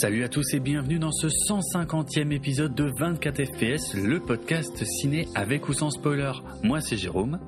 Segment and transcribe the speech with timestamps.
[0.00, 5.26] Salut à tous et bienvenue dans ce 150e épisode de 24 FPS, le podcast ciné
[5.34, 6.32] avec ou sans spoiler.
[6.62, 7.40] Moi c'est Jérôme.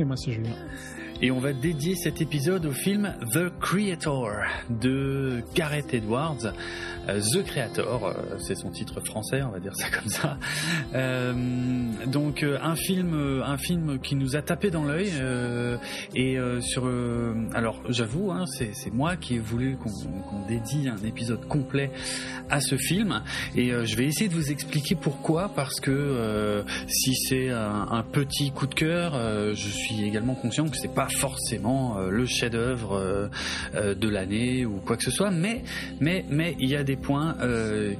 [0.00, 0.50] Et moi c'est Julien.
[1.20, 4.32] Et on va dédier cet épisode au film The Creator
[4.68, 6.52] de Gareth Edwards.
[7.08, 10.38] Euh, The Creator, euh, c'est son titre français, on va dire ça comme ça.
[10.94, 11.32] Euh,
[12.06, 15.12] donc un film, un film qui nous a tapé dans l'œil.
[16.14, 16.88] et sur,
[17.54, 21.90] alors j'avoue, hein, c'est moi qui ai voulu qu'on dédie un épisode complet
[22.50, 23.22] à ce film.
[23.54, 28.66] Et je vais essayer de vous expliquer pourquoi, parce que si c'est un, petit coup
[28.66, 29.14] de cœur,
[29.54, 33.30] je suis également conscient que c'est pas forcément le chef-d'œuvre
[33.74, 35.62] de l'année ou quoi que ce soit, mais
[36.00, 37.36] mais mais il y a des points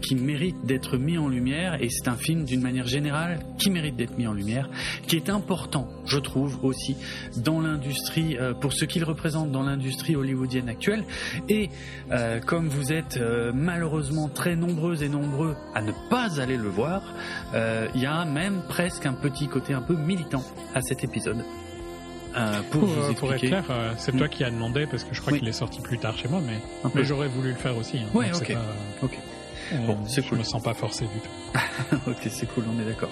[0.00, 3.96] qui méritent d'être mis en lumière et c'est un film d'une manière générale qui mérite
[3.96, 4.68] d'être mis en lumière,
[5.06, 6.96] qui est important, je trouve aussi
[7.36, 11.04] dans l'industrie pour ce qu'il représente dans l'industrie hollywoodienne actuelle
[11.48, 11.70] et
[12.46, 13.18] comme vous êtes
[13.54, 17.02] malheureusement très nombreux et nombreux à ne pas aller le voir,
[17.54, 21.44] il y a même presque un petit côté un peu militant à cet épisode.
[22.34, 24.30] Euh, pour, vous pour, être clair, euh, c'est toi hmm.
[24.30, 26.58] qui as demandé parce que je crois qu'il est sorti plus tard chez moi, mais,
[26.94, 27.98] mais j'aurais voulu le faire aussi.
[27.98, 28.56] Hein, ouais, ok.
[29.02, 29.19] ok.
[29.86, 30.38] Bon, c'est cool.
[30.38, 31.30] Je me sens pas forcé du tout.
[32.06, 33.11] ok, c'est cool, on est d'accord.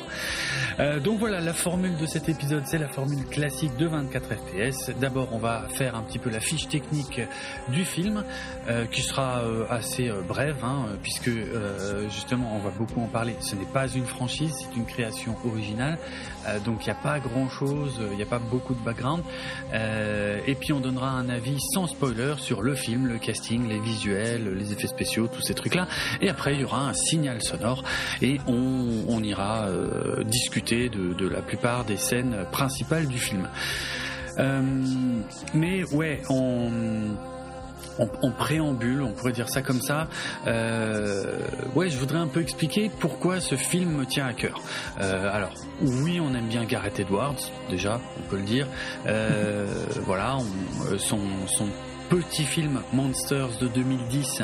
[0.78, 4.90] Euh, donc voilà, la formule de cet épisode, c'est la formule classique de 24 FPS.
[4.98, 7.20] D'abord, on va faire un petit peu la fiche technique
[7.68, 8.24] du film,
[8.68, 11.30] euh, qui sera euh, assez brève, hein, puisque
[12.10, 13.36] justement, on va beaucoup en parler.
[13.40, 15.98] Ce n'est pas une franchise, c'est une création originale,
[16.64, 19.22] donc il n'y a pas grand-chose, il n'y a pas beaucoup de background.
[19.72, 24.54] et puis, on donnera un avis sans spoiler sur le film, le casting, les visuels,
[24.54, 25.86] les effets spéciaux, tous ces trucs-là.
[26.20, 27.82] Et après il y aura un signal sonore
[28.46, 33.48] on, ira euh, discuter de, la plupart des scènes principales du film.
[34.38, 34.62] Euh,
[35.54, 36.70] mais ouais, on
[37.98, 40.08] en, préambule, on pourrait dire ça comme ça.
[40.46, 41.38] Euh,
[41.74, 44.60] ouais, je voudrais un peu expliquer pourquoi ce film me tient à cœur.
[44.98, 45.52] alors,
[45.82, 48.66] oui, on aime bien Gareth Edwards, déjà, on peut le dire.
[50.06, 50.38] voilà,
[50.98, 51.68] son, son
[52.10, 54.42] petit film Monsters de 2010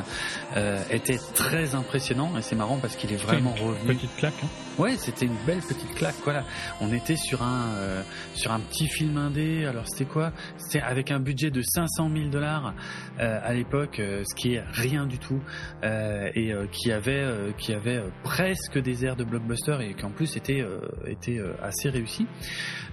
[0.56, 3.94] euh, était très impressionnant et c'est marrant parce qu'il est vraiment revenu.
[3.94, 4.34] Petite claque.
[4.42, 4.48] Hein.
[4.78, 6.16] Ouais, c'était une belle petite claque.
[6.22, 6.44] Voilà,
[6.82, 8.02] on était sur un euh,
[8.34, 9.64] sur un petit film indé.
[9.64, 10.32] Alors c'était quoi?
[10.58, 12.74] C'était avec un budget de 500 000 dollars
[13.18, 15.40] euh, à l'époque, euh, ce qui est rien du tout,
[15.82, 17.24] et qui avait
[17.56, 20.64] qui avait presque des airs de blockbuster et qui en plus était
[21.06, 22.26] était assez réussi.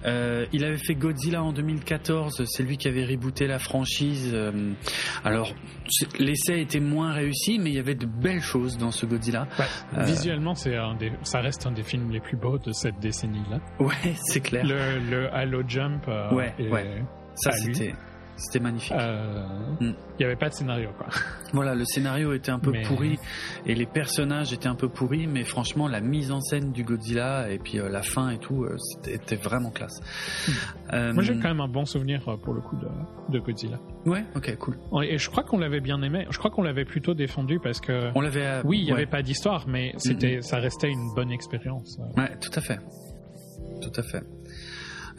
[0.04, 2.44] il avait fait Godzilla en 2014.
[2.46, 4.34] C'est lui qui avait rebooté la franchise.
[5.24, 5.52] alors
[6.18, 9.46] l'essai était moins réussi, mais il y avait de belles choses dans ce Godzilla.
[9.98, 10.76] visuellement, c'est
[11.24, 13.58] ça reste un des films les plus beaux de cette décennie-là.
[13.78, 14.64] Ouais, c'est clair.
[14.66, 16.04] Le, le Halo Jump.
[16.08, 17.02] Euh, ouais, ouais.
[17.34, 17.94] Ça, c'était.
[18.36, 18.96] C'était magnifique.
[18.98, 19.46] Euh,
[19.80, 19.94] mm.
[20.18, 21.06] Il n'y avait pas de scénario, quoi.
[21.52, 23.16] Voilà, le scénario était un peu pourri
[23.64, 27.48] et les personnages étaient un peu pourris, mais franchement, la mise en scène du Godzilla
[27.48, 30.00] et puis euh, la fin et tout, euh, c'était vraiment classe.
[30.92, 31.12] Mm.
[31.12, 32.88] Moi, j'ai quand même un bon souvenir pour le coup de,
[33.32, 33.78] de Godzilla.
[34.04, 34.78] Ouais, ok, cool.
[35.04, 36.26] Et je crois qu'on l'avait bien aimé.
[36.30, 38.10] Je crois qu'on l'avait plutôt défendu parce que.
[38.14, 38.60] On l'avait.
[38.64, 41.98] Oui, il n'y avait pas d'histoire, mais c'était, ça restait une bonne expérience.
[42.16, 42.80] Ouais, tout à fait.
[43.80, 44.22] Tout à fait.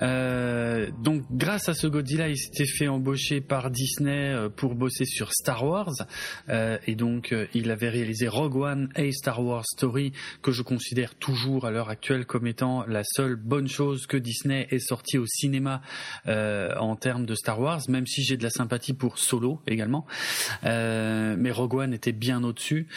[0.01, 5.05] Euh, donc grâce à ce Godzilla, il s'était fait embaucher par Disney euh, pour bosser
[5.05, 5.93] sur Star Wars
[6.49, 10.11] euh, et donc il avait réalisé Rogue One et Star Wars Story
[10.41, 14.67] que je considère toujours à l'heure actuelle comme étant la seule bonne chose que Disney
[14.71, 15.81] ait sorti au cinéma
[16.25, 20.05] en termes de Star Wars, même si j'ai de la sympathie pour Solo également.
[20.63, 22.87] mais Rogue One était bien au-dessus,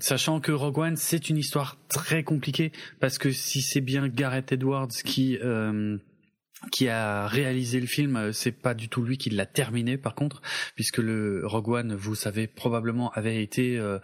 [0.00, 4.52] sachant que Rogue One c'est une histoire très compliquée parce que si c'est bien Gareth
[4.52, 6.00] Edwards qui euh, um,
[6.72, 10.14] qui a réalisé le film, euh, c'est pas du tout lui qui l'a terminé par
[10.14, 10.42] contre,
[10.74, 13.98] puisque le Rogue One, vous savez probablement, avait été euh,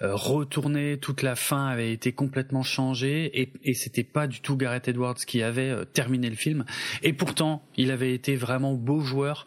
[0.00, 4.88] retourné, toute la fin avait été complètement changée, et, et c'était pas du tout Gareth
[4.88, 6.64] Edwards qui avait terminé le film,
[7.02, 9.46] et pourtant il avait été vraiment beau joueur,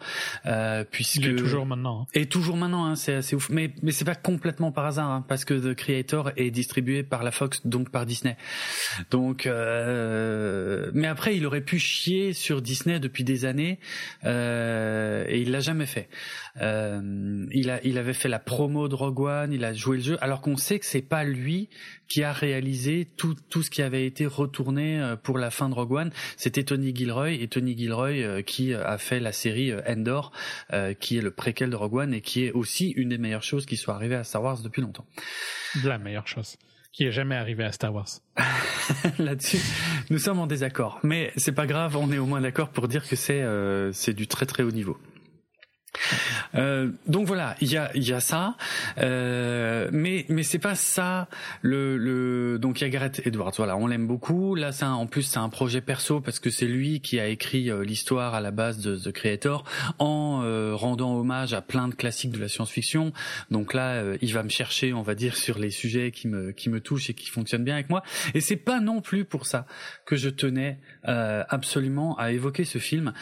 [0.92, 2.08] puisque il toujours maintenant, hein.
[2.14, 5.26] et toujours maintenant, hein, c'est assez ouf, mais mais c'est pas complètement par hasard, hein,
[5.28, 8.36] parce que The Creator est distribué par la Fox, donc par Disney,
[9.12, 13.80] donc mais après il aurait pu chier sur Disney depuis des années
[14.26, 16.10] euh, et il l'a jamais fait.
[16.62, 20.04] Euh, il a, il avait fait la promo de Rogue One, il a joué le
[20.04, 21.70] jeu, alors qu'on sait que c'est pas lui
[22.08, 25.76] qui a réalisé tout tout ce qui avait été retourné euh, pour la fin de
[25.76, 26.12] Rogue One.
[26.38, 30.32] C'était Tony Gilroy et Tony Gilroy qui a fait la série Endor,
[31.00, 33.66] qui est le préquel de Rogue One et qui est aussi une des meilleures choses
[33.66, 35.06] qui soit arrivée à Star Wars depuis longtemps.
[35.84, 36.58] La meilleure chose
[36.92, 38.10] qui est jamais arrivé à Star Wars.
[39.20, 39.60] Là-dessus,
[40.10, 43.08] nous sommes en désaccord, mais c'est pas grave, on est au moins d'accord pour dire
[43.08, 44.98] que c'est euh, c'est du très très haut niveau.
[46.56, 48.56] Euh, donc voilà, il y a y a ça,
[49.00, 51.28] euh, mais mais c'est pas ça
[51.62, 53.54] le le donc il y a Gareth Edwards.
[53.58, 54.56] Voilà, on l'aime beaucoup.
[54.56, 57.70] Là, c'est en plus c'est un projet perso parce que c'est lui qui a écrit
[57.70, 59.64] euh, l'histoire à la base de The Creator
[60.00, 63.14] en euh, rendant hommage à plein de classiques de la science-fiction.
[63.52, 66.52] Donc là, euh, il va me chercher, on va dire, sur les sujets qui me
[66.52, 68.04] qui me touchent et qui fonctionnent bien avec moi.
[68.34, 69.66] Et c'est pas non plus pour ça
[70.06, 73.14] que je tenais absolument à évoquer ce film.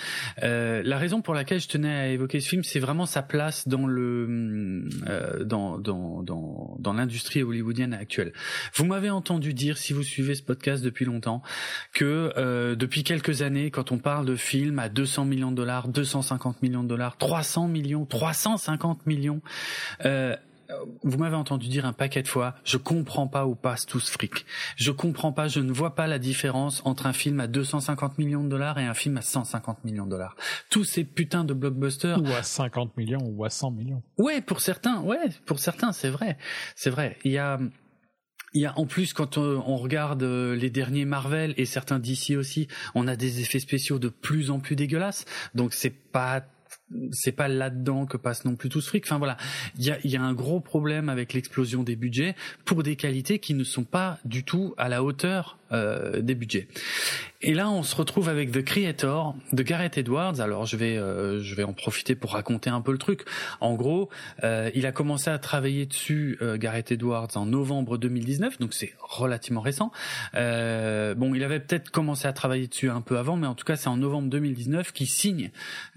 [0.42, 3.88] la raison pour laquelle je tenais à évoquer ce film, c'est vraiment sa place dans
[3.88, 8.34] le euh, dans dans dans, dans l'industrie hollywoodienne actuelle.
[8.76, 11.42] Vous m'avez entendu dire, si vous suivez ce podcast depuis longtemps,
[11.94, 15.88] que euh, depuis quelques années, quand on parle de films à 200 millions de dollars,
[15.88, 19.42] 250 millions de dollars, 300 millions, 350 millions,
[20.06, 20.36] euh, euh,
[21.04, 24.12] vous m'avez entendu dire un paquet de fois, je comprends pas où passe tout ce
[24.12, 24.46] fric.
[24.76, 28.44] Je comprends pas, je ne vois pas la différence entre un film à 250 millions
[28.44, 30.36] de dollars et un film à 150 millions de dollars.
[30.70, 32.22] Tous ces putains de blockbusters.
[32.22, 34.04] Ou à 50 millions ou à 100 millions.
[34.18, 36.38] Ouais, pour certains, ouais, pour certains, c'est vrai.
[36.76, 37.18] C'est vrai.
[37.24, 37.60] Il y a,
[38.54, 42.32] il y a en plus quand on, regarde euh, les derniers Marvel et certains DC
[42.38, 45.26] aussi, on a des effets spéciaux de plus en plus dégueulasses.
[45.56, 46.44] Donc c'est pas
[47.12, 49.06] c'est pas là-dedans que passe non plus tout ce fric.
[49.06, 49.38] Enfin voilà,
[49.78, 52.36] il y a, y a, un gros problème avec l'explosion des budgets
[52.66, 56.70] pour des qualités qui ne sont pas du tout à la hauteur euh, des budgets.
[57.42, 60.40] Et là, on se retrouve avec The Creator de Gareth Edwards.
[60.40, 63.26] Alors, je vais, euh, je vais en profiter pour raconter un peu le truc.
[63.60, 64.10] En gros,
[64.46, 69.60] euh, il a commencé à travailler dessus, Gareth Edwards, en novembre 2019, donc c'est relativement
[69.60, 69.92] récent.
[70.34, 73.76] bon, il avait peut-être commencé à travailler dessus un peu avant, mais en tout cas,
[73.76, 75.52] c'est en novembre 2019 qu'il signe,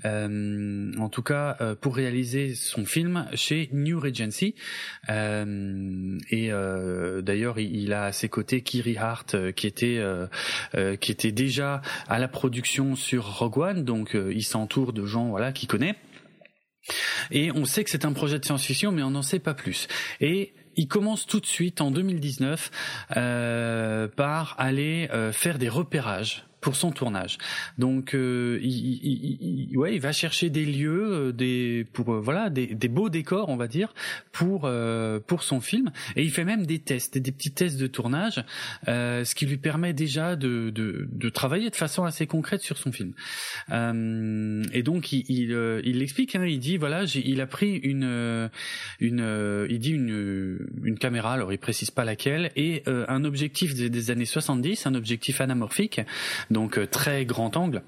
[0.05, 4.55] en tout cas, pour réaliser son film chez New Regency.
[5.09, 6.51] et
[7.23, 10.27] d'ailleurs, il, il, a à ses côtés Kiri Hart qui était euh,
[10.75, 15.05] euh, qui était déjà à la production sur Rogue One, donc euh, il s'entoure de
[15.05, 15.97] gens voilà qui connaît.
[17.31, 19.87] Et on sait que c'est un projet de science-fiction, mais on n'en sait pas plus.
[20.23, 22.71] Et il commence tout de suite en 2019
[23.17, 27.39] euh, par aller faire des repérages pour son tournage.
[27.79, 32.51] Donc, euh, il, il, ouais, il va chercher des lieux, euh, des pour euh, voilà,
[32.51, 33.95] des, des, beaux décors, on va dire,
[34.33, 35.91] pour euh, pour son film.
[36.17, 38.45] Et il fait même des tests, des petits tests de tournage,
[38.89, 42.77] euh, ce qui lui permet déjà de, de, de travailler de façon assez concrète sur
[42.77, 43.13] son film.
[43.71, 45.51] et donc, il
[45.85, 48.51] il l'explique, hein, il dit voilà, il a pris une
[49.01, 54.11] une il dit une une caméra, alors il précise pas laquelle, et un objectif des
[54.11, 56.01] années 70, un objectif anamorphique
[56.51, 57.83] donc euh, très grand angle.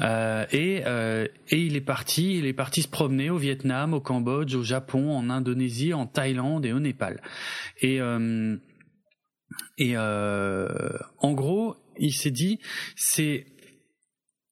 [0.00, 4.00] Euh, et, euh, et il est parti, il est parti se promener au Vietnam, au
[4.00, 7.22] Cambodge, au Japon, en Indonésie, en Thaïlande et au Népal.
[7.80, 8.00] Et
[9.78, 12.58] et en gros, il s'est dit,
[12.96, 13.46] c'est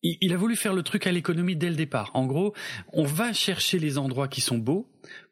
[0.02, 2.10] il a voulu faire le truc à l'économie dès le départ.
[2.14, 2.54] En gros,
[2.92, 4.88] on va chercher les endroits qui sont beaux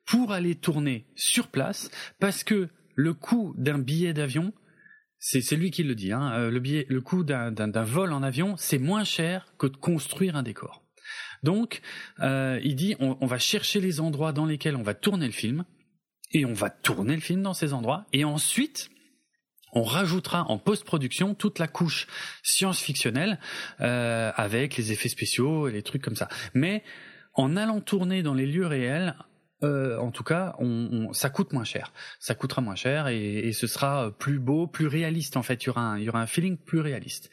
[0.06, 4.52] pour aller tourner sur place parce que le coût d'un billet d'avion
[5.26, 6.12] c'est lui qui le dit.
[6.12, 6.32] Hein.
[6.34, 10.36] Euh, le, billet, le coût d'un vol en avion, c'est moins cher que de construire
[10.36, 10.82] un décor.
[11.42, 11.80] Donc,
[12.20, 15.32] euh, il dit, on, on, va chercher les endroits dans lesquels on va tourner le
[15.32, 15.64] film,
[16.32, 18.90] et on va tourner le film dans ces endroits, et ensuite,
[19.72, 22.06] on rajoutera en post-production toute la couche
[22.42, 23.38] science-fictionnelle
[23.80, 26.28] euh, avec les effets spéciaux et les trucs comme ça.
[26.54, 26.82] Mais
[27.34, 29.16] en allant tourner dans les lieux réels,
[29.64, 31.92] euh, en tout cas, on, ça coûte moins cher.
[32.20, 35.36] Ça coûtera moins cher et, ce sera plus beau, plus réaliste.
[35.36, 37.30] En fait, il y aura un, il y aura un feeling plus réaliste.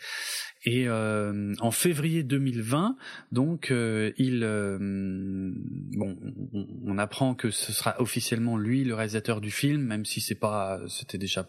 [0.63, 2.95] Et euh, en février 2020,
[3.31, 6.17] donc euh, il, bon,
[6.53, 10.35] on, on, apprend que ce sera officiellement lui le réalisateur du film, même si c'est
[10.35, 11.47] pas, c'était déjà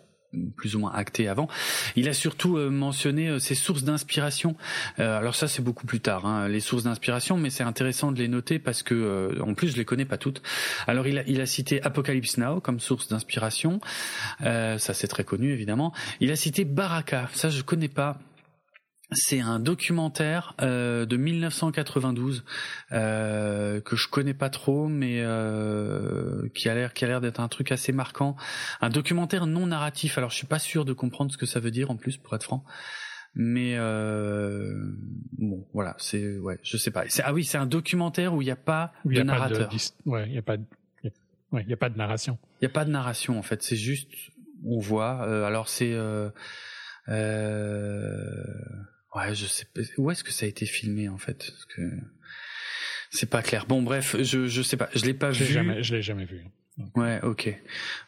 [0.57, 1.49] plus ou moins acté avant.
[1.97, 4.57] Il a surtout euh, mentionné euh, ses sources d'inspiration.
[4.99, 8.19] Euh, alors ça c'est beaucoup plus tard, hein, les sources d'inspiration, mais c'est intéressant de
[8.19, 10.43] les noter parce que en plus je les connais pas toutes.
[10.87, 13.81] Alors il a, il a cité Apocalypse Now comme source d'inspiration,
[14.41, 15.93] ça c'est très connu évidemment.
[16.21, 18.19] Il a cité Baraka, ça je connais pas.
[19.15, 22.45] C'est un documentaire euh, de 1992
[22.93, 27.41] euh, que je connais pas trop, mais euh, qui a l'air qui a l'air d'être
[27.41, 28.37] un truc assez marquant.
[28.81, 30.19] Un documentaire non narratif.
[30.19, 32.35] Alors je suis pas sûr de comprendre ce que ça veut dire en plus, pour
[32.35, 32.65] être franc.
[33.35, 34.75] Mais euh,
[35.39, 37.05] bon, voilà, c'est ouais, je sais pas.
[37.25, 39.71] Ah oui, c'est un documentaire où il n'y a pas de narrateur.
[40.05, 40.65] ouais, il y a pas de,
[41.53, 42.39] ouais, il y a pas de narration.
[42.61, 43.63] Il y a pas de narration en fait.
[43.63, 44.11] C'est juste
[44.67, 45.27] on voit.
[45.27, 46.31] Euh, alors c'est euh,
[49.15, 49.81] Ouais, je sais pas.
[49.99, 51.51] Où est-ce que ça a été filmé en fait?
[51.51, 51.83] Parce que
[53.11, 53.67] c'est pas clair.
[53.67, 54.89] Bon, bref, je je sais pas.
[54.95, 55.45] Je l'ai pas vu.
[55.45, 56.45] Jamais, je l'ai jamais vu.
[56.97, 57.55] Ouais, ok.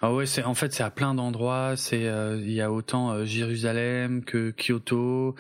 [0.01, 1.77] Ah ouais, c'est en fait c'est à plein d'endroits.
[1.77, 5.35] C'est euh, il y a autant euh, Jérusalem que Kyoto,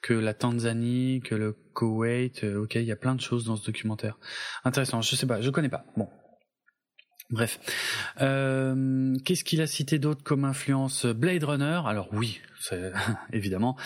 [0.00, 2.42] que la Tanzanie, que le Koweït.
[2.44, 4.18] Euh, ok, il y a plein de choses dans ce documentaire.
[4.64, 5.02] Intéressant.
[5.02, 5.84] Je sais pas, je connais pas.
[5.98, 6.08] Bon,
[7.30, 7.60] Bref,
[8.20, 11.06] euh, qu'est-ce qu'il a cité d'autre comme influence?
[11.06, 11.80] Blade Runner?
[11.86, 12.40] Alors oui,
[13.32, 13.76] évidemment.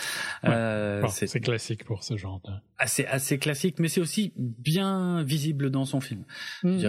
[0.45, 2.41] Euh, c'est classique pour ce genre.
[2.45, 2.51] De...
[2.77, 6.23] Assez assez classique, mais c'est aussi bien visible dans son film.
[6.63, 6.79] Mmh,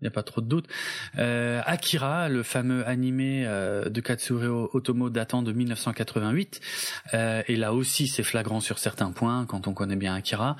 [0.00, 0.66] il n'y a, pas trop de doute.
[1.18, 6.60] Euh, Akira, le fameux animé de Katsuhiro Otomo datant de 1988,
[7.12, 10.56] et là aussi c'est flagrant sur certains points quand on connaît bien Akira.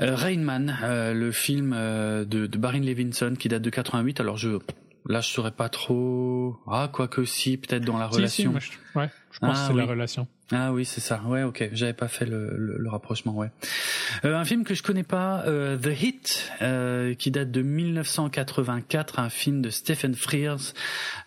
[0.00, 4.20] Rain Man, le film de, de Barin Levinson qui date de 88.
[4.20, 4.58] Alors je
[5.06, 6.56] Là, je saurais pas trop.
[6.66, 8.54] Ah, quoique si, peut-être dans la relation.
[8.58, 8.98] je...
[8.98, 10.26] Ouais, je pense que c'est la relation.
[10.52, 11.22] Ah oui, c'est ça.
[11.26, 11.68] Ouais, ok.
[11.72, 13.32] J'avais pas fait le, le, rapprochement.
[13.32, 13.50] Ouais.
[14.24, 19.20] Euh, un film que je connais pas, euh, The Hit, euh, qui date de 1984,
[19.20, 20.74] un film de Stephen Frears.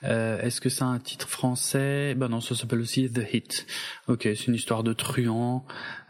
[0.03, 2.15] Euh, Est-ce que c'est un titre français?
[2.15, 3.65] Ben non, ça s'appelle aussi The Hit.
[4.08, 5.65] Ok, c'est une histoire de truand.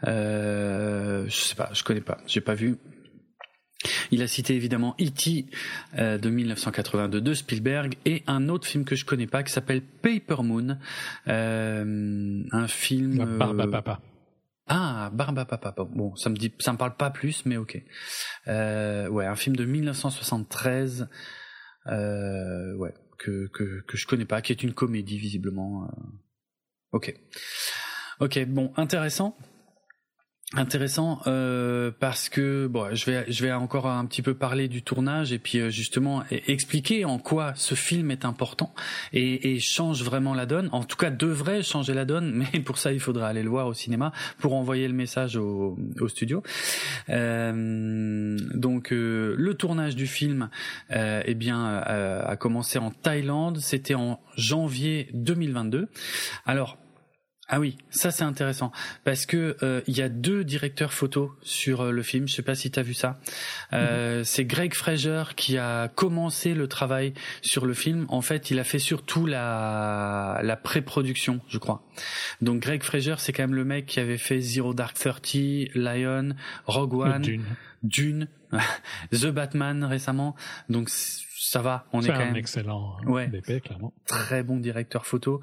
[0.08, 2.18] Euh, je sais pas, je connais pas.
[2.26, 2.78] J'ai pas vu.
[4.10, 5.46] Il a cité évidemment E.T.
[5.98, 9.82] Euh, de 1982 de Spielberg et un autre film que je connais pas qui s'appelle
[9.82, 10.78] Paper Moon,
[11.28, 13.38] euh, un film.
[13.38, 14.00] Barba Papa.
[14.66, 15.74] Ah, Barba Papa.
[15.76, 17.82] Bon, ça me dit, ça me parle pas plus, mais ok.
[18.48, 21.08] Euh, ouais, un film de 1973.
[21.86, 25.88] ouais, que, que que je connais pas, qui est une comédie visiblement.
[26.92, 27.14] Ok.
[28.20, 29.36] Ok, bon, intéressant
[30.56, 34.82] intéressant euh, parce que bon je vais je vais encore un petit peu parler du
[34.82, 38.74] tournage et puis euh, justement expliquer en quoi ce film est important
[39.12, 40.68] et, et, change vraiment la donne.
[40.72, 43.66] En tout cas devrait changer la donne mais pour ça il faudrait aller le voir
[43.66, 46.42] au cinéma pour envoyer le message au, au studio.
[47.10, 50.48] Euh, donc euh, le tournage du film
[50.90, 53.58] euh, eh bien a commencé en Thaïlande.
[53.58, 55.88] C'était en janvier 2022
[56.46, 56.78] alors
[57.48, 58.72] ah oui, ça c'est intéressant
[59.04, 62.26] parce que euh, il y a deux directeurs photos sur euh, le film.
[62.26, 63.20] Je sais pas si tu as vu ça.
[63.74, 64.24] Euh, mhm.
[64.24, 68.06] C'est Greg Fraser qui a commencé le travail sur le film.
[68.08, 71.82] En fait, il a fait surtout la la pré-production, je crois.
[72.40, 76.30] Donc Greg Fraser, c'est quand même le mec qui avait fait Zero Dark Thirty, Lion,
[76.64, 77.44] Rogue One, Dune,
[77.82, 78.28] Dune
[79.12, 80.34] The Batman récemment.
[80.70, 80.88] Donc
[81.46, 83.92] ça va, on est, quand même excellent hein, ouais, clairement.
[84.06, 85.42] Très bon directeur photo.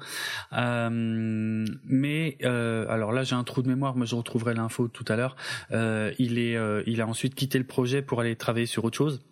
[0.52, 5.04] Euh, mais euh, alors là, j'ai un trou de mémoire, mais je retrouverai l'info tout
[5.06, 5.36] à l'heure.
[5.70, 8.96] Euh, il est, euh, il a ensuite quitté le projet pour aller travailler sur autre
[8.96, 9.24] chose.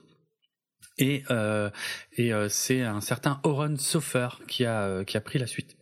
[0.96, 1.70] Et, euh,
[2.16, 5.76] et euh, c'est un certain Oren Sofer qui a qui a pris la suite.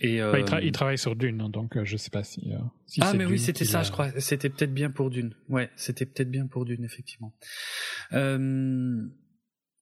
[0.00, 2.52] Et bah, il, travaille sur Dune, hein, donc je sais pas si.
[2.86, 4.18] si ah mais oui, c'était ça, je crois.
[4.18, 5.34] C'était peut-être bien pour Dune.
[5.48, 7.34] Ouais, c'était peut-être bien pour Dune, effectivement.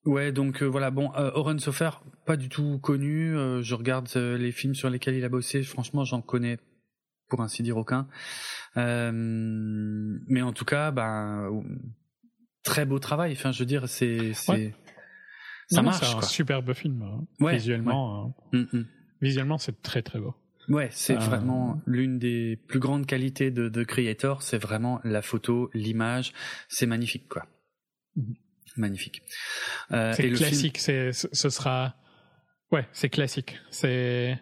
[0.06, 1.90] Euh, Ouais, donc euh, voilà, bon, euh, Oren Sofer,
[2.24, 3.36] pas du tout connu.
[3.36, 5.62] Euh, je regarde les films sur lesquels il a bossé.
[5.62, 6.58] Franchement, j'en connais
[7.28, 8.08] pour ainsi dire aucun.
[8.76, 11.62] mais en tout cas, ben,
[12.62, 13.32] très beau travail.
[13.32, 14.74] Enfin, je veux dire, c'est, c'est,
[15.68, 16.04] ça marche.
[16.04, 17.02] C'est un superbe film.
[17.02, 17.52] Hein.
[17.52, 18.58] visuellement, hein.
[18.58, 18.86] mm, mm.
[19.20, 20.34] visuellement, c'est très très beau.
[20.68, 24.42] Ouais, c'est vraiment l'une des plus grandes qualités de, de Creator.
[24.42, 26.32] C'est vraiment la photo, l'image.
[26.68, 27.46] C'est magnifique, quoi.
[28.16, 28.34] Mm-hmm.
[28.80, 29.22] Magnifique.
[29.92, 30.78] Euh, c'est classique.
[30.78, 31.94] C'est, ce sera,
[32.72, 33.58] ouais, c'est classique.
[33.70, 34.40] C'est,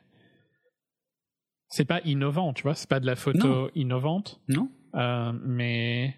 [1.68, 2.74] c'est pas innovant, tu vois.
[2.74, 4.40] C'est pas de la photo innovante.
[4.48, 4.70] Non.
[4.94, 6.16] Euh, mais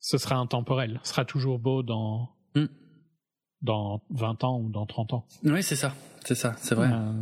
[0.00, 1.00] ce sera intemporel.
[1.02, 2.66] Ce sera toujours beau dans, mm.
[3.62, 5.26] dans 20 ans ou dans 30 ans.
[5.44, 5.94] Oui, c'est ça.
[6.24, 6.88] C'est ça, c'est vrai.
[6.92, 7.12] Euh,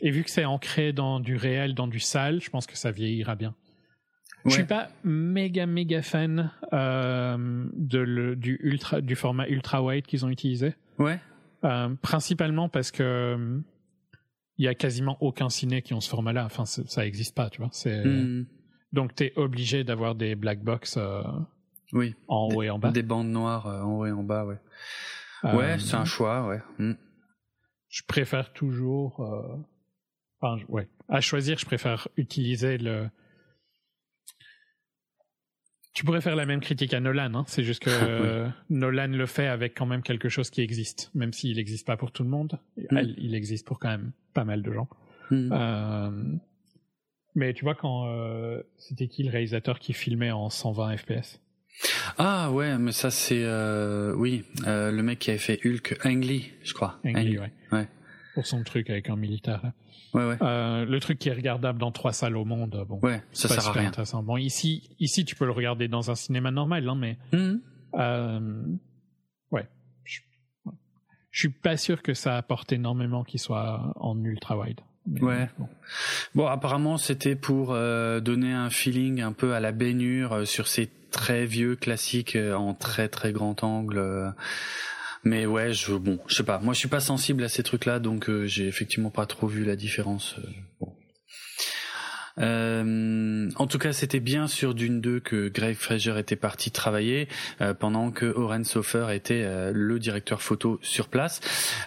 [0.00, 2.90] et vu que c'est ancré dans du réel, dans du sale, je pense que ça
[2.90, 3.54] vieillira bien.
[4.44, 10.06] Je suis pas méga méga fan euh, de le, du ultra du format ultra wide
[10.06, 10.74] qu'ils ont utilisé.
[10.98, 11.20] Ouais.
[11.64, 13.60] Euh, principalement parce que
[14.58, 16.44] il y a quasiment aucun ciné qui ont ce format-là.
[16.44, 17.70] Enfin, ça existe pas, tu vois.
[17.72, 18.46] C'est hmm.
[18.92, 20.96] donc t'es obligé d'avoir des black box.
[20.96, 21.22] Euh,
[21.92, 22.14] oui.
[22.28, 22.90] En haut et en bas.
[22.90, 24.58] Des bandes noires euh, en haut et en bas, ouais.
[25.44, 26.60] Ouais, c'est un choix, ouais.
[26.78, 26.94] Hmm.
[27.88, 29.20] Je préfère toujours.
[30.40, 30.88] Enfin, ouais.
[31.08, 33.08] À choisir, je préfère utiliser le
[35.94, 37.44] tu pourrais faire la même critique à Nolan, hein.
[37.46, 41.56] c'est juste que Nolan le fait avec quand même quelque chose qui existe, même s'il
[41.56, 42.98] n'existe pas pour tout le monde, mm.
[43.18, 44.88] il existe pour quand même pas mal de gens.
[45.30, 45.50] Mm.
[45.52, 46.10] Euh,
[47.34, 51.40] mais tu vois quand euh, c'était qui le réalisateur qui filmait en 120 fps
[52.18, 56.52] Ah ouais, mais ça c'est euh, oui, le mec qui avait fait Hulk, Ang Lee,
[56.62, 56.98] je crois.
[57.04, 57.52] Ang Lee, ouais.
[57.72, 57.88] ouais.
[58.34, 59.60] Pour son truc avec un militaire.
[59.62, 59.72] Là.
[60.14, 60.36] Ouais, ouais.
[60.42, 63.68] Euh, le truc qui est regardable dans trois salles au monde, bon, ouais, ça sert
[63.68, 63.88] à rien.
[63.88, 64.22] Intéressant.
[64.22, 67.54] Bon, ici, ici, tu peux le regarder dans un cinéma normal, hein, mais mmh.
[67.94, 68.62] euh,
[69.50, 69.68] ouais,
[70.04, 70.20] je,
[71.30, 74.80] je suis pas sûr que ça apporte énormément qu'il soit en ultra wide.
[75.20, 75.48] ouais.
[75.58, 75.68] Bon.
[76.34, 76.46] bon.
[76.46, 80.90] apparemment, c'était pour euh, donner un feeling un peu à la baignure euh, sur ces
[81.10, 84.34] très vieux classiques euh, en très très grand angle.
[85.24, 86.58] Mais ouais, je bon, je sais pas.
[86.58, 89.76] Moi, je suis pas sensible à ces trucs-là, donc j'ai effectivement pas trop vu la
[89.76, 90.36] différence.
[90.80, 90.92] Bon.
[92.38, 97.28] Euh, en tout cas, c'était bien sur Dune 2 que Greg Fraser était parti travailler
[97.60, 101.40] euh, pendant que Oren Sofer était euh, le directeur photo sur place.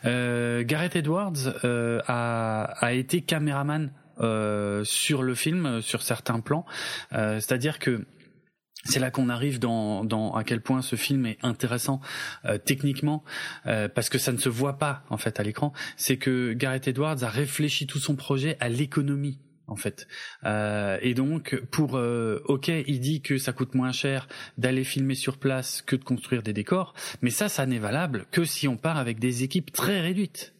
[0.03, 3.91] Gareth Edwards a, a, été caméraman
[4.83, 6.65] sur le film, sur certains plans.
[7.11, 8.05] C'est-à-dire que
[8.85, 12.01] c'est là qu'on arrive dans, dans, à quel point ce film est intéressant
[12.65, 13.23] techniquement
[13.63, 15.73] parce que ça ne se voit pas en fait à l'écran.
[15.97, 20.07] C'est que Gareth Edwards a réfléchi tout son projet à l'économie en fait.
[20.43, 24.27] Euh, et donc pour euh, ok, il dit que ça coûte moins cher
[24.57, 28.45] d'aller filmer sur place que de construire des décors, mais ça, ça n'est valable que
[28.45, 30.53] si on part avec des équipes très réduites.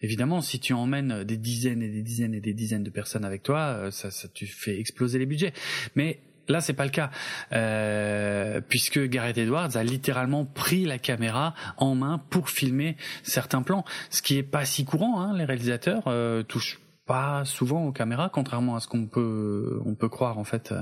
[0.00, 3.42] Évidemment, si tu emmènes des dizaines et des dizaines et des dizaines de personnes avec
[3.42, 5.52] toi, euh, ça, ça tu fais exploser les budgets.
[5.94, 7.10] Mais Là, c'est pas le cas,
[7.52, 13.84] euh, puisque Gareth Edwards a littéralement pris la caméra en main pour filmer certains plans,
[14.10, 15.20] ce qui est pas si courant.
[15.20, 19.94] Hein, les réalisateurs euh, touchent pas souvent aux caméras, contrairement à ce qu'on peut on
[19.94, 20.72] peut croire en fait.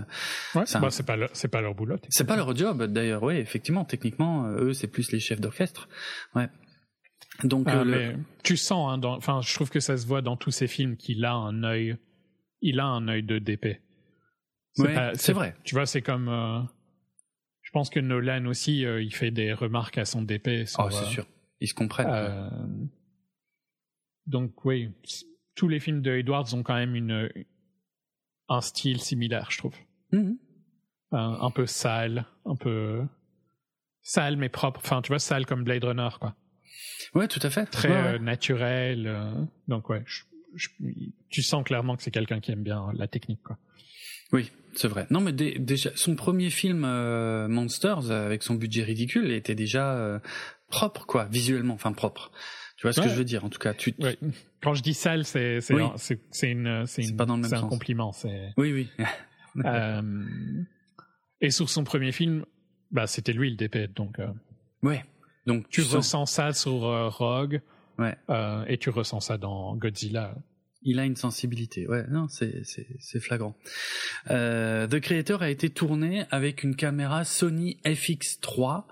[0.54, 1.96] Ouais, c'est bah, pas c'est pas leur boulot.
[2.08, 3.22] C'est pas leur job d'ailleurs.
[3.22, 5.88] Oui, effectivement, techniquement, euh, eux c'est plus les chefs d'orchestre.
[6.34, 6.48] Ouais.
[7.44, 10.50] Donc ah, euh, tu sens, hein, enfin, je trouve que ça se voit dans tous
[10.50, 11.96] ces films qu'il a un œil,
[12.60, 13.80] il a un œil de DP.
[14.74, 15.54] C'est vrai.
[15.64, 16.60] Tu vois, c'est comme, euh,
[17.62, 20.66] je pense que Nolan aussi, il fait des remarques à son DP.
[20.78, 21.26] oh, c'est sûr.
[21.60, 22.90] Ils se comprennent.
[24.26, 24.90] donc oui,
[25.54, 27.28] tous les films de Edwards ont quand même une,
[28.48, 29.76] un style similaire, je trouve.
[30.12, 30.36] Mm-hmm.
[31.12, 33.02] Un, peu sale, un peu
[34.02, 34.80] sale mais propre.
[34.82, 36.36] Enfin, tu vois, sale comme Blade Runner, quoi.
[37.14, 37.66] Ouais, tout à fait.
[37.66, 39.06] Très euh, naturel.
[39.06, 39.32] Euh,
[39.68, 40.04] donc ouais,
[41.28, 43.58] tu sens clairement que c'est quelqu'un qui aime bien la technique, quoi.
[44.32, 45.06] Oui, c'est vrai.
[45.10, 50.20] Non, mais déjà, son premier film euh, Monsters avec son budget ridicule était déjà
[50.68, 52.30] propre, quoi, visuellement, enfin propre.
[52.80, 53.94] Tu vois ce que je veux dire En tout cas, tu.
[54.62, 55.74] Quand je dis sale, c'est c'est
[56.30, 58.12] c'est une c'est un compliment.
[58.12, 58.52] C'est.
[58.56, 58.88] Oui oui.
[59.64, 60.24] euh,
[61.42, 62.46] et sur son premier film,
[62.90, 64.18] bah c'était lui le DP, donc.
[64.18, 64.28] Euh,
[64.82, 65.04] ouais.
[65.46, 67.60] Donc tu, ressens ça sur euh, Rogue.
[67.98, 68.16] Ouais.
[68.30, 70.34] Euh, et tu ressens ça dans Godzilla
[70.82, 71.86] il a une sensibilité.
[71.86, 73.54] Ouais, non, c'est c'est flagrant.
[74.30, 78.84] Euh, The Creator a été tourné avec une caméra Sony FX3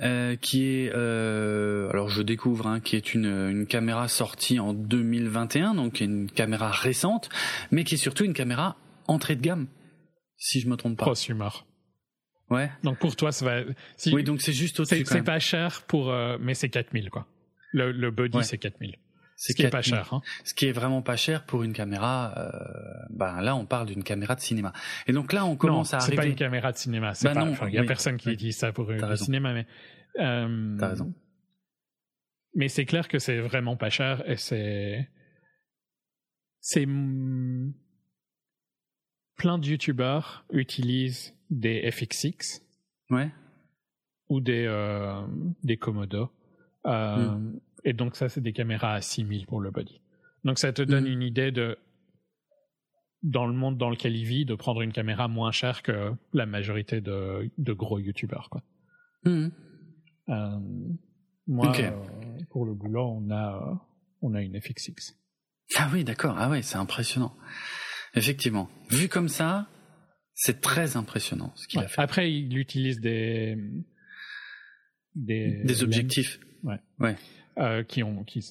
[0.00, 4.72] euh, qui est euh, alors je découvre hein, qui est une une caméra sortie en
[4.72, 7.28] 2021 donc une caméra récente
[7.70, 8.76] mais qui est surtout une caméra
[9.06, 9.66] entrée de gamme
[10.36, 11.06] si je me trompe pas.
[11.06, 11.48] Prosumer.
[12.50, 12.70] Ouais.
[12.84, 16.10] Donc pour toi ça va si, Oui, donc c'est juste au-dessus C'est pas cher pour
[16.10, 17.26] euh, mais c'est 4000 quoi.
[17.72, 18.96] Le le body c'est 4000.
[19.36, 20.12] Ce qui est pas cher.
[20.12, 20.20] Hein.
[20.44, 22.34] Ce qui est vraiment pas cher pour une caméra.
[22.36, 24.72] Euh, ben là, on parle d'une caméra de cinéma.
[25.06, 26.12] Et donc là, on commence à arriver.
[26.12, 27.12] C'est pas une caméra de cinéma.
[27.22, 27.68] Ben pas.
[27.68, 29.66] Il y a personne qui dit ça pour le cinéma, mais.
[30.20, 31.14] Euh, T'as raison.
[32.54, 35.08] Mais c'est clair que c'est vraiment pas cher et c'est.
[36.60, 36.86] C'est.
[39.36, 42.62] Plein de youtubeurs utilisent des FX6.
[43.10, 43.30] Ouais.
[44.28, 45.20] Ou des euh,
[45.64, 46.30] des Komodo.
[46.86, 47.60] Euh, hmm.
[47.84, 50.00] Et donc ça, c'est des caméras à 6000 pour le body.
[50.44, 51.12] Donc ça te donne mm.
[51.12, 51.78] une idée de,
[53.22, 56.46] dans le monde dans lequel il vit, de prendre une caméra moins chère que la
[56.46, 58.48] majorité de, de gros youtubeurs.
[58.50, 58.62] Quoi.
[59.24, 59.48] Mm.
[60.28, 60.58] Euh,
[61.46, 61.90] moi, euh,
[62.50, 63.86] pour le boulot, on a,
[64.20, 65.14] on a une FX6.
[65.76, 66.36] Ah oui, d'accord.
[66.38, 67.34] Ah oui, c'est impressionnant.
[68.14, 68.68] Effectivement.
[68.90, 69.68] Vu comme ça,
[70.34, 72.00] c'est très impressionnant ce qu'il a fait.
[72.00, 73.56] Après, il utilise des
[75.14, 76.40] des, des objectifs.
[76.62, 76.78] Ouais.
[76.98, 77.16] Ouais.
[77.58, 78.42] Euh, qui ont, qui,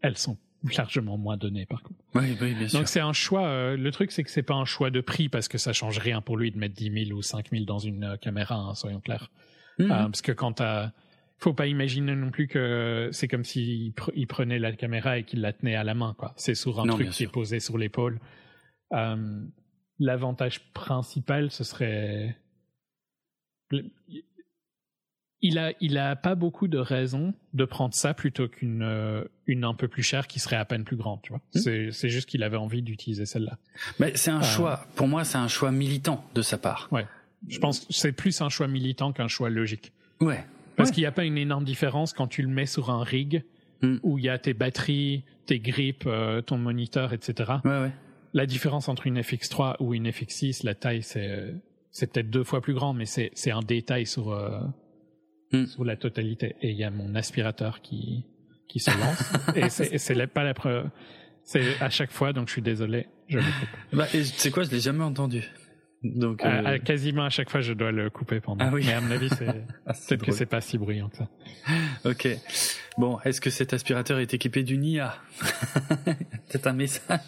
[0.00, 0.38] elles sont
[0.76, 2.00] largement moins données par contre.
[2.14, 2.78] Oui, oui, bien sûr.
[2.78, 3.46] Donc c'est un choix.
[3.46, 5.98] Euh, le truc c'est que c'est pas un choix de prix parce que ça change
[5.98, 8.74] rien pour lui de mettre 10 000 ou 5 000 dans une euh, caméra, hein,
[8.74, 9.30] soyons clairs.
[9.78, 9.88] Mhm.
[9.88, 10.92] parce que quand t'as,
[11.38, 15.40] faut pas imaginer non plus que c'est comme s'il il prenait la caméra et qu'il
[15.40, 16.32] la tenait à la main quoi.
[16.36, 18.20] C'est sur un truc qui est posé sur l'épaule.
[19.98, 22.38] L'avantage principal ce serait
[25.44, 29.64] il a, il a pas beaucoup de raisons de prendre ça plutôt qu'une euh, une
[29.64, 31.42] un peu plus chère qui serait à peine plus grande, tu vois.
[31.54, 31.90] Hmm.
[31.90, 33.58] C'est, juste qu'il avait envie d'utiliser celle-là.
[34.00, 34.42] Mais c'est un euh.
[34.42, 34.86] choix.
[34.96, 36.88] Pour moi, c'est un choix militant de sa part.
[36.90, 37.06] Ouais.
[37.46, 39.92] Je pense que c'est plus un choix militant qu'un choix logique.
[40.22, 40.42] Ouais.
[40.76, 43.44] Parce qu'il n'y a pas une énorme différence quand tu le mets sur un rig
[43.82, 43.98] hmm.
[44.02, 47.52] où il y a tes batteries, tes grips, euh, ton moniteur, etc.
[47.66, 47.92] Ouais, ouais.
[48.32, 51.54] La différence entre une FX3 ou une FX6, la taille, c'est
[51.90, 54.32] c'est peut-être deux fois plus grand, mais c'est c'est un détail sur
[55.54, 55.66] Hmm.
[55.66, 56.56] sur la totalité.
[56.60, 58.24] Et il y a mon aspirateur qui,
[58.68, 59.32] qui se lance.
[59.56, 60.88] et c'est pas la preuve.
[61.44, 63.06] C'est à chaque fois, donc je suis désolé.
[63.28, 63.38] Je
[63.92, 65.44] bah, c'est quoi, je l'ai jamais entendu.
[66.02, 66.42] Donc,
[66.84, 68.62] quasiment à chaque fois, je dois le couper pendant.
[68.66, 68.82] Ah oui.
[68.84, 69.48] Mais à mon avis, c'est
[69.86, 71.30] ah, peut-être que c'est pas si bruyant que ça.
[72.04, 72.28] Ok.
[72.98, 75.16] Bon, est-ce que cet aspirateur est équipé d'une IA
[76.04, 77.20] Peut-être un message.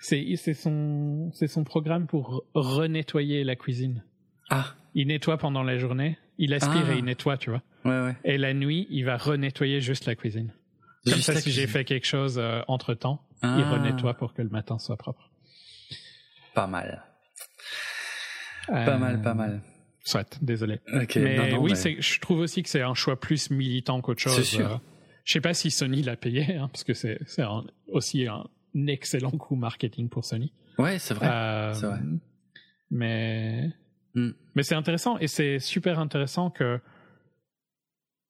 [0.00, 4.04] C'est son c'est son programme pour renettoyer la cuisine.
[4.50, 4.74] Ah.
[4.94, 7.02] Il nettoie pendant la journée, il aspire et il ah.
[7.02, 7.62] nettoie, tu vois.
[7.84, 8.16] Ouais, ouais.
[8.24, 10.52] Et la nuit, il va renettoyer juste la cuisine.
[11.04, 13.70] Comme ça, si j'ai fait quelque chose euh, entre temps, il ah.
[13.70, 15.30] renettoie pour que le matin soit propre.
[16.54, 17.04] Pas mal.
[18.68, 19.50] Pas mal, pas mal.
[19.54, 19.68] Euh,
[20.04, 20.80] soit, désolé.
[21.16, 24.36] mais oui, je trouve aussi que c'est un choix plus militant qu'autre chose.
[24.36, 24.72] C'est sûr.
[24.72, 24.76] Euh,
[25.24, 27.18] je sais pas si Sony l'a payé, hein, parce que c'est
[27.88, 28.44] aussi un
[28.86, 30.52] excellent coup marketing pour Sony.
[30.78, 31.72] Ouais, c'est vrai.
[31.72, 31.98] Vrai.
[32.90, 33.70] Mais
[34.14, 34.30] hmm.
[34.54, 36.80] mais c'est intéressant et c'est super intéressant que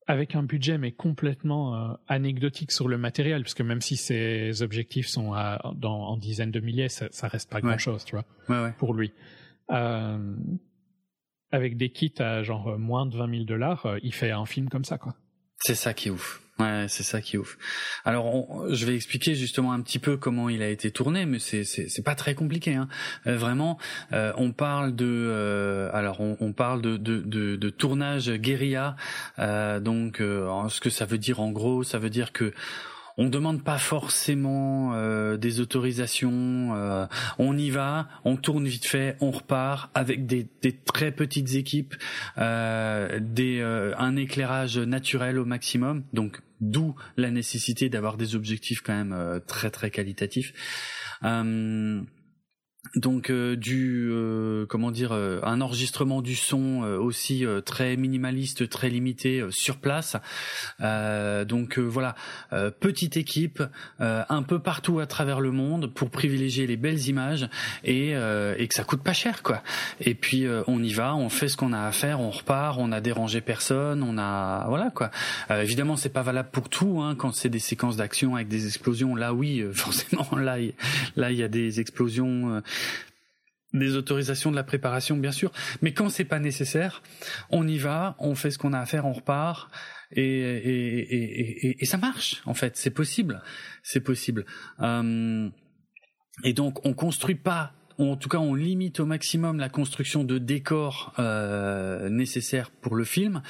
[0.07, 4.63] avec un budget mais complètement euh, anecdotique sur le matériel, parce que même si ses
[4.63, 8.17] objectifs sont à, dans, en dizaines de milliers, ça, ça reste pas grand chose, tu
[8.17, 8.73] vois, ouais, ouais.
[8.79, 9.13] pour lui.
[9.71, 10.35] Euh,
[11.51, 14.69] avec des kits à genre moins de 20 000 dollars, euh, il fait un film
[14.69, 15.15] comme ça, quoi.
[15.61, 16.42] C'est ça qui est ouf.
[16.63, 17.59] Ouais, c'est ça qui est ouf.
[18.05, 21.65] Alors, je vais expliquer justement un petit peu comment il a été tourné, mais c'est
[21.65, 22.75] c'est pas très compliqué.
[22.75, 22.89] Hein.
[23.27, 23.79] Euh, vraiment,
[24.13, 28.97] euh, on parle de euh, alors on, on, parle de, de, de, de tournage guérilla.
[29.39, 32.53] donc, ce que ça veut dire en gros, ça veut dire que
[33.19, 36.75] on demande pas forcément euh, des autorisations.
[36.75, 37.07] Euh,
[37.39, 41.95] on y va, on tourne vite fait, on repart avec des, des très petites équipes,
[42.39, 43.61] euh, des,
[43.99, 46.05] un éclairage naturel au maximum.
[46.13, 50.53] Donc d'où la nécessité d'avoir des objectifs quand même très très qualitatifs
[52.97, 58.89] donc euh, du euh, comment dire euh, un enregistrement du son aussi très minimaliste très
[58.89, 60.17] limité sur place.
[60.81, 62.15] Donc voilà
[62.81, 63.63] petite équipe
[63.99, 67.49] un peu partout à travers le monde pour privilégier les belles images
[67.85, 69.63] et, et que ça coûte pas cher quoi.
[70.01, 72.93] Et puis on y va on fait ce qu'on a à faire on repart on
[72.93, 75.11] a dérangé personne on a voilà quoi.
[75.51, 79.15] Évidemment c'est pas valable pour tout hein, quand c'est des séquences d'action avec des explosions
[79.15, 80.59] là oui forcément là
[81.17, 82.63] là il y a des explosions
[83.73, 87.03] des autorisations de la préparation bien sûr, mais quand c'est pas nécessaire,
[87.51, 89.71] on y va, on fait ce qu'on a à faire, on repart
[90.15, 93.43] et, ça marche en fait, c'est possible,
[93.83, 94.45] c'est possible.
[94.81, 95.49] Euh,
[96.45, 97.73] et donc on construit pas
[98.11, 103.05] en tout cas on limite au maximum la construction de décors euh, nécessaires pour le
[103.05, 103.43] film.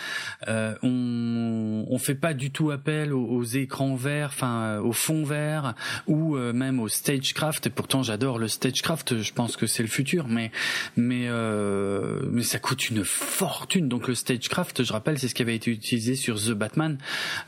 [0.48, 5.24] Euh, on on fait pas du tout appel aux, écrans verts, enfin euh, au fond
[5.24, 5.74] vert
[6.06, 7.66] ou euh, même au stagecraft.
[7.66, 10.50] Et pourtant j'adore le stagecraft, je pense que c'est le futur, mais
[10.96, 13.88] mais euh, mais ça coûte une fortune.
[13.88, 16.98] Donc le stagecraft, je rappelle, c'est ce qui avait été utilisé sur The Batman,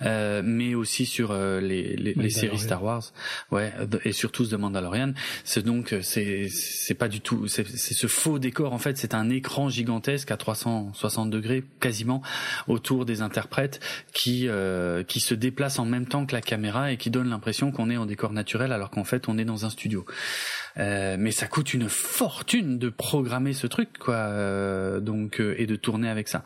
[0.03, 3.13] euh, mais aussi sur les, les, les séries Star Wars,
[3.51, 3.73] ouais,
[4.05, 5.13] et surtout The Mandalorian.
[5.45, 9.29] C'est donc c'est c'est pas du tout, c'est ce faux décor en fait, c'est un
[9.29, 12.23] écran gigantesque à 360 degrés quasiment
[12.69, 13.81] autour des interprètes
[14.13, 17.73] qui euh, qui se déplace en même temps que la caméra et qui donne l'impression
[17.73, 20.07] qu'on est en décor naturel alors qu'en fait on est dans un studio.
[20.77, 25.75] Euh, mais ça coûte une fortune de programmer ce truc quoi, euh, donc et de
[25.75, 26.45] tourner avec ça.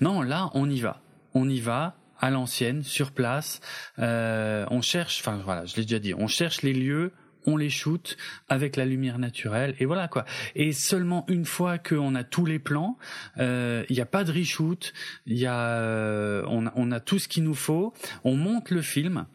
[0.00, 1.02] Non, là on y va,
[1.34, 3.60] on y va à l'ancienne, sur place.
[3.98, 7.12] on cherche, enfin voilà, je l'ai déjà dit, on cherche les lieux
[7.46, 8.16] on les shoot
[8.48, 10.24] avec la lumière naturelle et voilà quoi.
[10.54, 12.98] Et seulement une fois qu'on a tous les plans,
[13.38, 14.92] euh, il n'y a pas de reshoot,
[15.26, 17.92] il y a, euh, on, on a tout ce qu'il nous faut,
[18.24, 19.26] on monte le film.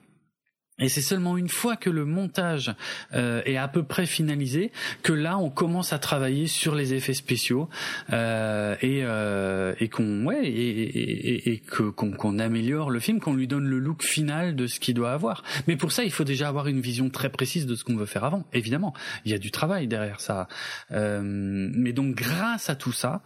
[0.78, 2.76] Et c'est seulement une fois que le montage
[3.14, 7.14] euh, est à peu près finalisé que là on commence à travailler sur les effets
[7.14, 7.70] spéciaux
[8.12, 13.66] euh, et, euh, et qu'on ouais et, que qu'on améliore le film, qu'on lui donne
[13.66, 15.44] le look final de ce qu'il doit avoir.
[15.70, 18.06] Mais pour ça il faut déjà avoir une vision très précise de ce qu'on veut
[18.06, 18.44] faire avant.
[18.52, 20.50] Évidemment, il y a du travail derrière ça.
[20.92, 23.22] Mais donc grâce à tout ça,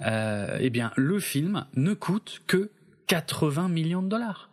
[0.00, 2.70] eh bien le film ne coûte que
[3.08, 4.48] 80 millions de dollars.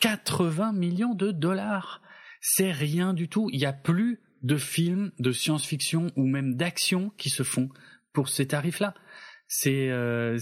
[0.00, 2.02] 80 millions de dollars.
[2.40, 3.48] C'est rien du tout.
[3.52, 7.68] Il n'y a plus de films de science-fiction ou même d'action qui se font
[8.12, 8.94] pour ces tarifs-là.
[9.46, 10.38] C'est euh,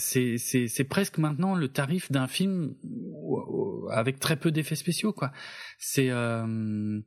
[0.88, 2.74] presque maintenant le tarif d'un film
[3.90, 5.32] avec très peu d'effets spéciaux quoi.
[5.78, 7.00] C'est euh,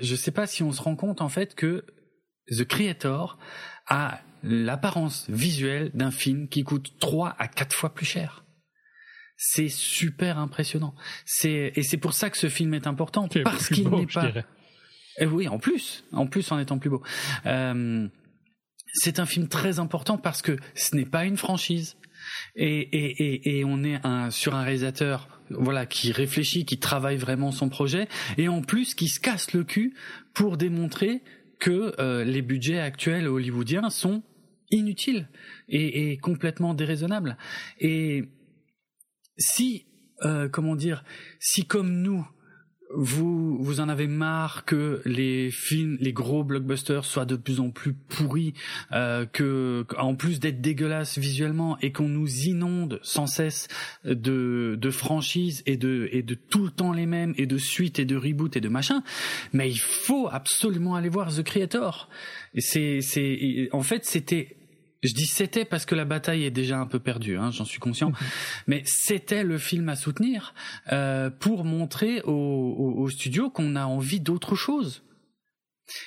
[0.00, 1.86] je sais pas si on se rend compte en fait que
[2.50, 3.38] The Creator
[3.86, 8.44] a l'apparence visuelle d'un film qui coûte 3 à 4 fois plus cher
[9.42, 10.94] c'est super impressionnant.
[11.24, 14.28] C'est et c'est pour ça que ce film est important parce qu'il n'est pas.
[14.28, 17.02] Et eh oui, en plus, en plus en étant plus beau.
[17.46, 18.06] Euh,
[18.92, 21.96] c'est un film très important parce que ce n'est pas une franchise.
[22.54, 27.16] Et, et, et, et on est un, sur un réalisateur voilà qui réfléchit, qui travaille
[27.16, 29.94] vraiment son projet, et en plus qui se casse le cul
[30.34, 31.22] pour démontrer
[31.58, 34.22] que euh, les budgets actuels hollywoodiens sont
[34.70, 35.28] inutiles
[35.70, 37.38] et, et complètement déraisonnables.
[37.80, 38.28] Et
[39.40, 39.86] si,
[40.22, 41.02] euh, comment dire,
[41.40, 42.24] si comme nous,
[42.92, 47.70] vous vous en avez marre que les films, les gros blockbusters soient de plus en
[47.70, 48.52] plus pourris,
[48.92, 53.68] euh, que en plus d'être dégueulasses visuellement et qu'on nous inonde sans cesse
[54.04, 57.98] de de franchises et de et de tout le temps les mêmes et de suites
[57.98, 59.02] et de reboots et de machin,
[59.52, 62.08] mais il faut absolument aller voir The Creator.
[62.58, 64.56] C'est c'est en fait c'était
[65.02, 67.78] je dis c'était parce que la bataille est déjà un peu perdue, hein, j'en suis
[67.78, 68.12] conscient.
[68.66, 70.54] Mais c'était le film à soutenir
[70.92, 75.02] euh, pour montrer au, au, studio qu'on a envie d'autre chose.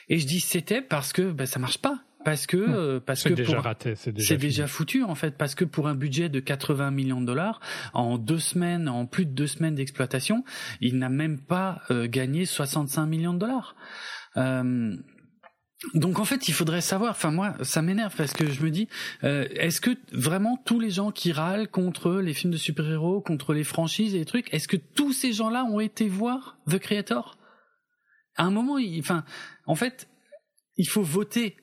[0.10, 2.04] Et je dis c'était parce que ben, ça marche pas.
[2.24, 5.66] Parce que euh, parce que déjà raté, c'est déjà, déjà, foutu en fait parce que
[5.66, 7.60] pour un budget de 80 millions de dollars
[7.94, 10.46] en deux semaines, en plus de deux semaines d'exploitation,
[10.80, 13.76] il n'a même pas euh, gagné 65 millions de dollars.
[14.38, 14.96] Euh,
[15.94, 17.12] donc en fait, il faudrait savoir.
[17.12, 18.88] Enfin moi, ça m'énerve parce que je me dis,
[19.24, 23.54] euh, est-ce que vraiment tous les gens qui râlent contre les films de super-héros, contre
[23.54, 27.38] les franchises et les trucs, est-ce que tous ces gens-là ont été voir The Creator?
[28.36, 29.24] À un moment, enfin,
[29.68, 30.10] en fait,
[30.78, 31.58] il faut voter.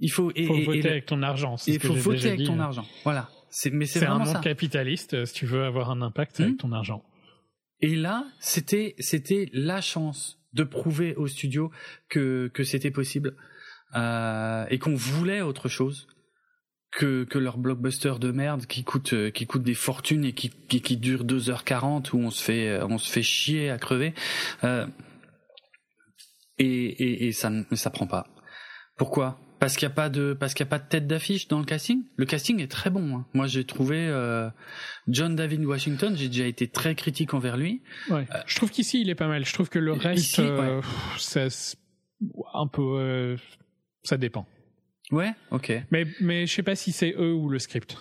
[0.00, 1.56] Il faut, et, faut voter avec ton argent.
[1.66, 2.86] Il faut voter avec ton argent.
[3.04, 3.28] Voilà.
[3.70, 5.24] mais c'est un monde capitaliste.
[5.26, 6.56] Si tu veux avoir un impact avec hmm.
[6.56, 7.04] ton argent.
[7.80, 11.70] Et là, c'était c'était la chance de prouver au studio
[12.08, 13.36] que que c'était possible
[13.94, 16.06] euh, et qu'on voulait autre chose
[16.90, 20.50] que que leur blockbuster de merde qui coûte euh, qui coûte des fortunes et qui
[20.50, 24.14] qui, qui dure 2h40 où on se fait on se fait chier à crever
[24.64, 24.86] euh,
[26.58, 28.26] et, et, et ça ça prend pas.
[28.96, 29.41] Pourquoi?
[29.62, 31.60] Parce qu'il y a pas de parce qu'il y a pas de tête d'affiche dans
[31.60, 32.02] le casting.
[32.16, 33.16] Le casting est très bon.
[33.16, 33.26] Hein.
[33.32, 34.50] Moi, j'ai trouvé euh,
[35.06, 36.16] John David Washington.
[36.16, 37.80] J'ai déjà été très critique envers lui.
[38.10, 38.26] Ouais.
[38.34, 39.46] Euh, je trouve qu'ici il est pas mal.
[39.46, 40.82] Je trouve que le reste, euh,
[41.16, 41.46] ça,
[42.54, 43.36] un peu,
[44.02, 44.48] ça dépend.
[45.12, 45.72] Ouais, ok.
[45.92, 47.96] Mais mais je sais pas si c'est eux ou le script.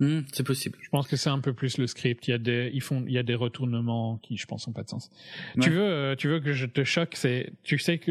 [0.00, 0.78] Hmm, c'est possible.
[0.82, 2.26] Je pense que c'est un peu plus le script.
[2.26, 4.72] Il y a des, ils font, il y a des retournements qui, je pense, ont
[4.72, 5.12] pas de sens.
[5.60, 8.10] Tu veux, tu veux que je te choque C'est, tu sais que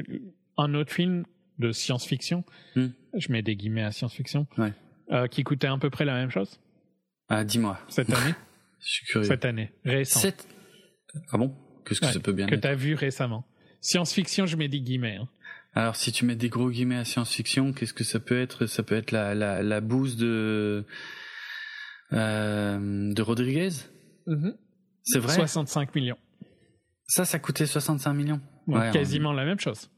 [0.58, 1.26] un autre film
[1.62, 2.44] de science-fiction,
[2.76, 2.88] hmm.
[3.14, 4.48] je mets des guillemets à science-fiction,
[5.12, 6.60] euh, qui coûtait à peu près la même chose
[7.30, 7.80] Ah, dis-moi.
[7.88, 8.36] Cette année
[8.82, 9.28] Je suis curieux.
[9.28, 10.28] Cette année, récent.
[11.32, 11.56] Ah bon?
[11.86, 13.46] Qu'est-ce que ça peut bien Que t'as vu récemment.
[13.82, 15.16] Science-fiction, je mets des guillemets.
[15.16, 15.28] Hein.
[15.74, 18.66] Alors, si tu mets des gros guillemets à science-fiction, qu'est-ce que ça peut être?
[18.66, 20.86] Ça peut être la, la, la bouse de,
[22.14, 23.70] euh, de Rodriguez?
[24.28, 24.56] Mm-hmm.
[25.04, 25.34] C'est vrai?
[25.34, 26.18] 65 millions.
[27.08, 28.42] Ça, ça coûtait 65 millions?
[28.94, 29.90] quasiment la même chose.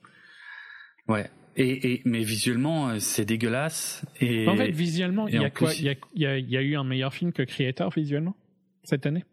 [1.08, 1.30] Ouais.
[1.55, 4.05] Et, et, mais visuellement, euh, c'est dégueulasse.
[4.19, 6.61] Et, en fait, visuellement, il y a quoi Il y a, y, a, y a,
[6.61, 8.35] eu un meilleur film que Creator visuellement
[8.83, 9.23] cette année?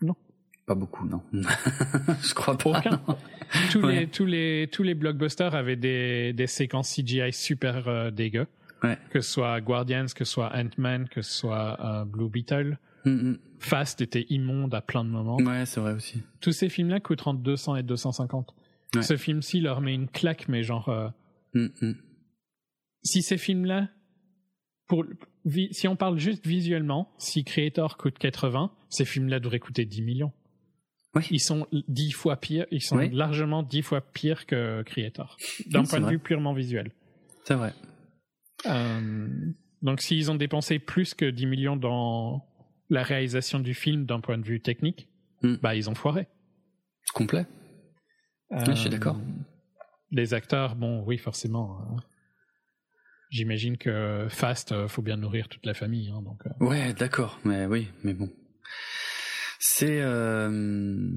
[0.00, 0.16] Non?
[0.66, 1.22] Pas beaucoup, non.
[1.32, 2.78] Je crois pas.
[2.78, 3.00] Aucun.
[3.70, 8.46] Tous les tous les tous les blockbusters avaient des des séquences CGI super euh, dégueu.
[8.82, 8.98] Ouais.
[9.10, 12.78] Que ce soit Guardians, que ce soit Ant-Man, que ce soit euh, Blue Beetle.
[13.06, 13.38] Mm -hmm.
[13.58, 15.38] Fast était immonde à plein de moments.
[15.38, 16.22] Ouais, c'est vrai aussi.
[16.40, 18.54] Tous ces films-là coûtent entre 200 et 250.
[18.94, 19.02] Ouais.
[19.02, 21.08] Ce film-ci leur met une claque, mais genre euh,
[21.58, 21.94] Mm, mm.
[23.02, 23.88] Si ces films-là,
[24.86, 25.04] pour,
[25.70, 30.32] si on parle juste visuellement, si Creator coûte 80, ces films-là devraient coûter 10 millions.
[31.14, 31.26] Oui.
[31.30, 36.00] Ils sont dix fois pires, ils sont largement dix fois pires que Creator, d'un point
[36.00, 36.92] de vue purement visuel.
[37.44, 37.72] C'est vrai.
[38.66, 39.28] Euh,
[39.80, 42.44] donc s'ils ont dépensé plus que 10 millions dans
[42.90, 45.08] la réalisation du film d'un point de vue technique,
[45.42, 45.54] mm.
[45.62, 46.28] bah ils ont foiré.
[47.14, 47.46] Complet.
[48.50, 49.18] je suis d'accord.
[50.10, 51.78] Les acteurs, bon, oui, forcément.
[51.80, 51.96] Hein.
[53.30, 56.40] J'imagine que Fast, euh, faut bien nourrir toute la famille, hein, donc.
[56.46, 56.64] Euh.
[56.64, 58.30] Ouais, d'accord, mais oui, mais bon,
[59.58, 61.10] c'est euh,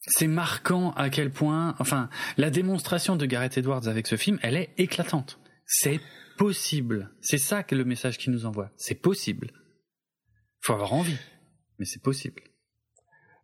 [0.00, 4.56] c'est marquant à quel point, enfin, la démonstration de Gareth Edwards avec ce film, elle
[4.56, 5.38] est éclatante.
[5.64, 6.00] C'est
[6.36, 7.10] possible.
[7.20, 8.72] C'est ça que le message qu'il nous envoie.
[8.76, 9.52] C'est possible.
[10.60, 11.18] Faut avoir envie,
[11.78, 12.42] mais c'est possible.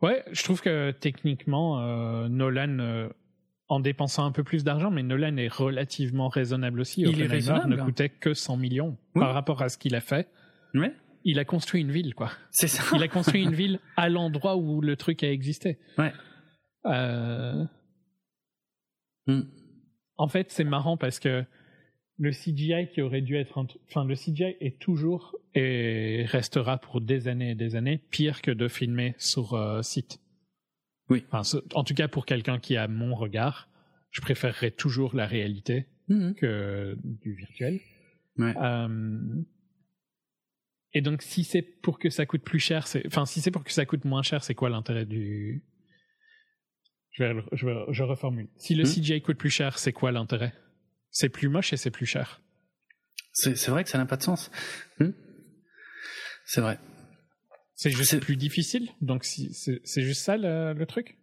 [0.02, 3.08] Ouais, je trouve que techniquement, euh, Nolan
[3.68, 7.02] en dépensant un peu plus d'argent, mais Nolan est relativement raisonnable aussi.
[7.02, 7.76] Il est raisonnable.
[7.76, 10.28] ne coûtait que 100 millions par rapport à ce qu'il a fait.
[11.24, 12.30] Il a construit une ville, quoi.
[12.50, 12.82] C'est ça.
[12.96, 15.78] Il a construit une ville à l'endroit où le truc a existé.
[15.98, 16.12] Ouais.
[16.86, 17.64] Euh...
[19.26, 19.42] Hmm.
[20.16, 21.44] En fait, c'est marrant parce que
[22.18, 27.28] le CGI qui aurait dû être, enfin, le CGI est toujours et restera pour des
[27.28, 30.20] années et des années pire que de filmer sur euh, site.
[31.10, 31.24] Oui.
[31.32, 33.68] en tout cas, pour quelqu'un qui a mon regard,
[34.10, 36.34] je préférerais toujours la réalité mhm.
[36.34, 37.80] que du virtuel.
[38.36, 38.54] Ouais.
[38.56, 39.18] Euh,
[40.92, 43.64] et donc, si c'est pour que ça coûte plus cher, c'est, enfin, si c'est pour
[43.64, 45.64] que ça coûte moins cher, c'est quoi l'intérêt du
[47.12, 48.48] je, vais, je, je reformule.
[48.56, 48.90] Si le mhm.
[48.90, 50.52] CGI coûte plus cher, c'est quoi l'intérêt?
[51.10, 52.40] C'est plus moche et c'est plus cher.
[53.32, 54.50] C'est vrai que ça n'a pas de sens.
[54.98, 55.10] Hmm
[56.48, 56.78] c'est vrai.
[57.78, 61.16] C'est juste plus difficile, donc c'est juste ça le, truc?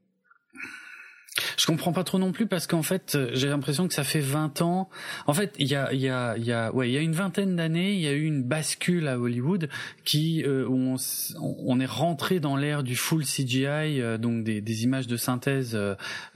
[1.57, 4.21] Je comprends pas trop non plus parce qu'en fait, euh, j'ai l'impression que ça fait
[4.21, 4.89] 20 ans.
[5.27, 7.01] En fait, il y a, il y a, il y a, ouais, il y a
[7.01, 9.67] une vingtaine d'années, il y a eu une bascule à Hollywood
[10.05, 10.95] qui, euh, où on,
[11.41, 13.65] on, est rentré dans l'ère du full CGI,
[13.99, 15.77] euh, donc des, des, images de synthèse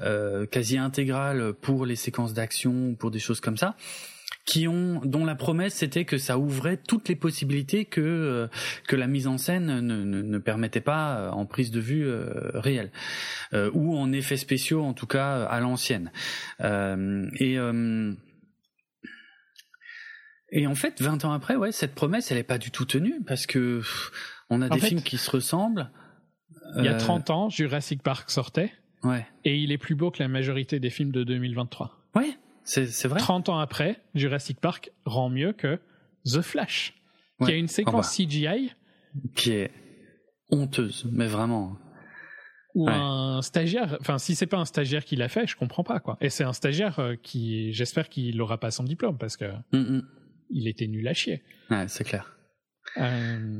[0.01, 3.77] euh, quasi intégrales pour les séquences d'action, pour des choses comme ça
[4.49, 8.47] qui ont dont la promesse c'était que ça ouvrait toutes les possibilités que euh,
[8.87, 12.07] que la mise en scène ne, ne, ne permettait pas euh, en prise de vue
[12.07, 12.91] euh, réelle
[13.73, 16.11] ou en effets spéciaux en tout cas à l'ancienne.
[16.59, 17.57] Et
[20.51, 23.21] et en fait 20 ans après ouais cette promesse elle est pas du tout tenue
[23.25, 23.81] parce que
[24.49, 25.91] on a des films qui se ressemblent
[26.77, 28.71] il y a 30 ans Jurassic Park sortait.
[29.03, 29.25] ouais.
[29.45, 32.37] Et il est plus beau que la majorité des films de 2023 ouais
[32.69, 33.19] c'est vrai?
[33.19, 35.79] 30 ans après, Jurassic Park rend mieux que
[36.25, 36.93] The Flash,
[37.43, 38.71] qui a une séquence CGI
[39.35, 39.71] qui est
[40.49, 41.77] honteuse, mais vraiment.
[42.75, 45.99] Ou un stagiaire, enfin si c'est pas un stagiaire qui l'a fait, je comprends pas
[45.99, 46.17] quoi.
[46.21, 49.77] Et c'est un stagiaire euh, qui, j'espère qu'il aura pas son diplôme parce que mm,
[49.77, 50.07] mm.
[50.51, 51.41] il était nul à chier.
[51.71, 52.37] Ouais, c'est clair.
[52.97, 53.59] Euh,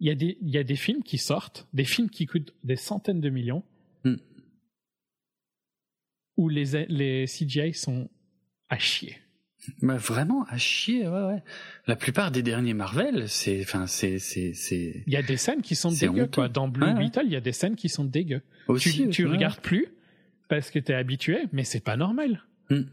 [0.00, 2.52] il y a des il y a des films qui sortent, des films qui coûtent
[2.62, 3.64] des centaines de millions.
[4.04, 4.16] Mm
[6.40, 8.08] où les, les CGI sont
[8.70, 9.18] à chier.
[9.82, 11.42] Bah vraiment à chier, ouais, ouais.
[11.86, 15.02] La plupart des derniers Marvel, c'est, enfin, c'est, c'est, c'est.
[15.06, 16.48] Il y a des scènes qui sont dégueu, quoi.
[16.48, 18.40] Dans Blue Beetle, il y a des scènes qui sont dégueu.
[18.68, 19.88] Aussi, tu, tu regardes plus
[20.48, 22.42] parce que t'es habitué, mais c'est pas normal.
[22.70, 22.84] Hmm.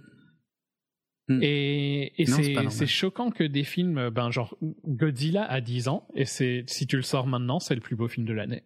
[1.29, 1.39] Hmm.
[1.41, 6.65] Et, et c'est choquant que des films, ben genre Godzilla a 10 ans, et c'est
[6.67, 8.63] si tu le sors maintenant, c'est le plus beau film de l'année.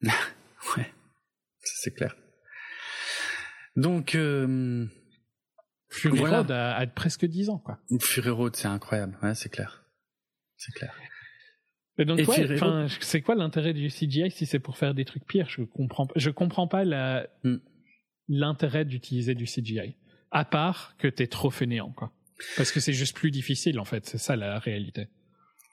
[0.02, 0.92] ouais,
[1.58, 2.14] c'est clair.
[3.76, 4.86] Donc, euh,
[5.90, 7.78] Fury Road a, presque 10 ans, quoi.
[8.00, 9.84] Fury Road, c'est incroyable, ouais, c'est clair.
[10.56, 10.94] C'est clair.
[11.98, 12.20] Et donc,
[13.00, 15.48] c'est quoi l'intérêt du CGI si c'est pour faire des trucs pires?
[15.48, 17.58] Je comprends, je comprends pas hmm.
[18.28, 19.96] l'intérêt d'utiliser du CGI.
[20.30, 22.12] À part que t'es trop fainéant, quoi.
[22.56, 24.04] Parce que c'est juste plus difficile, en fait.
[24.06, 25.08] C'est ça la réalité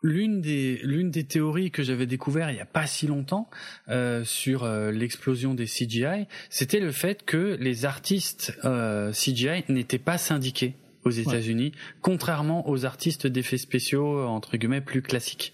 [0.03, 3.49] l'une des l'une des théories que j'avais découvert il y a pas si longtemps
[3.87, 9.97] euh, sur euh, l'explosion des CGI, c'était le fait que les artistes euh, CGI n'étaient
[9.97, 15.51] pas syndiqués aux États-Unis, contrairement aux artistes d'effets spéciaux entre guillemets plus classiques.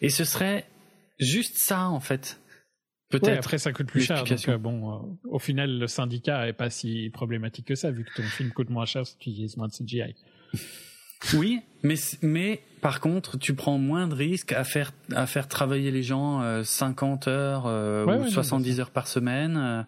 [0.00, 0.66] Et ce serait
[1.18, 2.38] juste ça en fait.
[3.12, 3.38] Peut-être.
[3.38, 4.24] après, ça coûte plus cher.
[4.24, 8.04] Donc, euh, bon, euh, au final, le syndicat est pas si problématique que ça, vu
[8.04, 10.14] que ton film coûte moins cher si tu utilises moins de CGI.
[11.34, 15.90] Oui, mais mais par contre, tu prends moins de risques à faire à faire travailler
[15.90, 19.82] les gens euh, 50 heures euh, ou 70 heures par semaine euh,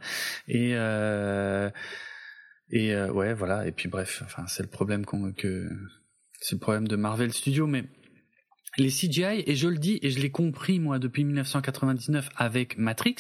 [0.49, 1.71] et euh,
[2.71, 3.67] et ouais voilà.
[3.67, 5.69] Et puis bref, enfin c'est le problème qu'on que
[6.41, 7.85] c'est le problème de Marvel Studios mais
[8.77, 13.17] les CGI, et je le dis, et je l'ai compris moi depuis 1999 avec Matrix,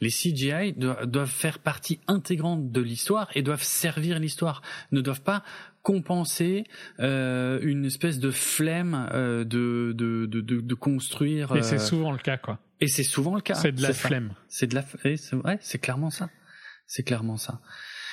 [0.00, 5.44] les CGI doivent faire partie intégrante de l'histoire et doivent servir l'histoire, ne doivent pas
[5.86, 6.64] compenser
[6.98, 11.54] euh, une espèce de flemme euh, de, de, de, de, construire.
[11.54, 12.58] Et c'est euh, souvent le cas, quoi.
[12.80, 13.54] Et c'est souvent le cas.
[13.54, 14.34] C'est de la flemme.
[14.48, 16.28] C'est de la, ouais, c'est clairement ça.
[16.88, 17.60] C'est clairement ça.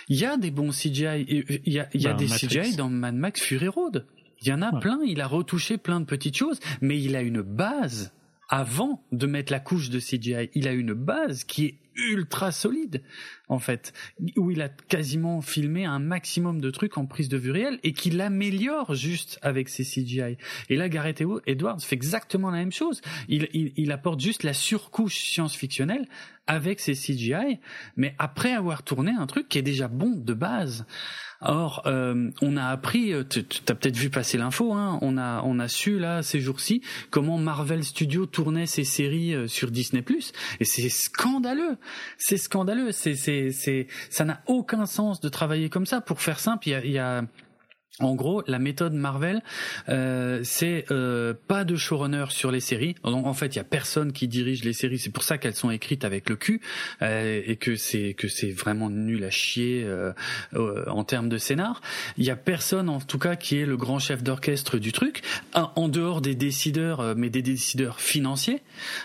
[0.08, 1.26] Il y a des bons CGI.
[1.66, 4.06] Il y a, il y a bah, des CGI dans Mad Max Fury Road.
[4.42, 5.00] Il y en a plein.
[5.04, 8.14] Il a retouché plein de petites choses, mais il a une base
[8.54, 10.52] avant de mettre la couche de CGI.
[10.54, 13.02] Il a une base qui est ultra solide
[13.50, 13.94] en fait,
[14.38, 17.94] où il a quasiment filmé un maximum de trucs en prise de vue réelle et
[17.94, 20.38] qu'il améliore juste avec ses CGI.
[20.70, 23.02] Et là, Gareth Edwards fait exactement la même chose.
[23.28, 26.08] Il, il, il apporte juste la surcouche science-fictionnelle
[26.46, 27.60] avec ses CGI,
[27.96, 30.86] mais après avoir tourné un truc qui est déjà bon de base.
[31.46, 35.42] Or, euh, on a appris, euh, tu as peut-être vu passer l'info, hein, on a
[35.44, 40.04] on a su là ces jours-ci comment Marvel Studios tournait ses séries euh, sur Disney+,
[40.60, 41.78] et c'est scandaleux,
[42.18, 46.02] c'est scandaleux, c'est c'est ça n'a aucun sens de travailler comme ça.
[46.02, 47.24] Pour faire simple, il y a
[48.00, 49.44] en gros, la méthode Marvel,
[49.88, 52.96] euh, c'est euh, pas de showrunner sur les séries.
[53.04, 54.98] En fait, il y a personne qui dirige les séries.
[54.98, 56.60] C'est pour ça qu'elles sont écrites avec le cul
[57.04, 59.88] euh, et que c'est que c'est vraiment nul à chier
[60.56, 61.82] en termes de scénar.
[62.18, 65.22] Il y a personne, en tout cas, qui est le grand chef d'orchestre du truc,
[65.54, 68.62] en dehors des décideurs, mais des décideurs financiers.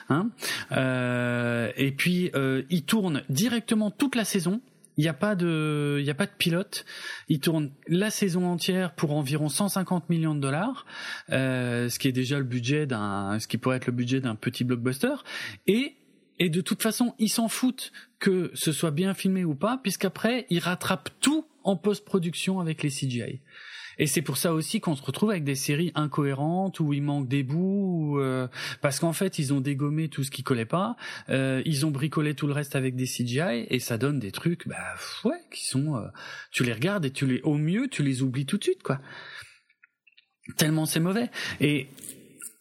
[0.09, 0.31] Hein.
[1.77, 2.31] et puis,
[2.71, 4.63] ils tournent directement toute la saison
[4.99, 6.85] il n'y a pas de, il y a pas de pilote.
[7.29, 10.85] Il tourne la saison entière pour environ 150 millions de dollars,
[11.31, 14.35] euh, ce qui est déjà le budget d'un, ce qui pourrait être le budget d'un
[14.35, 15.15] petit blockbuster.
[15.67, 15.95] Et
[16.41, 20.47] et de toute façon, ils s'en foutent que ce soit bien filmé ou pas, puisqu'après,
[20.51, 23.41] ils rattrapent tout en post-production avec les CGI.
[23.99, 27.29] Et c'est pour ça aussi qu'on se retrouve avec des séries incohérentes où il manque
[27.29, 28.49] des bouts, euh,
[28.81, 30.97] parce qu'en fait ils ont dégommé tout ce qui collait pas,
[31.29, 34.69] euh, ils ont bricolé tout le reste avec des CGI et ça donne des trucs,
[34.69, 34.77] bah
[35.25, 36.07] ouais, qui sont, euh,
[36.53, 39.01] tu les regardes et tu les, au mieux tu les oublies tout de suite quoi.
[40.57, 41.31] Tellement c'est mauvais.
[41.61, 41.89] Et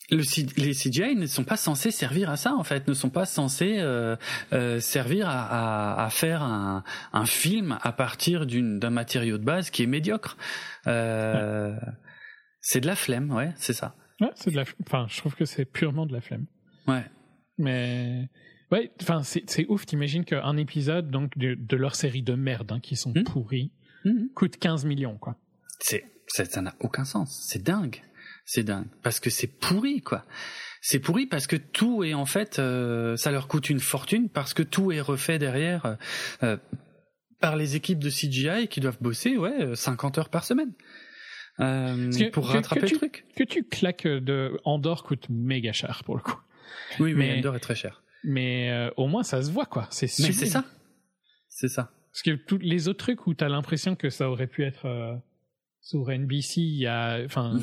[0.10, 0.24] le,
[0.58, 3.78] les CGI ne sont pas censés servir à ça en fait, ne sont pas censés
[3.80, 4.16] euh,
[4.53, 6.84] euh, servir à, à, à faire un,
[7.14, 10.38] un, film à partir d'un matériau de base qui est médiocre.
[10.88, 11.80] Euh, ouais.
[12.62, 13.95] C'est de la flemme, ouais, c'est ça.
[14.22, 14.64] Ouais, c'est de la.
[14.86, 16.45] Enfin, je trouve que c'est purement de la flemme.
[16.88, 17.05] Ouais.
[17.58, 18.30] Mais
[18.72, 19.86] ouais, enfin, c'est ouf.
[19.86, 23.24] T'imagines qu'un épisode donc de, de, leur série de merde hein, qui sont mmh.
[23.24, 23.72] pourris
[24.05, 24.28] mmh.
[24.36, 25.36] coûte 15 millions, quoi.
[25.80, 27.45] C'est ça n'a aucun sens.
[27.47, 28.01] C'est dingue
[28.48, 30.26] c'est dingue parce que c'est pourri quoi.
[30.82, 34.54] C'est pourri parce que tout est en fait, euh, ça leur coûte une fortune parce
[34.54, 35.98] que tout est refait derrière
[36.43, 36.58] euh,
[37.41, 40.72] par les équipes de CGI qui doivent bosser ouais 50 heures par semaine.
[41.60, 43.26] Euh, que, pour rattraper que, que le tu, truc.
[43.36, 46.39] Que tu claques de Andorre coûte méga cher pour le coup.
[47.00, 48.04] Oui, mais oui, Andorre est très cher.
[48.24, 49.88] Mais euh, au moins ça se voit quoi.
[49.91, 50.64] C'est Mais c'est ça.
[51.50, 51.91] C'est ça.
[52.12, 55.16] Parce que tous les autres trucs où t'as l'impression que ça aurait pu être euh,
[55.82, 57.60] sur NBC, il y a, enfin,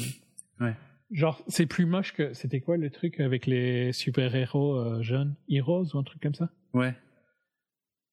[0.60, 0.74] Ouais.
[1.10, 2.32] Genre, c'est plus moche que.
[2.32, 5.36] C'était quoi le truc avec les super-héros euh, jeunes?
[5.48, 6.50] Heroes ou un truc comme ça?
[6.72, 6.94] Ouais.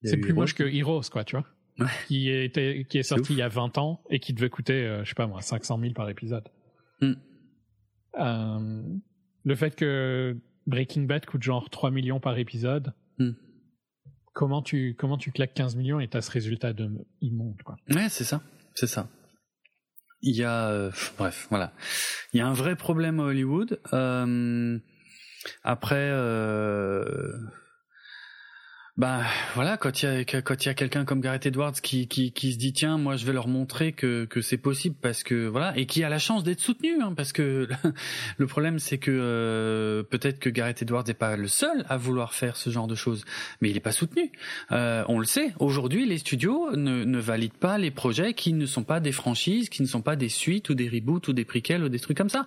[0.03, 1.45] C'est plus Heroes, moche que Heroes, quoi, tu vois?
[1.79, 1.87] Ouais.
[2.07, 5.03] qui, était, qui est sorti il y a 20 ans et qui devait coûter, euh,
[5.03, 6.47] je sais pas moi, 500 000 par épisode.
[6.99, 7.13] Mm.
[8.19, 8.83] Euh,
[9.45, 10.37] le fait que
[10.67, 12.93] Breaking Bad coûte genre 3 millions par épisode.
[13.19, 13.31] Mm.
[14.33, 16.89] Comment tu, comment tu claques 15 millions et t'as ce résultat de
[17.21, 17.77] immonde, quoi?
[17.89, 18.41] Ouais, c'est ça.
[18.75, 19.09] C'est ça
[20.21, 21.71] il y a euh, bref voilà.
[22.33, 23.79] Il y a un vrai problème à Hollywood.
[23.93, 24.77] Euh,
[25.63, 27.33] après euh,
[28.97, 29.21] bah
[29.55, 32.33] voilà quand il y a quand il y a quelqu'un comme Gareth Edwards qui, qui
[32.33, 35.47] qui se dit tiens moi je vais leur montrer que que c'est possible parce que
[35.47, 37.69] voilà et qui a la chance d'être soutenu hein, parce que
[38.37, 42.33] le problème c'est que euh, peut-être que Gareth Edwards n'est pas le seul à vouloir
[42.33, 43.23] faire ce genre de choses
[43.61, 44.29] mais il n'est pas soutenu.
[44.73, 48.65] Euh, on le sait aujourd'hui les studios ne ne valident pas les projets qui ne
[48.65, 51.45] sont pas des franchises qui ne sont pas des suites ou des reboots ou des
[51.45, 52.45] prequels ou des trucs comme ça.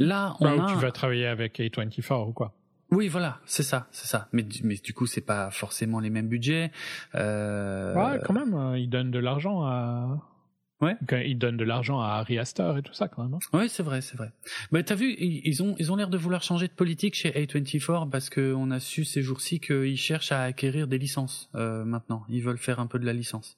[0.00, 0.72] Là on bah, a...
[0.72, 2.52] tu vas travailler avec A24 ou quoi
[2.90, 4.28] oui, voilà, c'est ça, c'est ça.
[4.32, 6.70] Mais, mais du coup, c'est pas forcément les mêmes budgets.
[7.14, 7.94] Euh...
[7.94, 10.22] Ouais, quand même, euh, ils donnent de l'argent à.
[10.82, 10.94] Ouais.
[11.24, 13.32] Ils donnent de l'argent à Harry Astor et tout ça, quand même.
[13.32, 13.38] Hein.
[13.54, 14.30] Oui, c'est vrai, c'est vrai.
[14.72, 18.10] Mais t'as vu, ils ont ils ont l'air de vouloir changer de politique chez A24
[18.10, 22.24] parce que on a su ces jours-ci qu'ils cherchent à acquérir des licences euh, maintenant.
[22.28, 23.56] Ils veulent faire un peu de la licence.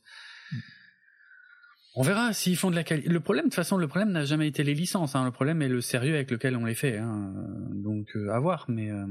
[2.01, 3.09] On verra s'ils font de la qualité.
[3.09, 5.17] Le problème, de toute façon, le problème n'a jamais été les licences.
[5.17, 5.25] Hein.
[5.25, 6.97] Le problème est le sérieux avec lequel on les fait.
[6.97, 7.35] Hein.
[7.73, 8.67] Donc, euh, à voir.
[8.69, 9.05] Mais, euh,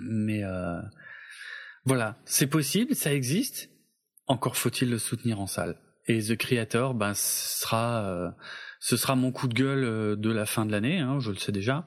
[0.00, 0.80] mais euh,
[1.84, 3.68] voilà, c'est possible, ça existe.
[4.28, 5.74] Encore faut-il le soutenir en salle.
[6.06, 8.30] Et The Creator, ben, ce sera, euh,
[8.78, 11.00] ce sera mon coup de gueule de la fin de l'année.
[11.00, 11.84] Hein, je le sais déjà.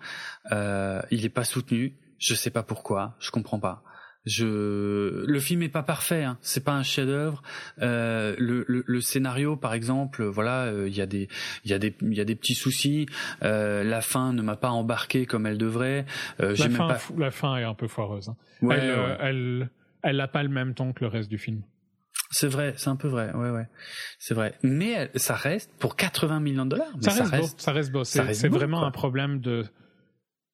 [0.52, 1.98] il n'est pas soutenu.
[2.18, 3.16] Je sais pas pourquoi.
[3.20, 3.82] Je comprends pas.
[4.28, 6.38] Je, le film est pas parfait, hein.
[6.42, 7.42] c'est pas un chef-d'œuvre.
[7.82, 11.30] Euh, le, le, le, scénario, par exemple, voilà, il euh, y a des,
[11.64, 13.06] il y a des, il y a des petits soucis.
[13.44, 16.06] Euh, la fin ne m'a pas embarqué comme elle devrait.
[16.42, 17.00] Euh, la, fin, pas...
[17.18, 18.30] la fin est un peu foireuse.
[18.30, 18.36] Hein.
[18.62, 19.18] Ouais, elle, ouais.
[19.22, 19.70] elle,
[20.04, 21.62] elle a pas le même ton que le reste du film.
[22.30, 23.68] C'est vrai, c'est un peu vrai, ouais, ouais,
[24.20, 24.56] c'est vrai.
[24.62, 26.92] Mais ça reste pour 80 millions de dollars.
[27.00, 27.24] Ça, ça,
[27.72, 28.48] reste beau, ça reste beau.
[28.50, 28.88] C'est vraiment quoi.
[28.88, 29.64] un problème de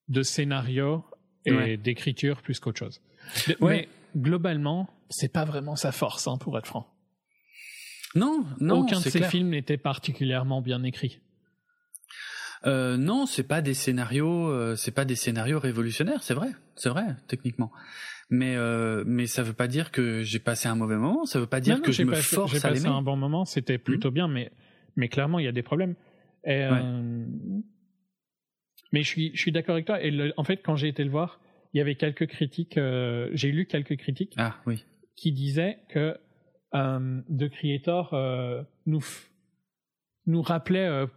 [0.09, 1.03] de scénario
[1.45, 1.77] et ouais.
[1.77, 3.01] d'écriture plus qu'autre chose.
[3.47, 3.55] Ouais.
[3.61, 6.87] Mais globalement, c'est pas vraiment sa force, hein, pour être franc.
[8.15, 8.81] Non, non.
[8.81, 9.29] Aucun de ces clair.
[9.29, 11.19] films n'était particulièrement bien écrit.
[12.65, 16.89] Euh, non, c'est pas des scénarios, euh, c'est pas des scénarios révolutionnaires, c'est vrai, c'est
[16.89, 17.71] vrai, techniquement.
[18.29, 21.45] Mais euh, mais ça veut pas dire que j'ai passé un mauvais moment, ça veut
[21.45, 22.95] pas dire non, non, que je me passé, force j'ai à passé l'aimer.
[22.95, 24.13] un bon moment, c'était plutôt mmh.
[24.13, 24.51] bien, mais
[24.95, 25.95] mais clairement il y a des problèmes.
[26.45, 26.81] Et, ouais.
[28.93, 30.01] mais je suis je suis d'accord avec toi.
[30.01, 31.41] Et le, en fait, quand j'ai été le voir,
[31.73, 34.83] il y avait quelques critiques, euh, j'ai lu quelques critiques ah, oui.
[35.15, 36.17] qui disaient que
[36.75, 39.03] euh, The Creator euh, nous,
[40.25, 41.07] nous rappelait euh,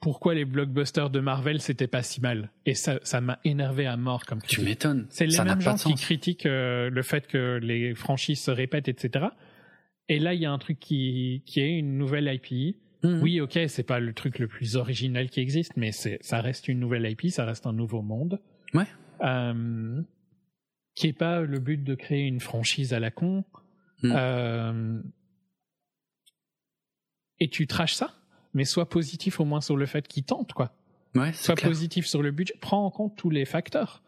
[0.00, 2.50] pourquoi les blockbusters de Marvel c'était pas si mal.
[2.66, 4.58] Et ça, ça m'a énervé à mort comme critique.
[4.58, 5.06] Tu m'étonnes.
[5.10, 9.26] C'est les ça mêmes gens qui critiquent le fait que les franchises se répètent, etc.
[10.08, 12.76] Et là, il y a un truc qui, qui est une nouvelle IP.
[13.02, 13.22] Mmh.
[13.22, 16.68] Oui, ok, c'est pas le truc le plus original qui existe, mais c'est, ça reste
[16.68, 18.40] une nouvelle IP, ça reste un nouveau monde.
[18.74, 18.86] Ouais.
[19.22, 20.02] Euh,
[20.94, 23.44] qui est pas le but de créer une franchise à la con.
[24.02, 24.12] Mmh.
[24.14, 25.02] Euh,
[27.38, 28.14] et tu traches ça,
[28.54, 30.72] mais sois positif au moins sur le fait qu'il tente, quoi.
[31.14, 31.70] Ouais, sois clair.
[31.70, 34.02] positif sur le budget, prends en compte tous les facteurs.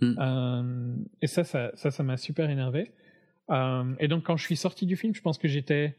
[0.00, 0.14] Mmh.
[0.18, 2.92] Euh, et ça, ça, ça, ça m'a super énervé.
[3.50, 5.96] Euh, et donc, quand je suis sorti du film, je pense que j'étais,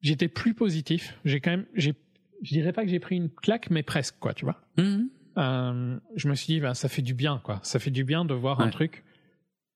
[0.00, 1.18] j'étais plus positif.
[1.24, 1.94] J'ai quand même, j'ai,
[2.42, 4.60] je dirais pas que j'ai pris une claque, mais presque, quoi, tu vois.
[4.76, 5.08] Mhm.
[5.38, 7.60] Euh, je me suis dit, ben, ça fait du bien, quoi.
[7.62, 9.04] Ça fait du bien de voir un truc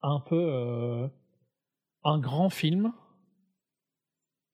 [0.03, 1.07] un peu, euh,
[2.05, 2.93] un grand film,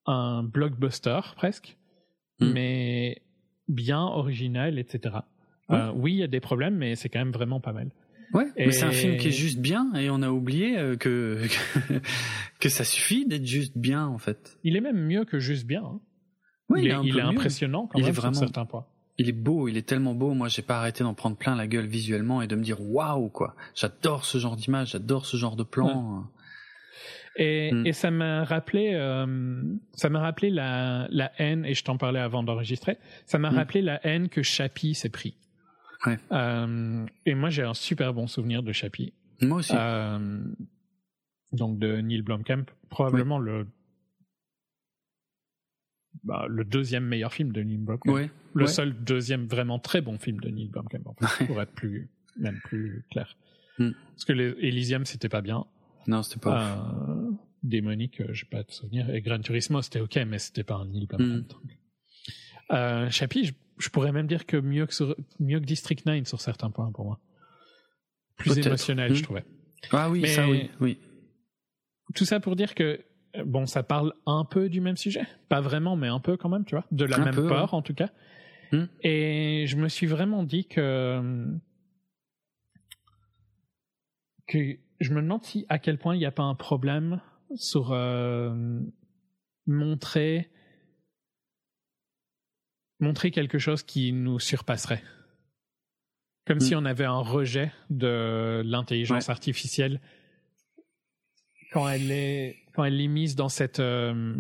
[0.07, 1.77] un blockbuster presque,
[2.41, 2.51] Mm.
[2.53, 3.23] mais
[3.69, 5.17] bien original, etc.
[5.71, 7.91] Euh, oui, il y a des problèmes, mais c'est quand même vraiment pas mal.
[8.35, 11.41] Ouais, mais c'est un film qui est juste bien et on a oublié que
[12.61, 14.59] que ça suffit d'être juste bien en fait.
[14.65, 15.85] Il est même mieux que juste bien.
[15.85, 16.01] hein.
[16.69, 18.87] Oui, il, est, il impressionnant quand Il est même vraiment- sur certains points.
[19.19, 20.35] Il est beau, il est tellement beau.
[20.35, 23.29] Moi, j'ai pas arrêté d'en prendre plein la gueule visuellement et de me dire waouh
[23.31, 23.55] quoi.
[23.75, 26.25] J'adore ce genre d'image, j'adore ce genre de plan.
[27.39, 27.87] Et, Mm.
[27.87, 29.63] et ça m'a rappelé, euh,
[29.93, 32.97] ça m'a rappelé la, la haine, et je t'en parlais avant d'enregistrer,
[33.27, 33.55] ça m'a Mm.
[33.57, 35.37] rappelé la haine que Chappie s'est pris.
[36.07, 36.19] Ouais.
[36.33, 39.13] Euh, et moi, j'ai un super bon souvenir de Chappie.
[39.43, 39.73] Moi aussi.
[39.77, 40.39] Euh,
[41.53, 43.67] donc de Neil Blomkamp, probablement le
[46.25, 48.13] bah, le deuxième meilleur film de Neil Blomkamp.
[48.13, 48.31] ouais.
[48.55, 48.71] Le ouais.
[48.71, 52.09] seul deuxième vraiment très bon film de Neil Blomkamp, en fait, pour être plus
[52.39, 53.37] même plus clair.
[53.79, 53.91] Mm.
[54.13, 55.65] Parce que les Elysium, c'était pas bien.
[56.07, 56.87] Non, c'était pas.
[57.09, 57.31] Euh,
[57.63, 59.11] démonique, euh, j'ai pas de souvenir.
[59.11, 61.45] Et Gran Turismo, c'était ok, mais c'était pas un Neil Blomkamp.
[61.45, 61.45] Mm.
[62.73, 66.27] Euh, Chappie, je, je pourrais même dire que mieux que, sur- mieux que District 9
[66.27, 67.21] sur certains points pour moi.
[68.37, 69.15] Plus émotionnel, Mm.
[69.17, 69.45] je trouvais.
[69.93, 70.99] Ah oui, mais- ça oui, oui.
[72.15, 73.01] Tout ça pour dire que,
[73.45, 75.27] bon, ça parle un peu du même sujet.
[75.49, 76.85] Pas vraiment, mais un peu quand même, tu vois.
[76.91, 78.11] De la Un même peu, peur, en tout cas.
[78.73, 78.85] Mm.
[79.03, 81.45] Et je me suis vraiment dit que.
[84.47, 84.59] que
[85.01, 87.21] je me demande si à quel point il n'y a pas un problème
[87.55, 88.81] sur euh,
[89.67, 90.51] montrer
[92.99, 95.03] montrer quelque chose qui nous surpasserait.
[96.47, 96.61] Comme Mm.
[96.61, 99.31] si on avait un rejet de l'intelligence Ouais.
[99.31, 100.01] artificielle
[101.77, 104.35] quand elle est quand elle est mise dans cette euh,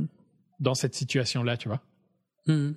[0.61, 1.83] dans cette situation là, tu vois.
[2.47, 2.75] Mhm.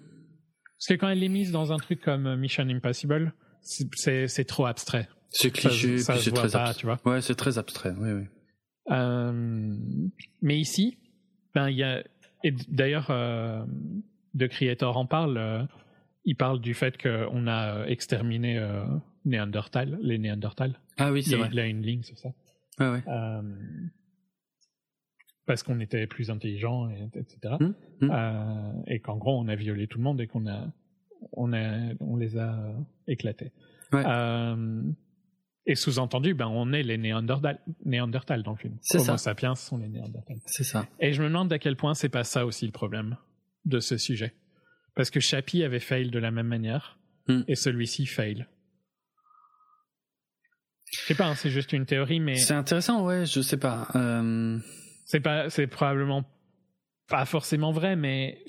[0.77, 5.07] Parce que quand elle est mise dans un truc comme Mission Impossible, c'est- trop abstrait.
[5.29, 6.79] C'est cliché, ça c'est très pas, abstrait.
[6.79, 6.99] tu vois.
[7.05, 7.93] Ouais, c'est très abstrait.
[7.97, 8.23] Oui, oui.
[8.91, 9.75] Euh,
[10.41, 10.97] mais ici,
[11.53, 12.03] ben il y a
[12.43, 13.63] et d'ailleurs euh,
[14.37, 15.37] The Creator en parle.
[15.37, 15.63] euh,
[16.25, 18.83] il parle du fait qu'on a exterminé euh,
[19.25, 20.79] Néandertal, les Néandertals.
[20.97, 21.49] Ah oui, c'est vrai.
[21.51, 22.29] il a une ligne sur ça.
[22.79, 23.03] Ouais, ouais.
[23.07, 23.41] Euh,
[25.49, 27.55] parce qu'on était plus intelligents, et, etc.
[27.59, 27.65] Mm,
[28.01, 28.11] mm.
[28.11, 30.71] Euh, et qu'en gros, on a violé tout le monde et qu'on a,
[31.33, 32.73] on a, on les a euh,
[33.07, 33.51] éclatés.
[33.91, 34.03] Ouais.
[34.05, 34.83] Euh,
[35.65, 38.77] et sous-entendu, ben, on est les Néandertal, Néandertal dans le film.
[38.81, 39.17] C'est ça.
[39.17, 40.37] sapiens sont les Néandertals.
[40.45, 40.85] C'est ça.
[40.99, 43.17] Et je me demande à quel point c'est pas ça aussi le problème
[43.65, 44.35] de ce sujet.
[44.93, 47.41] Parce que Chappie avait fail de la même manière Mm.
[47.47, 48.45] et celui-ci fail.
[50.91, 53.87] Je sais pas, hein, c'est juste une théorie, mais C'est intéressant, ouais, je sais pas.
[53.95, 54.57] Euh,
[55.11, 56.23] c'est pas, c'est probablement
[57.07, 58.43] pas forcément vrai, mais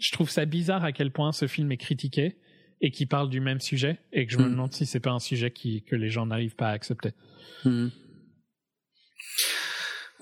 [0.00, 2.36] je trouve ça bizarre à quel point ce film est critiqué
[2.80, 4.50] et qui parle du même sujet et que je me Mm.
[4.50, 7.10] demande si c'est pas un sujet qui, que les gens n'arrivent pas à accepter.
[7.66, 7.90] Mhm.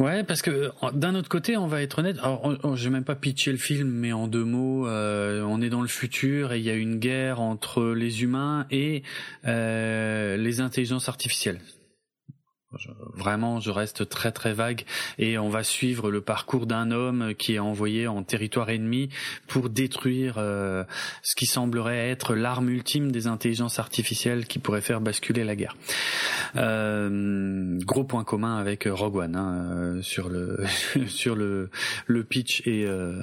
[0.01, 2.18] Ouais, parce que d'un autre côté, on va être honnête.
[2.18, 5.82] Alors, j'ai même pas pitché le film, mais en deux mots, euh, on est dans
[5.82, 9.05] le futur et il y a une guerre entre les humains et
[9.45, 11.61] euh, les intelligences artificielles.
[13.14, 14.85] Vraiment, je reste très très vague
[15.18, 19.09] et on va suivre le parcours d'un homme qui est envoyé en territoire ennemi
[19.47, 20.85] pour détruire euh,
[21.22, 25.77] ce qui semblerait être l'arme ultime des intelligences artificielles qui pourrait faire basculer la guerre.
[26.57, 30.59] Euh, gros point commun avec Rogue One hein, euh, sur le
[31.07, 31.70] sur le
[32.07, 33.20] le pitch et euh,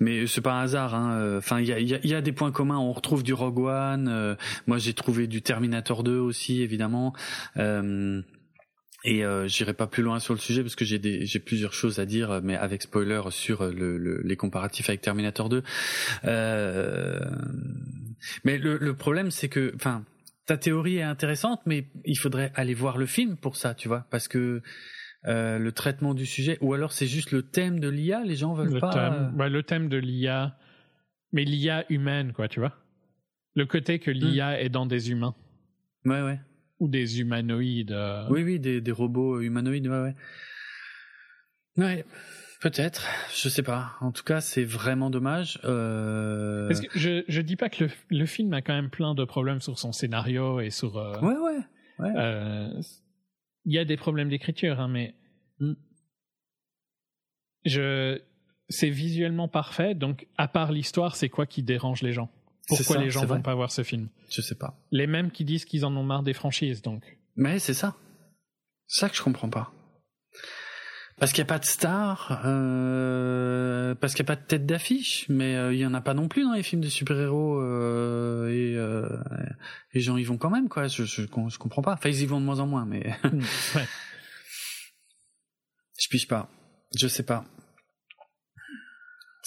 [0.00, 0.94] mais c'est pas un hasard.
[0.94, 2.78] hein, Enfin, il y a, y, a, y a des points communs.
[2.78, 4.08] On retrouve du Rogue One.
[4.08, 4.34] euh,
[4.66, 7.12] moi, j'ai trouvé du Terminator 2 aussi, évidemment.
[7.56, 8.20] Euh,
[9.06, 11.72] et euh, j'irai pas plus loin sur le sujet parce que j'ai des j'ai plusieurs
[11.72, 15.62] choses à dire, mais avec spoiler sur le, le- les comparatifs avec Terminator 2.
[16.24, 17.20] Euh,
[18.44, 20.04] mais le, le problème c'est que, enfin,
[20.46, 24.06] ta théorie est intéressante, mais il faudrait aller voir le film pour ça, tu vois,
[24.10, 24.62] parce que
[25.26, 28.54] euh, le traitement du sujet, ou alors c'est juste le thème de l'IA, les gens
[28.54, 28.92] veulent Le pas.
[28.92, 30.56] thème, ouais, le thème de l'IA,
[31.32, 32.74] mais l'IA humaine, quoi, tu vois.
[33.54, 35.34] Le côté que l'IA est dans des humains
[36.04, 36.38] Ouais, ouais.
[36.78, 37.92] Ou des humanoïdes.
[37.92, 40.14] euh, Oui, oui, des, des robots humanoïdes, ouais, ouais.
[41.78, 42.04] Ouais,
[42.60, 43.92] peut-être, je sais pas.
[44.00, 45.58] En tout cas, c'est vraiment dommage.
[45.64, 46.68] Euh...
[46.68, 49.24] Parce que je, je dis pas que le, le film a quand même plein de
[49.24, 50.96] problèmes sur son scénario et sur.
[50.96, 52.12] euh, Ouais, ouais.
[52.16, 52.68] euh,
[53.66, 55.14] Il y a des problèmes d'écriture, hein, mais.
[55.60, 55.72] Mm.
[57.64, 58.20] Je.
[58.68, 62.32] C'est visuellement parfait, donc à part l'histoire, c'est quoi qui dérange les gens?
[62.66, 63.42] Pourquoi ça, les gens vont vrai.
[63.42, 64.78] pas voir ce film Je sais pas.
[64.90, 67.18] Les mêmes qui disent qu'ils en ont marre des franchises, donc.
[67.36, 67.96] Mais c'est ça.
[68.88, 69.72] Ça que je comprends pas.
[71.18, 74.66] Parce qu'il n'y a pas de star, euh, parce qu'il n'y a pas de tête
[74.66, 77.58] d'affiche, mais euh, il y en a pas non plus dans les films de super-héros
[77.58, 79.08] euh, et euh,
[79.94, 80.88] les gens y vont quand même quoi.
[80.88, 81.94] Je, je, je comprends pas.
[81.94, 83.86] Enfin ils y vont de moins en moins, mais ouais.
[85.98, 86.50] je piche pas.
[86.94, 87.46] Je sais pas.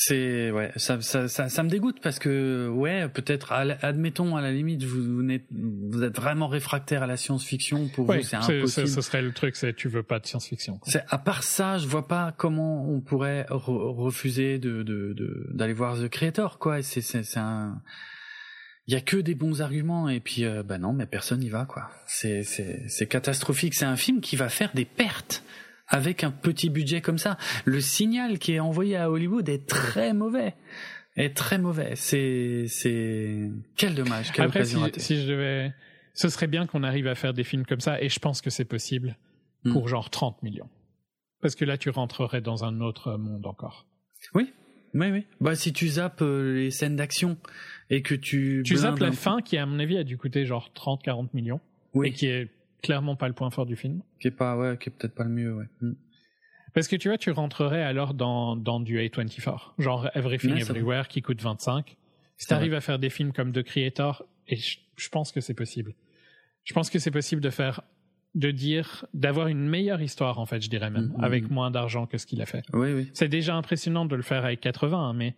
[0.01, 4.49] C'est ouais, ça, ça, ça, ça me dégoûte parce que ouais, peut-être admettons à la
[4.53, 8.67] limite vous vous, êtes vraiment réfractaire à la science-fiction pour Ouais, vous c'est impossible.
[8.69, 10.79] ce ce serait le truc, c'est tu veux pas de science-fiction.
[10.85, 15.47] C'est à part ça, je vois pas comment on pourrait re- refuser de de- de-
[15.53, 16.81] d'aller voir The Creator quoi.
[16.81, 17.81] C'est c'est c'est un
[18.87, 21.49] il y a que des bons arguments et puis euh, bah non mais personne n'y
[21.49, 21.89] va quoi.
[22.07, 23.73] C'est c'est c'est catastrophique.
[23.75, 25.43] C'est un film qui va faire des pertes
[25.89, 27.37] avec un petit budget comme ça.
[27.65, 30.55] Le signal qui est envoyé à Hollywood est très mauvais.
[31.17, 31.93] Est très mauvais.
[31.95, 34.31] C'est c'est quel dommage.
[34.31, 34.99] Quelle Après, si, occasion ratée.
[35.01, 35.73] si je devais,
[36.13, 38.49] ce serait bien qu'on arrive à faire des films comme ça, et je pense que
[38.49, 39.17] c'est possible
[39.65, 39.73] Hmm.
[39.73, 40.69] pour genre 30 millions.
[41.41, 43.85] Parce que là, tu rentrerais dans un autre monde encore.
[44.33, 44.53] Oui.
[44.93, 45.25] Oui, oui.
[45.41, 47.37] Bah, si tu zappes euh, les scènes d'action
[47.89, 48.63] et que tu.
[48.65, 51.59] Tu zappes la fin, qui à mon avis a dû coûter genre 30-40 millions,
[51.93, 52.07] Oui.
[52.07, 52.49] et qui est
[52.81, 54.01] clairement pas le point fort du film.
[54.19, 55.93] qui est pas ouais qui est peut-être pas le mieux ouais Mm.
[56.73, 61.07] Parce que tu vois, tu rentrerais alors dans, dans du A24, genre Everything Ouais, Everywhere
[61.07, 61.89] qui coûte 25.
[61.89, 61.95] Si
[62.37, 65.41] C'est tu arrives à faire des films comme The Creator, et je, je pense que
[65.41, 65.95] c'est possible.
[66.63, 67.81] Je pense que c'est possible de faire,
[68.35, 71.23] de dire, d'avoir une meilleure histoire en fait, je dirais même, Mhm.
[71.23, 72.63] avec moins d'argent que ce qu'il a fait.
[72.73, 75.33] oui oui C'est déjà impressionnant de le faire avec 80, hein, mais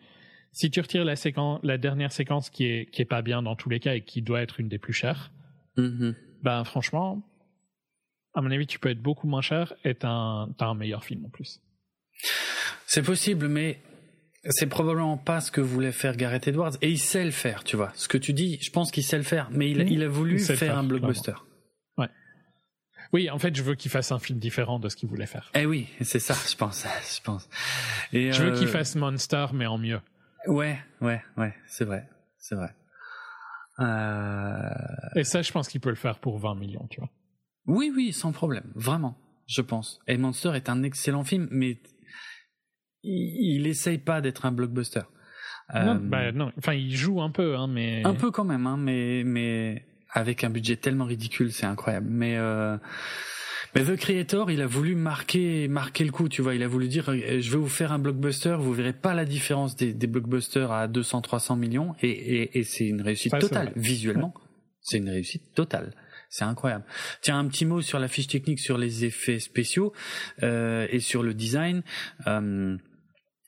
[0.52, 3.56] si tu retires la séquence, la dernière séquence qui est, qui est pas bien dans
[3.56, 5.32] tous les cas et qui doit être une des plus chères,
[5.78, 6.14] Mhm.
[6.44, 7.24] ben franchement,
[8.34, 11.26] à mon avis, tu peux être beaucoup moins cher et t'as un, un meilleur film
[11.26, 11.62] en plus.
[12.88, 13.80] c'est possible mais
[14.50, 17.76] c'est probablement pas ce que voulait faire Gareth Edwards et il sait le faire tu
[17.76, 20.08] vois ce que tu dis je pense qu'il sait le faire mais il, il a
[20.08, 21.34] voulu Il sait le faire faire, un blockbuster
[23.14, 25.52] Oui, en fait, je veux qu'il fasse un film différent de ce qu'il voulait faire.
[25.54, 27.50] eh oui c'est ça je pense je pense
[28.14, 30.00] et Je veux euh, qu'il fasse Monster, mais en mieux.
[30.48, 32.08] ouais ouais ouais c'est vrai
[32.40, 32.74] c'est vrai
[33.80, 34.70] euh...
[35.16, 37.10] Et ça, je pense qu'il peut le faire pour 20 millions, tu vois.
[37.68, 41.80] Oui oui sans problème vraiment je pense et Monster est un excellent film mais
[43.04, 45.02] il, il essaye pas d'être un blockbuster
[45.74, 46.52] Non, Euh, bah, non.
[46.58, 48.06] Enfin, il joue un peu, hein, mais.
[48.06, 52.08] Un peu quand même, hein, mais mais avec un budget tellement ridicule, c'est incroyable.
[52.10, 52.78] Mais euh,
[53.74, 56.56] mais The Creator, il a voulu marquer marquer le coup, tu vois.
[56.56, 59.24] Il a voulu dire, euh, je vais vous faire un blockbuster, vous verrez pas la
[59.26, 63.40] différence des, des blockbusters à 200, 300 millions, et et, et c'est une réussite Ça,
[63.40, 64.34] totale visuellement.
[64.82, 65.94] C'est une réussite totale.
[66.32, 66.86] C'est incroyable.
[67.20, 69.92] Tiens, un petit mot sur la fiche technique, sur les effets spéciaux
[70.44, 71.84] euh, et sur le design.
[72.26, 72.78] Euh,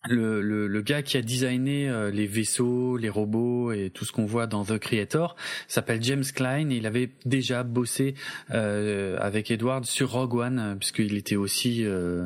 [0.10, 4.12] le, le, le gars qui a designé euh, les vaisseaux, les robots et tout ce
[4.12, 5.36] qu'on voit dans The Creator
[5.68, 8.16] s'appelle James Klein et il avait déjà bossé
[8.51, 12.26] euh, avec Edward sur Rogue One euh, puisqu'il était aussi euh,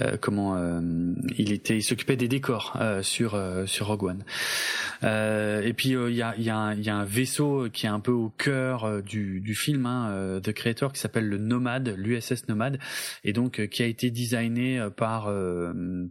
[0.00, 0.80] euh, comment euh,
[1.36, 4.24] il était il s'occupait des décors sur sur Rogue One.
[5.02, 8.00] Et puis il y a y a un, y a un vaisseau qui est un
[8.00, 12.78] peu au cœur du du film hein, The Creator qui s'appelle le Nomad l'USS Nomad
[13.24, 15.32] et donc qui a été designé par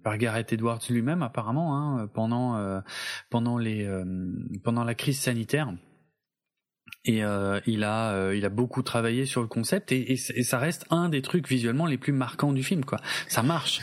[0.03, 2.79] par Gareth Edwards lui-même apparemment hein, pendant euh,
[3.29, 4.05] pendant les euh,
[4.63, 5.73] pendant la crise sanitaire
[7.05, 10.33] et euh, il a euh, il a beaucoup travaillé sur le concept et, et, c-
[10.35, 13.81] et ça reste un des trucs visuellement les plus marquants du film quoi ça marche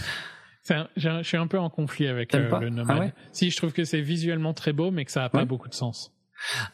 [0.69, 2.97] un- je suis un peu en conflit avec euh, le Nomade.
[2.97, 3.15] Ah ouais?
[3.31, 5.45] Si, je trouve que c'est visuellement très beau, mais que ça a pas Ouais.
[5.45, 6.13] beaucoup de sens.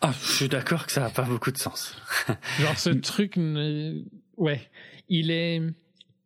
[0.01, 1.95] ah je suis d'accord que ça a pas beaucoup de sens
[2.59, 3.35] Genre, ce truc,
[4.39, 4.71] ouais,
[5.11, 5.61] il est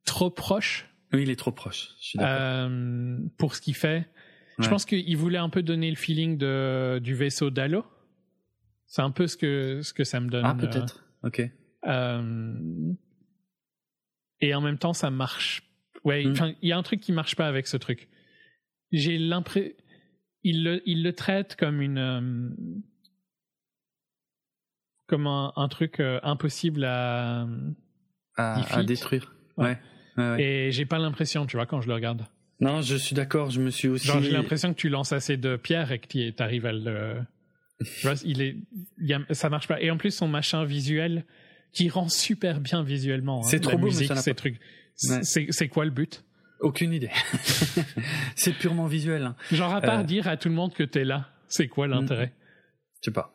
[0.04, 4.08] trop proche oui il est trop proche je suis d'accord euh, pour ce qu'il fait.
[4.58, 7.84] Je pense qu'il voulait un peu donner le feeling de, du vaisseau d'Halo.
[8.86, 10.46] C'est un peu ce que, ce que ça me donne.
[10.46, 11.42] ah peut-être ok
[11.86, 12.54] Euh,
[14.40, 15.62] et en même temps, ça marche.
[16.04, 16.54] Ouais, Mm.
[16.62, 18.08] il y a un truc qui marche pas avec ce truc.
[18.92, 19.72] J'ai l'impression.
[20.42, 21.98] Il le, il le traite comme une.
[21.98, 22.50] euh,
[25.06, 27.46] comme un, un truc euh, impossible à.
[28.36, 29.78] à, détruire ouais, ouais,
[30.16, 30.42] ouais.
[30.42, 32.22] Et j'ai pas l'impression, tu vois, quand je le regarde.
[32.60, 35.36] non je suis d'accord je me suis aussi Genre, j'ai l'impression que tu lances assez
[35.36, 37.16] de pierres et que tu arrives à le.
[38.00, 38.56] Tu vois, il est,
[38.98, 39.78] il y a- ça marche pas.
[39.82, 41.24] Et en plus, son machin visuel
[41.74, 43.40] qui rend super bien visuellement.
[43.40, 44.58] hein, C'est la trop beau, mais musique, ça n'a ces pas- trucs.
[45.10, 45.18] Ouais.
[45.22, 46.24] C'est c'est quoi le but?
[46.60, 47.10] Aucune idée
[48.34, 49.36] c'est purement visuel hein.
[49.52, 50.04] Genre à part Euh.
[50.04, 52.32] dire à tout le monde que t'es là, c'est quoi l'intérêt?
[53.02, 53.34] Je sais pas.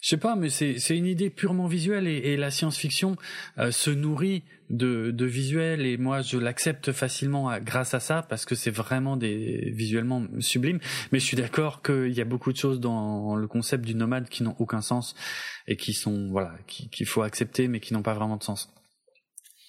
[0.00, 3.16] Je sais pas, mais c'est c'est une idée purement visuelle et, et la science-fiction
[3.58, 8.22] euh, se nourrit de, de visuels et moi je l'accepte facilement à- grâce à ça
[8.22, 10.78] parce que c'est vraiment des visuellement sublimes.
[11.10, 14.28] Mais je suis d'accord qu'il y a beaucoup de choses dans le concept du nomade
[14.28, 15.16] qui n'ont aucun sens
[15.66, 18.72] et qui sont voilà qui- qu'il faut accepter mais qui n'ont pas vraiment de sens.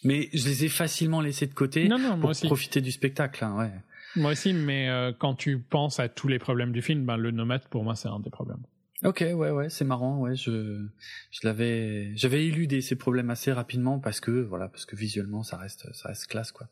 [0.03, 1.87] Mais je les ai facilement laissés de côté
[2.21, 3.43] pour profiter du spectacle.
[3.43, 3.71] Hein, ouais.
[4.15, 7.31] Moi aussi, mais euh, quand tu penses à tous les problèmes du film, ben, le
[7.31, 8.63] nomade, pour moi, c'est un des problèmes.
[9.05, 10.85] Ok, ouais, ouais, c'est marrant, ouais, je,
[11.31, 15.55] je l'avais, j'avais éludé ces problèmes assez rapidement parce que, voilà, parce que visuellement, ça
[15.55, 16.67] reste, ça reste classe, quoi.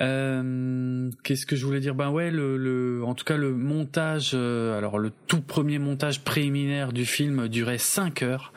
[0.00, 1.94] Euh, Qu'est-ce que je voulais dire?
[1.94, 6.22] Ben ouais, le, le, en tout cas le montage, euh, alors le tout premier montage
[6.22, 8.52] préliminaire du film durait 5 heures.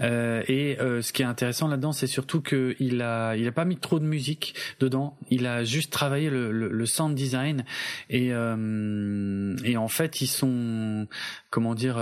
[0.00, 3.52] Euh, et euh, ce qui est intéressant là-dedans, c'est surtout que il a, il a
[3.52, 5.18] pas mis trop de musique dedans.
[5.30, 7.64] Il a juste travaillé le, le, le sound design
[8.08, 11.08] et euh, et en fait ils sont,
[11.50, 11.98] comment dire,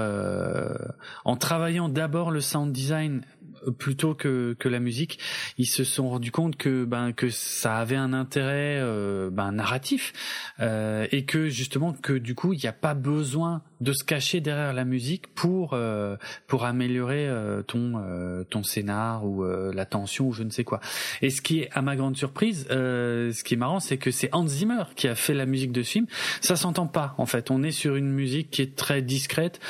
[1.25, 3.23] en travaillant d'abord le sound design
[3.71, 5.19] plutôt que, que la musique,
[5.59, 10.13] ils se sont rendus compte que ben que ça avait un intérêt euh, ben, narratif
[10.61, 14.41] euh, et que justement que du coup il n'y a pas besoin de se cacher
[14.41, 17.29] derrière la musique pour euh, pour améliorer
[17.67, 20.81] ton ton scénar ou la tension ou je ne sais quoi.
[21.23, 24.29] Et ce qui est à ma grande surprise, ce qui est marrant, c'est que c'est
[24.33, 26.07] Hans Zimmer qui a fait la musique de ce film.
[26.41, 27.51] Ça s'entend pas en fait.
[27.51, 29.61] On est sur une musique qui est très discrète,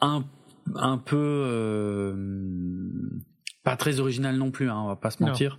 [0.00, 0.24] un
[0.76, 2.14] un peu euh,
[3.64, 5.58] pas très original non plus, hein, on va pas se mentir.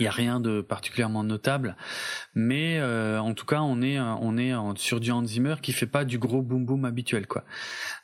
[0.00, 1.76] Il y a rien de particulièrement notable,
[2.34, 5.86] mais euh, en tout cas, on est on est sur du Hans Zimmer qui fait
[5.86, 7.44] pas du gros boom boom habituel quoi.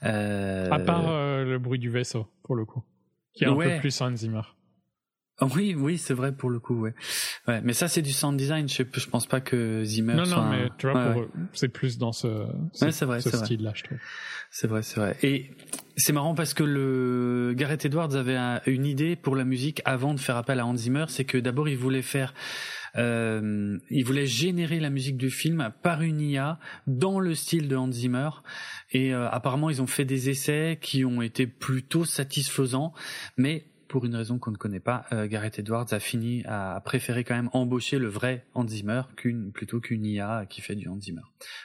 [0.02, 0.68] Euh...
[0.70, 2.84] À part euh, le bruit du vaisseau pour le coup,
[3.32, 4.42] qui est un peu plus Hans Zimmer.
[5.40, 6.94] Oui, oui, c'est vrai pour le coup, ouais.
[7.46, 8.68] ouais mais ça, c'est du sound design.
[8.68, 10.14] Je, je pense pas que Zimmer.
[10.14, 11.14] Non, soit non, mais tu vois,
[11.52, 13.98] c'est plus dans ce, ce, ce style-là, je trouve.
[14.50, 15.16] C'est vrai, c'est vrai.
[15.22, 15.50] Et
[15.98, 20.20] c'est marrant parce que le Gareth Edwards avait une idée pour la musique avant de
[20.20, 22.34] faire appel à Hans Zimmer, c'est que d'abord il voulait faire
[22.96, 27.76] euh, il voulait générer la musique du film par une IA dans le style de
[27.76, 28.30] Hans Zimmer
[28.92, 32.94] et euh, apparemment ils ont fait des essais qui ont été plutôt satisfaisants
[33.36, 37.24] mais pour une raison qu'on ne connaît pas, euh, Gareth Edwards a fini à préférer
[37.24, 41.00] quand même embaucher le vrai Hans Zimmer qu'une plutôt qu'une IA qui fait du Hans
[41.00, 41.22] Zimmer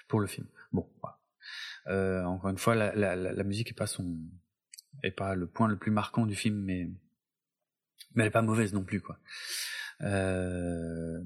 [0.08, 0.48] pour le film.
[0.72, 1.12] Bon, voilà.
[1.88, 4.18] Euh, encore une fois, la, la, la, musique est pas son,
[5.04, 6.90] est pas le point le plus marquant du film, mais
[8.16, 9.18] mais elle est pas mauvaise non plus, quoi.
[10.02, 11.20] Euh,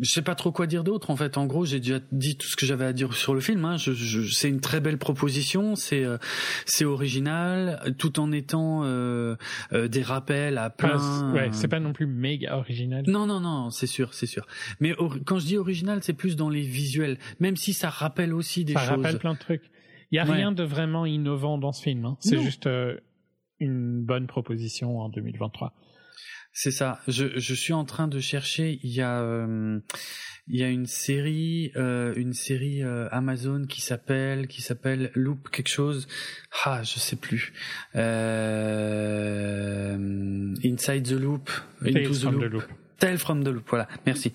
[0.00, 1.36] je sais pas trop quoi dire d'autre en fait.
[1.36, 3.64] En gros, j'ai déjà dit tout ce que j'avais à dire sur le film.
[3.64, 3.76] Hein.
[3.76, 6.18] Je, je, c'est une très belle proposition, c'est euh,
[6.64, 9.36] c'est original, tout en étant euh,
[9.72, 11.32] euh des rappels à plein.
[11.32, 13.04] ouais, c'est pas non plus méga original.
[13.08, 14.46] Non, non, non, c'est sûr, c'est sûr.
[14.80, 14.94] Mais
[15.26, 18.74] quand je dis original, c'est plus dans les visuels, même si ça rappelle aussi des
[18.74, 18.82] choses.
[18.82, 19.70] Ça rappelle plein de trucs.
[20.10, 22.04] Il y a rien de vraiment innovant dans ce film.
[22.04, 22.16] Hein.
[22.20, 22.98] C'est juste euh,
[23.60, 25.74] une bonne proposition en 2023.
[26.52, 27.00] C'est ça.
[27.06, 28.80] Je, je suis en train de chercher.
[28.82, 29.78] Il y a euh,
[30.48, 35.50] il y a une série euh, une série euh, Amazon qui s'appelle qui s'appelle Loop
[35.50, 36.08] quelque chose.
[36.64, 37.52] Ah, je sais plus.
[40.64, 41.50] Inside the Loop.
[41.82, 42.64] Into the loop.
[42.98, 44.32] Tales from the Loop, voilà, merci.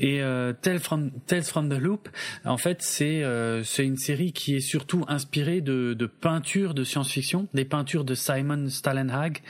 [0.00, 2.08] Et euh, Tales from Tales from the Loop,
[2.44, 6.84] en fait, c'est euh, c'est une série qui est surtout inspirée de, de peintures de
[6.84, 9.42] science-fiction, des peintures de Simon Stalenhag,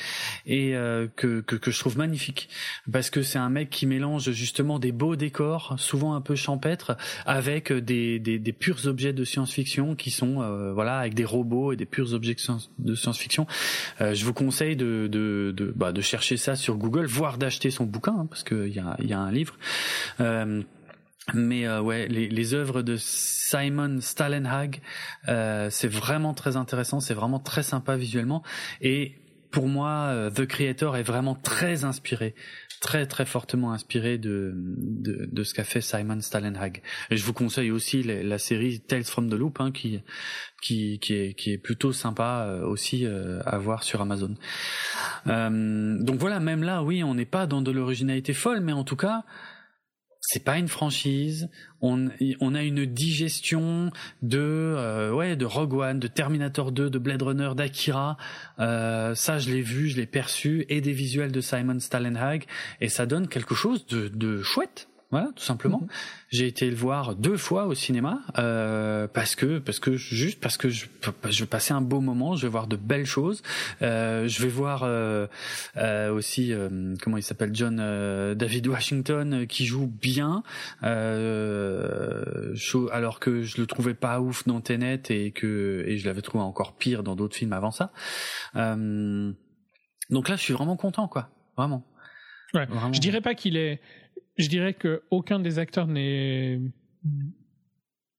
[0.46, 2.48] et euh, que, que, que je trouve magnifique
[2.90, 6.96] parce que c'est un mec qui mélange justement des beaux décors, souvent un peu champêtres,
[7.26, 11.72] avec des des, des purs objets de science-fiction qui sont euh, voilà avec des robots
[11.72, 12.36] et des purs objets
[12.78, 13.46] de science-fiction.
[14.00, 17.70] Euh, je vous conseille de de de, bah, de chercher ça sur Google, voire d'acheter
[17.70, 18.14] son bouquin.
[18.18, 19.56] Hein, parce qu'il y a, y a un livre.
[20.20, 20.62] Euh,
[21.32, 24.80] mais euh, ouais, les, les œuvres de Simon Stalenhag,
[25.28, 28.42] euh, c'est vraiment très intéressant, c'est vraiment très sympa visuellement.
[28.80, 29.14] Et
[29.52, 32.34] pour moi, euh, The Creator est vraiment très inspiré,
[32.80, 36.82] très très fortement inspiré de de, de ce qu'a fait Simon Stalenhag.
[37.10, 40.00] Et je vous conseille aussi la, série Tales from the Loop, hein, qui
[40.62, 44.34] qui qui est qui est plutôt sympa euh, aussi euh, à voir sur Amazon.
[45.26, 48.96] donc voilà, même là, oui, on n'est pas dans de l'originalité folle, mais en tout
[48.96, 49.24] cas,
[50.26, 51.50] c'est pas une franchise.
[51.82, 52.08] On,
[52.40, 53.90] on a une digestion
[54.22, 58.16] de euh, ouais de Rogue One, de Terminator 2, de Blade Runner, d'Akira.
[58.58, 62.46] Euh, ça, je l'ai vu, je l'ai perçu, et des visuels de Simon Stalenhag,
[62.80, 64.88] et ça donne quelque chose de, de chouette.
[65.14, 65.78] Voilà, tout simplement.
[65.80, 65.88] Mhm.
[66.30, 70.56] J'ai été le voir deux fois au cinéma euh, parce que parce que juste parce
[70.56, 70.86] que je,
[71.30, 73.40] je vais passer un beau moment, je vais voir de belles choses.
[73.80, 75.28] Euh, je vais voir euh,
[75.76, 80.42] euh aussi euh, comment il s'appelle John euh, David Washington qui joue bien,
[80.82, 81.60] alors
[83.20, 86.74] que je le trouvais pas ouf dans Tenet et que et je l'avais trouvé encore
[86.74, 87.92] pire dans d'autres films avant ça.
[88.56, 91.86] donc là, je suis vraiment content, quoi, vraiment.
[92.52, 92.66] Ouais.
[92.92, 93.80] Je dirais pas qu'il est
[94.36, 96.60] je dirais que aucun des acteurs n'est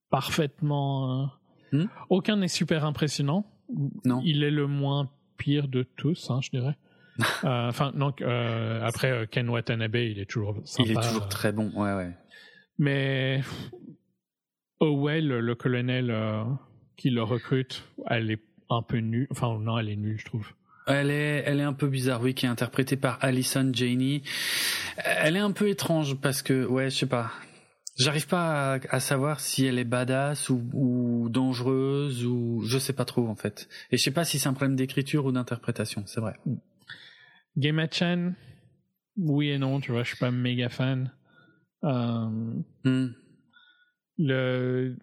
[0.09, 1.31] parfaitement.
[1.73, 1.87] Euh, hmm?
[2.09, 3.45] Aucun n'est super impressionnant.
[4.05, 4.21] Non.
[4.23, 6.77] Il est le moins pire de tous, hein, je dirais.
[7.43, 10.89] Enfin, donc après Ken Watanabe, il est toujours sympa.
[10.89, 12.11] Il est toujours très bon, ouais, ouais.
[12.77, 13.41] Mais
[14.81, 16.13] Howell, le colonel
[16.97, 19.27] qui le recrute, elle est un peu nulle.
[19.31, 20.51] Enfin, non, elle est nulle, je trouve.
[20.87, 24.21] Elle est, elle est un peu bizarre, oui, qui est interprétée par Alison Janey.
[24.97, 27.31] Elle est un peu étrange parce que, ouais, je sais pas.
[27.97, 33.05] J'arrive pas à, savoir si elle est badass ou, ou, dangereuse ou je sais pas
[33.05, 33.69] trop en fait.
[33.89, 36.33] Et je sais pas si c'est un problème d'écriture ou d'interprétation, c'est vrai.
[37.55, 38.33] Game Chan,
[39.15, 41.09] oui et non, tu vois, je suis pas méga fan.
[41.85, 42.29] Euh,
[42.83, 43.13] hmm.
[44.17, 44.97] Le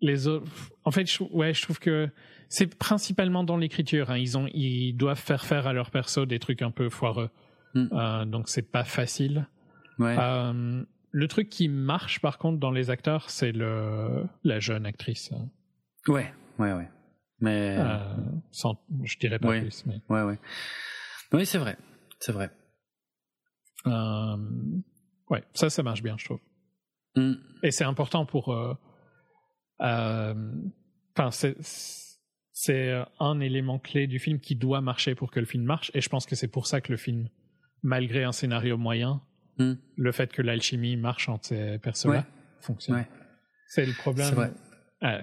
[0.00, 0.46] les autres,
[0.84, 2.08] en fait, je, ouais, je trouve que
[2.48, 4.10] c'est principalement dans l'écriture.
[4.10, 4.18] Hein.
[4.18, 7.30] Ils ont, ils doivent faire faire à leur perso des trucs un peu foireux,
[7.74, 7.86] hmm.
[7.92, 9.48] euh, donc c'est pas facile.
[9.98, 10.16] Ouais.
[10.18, 15.32] Euh, le truc qui marche par contre dans les acteurs, c'est le la jeune actrice.
[16.06, 16.88] Ouais, ouais, ouais.
[17.40, 17.98] Mais euh,
[18.50, 19.84] sans, je dirais pas plus.
[19.86, 20.00] Mais...
[20.08, 20.38] Ouais, ouais.
[21.32, 21.76] Oui, c'est vrai,
[22.18, 22.50] c'est vrai.
[23.86, 24.36] Euh,
[25.30, 26.40] ouais, ça, ça marche bien, je trouve.
[27.14, 27.34] Hmm.
[27.62, 28.52] Et c'est important pour.
[28.52, 28.74] Euh,
[31.16, 31.56] enfin, c'est
[32.60, 35.92] c'est un élément clé du film qui doit marcher pour que le film marche.
[35.94, 37.28] Et je pense que c'est pour ça que le film,
[37.84, 39.22] malgré un scénario moyen,
[39.58, 39.74] hmm.
[39.96, 42.26] le fait que l'alchimie marche entre ces personnes-là
[42.60, 43.06] fonctionne.
[43.68, 44.34] C'est le problème.
[44.34, 44.52] Vrai.
[45.04, 45.20] Euh,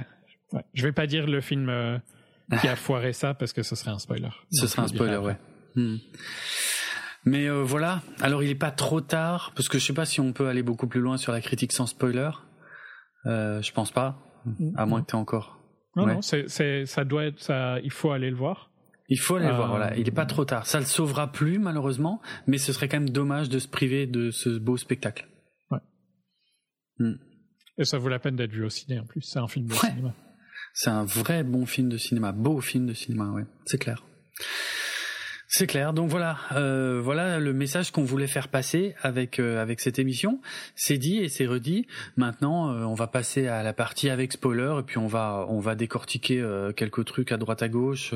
[0.53, 0.63] ouais.
[0.73, 1.97] Je vais pas dire le film euh,
[2.61, 4.29] qui a foiré ça parce que ce serait un spoiler.
[4.53, 5.35] Ce serait un spoiler, ouais.
[5.75, 5.97] Hmm.
[7.25, 8.01] Mais euh, voilà.
[8.21, 10.63] Alors il est pas trop tard parce que je sais pas si on peut aller
[10.63, 12.29] beaucoup plus loin sur la critique sans spoiler.
[13.25, 14.21] Euh, je pense pas.
[14.77, 15.54] À moins que tu encore.
[15.95, 18.71] Non, non, ça doit être, ça, il faut aller le voir.
[19.07, 19.95] Il faut aller le voir, voilà.
[19.97, 20.65] Il est pas euh, trop tard.
[20.65, 24.31] Ça le sauvera plus, malheureusement, mais ce serait quand même dommage de se priver de
[24.31, 25.27] ce beau spectacle.
[25.69, 25.79] Ouais.
[26.97, 27.15] Hmm.
[27.77, 29.21] Et ça vaut la peine d'être vu au ciné, en plus.
[29.21, 30.13] C'est un film de cinéma.
[30.73, 32.31] C'est un vrai bon film de cinéma.
[32.31, 33.45] Beau film de cinéma, ouais.
[33.65, 34.03] C'est clair.
[35.57, 35.93] C'est clair.
[35.93, 40.41] Donc voilà, euh, voilà le message qu'on voulait faire passer avec euh, avec cette émission.
[40.75, 41.87] C'est dit et c'est redit.
[42.17, 45.61] Maintenant, euh, on va passer à la partie avec spoiler et puis on va on
[45.61, 48.13] va décortiquer euh, quelques trucs à droite à gauche.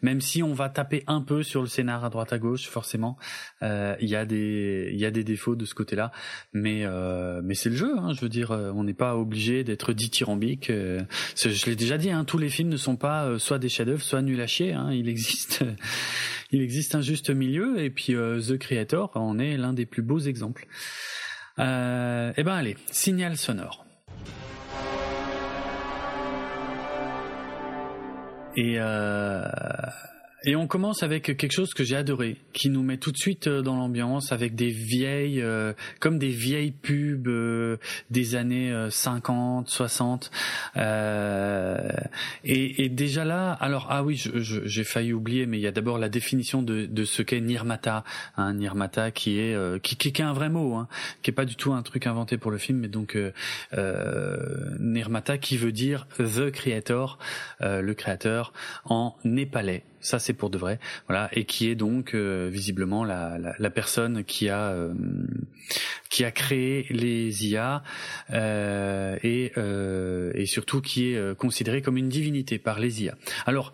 [0.00, 3.18] même si on va taper un peu sur le scénar à droite à gauche, forcément,
[3.60, 6.10] il y a des il y a des défauts de ce côté-là.
[6.54, 6.86] Mais
[7.42, 7.98] mais c'est le jeu.
[7.98, 10.68] Hein, je veux dire, on n'est pas obligé d'être dithyrambique.
[10.68, 12.10] je l'ai déjà dit.
[12.10, 14.72] Hein, tous les films ne sont pas soit des chefs-d'œuvre, soit nuls à chier.
[14.72, 15.64] Hein, il existe
[16.50, 20.02] il existe un juste milieu et puis euh, The Creator en est l'un des plus
[20.02, 20.66] beaux exemples.
[21.58, 23.84] Euh, eh ben allez, signal sonore.
[28.56, 29.42] Et euh,
[30.44, 33.48] et on commence avec quelque chose que j'ai adoré, qui nous met tout de suite
[33.48, 37.76] euh, dans l'ambiance avec des vieilles, euh, comme des vieilles pubs euh,
[38.10, 40.30] des années 50, 60.
[42.44, 45.98] Et, et, déjà là, alors ah oui, j'ai failli oublier, mais il y a d'abord
[45.98, 48.04] la définition de, de ce qu'est Nirmata,
[48.36, 50.88] hein, Nirmata qui est qui, qui, qui, est un vrai mot, hein,
[51.22, 53.18] qui est pas du tout un truc inventé pour le film, mais donc
[54.78, 57.18] Nirmata qui veut dire the creator,
[57.60, 58.52] le créateur
[58.84, 59.84] en népalais.
[60.00, 60.78] Ça, c'est pour de vrai.
[61.08, 64.94] Voilà, et qui est donc euh, visiblement la, la, la, personne qui a euh,
[66.08, 67.82] qui a créé les IA
[68.30, 69.52] euh, et
[70.34, 73.16] et surtout qui est considéré comme une divinité par les IA.
[73.46, 73.72] Alors,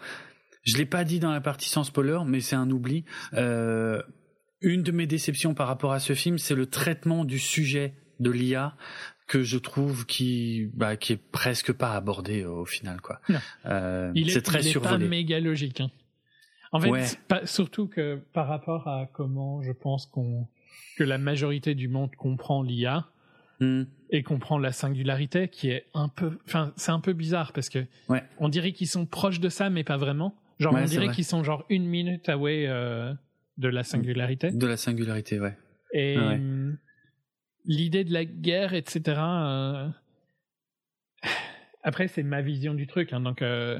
[0.62, 3.04] je l'ai pas dit dans la partie sans spoiler, mais c'est un oubli.
[3.32, 8.30] une de mes déceptions par rapport à ce film, c'est le traitement du sujet de
[8.30, 8.76] l'IA
[9.26, 13.20] que je trouve qui bah, qui est presque pas abordé au final quoi.
[13.66, 15.80] Euh, il est, très il est pas méga logique.
[15.80, 15.90] Hein.
[16.74, 20.48] En fait, surtout que par rapport à comment je pense qu'on
[20.96, 23.06] que la majorité du monde comprend l'IA
[23.60, 23.84] hmm.
[24.10, 27.86] et comprend la singularité, qui est un peu, enfin, c'est un peu bizarre parce que
[28.38, 30.34] on dirait qu'ils sont proches de ça, mais pas vraiment.
[30.58, 33.12] Genre, on dirait qu'ils sont genre une minute away euh,
[33.56, 34.50] de la singularité.
[34.50, 35.56] De la singularité, ouais.
[35.92, 36.76] Et hum,
[37.64, 39.02] l'idée de la guerre, etc.
[39.16, 39.88] Euh,
[41.84, 43.78] après, c'est ma vision du truc, hein, donc euh,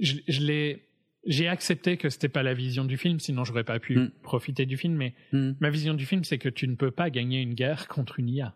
[0.00, 0.88] je, je l'ai
[1.26, 4.10] j'ai accepté que c'était pas la vision du film, sinon j'aurais pas pu mm.
[4.22, 4.94] profiter du film.
[4.94, 5.52] Mais mm.
[5.60, 8.28] ma vision du film, c'est que tu ne peux pas gagner une guerre contre une
[8.28, 8.54] IA.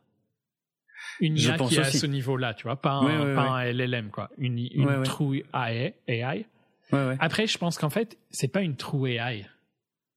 [1.20, 4.30] Une IA qui est à ce niveau-là, tu vois, pas un, pas un LLM, quoi.
[4.38, 5.94] Une, une true AI.
[6.06, 6.46] AI.
[6.92, 9.46] Après, je pense qu'en fait, c'est pas une true AI.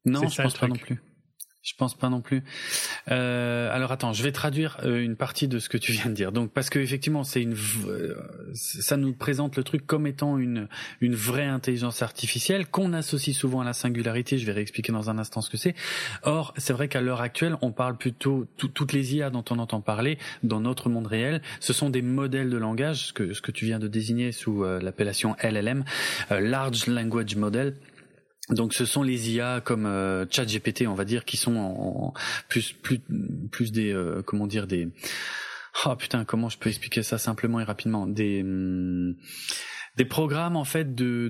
[0.06, 1.00] Non, je pense pas non plus.
[1.64, 2.44] Je pense pas non plus.
[3.12, 6.16] Euh, alors attends, je vais traduire euh, une partie de ce que tu viens de
[6.16, 6.32] dire.
[6.32, 7.56] Donc parce que effectivement, c'est une,
[7.88, 8.16] euh,
[8.56, 10.68] ça nous présente le truc comme étant une
[11.02, 14.40] une vraie intelligence artificielle qu'on associe souvent à la singularité.
[14.40, 15.76] Je vais réexpliquer dans un instant ce que c'est.
[16.24, 19.82] Or, c'est vrai qu'à l'heure actuelle, on parle plutôt toutes les IA dont on entend
[19.82, 21.44] parler dans notre monde réel.
[21.60, 24.64] Ce sont des modèles de langage, ce que ce que tu viens de désigner sous
[24.64, 25.84] l'appellation LLM,
[26.32, 27.76] Large Language Model
[28.50, 32.14] donc ce sont les IA comme euh, ChatGPT, on va dire, qui sont en,
[32.50, 34.90] plus plus des euh, comment dire des
[35.86, 38.08] oh putain comment je peux expliquer ça simplement et rapidement?
[38.08, 39.16] Des hum,
[39.98, 41.30] des programmes en fait de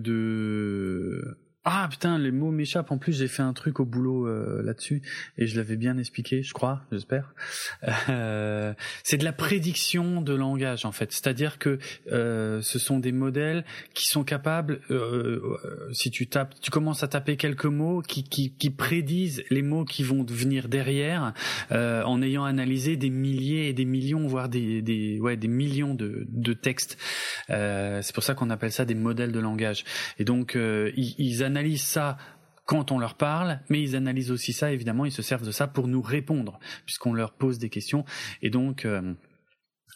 [1.64, 2.91] ah putain, les mots m'échappent.
[2.91, 5.03] En plus, j'ai fait un truc au boulot euh, là-dessus
[5.38, 7.36] et je l'avais bien expliqué, je crois, j'espère.
[8.09, 11.78] Euh, c'est de la prédiction de langage en fait, c'est-à-dire que
[12.12, 14.82] euh, ce sont des modèles qui sont capables,
[15.91, 19.86] si tu tapes, tu commences à taper quelques mots qui, qui, qui prédisent les mots
[19.86, 21.34] qui vont venir derrière,
[21.72, 26.26] en ayant analysé des milliers et des millions, voire des, des ouais des millions de,
[26.30, 26.97] de textes.
[27.47, 29.86] c'est pour ça qu'on appelle ça des modèles de langage.
[30.18, 32.18] Et donc ils, ils analysent ça
[32.66, 35.68] quand on leur parle, mais ils analysent aussi ça, évidemment, ils se servent de ça
[35.68, 38.06] pour nous répondre, puisqu'on leur pose des questions.
[38.41, 39.14] Et donc, euh,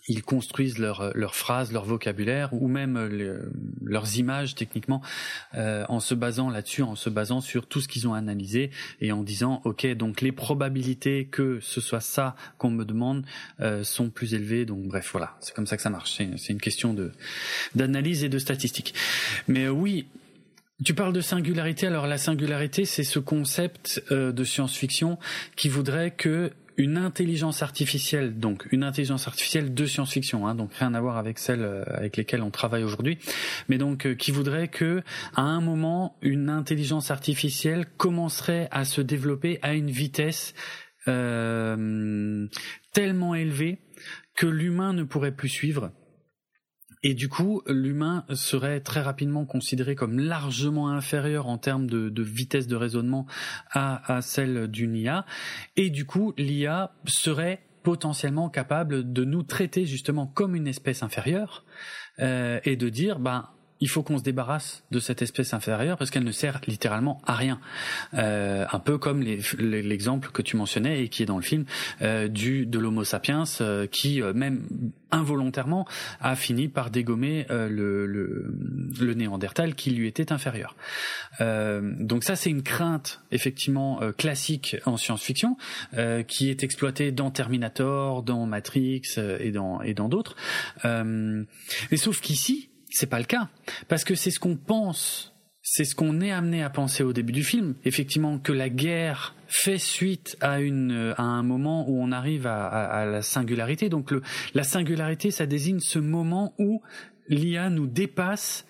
[0.08, 2.98] ils construisent leurs phrases, leur vocabulaire, ou même
[3.82, 5.02] leurs images techniquement,
[5.56, 9.12] euh, en se basant là-dessus, en se basant sur tout ce qu'ils ont analysé, et
[9.12, 13.26] en disant, OK, donc les probabilités que ce soit ça qu'on me demande
[13.62, 14.66] euh, sont plus élevées.
[14.66, 16.22] Donc bref, voilà, c'est comme ça que ça marche.
[16.38, 16.96] C'est une question
[17.74, 18.94] d'analyse et de statistiques.
[19.48, 20.08] Mais oui,
[20.84, 21.88] tu parles de singularité.
[21.88, 25.18] Alors la singularité, c'est ce concept euh, de science-fiction
[25.56, 30.94] qui voudrait que une intelligence artificielle, donc une intelligence artificielle de science-fiction, hein, donc rien
[30.94, 33.18] à voir avec celle euh, avec lesquelles on travaille aujourd'hui,
[33.70, 35.02] mais donc euh, qui voudrait que
[35.36, 40.54] à un moment une intelligence artificielle commencerait à se développer à une vitesse
[41.06, 42.50] tellement
[43.36, 43.78] élevée
[44.36, 45.92] que l'humain ne pourrait plus suivre
[47.08, 52.66] et du coup, l'humain serait très rapidement considéré comme largement inférieur en termes de, vitesse
[52.66, 53.28] de raisonnement
[53.72, 55.24] à, celle d'une IA.
[55.78, 61.64] Et du coup, l'IA serait potentiellement capable de nous traiter justement comme une espèce inférieure
[62.18, 63.50] euh, et de dire, ben,
[63.86, 67.36] il faut qu'on se débarrasse de cette espèce inférieure parce qu'elle ne sert littéralement à
[67.36, 67.60] rien.
[68.16, 71.66] Euh, un peu comme l'exemple que tu mentionnais et qui est dans le film
[72.02, 74.64] euh, du de l'Homo sapiens euh, qui même
[75.12, 75.88] involontairement
[76.20, 78.56] a fini par dégommer le, le,
[79.00, 80.76] le, Néandertal qui lui était inférieur.
[81.40, 85.58] donc ça c'est une crainte effectivement classique en science-fiction
[86.28, 89.04] qui est exploitée dans Terminator, dans Matrix
[89.40, 90.36] et dans et dans d'autres.
[90.84, 93.50] mais sauf qu'ici c'est pas le cas.
[93.88, 95.34] Parce que c'est ce qu'on pense.
[95.62, 99.34] C'est ce qu'on est amené à penser au début du film, effectivement, que la guerre
[99.48, 103.90] fait suite à une à un moment où on arrive à, la singularité.
[103.90, 104.22] Donc le,
[104.54, 106.84] la singularité, ça désigne ce moment où
[107.28, 108.68] l'IA nous dépasse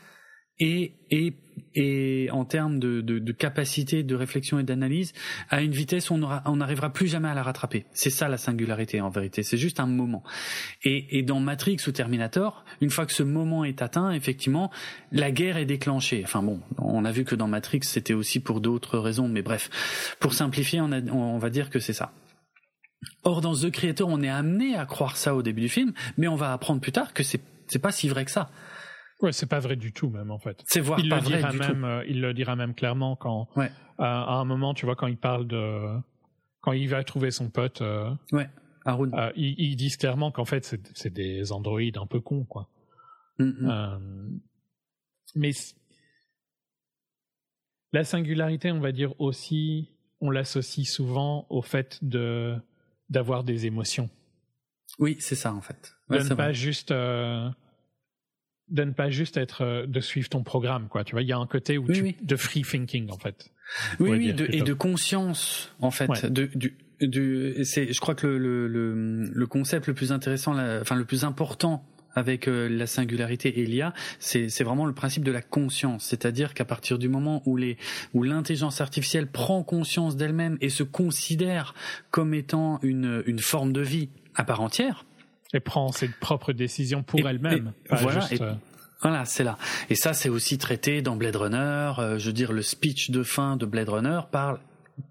[0.57, 1.33] et, et
[1.75, 5.13] et en termes de, capacité de réflexion et d'analyse
[5.49, 7.85] à une vitesse où on n'arrivera plus jamais à la rattraper.
[7.93, 9.43] C'est ça la singularité en vérité.
[9.43, 10.23] C'est juste un moment.
[10.83, 14.71] Et, dans Matrix ou Terminator, une fois que ce moment est atteint, effectivement,
[15.11, 16.21] la guerre est déclenchée.
[16.23, 20.15] Enfin bon, on a vu que dans Matrix c'était aussi pour d'autres raisons, mais bref,
[20.19, 22.13] pour simplifier, on, va dire que c'est ça.
[23.23, 26.27] Or dans The Creator, on est amené à croire ça au début du film, mais
[26.27, 28.49] on va apprendre plus tard que c'est pas si vrai que ça.
[29.21, 30.63] Ouais, c'est pas vrai du tout même en fait.
[30.67, 31.85] C'est voir il pas le vrai dira du même, tout.
[31.85, 33.71] euh, il le dira même clairement quand ouais.
[33.97, 35.97] à un moment, tu vois, quand il parle de
[36.61, 37.81] quand il va trouver son pote.
[37.81, 38.49] Euh, ouais.
[38.83, 39.11] Haroun.
[39.15, 42.69] Euh, ils, ils, disent clairement qu'en fait c'est des androïdes un peu cons quoi.
[43.39, 44.39] Mm -hmm.
[45.35, 45.51] mais
[47.95, 49.89] la singularité, on va dire aussi,
[50.19, 52.55] on l'associe souvent au fait de
[53.09, 54.09] d'avoir des émotions.
[54.99, 55.95] Oui, c'est ça en fait.
[56.09, 56.53] Ouais, de ne pas vrai.
[56.53, 57.49] juste euh,
[58.69, 61.33] de ne pas juste être euh, de suivre ton programme quoi tu vois il y
[61.33, 62.15] a un côté où oui, tu, oui.
[62.21, 63.51] de free thinking en fait
[63.99, 66.29] oui oui de, et de conscience en fait ouais.
[66.29, 70.53] de, du, du c'est je crois que le, le, le, le concept le plus intéressant
[70.53, 71.85] la, enfin le plus important
[72.15, 76.65] avec euh, la singularité et l'IA, c'est vraiment le principe de la conscience, c'est-à-dire qu'à
[76.65, 77.77] partir du moment où les
[78.13, 81.75] où l'intelligence artificielle prend conscience d'elle-même et se considère
[82.11, 85.05] comme étant une une forme de vie à part entière,
[85.55, 87.73] et prend ses propres décisions pour elle-même.
[87.89, 88.53] Voilà, juste, et, euh...
[89.01, 89.57] voilà, c'est là.
[89.89, 91.93] Et ça, c'est aussi traité dans Blade Runner.
[91.97, 94.59] Euh, je veux dire, le speech de fin de Blade Runner parle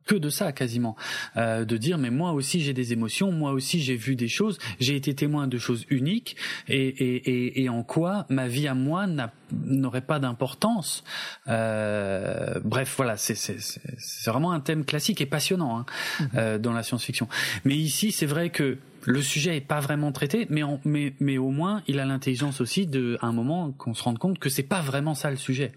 [0.07, 0.97] que de ça quasiment,
[1.37, 4.59] euh, de dire mais moi aussi j'ai des émotions, moi aussi j'ai vu des choses,
[4.81, 6.37] j'ai été témoin de choses uniques
[6.69, 9.07] et, et, et, et en quoi ma vie à moi
[9.53, 11.05] n'aurait pas d'importance.
[11.49, 16.29] Euh, bref, voilà, c'est vraiment un thème classique et passionnant hein, mm -hmm.
[16.39, 17.29] euh, dans la science-fiction.
[17.65, 21.37] Mais ici, c'est vrai que le sujet est pas vraiment traité, mais, en, mais, mais
[21.39, 24.49] au moins il a l'intelligence aussi de, à un moment qu'on se rende compte que
[24.49, 25.73] c'est pas vraiment ça le sujet.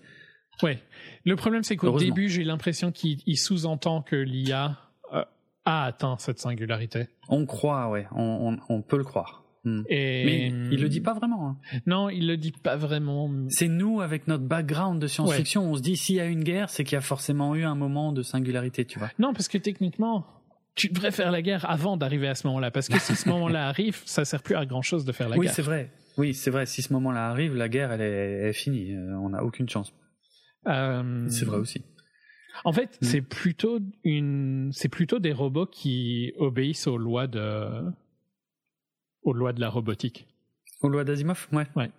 [0.63, 0.79] Ouais.
[1.27, 4.77] Le problème, c'est qu'au début, j'ai l'impression qu'il sous-entend que l'IA
[5.13, 5.23] euh,
[5.65, 7.07] a atteint cette singularité.
[7.27, 8.07] On croit, ouais.
[8.15, 9.43] On, on, on peut le croire.
[9.65, 9.83] Hmm.
[9.89, 11.49] Mais il le dit pas vraiment.
[11.49, 11.79] Hein.
[11.85, 13.29] Non, il le dit pas vraiment.
[13.49, 16.69] C'est nous avec notre background de science-fiction, on se dit s'il y a une guerre,
[16.69, 19.09] c'est qu'il y a forcément eu un moment de singularité, tu vois.
[19.19, 20.25] Non, parce que techniquement,
[20.75, 23.67] tu devrais faire la guerre avant d'arriver à ce moment-là, parce que si ce moment-là
[23.67, 25.41] arrive, ça sert plus à grand chose de faire la guerre.
[25.41, 25.91] Oui, c'est vrai.
[26.17, 26.65] Oui, c'est vrai.
[26.65, 28.93] Si ce moment-là arrive, la guerre, elle est, finie.
[28.93, 29.93] Euh, on n'a aucune chance.
[30.67, 31.81] Euh, c'est vrai aussi.
[32.63, 33.05] En fait, hmm.
[33.05, 37.83] c'est plutôt une, c'est plutôt des robots qui obéissent aux lois de,
[39.23, 40.27] aux lois de la robotique.
[40.81, 41.67] Aux lois d'Asimov, ouais.
[41.75, 41.91] Ouais.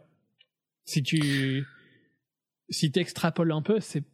[0.85, 1.65] Si tu,
[2.71, 4.05] si t'extrapoles un peu, c'est,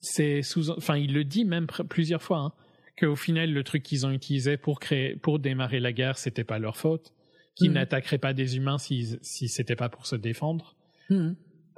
[0.00, 2.52] c'est sous, enfin, il le dit même plusieurs fois, hein,
[2.98, 6.58] qu'au final, le truc qu'ils ont utilisé pour créer, pour démarrer la guerre, c'était pas
[6.58, 7.12] leur faute,
[7.54, 7.74] qu'ils hmm.
[7.74, 10.76] n'attaqueraient pas des humains si, si c'était pas pour se défendre.
[11.10, 11.32] Hmm.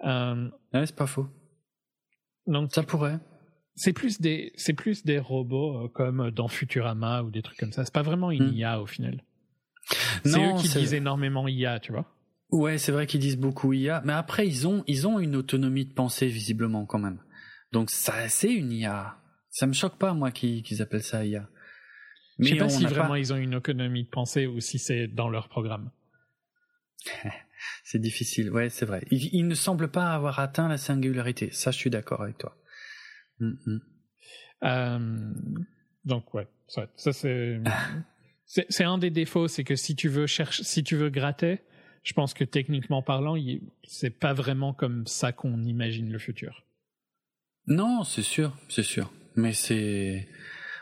[0.05, 1.27] Euh, ouais, c'est pas faux.
[2.47, 3.19] Donc, ça pourrait
[3.77, 7.73] c'est plus des c'est plus des robots euh, comme dans Futurama ou des trucs comme
[7.73, 7.85] ça.
[7.85, 8.55] C'est pas vraiment une hmm.
[8.55, 9.25] IA au final.
[10.25, 12.11] C'est eux qui disent énormément IA, tu vois.
[12.51, 15.87] Ouais, c'est vrai qu'ils disent beaucoup IA, mais après ils ont ils ont une autonomie
[15.87, 17.19] de pensée visiblement quand même.
[17.73, 19.19] Donc ça c'est une IA.
[19.51, 21.49] Ça me choque pas moi qu'ils appellent ça IA.
[22.39, 25.07] Mais je sais pas si vraiment ils ont une autonomie de pensée ou si c'est
[25.09, 25.91] dans leur programme.
[27.85, 29.05] c'est difficile, ouais, c'est vrai.
[29.11, 31.51] ils ne semblent pas avoir atteint la singularité.
[31.53, 32.57] Ça, je suis d'accord avec toi.
[33.41, 33.81] Mm, mm.
[34.65, 35.33] Euh,
[36.05, 37.61] donc ouais, ça, c'est
[38.47, 41.61] c'est un des défauts, c'est que si tu veux chercher, si tu veux gratter,
[42.03, 43.37] je pense que techniquement parlant,
[43.85, 46.65] c'est pas vraiment comme ça qu'on imagine le futur.
[47.67, 50.29] Non, c'est sûr, c'est sûr, mais c'est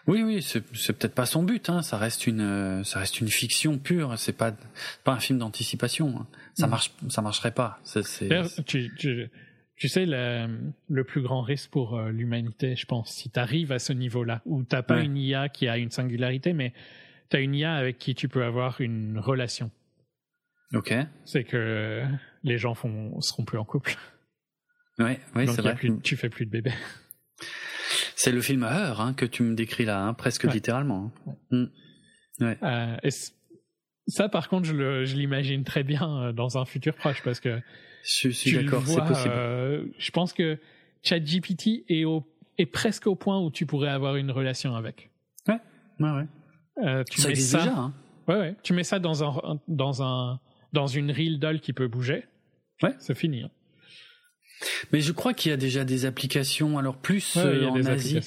[0.09, 0.61] oui, oui, c'est
[0.93, 1.71] peut-être pas son but.
[1.71, 1.83] Hein.
[1.83, 4.19] Ça reste une, ça reste une fiction pure.
[4.19, 4.53] C'est pas,
[5.05, 6.15] pas un film d'anticipation.
[6.19, 6.27] Hein.
[6.55, 6.71] Ça mm.
[6.71, 7.81] marche, ça marcherait pas.
[8.67, 9.31] tu, tu,
[9.77, 13.79] tu sais, le, plus grand risque pour euh, l'humanité, je pense, si tu arrives à
[13.79, 16.73] ce niveau-là, où tu n'as pas une IA qui a une singularité, mais
[17.31, 19.71] tu as une IA avec qui tu peux avoir une relation.
[20.75, 20.95] Ok.
[21.25, 22.05] C'est que
[22.45, 23.97] les gens font, seront plus en couple.
[24.99, 25.77] Ouais, ouais c'est vrai.
[26.03, 26.73] tu fais plus de bébés.
[28.15, 31.13] C'est le film Heure hein, que tu me décris là, hein, presque littéralement.
[31.27, 31.35] Hein.
[31.51, 32.45] Mm.
[32.45, 32.59] Ouais.
[32.63, 32.97] Euh,
[34.07, 37.61] ça, par contre, je l'imagine très bien euh, dans un futur proche parce que
[38.05, 39.35] je suis d'accord, c'est possible.
[39.35, 40.59] Euh, je pense que
[41.03, 42.27] ChatGPT est, au,
[42.59, 45.11] est presque au point où tu pourrais avoir une relation avec.
[45.49, 45.59] Ouais,
[46.01, 46.27] ouais, ouais.
[46.85, 47.95] Euh, tu ça mets ça, déjà, hein.
[48.29, 48.57] Ouais, ouais.
[48.63, 50.41] Tu mets ça dans un, dans un,
[50.73, 52.25] dans une reel doll qui peut bouger.
[52.83, 52.95] Ouais.
[52.99, 53.43] C'est fini.
[53.43, 53.51] Hein.
[54.93, 58.21] Mais je crois qu'il y a déjà des applications, alors plus euh, en Asie.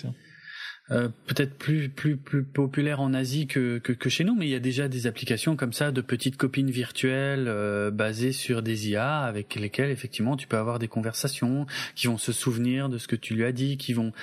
[0.92, 4.52] Euh, peut-être plus plus plus populaire en Asie que, que, que chez nous, mais il
[4.52, 8.90] y a déjà des applications comme ça de petites copines virtuelles euh, basées sur des
[8.90, 11.66] IA avec lesquelles effectivement tu peux avoir des conversations
[11.96, 14.14] qui vont se souvenir de ce que tu lui as dit, qui vont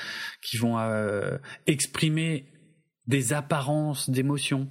[0.40, 1.36] qui vont euh,
[1.66, 2.46] exprimer
[3.08, 4.68] des apparences d'émotions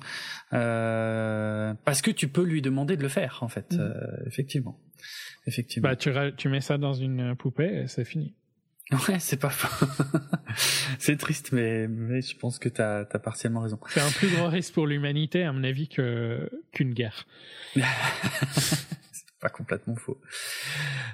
[0.49, 3.93] parce que tu peux lui demander de le faire en fait mmh.
[4.27, 4.79] effectivement
[5.45, 8.33] effectivement bah tu, tu mets ça dans une poupée et c'est fini
[9.07, 9.85] Ouais, c'est pas faux.
[10.99, 13.79] c'est triste, mais, mais je pense que tu as, partiellement raison.
[13.89, 17.25] C'est un plus gros risque pour l'humanité, à mon avis, qu'une guerre.
[17.75, 20.19] c'est pas complètement faux.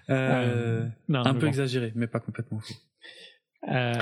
[0.09, 2.75] Euh, euh un peu exagéré, mais pas complètement faux.
[3.67, 3.93] Euh...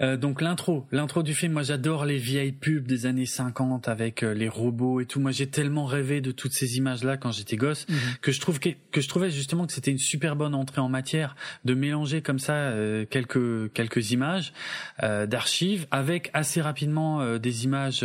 [0.00, 4.22] Euh, donc l'intro, l'intro du film, moi j'adore les vieilles pubs des années 50 avec
[4.22, 5.20] euh, les robots et tout.
[5.20, 7.96] Moi j'ai tellement rêvé de toutes ces images-là quand j'étais gosse mhm.
[8.20, 10.88] que je trouve que, que, je trouvais justement que c'était une super bonne entrée en
[10.88, 14.52] matière de mélanger comme ça euh, quelques quelques images
[15.00, 18.04] d'archives avec assez rapidement des images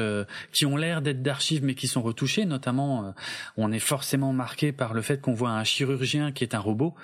[0.52, 2.46] qui ont l'air d'être d'archives mais qui sont retouchées.
[2.46, 3.14] Notamment,
[3.58, 6.96] on est forcément marqué par le fait qu'on voit un chirurgien qui est un robot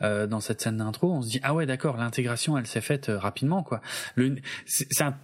[0.00, 1.12] dans cette scène d'intro.
[1.12, 3.80] On se dit ah ouais d'accord, l'intégration elle s'est faite rapidement quoi.
[4.66, 5.14] C'est un,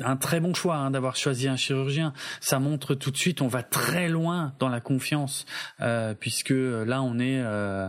[0.00, 2.12] un, très bon choix hein, d'avoir choisi un chirurgien.
[2.40, 5.46] Ça montre tout de suite, on va très loin dans la confiance,
[5.80, 7.88] euh, puisque là on est, euh,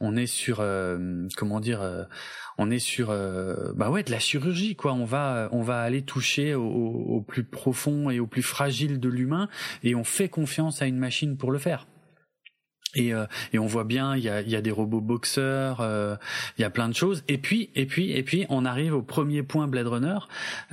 [0.00, 1.80] on est sur, euh, comment dire,
[2.58, 3.08] on est sur,
[3.74, 4.92] bah ouais, de la chirurgie quoi.
[4.92, 9.48] On va, on va aller toucher au plus profond et au plus fragile de l'humain,
[9.82, 11.86] et on fait confiance à une machine pour le faire.
[12.94, 16.16] Et, euh, et, on voit bien, il y a, y a, des robots boxeurs, euh,
[16.56, 17.24] il y a plein de choses.
[17.28, 20.18] Et puis, et puis, et puis, on arrive au premier point Blade Runner,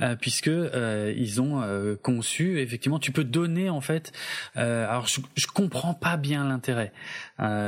[0.00, 2.60] euh, puisque euh, ils ont euh, conçu.
[2.60, 4.12] Effectivement, tu peux donner en fait.
[4.54, 6.92] alors, je, je comprends pas bien l'intérêt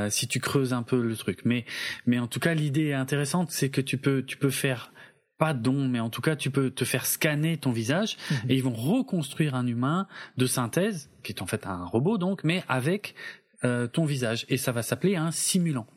[0.09, 1.65] si tu creuses un peu le truc, mais
[2.05, 4.91] mais en tout cas, l'idée intéressante, c'est que tu peux tu peux faire
[5.37, 8.37] pas don, mais en tout cas, tu peux te faire scanner ton visage mhm.
[8.49, 10.07] et ils vont reconstruire un humain
[10.37, 13.13] de synthèse, qui est en fait un robot donc, mais avec
[13.63, 15.87] euh, ton visage et ça va s'appeler un simulant.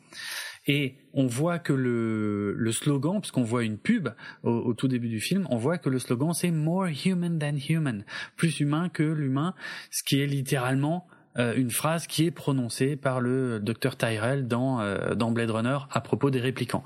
[0.67, 4.11] Et on voit que le, le slogan, puisqu'on voit une pub
[4.43, 8.05] au, tout début du film, on voit que le slogan c'est More human than human,
[8.37, 9.55] plus humain que l'humain,
[9.91, 15.31] ce qui est littéralement une phrase qui est prononcée par le docteur Tyrell dans, dans
[15.31, 16.85] Blade Runner à propos des réplicants.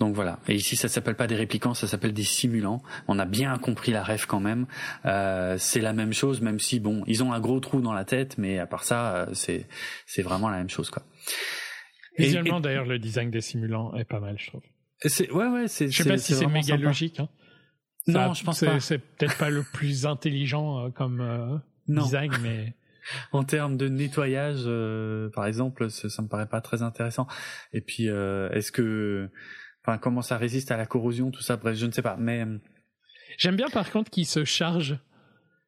[0.00, 0.38] Donc voilà.
[0.48, 2.82] Et ici, ça s'appelle pas des réplicants, ça s'appelle des simulants.
[3.06, 4.66] On a bien compris la rêve quand même.
[5.04, 8.06] Euh, c'est la même chose, même si bon, ils ont un gros trou dans la
[8.06, 9.68] tête, mais à part ça, euh, c'est
[10.06, 11.02] c'est vraiment la même chose quoi.
[12.16, 14.62] Visuellement, d'ailleurs, le design des simulants est pas mal, je trouve.
[15.04, 15.68] C'est ouais ouais.
[15.68, 15.90] C'est.
[15.90, 17.20] Je sais pas si c'est méga logique.
[17.20, 17.28] Hein.
[18.06, 18.80] non, je pense pas.
[18.80, 22.74] C'est peut-être pas le plus intelligent euh, comme design, mais
[23.32, 24.64] en termes de nettoyage,
[25.34, 27.26] par exemple, ça, ça, me paraît pas très intéressant.
[27.72, 29.30] Et puis, est-ce que
[29.82, 31.56] Enfin, comment ça résiste à la corrosion, tout ça?
[31.56, 32.16] Bref, je ne sais pas.
[32.18, 32.58] Mais euh,
[33.38, 34.98] j'aime bien par contre qu'il se charge.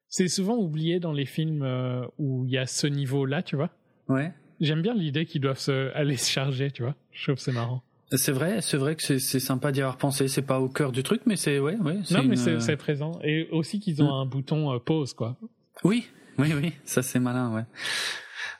[0.07, 3.71] C'est souvent oublié dans les films euh, où il y a ce niveau-là, tu vois.
[4.07, 4.31] Ouais.
[4.59, 6.95] J'aime bien l'idée qu'ils doivent se, aller se charger, tu vois.
[7.11, 7.83] Je trouve c'est marrant.
[8.11, 10.27] C'est vrai, c'est vrai que c'est sympa d'y avoir pensé.
[10.27, 11.97] C'est pas au cœur du truc, mais c'est ouais, ouais.
[12.11, 14.21] Non, mais euh, c'est présent et aussi qu'ils ont mm.
[14.21, 15.35] un bouton pause, quoi.
[15.83, 16.05] Oui,
[16.37, 17.63] oui, oui, ça c'est malin, ouais.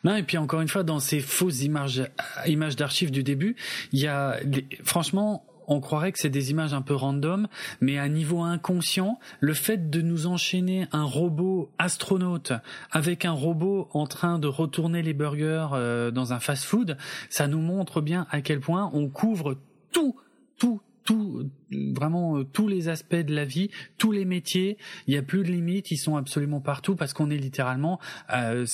[0.03, 2.03] Non, et puis encore une fois, dans ces fausses images,
[2.45, 3.55] images d'archives du début,
[3.93, 4.37] il y a,
[4.83, 7.47] franchement, on croirait que c'est des images un peu random,
[7.79, 12.51] mais à niveau inconscient, le fait de nous enchaîner un robot astronaute
[12.91, 16.97] avec un robot en train de retourner les burgers euh, dans un fast-food,
[17.29, 19.57] ça nous montre bien à quel point on couvre
[19.91, 20.15] tout,
[20.57, 24.77] tout, tout, vraiment euh, tous les aspects de la vie, tous les métiers.
[25.07, 27.99] Il n'y a plus de limites, ils sont absolument partout parce qu'on est littéralement,
[28.33, 28.65] euh,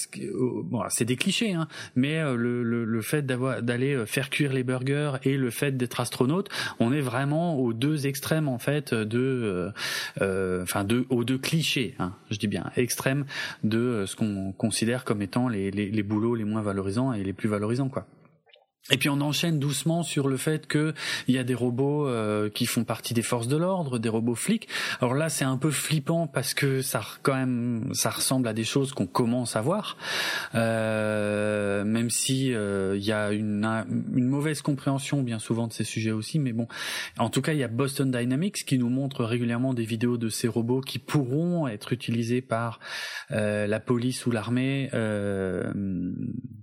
[0.63, 4.53] bon, c'est des clichés, hein, mais euh, le, le, le, fait d'avoir d'aller faire cuire
[4.53, 6.49] les burgers et le fait d'être astronaute,
[6.79, 9.71] on est vraiment aux deux extrêmes en fait de,
[10.19, 13.25] enfin de aux deux clichés, hein, je dis bien extrêmes
[13.63, 17.33] de ce qu'on considère comme étant les, les, les boulots les moins valorisants et les
[17.33, 18.05] plus valorisants, quoi.
[18.91, 20.93] Et puis on enchaîne doucement sur le fait que
[21.27, 24.35] il y a des robots euh, qui font partie des forces de l'ordre, des robots
[24.35, 24.67] flics.
[25.01, 28.63] Alors là, c'est un peu flippant parce que ça quand même ça ressemble à des
[28.63, 29.97] choses qu'on commence à voir,
[30.55, 33.65] euh, même si euh, il y a une,
[34.13, 36.39] une mauvaise compréhension bien souvent de ces sujets aussi.
[36.39, 36.67] Mais bon,
[37.17, 40.29] en tout cas, il y a Boston Dynamics qui nous montre régulièrement des vidéos de
[40.29, 42.79] ces robots qui pourront être utilisés par
[43.29, 44.89] la police ou l'armée,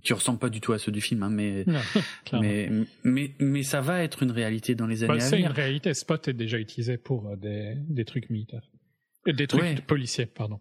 [0.03, 1.65] qui ressemblent pas du tout à ceux du film, hein, mais
[2.33, 2.69] mais,
[3.03, 5.29] mais, mais ça va être une réalité dans les années bah, à venir.
[5.29, 5.93] C'est une réalité.
[5.93, 8.69] Spot est déjà utilisé pour euh, des, des trucs militaires.
[9.27, 10.59] Euh, des trucs policiers, pardon.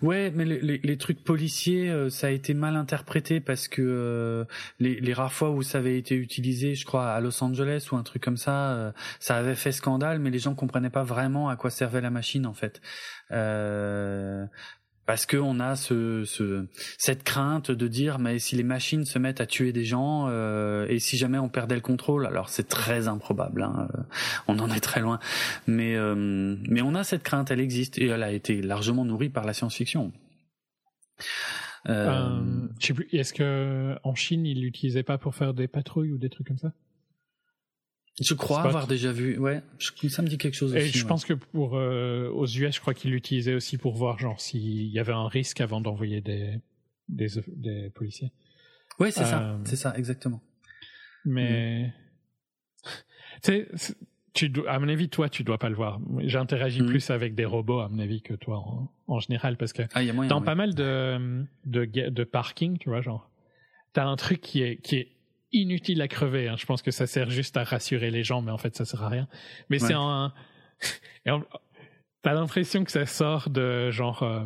[0.00, 4.46] Ouais, mais les, les, trucs policiers, euh, ça a été mal interprété parce que
[4.78, 7.96] les, les, rares fois où ça avait été utilisé, je crois à Los Angeles ou
[7.96, 11.56] un truc comme ça, ça avait fait scandale, mais les gens comprenaient pas vraiment à
[11.56, 12.80] quoi servait la machine en fait.
[15.06, 16.66] Euh, parce qu'on a ce, ce,
[16.98, 20.86] cette crainte de dire mais si les machines se mettent à tuer des gens euh,
[20.88, 24.02] et si jamais on perdait le contrôle alors c'est très improbable hein, euh,
[24.48, 25.18] on en est très loin.
[25.66, 29.30] Mais euh, mais on a cette crainte elle existe et elle a été largement nourrie
[29.30, 30.12] par la science-fiction.
[31.88, 32.40] Euh,
[32.80, 36.18] je sais plus est-ce que en Chine ils l'utilisaient pas pour faire des patrouilles ou
[36.18, 36.72] des trucs comme ça?
[38.20, 39.62] Je crois avoir déjà vu, ouais,
[40.08, 40.74] ça me dit quelque chose.
[40.74, 44.18] Et je pense que pour euh, aux US, je crois qu'ils l'utilisaient aussi pour voir
[44.18, 46.58] genre s'il y avait un risque avant d'envoyer des,
[47.08, 48.32] des des policiers.
[48.98, 50.40] Ouais, c'est ça, euh, c'est ça, exactement.
[51.26, 51.92] Mais
[53.46, 53.50] mm.
[54.32, 56.00] tu dois, à mon avis, toi, tu dois pas le voir.
[56.20, 56.86] J'interagis mm.
[56.86, 58.64] plus avec des robots, à mon avis, que toi
[59.08, 63.30] en, général, parce que ah, dans pas mal de, de de parking, tu vois, genre,
[63.92, 65.15] t'as un truc qui est qui est
[65.52, 66.48] inutile à crever.
[66.48, 66.56] Hein.
[66.58, 69.02] Je pense que ça sert juste à rassurer les gens, mais en fait, ça sert
[69.02, 69.28] à rien.
[69.70, 70.32] Mais c'est un.
[72.22, 74.44] T'as l'impression que ça sort de genre euh,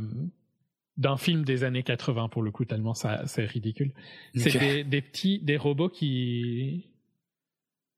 [0.98, 3.93] d'un film des années 80 pour le coup, tellement ça c'est ridicule.
[4.35, 6.90] C'est des, des, petits des robots qui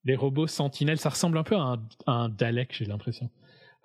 [0.04, 0.98] des robots sentinelles.
[0.98, 3.28] Ça ressemble un peu à un, Dalek, j'ai l'impression.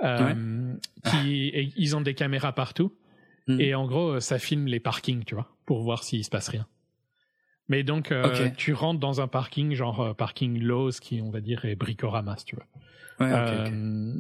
[0.04, 0.76] Euh,
[1.06, 2.94] qui ils ont des caméras partout.
[3.48, 3.60] Hmm.
[3.60, 6.68] Et en gros, ça filme les parkings, tu vois, pour voir s'il se passe rien.
[7.70, 11.42] Mais donc, euh, tu rentres dans un parking, genre euh, parking Lowe's, qui, on va
[11.42, 12.66] dire, est bricoramas, tu vois.
[13.20, 14.14] Ouais, euh,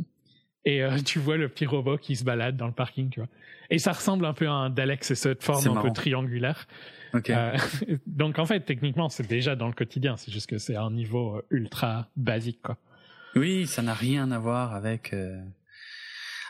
[0.66, 3.30] Et euh, tu vois le petit robot qui se balade dans le parking, tu vois.
[3.70, 6.68] Et ça ressemble un peu à un Dalek, c'est cette forme un peu triangulaire.
[8.06, 10.18] donc, en fait, techniquement, c'est déjà dans le quotidien.
[10.18, 12.78] C'est juste que c'est un niveau ultra basique, quoi.
[13.36, 15.14] Oui, ça n'a rien à voir avec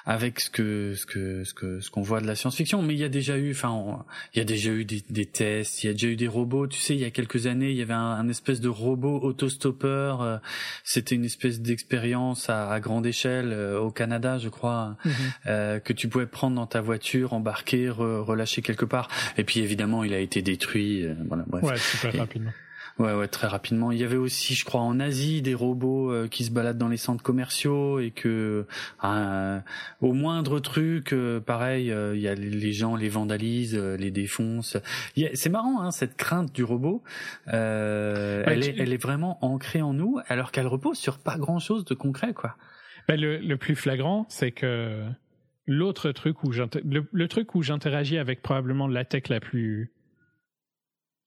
[0.07, 2.81] avec ce que ce que ce que ce qu'on voit de la science-fiction.
[2.81, 5.84] Mais il y a déjà eu, enfin, il y a déjà eu des, des, tests,
[5.84, 6.65] il y a déjà eu des robots.
[6.65, 10.21] Tu sais, il y a quelques années, il y avait un, espèce de robot autostoppeur.
[10.21, 10.38] Euh,
[10.85, 14.95] c'était une espèce d'expérience à, à, grande échelle euh, au Canada, je crois,
[15.45, 19.09] euh, que tu pouvais prendre dans ta voiture, embarquer, relâcher quelque part.
[19.38, 21.05] Et puis évidemment, il a été détruit.
[21.27, 21.63] voilà, bref.
[21.63, 22.51] Ouais, super rapidement.
[22.99, 23.91] Ouais, ouais, très rapidement.
[23.91, 26.88] Il y avait aussi, je crois, en Asie, des robots euh, qui se baladent dans
[26.88, 28.65] les centres commerciaux et que
[29.03, 29.60] euh,
[30.02, 34.78] au moindre truc, euh, pareil, il y a les gens les vandalisent, les défoncent.
[35.34, 37.03] C'est marrant, hein, cette crainte du robot.
[37.45, 41.94] elle, est, elle est vraiment ancrée en nous, alors qu'elle repose sur pas grand-chose de
[41.94, 42.56] concret, quoi.
[43.07, 45.03] Ben, le, le plus flagrant, c'est que
[45.68, 49.91] l'autre truc où le, le truc où j'interagis avec probablement la tech la plus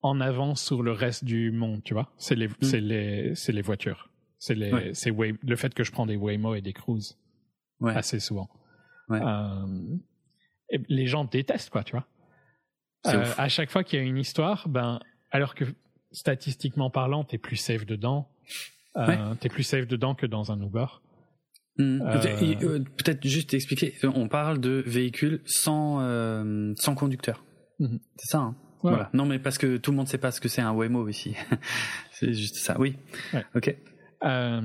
[0.03, 2.13] en avance sur le reste du monde, tu vois.
[2.17, 2.55] C'est les, mm.
[2.63, 4.11] c'est les, c'est les voitures.
[4.39, 7.19] C'est les, c'est le fait que je prends des Waymo et des Cruise
[7.81, 7.95] ouais.
[7.95, 8.49] assez souvent.
[9.09, 9.21] Ouais.
[9.23, 9.67] Euh,
[10.89, 12.07] les gens détestent quoi, tu vois.
[13.07, 15.01] Euh, à chaque fois qu'il y a une histoire, ben,
[15.31, 15.65] alors que
[16.13, 18.31] statistiquement parlant, t'es plus safe dedans.
[18.97, 20.87] Euh, T'es plus safe dedans que dans un Uber.
[21.79, 22.03] Mm.
[22.03, 23.95] Euh, peut-être juste expliquer.
[24.03, 27.45] On parle de véhicules sans euh, sans conducteur.
[27.79, 28.01] Mm-hmm.
[28.17, 28.39] C'est ça.
[28.39, 29.11] Hein voilà.
[29.13, 31.09] Non, mais parce que tout le monde ne sait pas ce que c'est un Waymo
[31.09, 31.37] ici.
[32.13, 32.79] c'est juste ça.
[32.79, 32.97] Oui.
[33.55, 33.75] Ok.
[34.25, 34.61] Euh...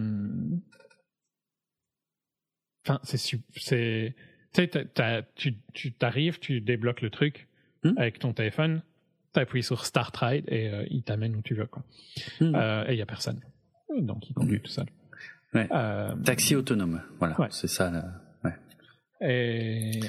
[2.87, 4.15] Enfin, c'est c'est
[4.53, 4.87] tu sais,
[5.35, 7.47] tu tu t'arrives, tu débloques le truc
[7.83, 7.97] hmm?
[7.97, 8.81] avec ton téléphone,
[9.33, 11.83] tu appuies sur Start Ride et euh, il t'amène où tu veux quoi.
[12.39, 12.55] Hmm.
[12.55, 13.41] Euh, et il y a personne,
[13.97, 14.85] donc il conduit tout seul.
[15.53, 15.67] Ouais.
[16.23, 17.35] Taxi autonome, voilà.
[17.49, 17.91] C'est ça.
[19.21, 19.99] Et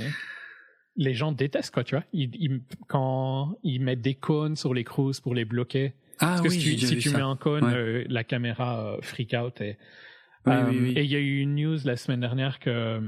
[0.96, 2.04] les gens détestent quoi, tu vois.
[2.12, 5.94] Ils, quand ils mettent des cônes sur les cruises pour les bloquer.
[6.18, 9.34] Ah, Parce que si tu, si tu mets un cône, euh, la caméra euh, freak
[9.34, 9.76] out et.
[10.48, 13.00] Euh, et il y a eu une news la semaine dernière que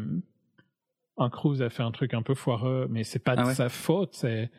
[1.18, 3.68] un cruise a fait un truc un peu foireux, mais c'est pas de ah sa
[3.68, 4.14] faute.
[4.14, 4.50] C'est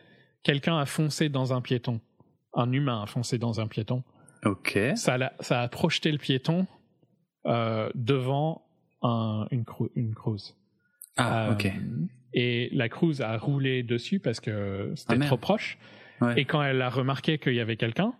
[0.43, 1.99] quelqu'un a foncé dans un piéton,
[2.53, 4.03] un humain a foncé dans un piéton.
[4.45, 4.79] Ok.
[4.95, 6.67] Ça a, ça a projeté le piéton
[7.43, 8.65] devant
[9.01, 9.65] un, une,
[9.95, 10.55] une cruise.
[11.17, 11.73] Ah, ok
[12.33, 15.77] et la cruise a roulé dessus parce que c'était ah, trop proche.
[16.35, 18.13] Et quand elle a remarqué qu'il y avait quelqu'un,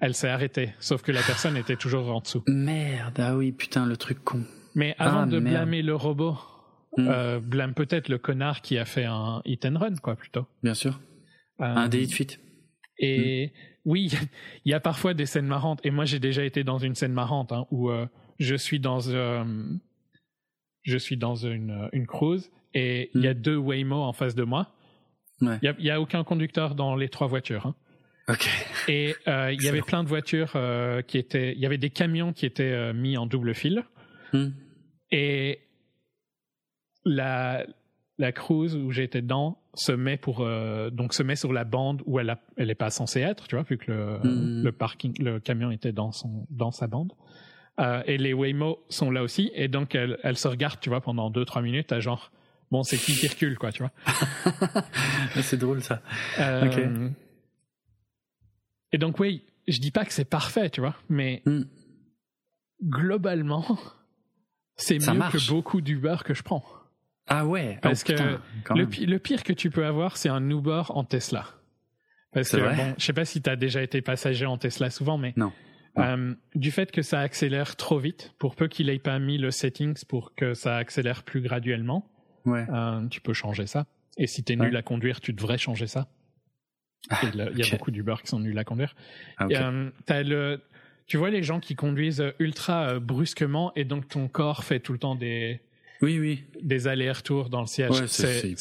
[0.00, 0.70] elle s'est arrêtée.
[0.78, 2.42] Sauf que la personne était toujours en dessous.
[2.46, 4.44] Merde, ah oui, putain, le truc con.
[4.74, 6.36] Mais avant ah, de blâmer le robot,
[6.96, 7.08] hmm.
[7.08, 10.46] euh, blâme peut-être le connard qui a fait un hit and run, quoi, plutôt.
[10.62, 11.00] Bien sûr.
[11.60, 12.40] Euh, un délit de fuite.
[12.98, 13.50] Et hmm.
[13.86, 14.12] oui,
[14.64, 15.80] il y a parfois des scènes marrantes.
[15.84, 18.06] Et moi, j'ai déjà été dans une scène marrante hein, où euh,
[18.38, 23.40] je suis dans, je suis dans une, une cruise et il y a hmm.
[23.40, 24.68] deux Waymo en face de moi.
[25.40, 25.58] Il ouais.
[25.80, 27.66] n'y a, a, aucun conducteur dans les trois voitures.
[27.66, 27.74] Hein.
[28.88, 31.52] Et euh, il y avait plein de voitures euh, qui étaient.
[31.52, 33.84] Il y avait des camions qui étaient euh, mis en double fil.
[34.32, 34.48] Hmm.
[35.10, 35.60] Et
[37.04, 37.66] la,
[38.18, 40.46] la cruise où j'étais dedans se met pour
[40.92, 43.54] donc se met sur la bande où elle a, elle est pas censée être, tu
[43.56, 44.62] vois, vu que le, hmm.
[44.64, 47.12] le parking, le camion était dans son dans sa bande.
[48.04, 51.30] Et les Waymo sont là aussi, et donc elles, elles se regardent, tu vois, pendant
[51.30, 52.30] deux trois minutes, à genre
[52.70, 53.92] bon, c'est qui qui recule, quoi, tu vois.
[55.42, 56.02] c'est drôle ça.
[56.38, 57.10] Euh,
[58.92, 61.62] et donc oui, je dis pas que c'est parfait, tu vois, mais hmm.
[62.82, 63.78] globalement,
[64.76, 66.64] c'est mieux que beaucoup d'Uber que je prends.
[67.26, 67.74] Ah ouais.
[67.76, 68.12] Oh, Parce que
[68.74, 71.46] le, pire que tu peux avoir, c'est un Uber en Tesla.
[72.32, 75.18] Parce que bon, je sais pas si tu as déjà été passager en Tesla souvent,
[75.18, 75.52] mais non.
[75.98, 79.50] Euh, du fait que ça accélère trop vite, pour peu qu'il ait pas mis le
[79.50, 82.08] settings pour que ça accélère plus graduellement,
[82.44, 82.66] Ouais.
[82.72, 83.86] Euh, tu peux changer ça.
[84.16, 86.08] Et si tu es nul à conduire, tu devrais changer ça.
[87.08, 88.94] Ah, il y a beaucoup d'Uber qui sont nuls à conduire.
[89.38, 90.60] Ah, euh, le,
[91.06, 94.92] tu vois les gens qui conduisent ultra euh, brusquement et donc ton corps fait tout
[94.92, 95.60] le temps des,
[96.02, 96.44] oui, oui.
[96.62, 98.04] Des allers-retours dans le siège.
[98.06, 98.54] c'est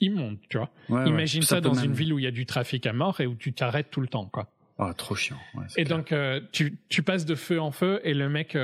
[0.00, 0.70] immonde, tu vois.
[1.06, 3.34] Imagine ça, dans une ville où il y a du trafic à mort et où
[3.34, 4.50] tu t'arrêtes tout le temps, quoi.
[4.80, 5.38] Ah, trop chiant.
[5.76, 6.14] et donc,
[6.52, 8.56] tu, tu passes de feu en feu et le mec,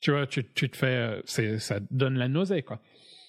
[0.00, 2.80] tu vois, tu, tu te fais, ça donne la nausée, quoi.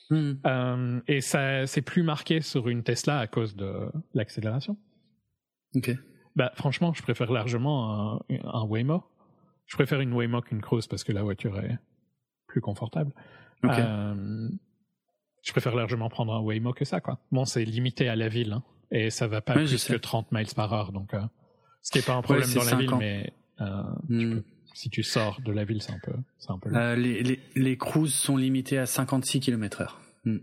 [0.10, 0.34] Hmm.
[0.46, 4.78] Euh, et ça, c'est plus marqué sur une Tesla à cause de l'accélération.
[5.76, 5.92] Ok.
[6.36, 9.04] Bah, franchement, je préfère largement un, un Waymo.
[9.66, 11.78] Je préfère une Waymo qu'une Cruise parce que la voiture est
[12.48, 13.12] plus confortable.
[13.64, 13.82] Okay.
[13.82, 14.50] Euh,
[15.44, 17.20] je préfère largement prendre un Waymo que ça, quoi.
[17.32, 20.54] Bon, c'est limité à la ville, hein, et ça va pas plus que 30 miles
[20.56, 21.22] par heure, donc euh,
[21.82, 24.36] ce qui est pas un problème dans la ville, mais euh, tu hmm.
[24.36, 24.44] peux
[24.78, 26.70] si tu sors de la ville, c'est un peu, c'est un peu.
[26.76, 29.90] Euh, les, les, les cruises sont limitées à 56 km/h.
[30.24, 30.38] Hmm.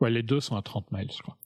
[0.00, 1.36] Ouais, les deux sont à 30 miles, je crois.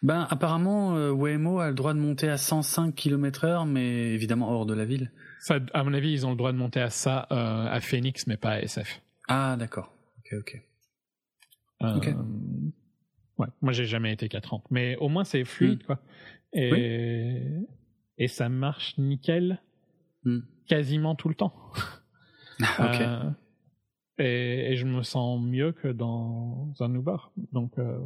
[0.00, 4.64] Ben apparemment, euh, Waymo a le droit de monter à 105 km/h, mais évidemment hors
[4.64, 5.10] de la ville.
[5.40, 8.28] Ça, à mon avis, ils ont le droit de monter à ça euh, à Phoenix,
[8.28, 9.02] mais pas à SF.
[9.26, 9.92] Ah d'accord.
[10.18, 10.62] Ok ok.
[11.82, 12.14] Euh, okay.
[13.38, 15.86] Ouais, moi j'ai jamais été qu'à 30, mais au moins c'est fluide hmm.
[15.86, 16.00] quoi.
[16.52, 17.42] Et
[18.18, 19.60] et ça marche nickel.
[20.22, 21.54] Hmm quasiment tout le temps.
[22.60, 23.00] ok.
[23.00, 23.30] Euh,
[24.18, 27.16] et, et, je me sens mieux que dans un Uber.
[27.52, 27.98] Donc, euh,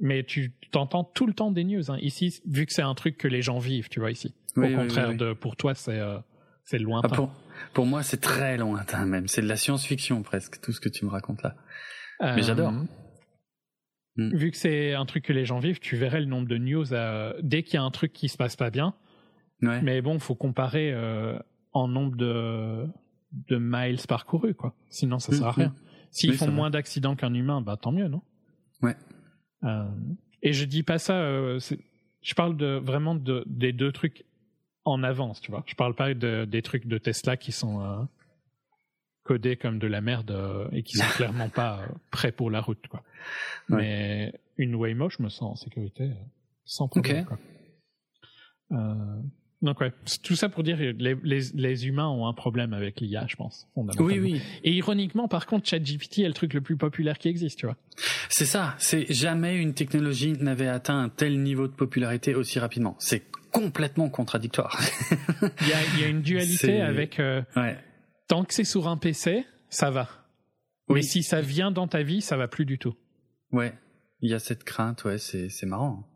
[0.00, 1.90] mais tu t'entends tout le temps des news.
[1.90, 1.98] Hein.
[2.00, 4.34] Ici, vu que c'est un truc que les gens vivent, tu vois, ici.
[4.56, 6.18] Au contraire de pour toi, c'est euh,
[6.64, 7.08] c'est lointain.
[7.12, 7.28] Ah,
[7.72, 9.28] pour, moi, c'est très lointain même.
[9.28, 11.54] C'est de la science-fiction presque, tout ce que tu me racontes là.
[12.20, 12.72] Mais j'adore.
[12.72, 14.36] Euh, hmm.
[14.36, 16.86] Vu que c'est un truc que les gens vivent, tu verrais le nombre de news
[17.42, 18.94] dès qu'il y a un truc qui se passe pas bien.
[19.60, 21.38] Mais bon, faut comparer euh,
[21.72, 22.86] en nombre de
[23.32, 24.74] de miles parcourus, quoi.
[24.88, 25.74] Sinon, ça sert à rien.
[26.10, 28.22] S'ils font moins d'accidents qu'un humain, bah tant mieux, non?
[28.82, 28.96] Ouais.
[29.64, 29.88] Euh,
[30.42, 31.14] et je dis pas ça.
[31.14, 31.60] Euh,
[32.22, 34.24] je parle de vraiment de, des deux trucs
[34.84, 35.64] en avance, tu vois.
[35.66, 38.02] Je parle pas de, des trucs de Tesla qui sont euh,
[39.24, 43.02] codés comme de la merde et qui sont clairement pas prêts pour la route, quoi.
[43.68, 46.10] Mais une Waymo, je me sens en sécurité
[46.64, 47.26] sans problème.
[47.26, 47.38] Quoi.
[49.60, 53.26] Donc ouais, tout ça pour dire les, les, les humains ont un problème avec l'IA,
[53.28, 53.66] je pense.
[53.74, 54.40] Oui, oui.
[54.62, 57.76] Et ironiquement, par contre, ChatGPT est le truc le plus populaire qui existe, tu vois.
[58.28, 58.76] C'est ça.
[58.78, 62.94] C'est jamais une technologie n'avait atteint un tel niveau de popularité aussi rapidement.
[63.00, 64.78] C'est complètement contradictoire.
[65.62, 67.18] il, y a, il y a une dualité avec.
[67.18, 67.76] Euh, ouais.
[68.28, 70.08] Tant que c'est sur un PC, ça va.
[70.88, 70.96] Oui.
[70.96, 72.94] Mais si ça vient dans ta vie, ça va plus du tout.
[73.50, 73.74] Ouais.
[74.20, 75.04] Il y a cette crainte.
[75.04, 76.06] Ouais, c'est c'est marrant.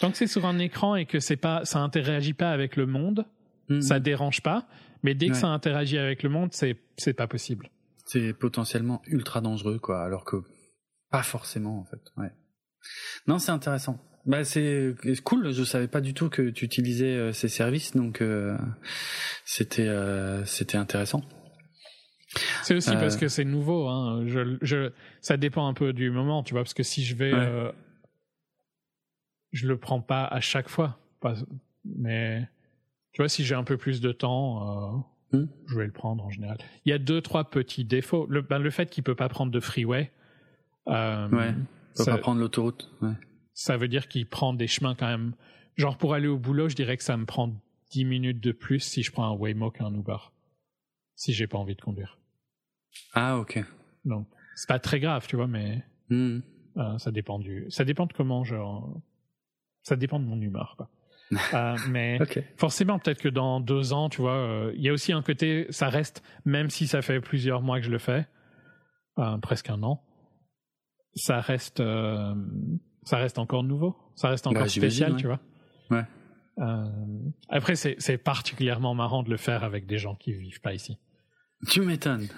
[0.00, 2.86] Tant que c'est sur un écran et que c'est pas, ça interagit pas avec le
[2.86, 3.26] monde,
[3.68, 3.80] mm-hmm.
[3.80, 4.66] ça dérange pas.
[5.02, 7.70] Mais dès que ça interagit avec le monde, c'est c'est pas possible.
[8.06, 10.02] C'est potentiellement ultra dangereux, quoi.
[10.02, 10.36] Alors que
[11.10, 12.00] pas forcément, en fait.
[12.16, 12.30] Ouais.
[13.26, 13.98] Non, c'est intéressant.
[14.26, 14.94] Bah c'est
[15.24, 15.52] cool.
[15.52, 18.58] Je savais pas du tout que tu utilisais euh, ces services, donc euh,
[19.44, 21.22] c'était euh, c'était intéressant.
[22.62, 23.88] C'est aussi parce que c'est nouveau.
[23.88, 24.24] Hein.
[24.26, 24.92] Je, je,
[25.22, 26.62] ça dépend un peu du moment, tu vois.
[26.62, 27.32] Parce que si je vais
[29.52, 30.98] je le prends pas à chaque fois.
[31.84, 32.48] mais
[33.12, 35.48] tu vois, si j'ai un peu plus de temps, euh, hmm.
[35.66, 36.58] je vais le prendre en général.
[36.84, 38.26] Il y a deux, trois petits défauts.
[38.28, 40.12] Le, ben, le fait qu'il peut pas prendre de freeway.
[40.88, 41.54] Euh, ouais.
[41.96, 42.90] peut pas prendre l'autoroute.
[43.02, 43.14] Ouais.
[43.54, 45.34] Ça veut dire qu'il prend des chemins quand même.
[45.76, 47.52] Genre pour aller au boulot, je dirais que ça me prend
[47.90, 50.18] 10 minutes de plus si je prends un Waymo qu'un Uber.
[51.14, 52.18] Si j'ai pas envie de conduire.
[53.14, 53.62] Ah ok.
[54.04, 56.40] Donc c'est pas très grave, tu vois, mais hmm.
[56.76, 59.00] euh, ça dépend du, ça dépend de comment genre
[59.88, 60.74] ça dépend de mon humeur.
[60.76, 60.88] Quoi.
[61.52, 62.18] Euh, mais
[62.56, 65.66] forcément, peut-être que dans deux ans, tu vois, euh, il y a aussi un côté,
[65.68, 68.26] ça reste, même si ça fait plusieurs mois que je le fais,
[69.18, 70.02] euh, presque un an,
[71.14, 71.82] ça reste,
[73.02, 75.40] ça reste encore nouveau, ça reste encore bah, spécial, tu vois.
[75.90, 76.04] Ouais.
[77.50, 80.98] après, c'est particulièrement marrant de le faire avec des gens qui vivent pas ici.
[81.68, 82.28] Tu m'étonnes.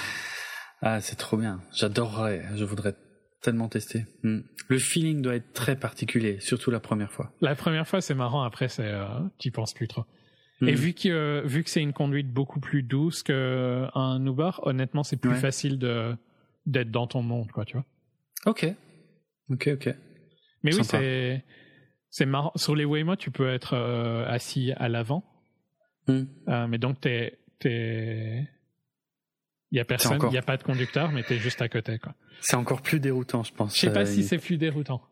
[0.80, 1.60] ah, c'est trop bien.
[1.74, 2.42] J'adorerais.
[2.54, 2.94] Je voudrais
[3.40, 4.04] tellement testé.
[4.22, 4.40] Hmm.
[4.68, 7.32] Le feeling doit être très particulier, surtout la première fois.
[7.40, 8.42] La première fois, c'est marrant.
[8.42, 9.06] Après, c'est, euh,
[9.38, 10.04] tu penses plus trop.
[10.60, 10.74] Et hmm.
[10.74, 15.16] vu que euh, vu que c'est une conduite beaucoup plus douce qu'un Uber, honnêtement, c'est
[15.16, 16.16] plus facile de
[16.66, 17.86] d'être dans ton monde, quoi, tu vois.
[18.44, 18.66] Ok,
[19.50, 19.94] ok, ok.
[20.64, 21.44] Mais oui, c'est
[22.10, 22.50] c'est marrant.
[22.56, 25.22] Sur les Waymo, tu peux être euh, assis à l'avant,
[26.08, 26.24] hmm.
[26.68, 28.48] mais donc t'es t'es
[29.70, 31.98] il y a personne, il n'y a pas de conducteur, mais t'es juste à côté,
[31.98, 32.14] quoi.
[32.40, 33.74] C'est encore plus déroutant, je pense.
[33.74, 35.02] Je sais pas euh, si c'est plus déroutant.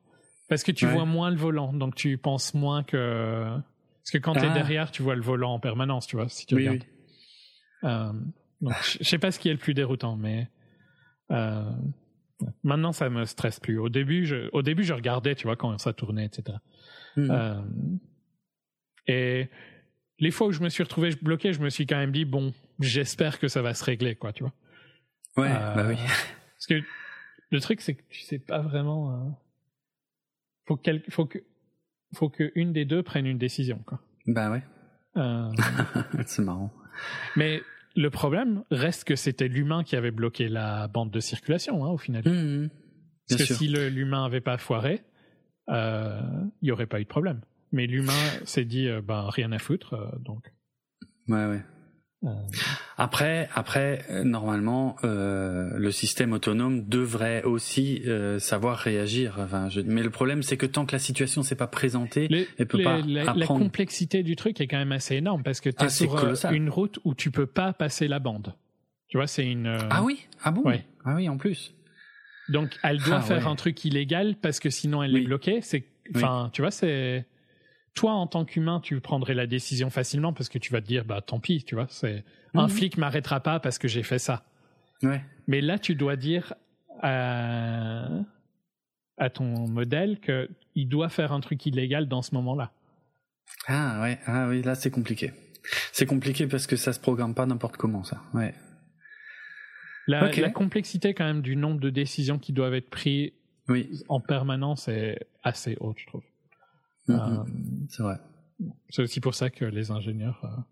[0.49, 3.45] Parce que tu vois moins le volant, donc tu penses moins que.
[3.45, 4.55] Parce que quand tu es ah.
[4.55, 6.85] derrière, tu vois le volant en permanence, tu vois, si tu oui, regardes.
[7.83, 7.91] Oui.
[7.91, 8.13] Euh,
[8.61, 10.49] donc, je sais pas ce qui est le plus déroutant, mais.
[11.33, 11.71] Euh,
[12.63, 13.79] maintenant, ça me stresse plus.
[13.79, 16.57] Au début, je, au début, je regardais, tu vois, quand ça tournait, etc.
[19.09, 19.49] Et
[20.19, 22.53] les fois où je me suis retrouvé bloqué, je me suis quand même dit, bon,
[22.81, 24.53] j'espère que ça va se régler, quoi, tu vois.
[25.37, 25.97] Ouais, bah oui.
[25.97, 26.83] Parce que
[27.51, 29.13] le truc, c'est que tu sais pas vraiment.
[29.13, 29.31] Euh...
[30.67, 31.03] Faut, quel...
[31.11, 31.39] faut que
[32.15, 34.01] faut que une des deux prenne une décision, quoi.
[34.27, 34.63] Bah ouais.
[35.17, 35.51] Euh...
[36.27, 36.73] c'est marrant.
[37.37, 37.63] Mais
[37.95, 41.99] le problème reste que c'était l'humain qui avait bloqué la bande de circulation, hein, au
[41.99, 42.23] final.
[42.25, 42.71] Mmh, mmh.
[43.29, 45.03] Parce que si l'humain avait pas foiré,
[45.69, 46.21] euh,
[46.63, 47.41] il y aurait pas eu de problème.
[47.77, 48.13] Mais l'humain
[48.45, 50.51] s'est dit, euh, ben rien à foutre, euh, donc.
[51.29, 51.63] Ouais, ouais.
[52.25, 52.31] Euh.
[52.97, 59.37] Après, après, normalement, euh, le système autonome devrait aussi euh, savoir réagir.
[59.39, 59.83] Enfin, je...
[59.83, 62.29] Mais le problème, c'est que tant que la situation s'est pas présentée,
[62.59, 65.69] elle peut pas la, la, complexité du truc est quand même assez énorme parce que
[65.69, 68.55] tu es ah, sur une route où tu peux pas passer la bande.
[69.09, 69.77] Tu vois, c'est une.
[69.91, 70.65] Ah oui, ah bon?
[71.05, 71.75] Ah oui, en plus.
[72.49, 75.61] Donc, elle doit ah faire un truc illégal parce que sinon elle est bloquée.
[75.61, 75.85] C'est,
[76.15, 77.27] enfin, tu vois, c'est
[77.97, 81.05] toi, en tant qu'humain, tu prendrais la décision facilement parce que tu vas te dire,
[81.05, 82.25] bah tant pis, tu vois, c'est
[82.55, 82.69] un mhm.
[82.69, 84.45] flic m'arrêtera pas parce que j'ai fait ça.
[85.03, 85.25] Ouais.
[85.49, 86.55] Mais là, tu dois dire
[87.03, 88.09] à,
[89.17, 92.71] à ton modèle que il doit faire un truc illégal dans ce moment-là.
[93.67, 95.33] Ah ouais, ah oui, là c'est compliqué.
[95.91, 98.23] C'est compliqué parce que ça se programme pas n'importe comment, ça.
[98.35, 98.55] Ouais.
[100.07, 103.33] La, la complexité quand même du nombre de décisions qui doivent être prises
[103.69, 103.89] oui.
[104.09, 106.23] en permanence est assez haute, je trouve.
[107.09, 107.87] Mm-hmm.
[107.89, 108.17] c'est vrai.
[108.89, 110.67] C'est aussi pour ça que les ingénieurs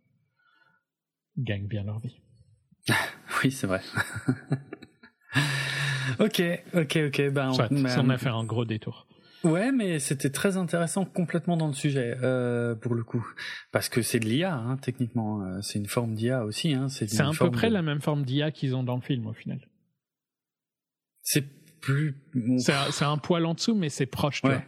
[1.36, 2.20] gagnent bien leur vie.
[3.44, 3.80] oui, c'est vrai.
[6.18, 6.42] ok,
[6.74, 7.30] ok, ok.
[7.30, 9.06] Ben, on, a fait un gros détour.
[9.42, 13.26] Ouais, mais c'était très intéressant complètement dans le sujet euh, pour le coup,
[13.72, 16.72] parce que c'est de l'IA hein, techniquement, euh, c'est une forme d'IA aussi.
[16.72, 19.34] Hein, c'est à peu près la même forme d'IA qu'ils ont dans le film au
[19.34, 19.60] final.
[21.22, 21.44] C'est
[21.80, 22.16] plus.
[22.56, 24.42] C'est un, poil en dessous, mais c'est proche.
[24.44, 24.66] Ouais,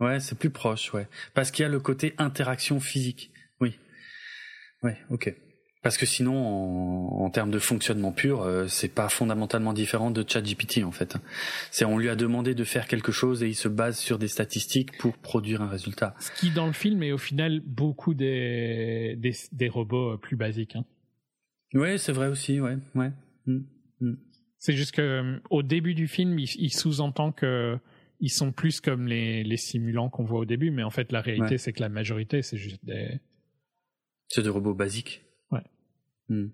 [0.00, 3.30] ouais, c'est plus proche, ouais, parce qu'il y a le côté interaction physique.
[3.60, 3.78] Oui,
[4.82, 5.34] ouais, ok.
[5.82, 10.24] Parce que sinon, en, en, termes de fonctionnement pur, euh, c'est pas fondamentalement différent de
[10.26, 11.16] ChatGPT en fait.
[11.70, 14.28] C'est on lui a demandé de faire quelque chose et il se base sur des
[14.28, 16.14] statistiques pour produire un résultat.
[16.20, 20.36] Ce qui dans le film est au final beaucoup des des, des robots euh, plus
[20.36, 20.74] basiques.
[20.74, 20.86] Hein.
[21.74, 23.10] Ouais, c'est vrai aussi, ouais, ouais.
[23.46, 23.58] Mm,
[24.00, 24.14] mm.
[24.58, 27.78] C'est juste que euh, au début du film, il, sous-entend que
[28.24, 31.20] ils sont plus comme les les simulants qu'on voit au début, mais en fait la
[31.20, 33.20] réalité c'est que la majorité c'est juste des
[34.28, 35.22] c'est des robots basiques.
[36.30, 36.46] Hmm.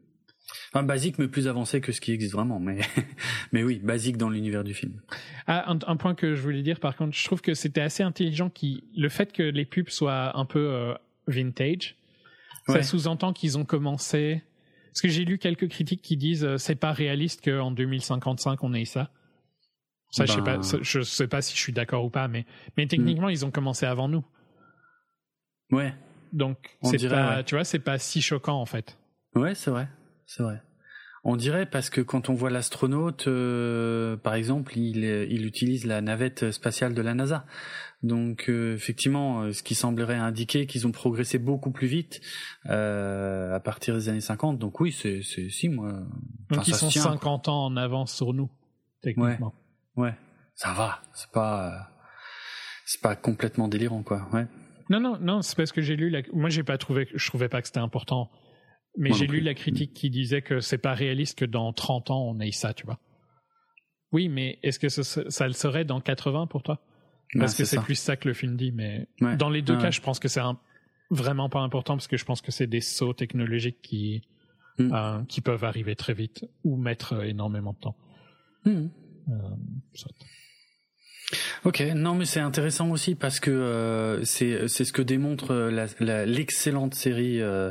[0.72, 2.58] Enfin, basique, mais plus avancé que ce qui existe vraiment.
[2.58, 2.80] Mais,
[3.52, 5.00] mais oui, basique dans l'univers du film.
[5.46, 8.50] Ah, un, point que je voulais dire, par contre, je trouve que c'était assez intelligent
[8.50, 10.94] qui, le fait que les pubs soient un peu euh,
[11.28, 11.96] vintage,
[12.66, 14.42] ça sous-entend qu'ils ont commencé.
[14.88, 18.74] Parce que j'ai lu quelques critiques qui disent euh, c'est pas réaliste qu'en 2055 on
[18.74, 19.12] ait ça.
[20.10, 20.62] Ça, je sais pas, ben.
[20.82, 22.44] je sais pas si je suis d'accord ou pas, mais,
[22.76, 23.32] mais techniquement, hmm.
[23.32, 24.24] ils ont commencé avant nous.
[25.70, 25.94] Ouais.
[26.32, 28.98] Donc, c'est pas, tu vois, c'est pas si choquant en fait.
[29.34, 29.88] Ouais, c'est vrai,
[30.26, 30.60] c'est vrai.
[31.22, 36.00] On dirait parce que quand on voit l'astronaute, euh, par exemple, il, il utilise la
[36.00, 37.44] navette spatiale de la NASA.
[38.02, 42.22] Donc euh, effectivement, euh, ce qui semblerait indiquer qu'ils ont progressé beaucoup plus vite
[42.64, 44.58] à partir des années 50.
[44.58, 45.92] Donc oui, c'est si moi.
[46.48, 48.48] Donc ils sont 50 ans en avance sur nous,
[49.02, 49.48] techniquement.
[49.48, 49.59] Ouais,
[49.96, 50.14] ouais.
[50.54, 51.00] ça va.
[51.14, 51.90] C'est pas
[52.86, 54.28] c'est pas complètement délirant quoi.
[54.32, 54.46] Ouais.
[54.88, 56.10] Non non non, c'est parce que j'ai lu.
[56.10, 56.22] La...
[56.32, 58.30] Moi j'ai pas trouvé, je trouvais pas que c'était important
[58.96, 62.22] mais j'ai lu la critique qui disait que c'est pas réaliste que dans 30 ans
[62.22, 62.98] on ait ça, tu vois.
[64.12, 66.80] Oui, mais est-ce que ça, le serait dans 80 pour toi?
[67.38, 69.06] Parce que c'est plus ça que le film dit, mais
[69.38, 70.40] dans les deux cas, je pense que c'est
[71.10, 74.22] vraiment pas important parce que je pense que c'est des sauts technologiques qui,
[74.78, 74.92] hmm.
[74.92, 77.96] euh, qui peuvent arriver très vite ou mettre énormément de temps.
[78.64, 78.88] Hmm.
[79.30, 79.36] Euh,
[81.64, 86.24] Ok, non mais c'est intéressant aussi parce que euh, c'est c'est ce que démontre euh,
[86.26, 87.70] l'excellente série euh,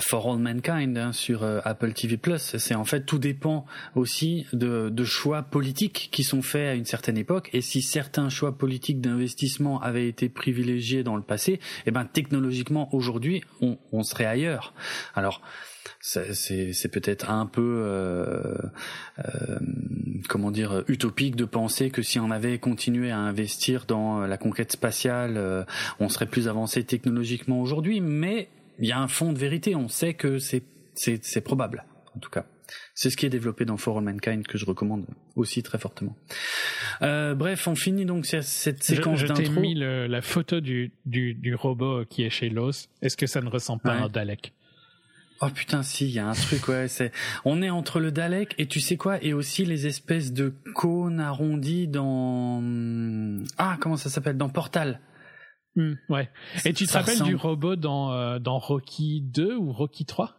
[0.00, 2.18] For All Mankind hein, sur Apple TV.
[2.38, 6.84] C'est en fait tout dépend aussi de, de choix politiques qui sont faits à une
[6.84, 11.90] certaine époque et si certains choix politiques d'investissement avaient été privilégiés dans le passé, eh
[11.90, 14.74] ben technologiquement aujourd'hui on, on serait ailleurs.
[15.14, 15.42] Alors
[16.00, 18.54] c'est peut-être un peu euh,
[19.18, 19.58] euh,
[20.28, 24.72] comment dire utopique de penser que si on avait continué à investir dans la conquête
[24.72, 25.64] spatiale, euh,
[25.98, 28.00] on serait plus avancé technologiquement aujourd'hui.
[28.00, 28.48] Mais
[28.78, 29.76] il y a un fond de vérité.
[29.76, 30.62] On sait que c'est
[30.94, 31.84] c'est probable,
[32.16, 32.44] en tout cas.
[32.94, 35.04] C'est ce qui est développé dans For All Mankind que je recommande
[35.34, 36.16] aussi très fortement.
[37.02, 38.44] Euh, bref, on finit donc cette
[38.82, 39.42] séquence d'intro.
[39.42, 42.88] Je t'ai mis la photo du, du, du, robot qui est chez Lowe's.
[43.02, 44.52] Est-ce que ça ne ressemble pas à un Dalek?
[45.42, 46.86] Oh putain, si, il y a un truc, ouais.
[46.88, 47.12] C'est,
[47.46, 51.18] on est entre le Dalek et tu sais quoi, et aussi les espèces de cônes
[51.18, 52.62] arrondis dans,
[53.56, 55.00] ah, comment ça s'appelle, dans Portal.
[55.76, 56.28] Hmm, ouais.
[56.64, 60.36] Et tu te rappelles du robot dans euh, dans Rocky 2 ou Rocky 3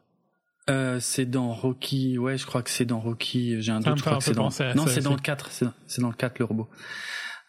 [0.70, 4.04] euh, c'est dans Rocky, ouais, je crois que c'est dans Rocky, j'ai un doute, je
[4.04, 6.70] crois que c'est dans, non, c'est dans le 4, c'est dans, le 4, le robot.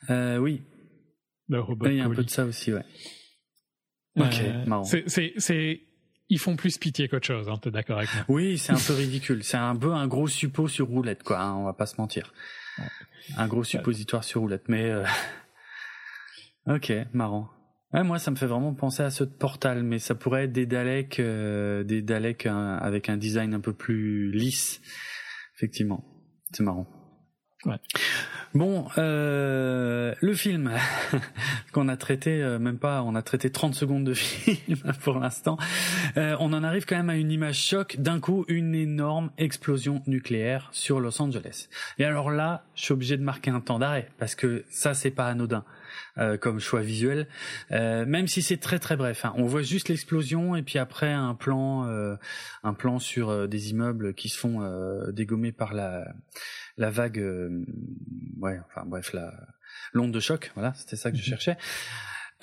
[0.08, 0.62] Euh, oui.
[1.48, 1.86] Le robot.
[1.86, 2.84] Il y a un peu de ça aussi, ouais.
[4.16, 4.84] Ok, marrant.
[4.84, 5.04] C'est,
[5.36, 5.82] c'est,
[6.32, 8.94] ils font plus pitié qu'autre chose, hein, t'es d'accord avec moi Oui, c'est un peu
[8.94, 9.44] ridicule.
[9.44, 11.38] C'est un peu un gros suppôt sur roulette, quoi.
[11.38, 12.32] Hein, on va pas se mentir.
[13.36, 15.04] Un gros suppositoire sur roulette, mais euh...
[16.66, 17.50] ok, marrant.
[17.92, 20.64] Ouais, moi, ça me fait vraiment penser à ce Portal, mais ça pourrait être des
[20.64, 24.80] Daleks, euh, des Daleks euh, avec un design un peu plus lisse.
[25.56, 26.02] Effectivement,
[26.52, 26.86] c'est marrant.
[27.66, 27.76] Ouais.
[28.54, 30.72] Bon, euh, le film
[31.72, 35.56] qu'on a traité, euh, même pas, on a traité 30 secondes de film pour l'instant.
[36.18, 37.96] Euh, on en arrive quand même à une image choc.
[37.98, 41.68] D'un coup, une énorme explosion nucléaire sur Los Angeles.
[41.98, 45.10] Et alors là, je suis obligé de marquer un temps d'arrêt parce que ça, c'est
[45.10, 45.64] pas anodin.
[46.18, 47.26] Euh, comme choix visuel,
[47.70, 49.26] même si c'est très très bref.
[49.26, 49.34] Hein.
[49.36, 51.86] On voit juste l'explosion et puis après un plan,
[52.62, 54.62] un plan sur des immeubles qui se font
[55.10, 56.04] dégommer par la
[56.76, 57.18] la vague,
[58.40, 59.32] ouais, enfin bref, la
[59.92, 60.52] l'onde de choc.
[60.54, 61.28] Voilà, c'était ça que je mhm.
[61.28, 61.56] cherchais.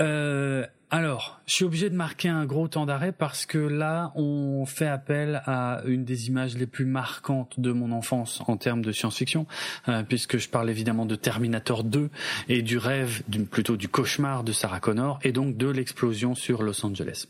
[0.01, 4.65] Euh, alors, je suis obligé de marquer un gros temps d'arrêt parce que là, on
[4.65, 8.93] fait appel à une des images les plus marquantes de mon enfance en termes de
[8.93, 9.45] science-fiction,
[9.89, 12.09] euh, puisque je parle évidemment de Terminator 2
[12.47, 16.85] et du rêve, plutôt du cauchemar de Sarah Connor, et donc de l'explosion sur Los
[16.85, 17.27] Angeles.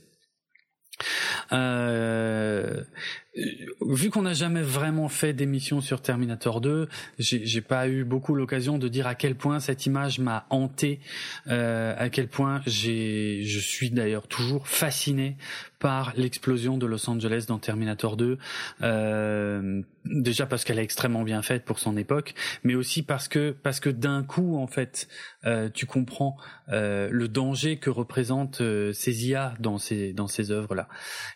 [1.52, 2.84] Euh,
[3.36, 6.88] vu qu'on n'a jamais vraiment fait d'émission sur Terminator 2,
[7.20, 11.00] j'ai pas eu beaucoup l'occasion de dire à quel point cette image m'a hanté,
[11.48, 15.38] euh, à quel point j'ai, je suis d'ailleurs toujours fasciné
[15.80, 18.38] par l'explosion de Los Angeles dans Terminator 2.
[18.82, 22.34] Euh, déjà parce qu'elle est extrêmement bien faite pour son époque,
[22.64, 25.08] mais aussi parce que parce que d'un coup en fait,
[25.46, 26.38] euh, tu comprends
[26.70, 30.88] euh, le danger que représentent euh, ces IA dans ces dans ces œuvres là.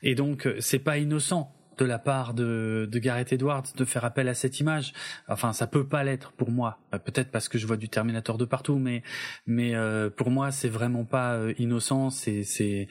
[0.02, 4.28] Et donc c'est pas innocent de la part de, de Gareth Edwards de faire appel
[4.28, 4.94] à cette image.
[5.28, 6.80] Enfin, ça peut pas l'être pour moi.
[6.94, 9.04] Euh, peut-être parce que je vois du Terminator de partout, mais
[9.46, 12.10] mais euh, pour moi, c'est vraiment pas euh, innocent.
[12.10, 12.88] C'est c'est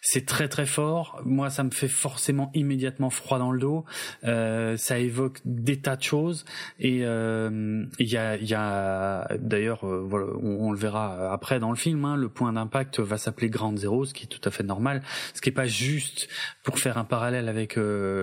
[0.00, 1.20] c'est très très fort.
[1.24, 3.84] Moi, ça me fait forcément immédiatement froid dans le dos.
[4.24, 6.44] Euh, ça évoque des tas de choses
[6.78, 11.76] et il y a il y a d'ailleurs voilà, on, le verra après dans le
[11.76, 12.04] film.
[12.04, 15.02] Hein, le point d'impact va s'appeler Grand Zero, ce qui est tout à fait normal.
[15.34, 16.28] Ce qui est pas juste
[16.62, 17.76] pour faire un parallèle avec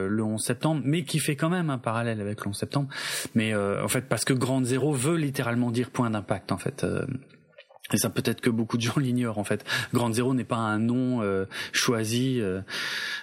[0.08, 2.90] le 11 septembre, mais qui fait quand même un parallèle avec le 11 septembre.
[3.36, 6.84] Mais euh, en fait, parce que Grande Zéro veut littéralement dire point d'impact, en fait.
[6.84, 7.06] Euh,
[7.94, 9.66] et ça peut-être que beaucoup de gens l'ignorent en fait.
[9.94, 12.42] Grande Zéro n'est pas un nom euh, choisi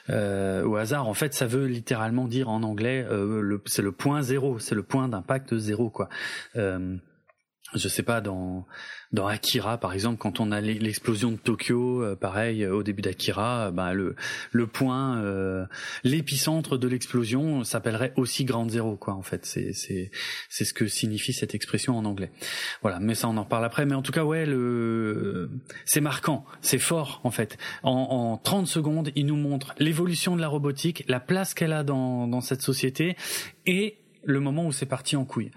[0.09, 1.09] au hasard.
[1.09, 3.07] En fait, ça veut littéralement dire en anglais,
[3.67, 6.09] c'est le point zéro, c'est le point d'impact zéro quoi
[7.75, 8.67] je sais pas dans
[9.13, 13.03] dans Akira par exemple quand on a l'explosion de Tokyo euh, pareil euh, au début
[13.03, 14.17] d'Akira ben le
[14.53, 15.65] le point euh,
[16.05, 19.45] l'épicentre de l'explosion s'appellerait aussi Grande Zéro quoi en fait.
[19.47, 20.11] C'est c'est
[20.49, 22.31] c'est ce que signifie cette expression en anglais.
[22.83, 23.87] Voilà mais ça on en parle après.
[23.87, 25.51] Mais en tout cas ouais le
[25.85, 27.59] c'est marquant c'est fort en fait.
[27.83, 31.85] En, en 30 secondes il nous montre l'évolution de la robotique la place qu'elle a
[31.85, 33.17] dans dans cette société
[33.67, 35.51] et le moment où c'est parti en couille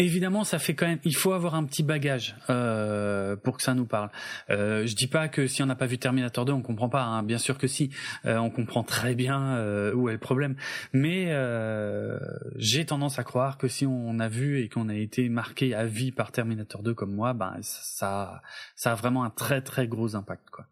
[0.00, 1.00] Évidemment, ça fait quand même.
[1.04, 4.10] Il faut avoir un petit bagage euh, pour que ça nous parle.
[4.48, 7.02] Euh, je dis pas que si on n'a pas vu Terminator 2, on comprend pas.
[7.02, 7.24] Hein.
[7.24, 7.90] Bien sûr que si,
[8.24, 10.54] euh, on comprend très bien euh, où est le problème.
[10.92, 12.16] Mais euh,
[12.54, 15.84] j'ai tendance à croire que si on a vu et qu'on a été marqué à
[15.84, 18.40] vie par Terminator 2 comme moi, ben ça,
[18.76, 20.66] ça a vraiment un très très gros impact, quoi.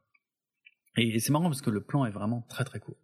[0.97, 2.97] Et, c'est marrant parce que le plan est vraiment très très court.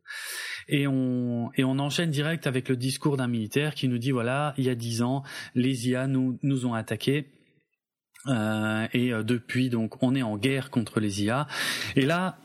[0.69, 4.55] Et on, et on enchaîne direct avec le discours d'un militaire qui nous dit voilà,
[4.57, 5.23] il y a dix ans,
[5.55, 7.27] les IA nous, nous ont attaqués.
[8.29, 11.47] Euh, et euh, depuis, donc, on est en guerre contre les IA.
[11.97, 12.39] Et là,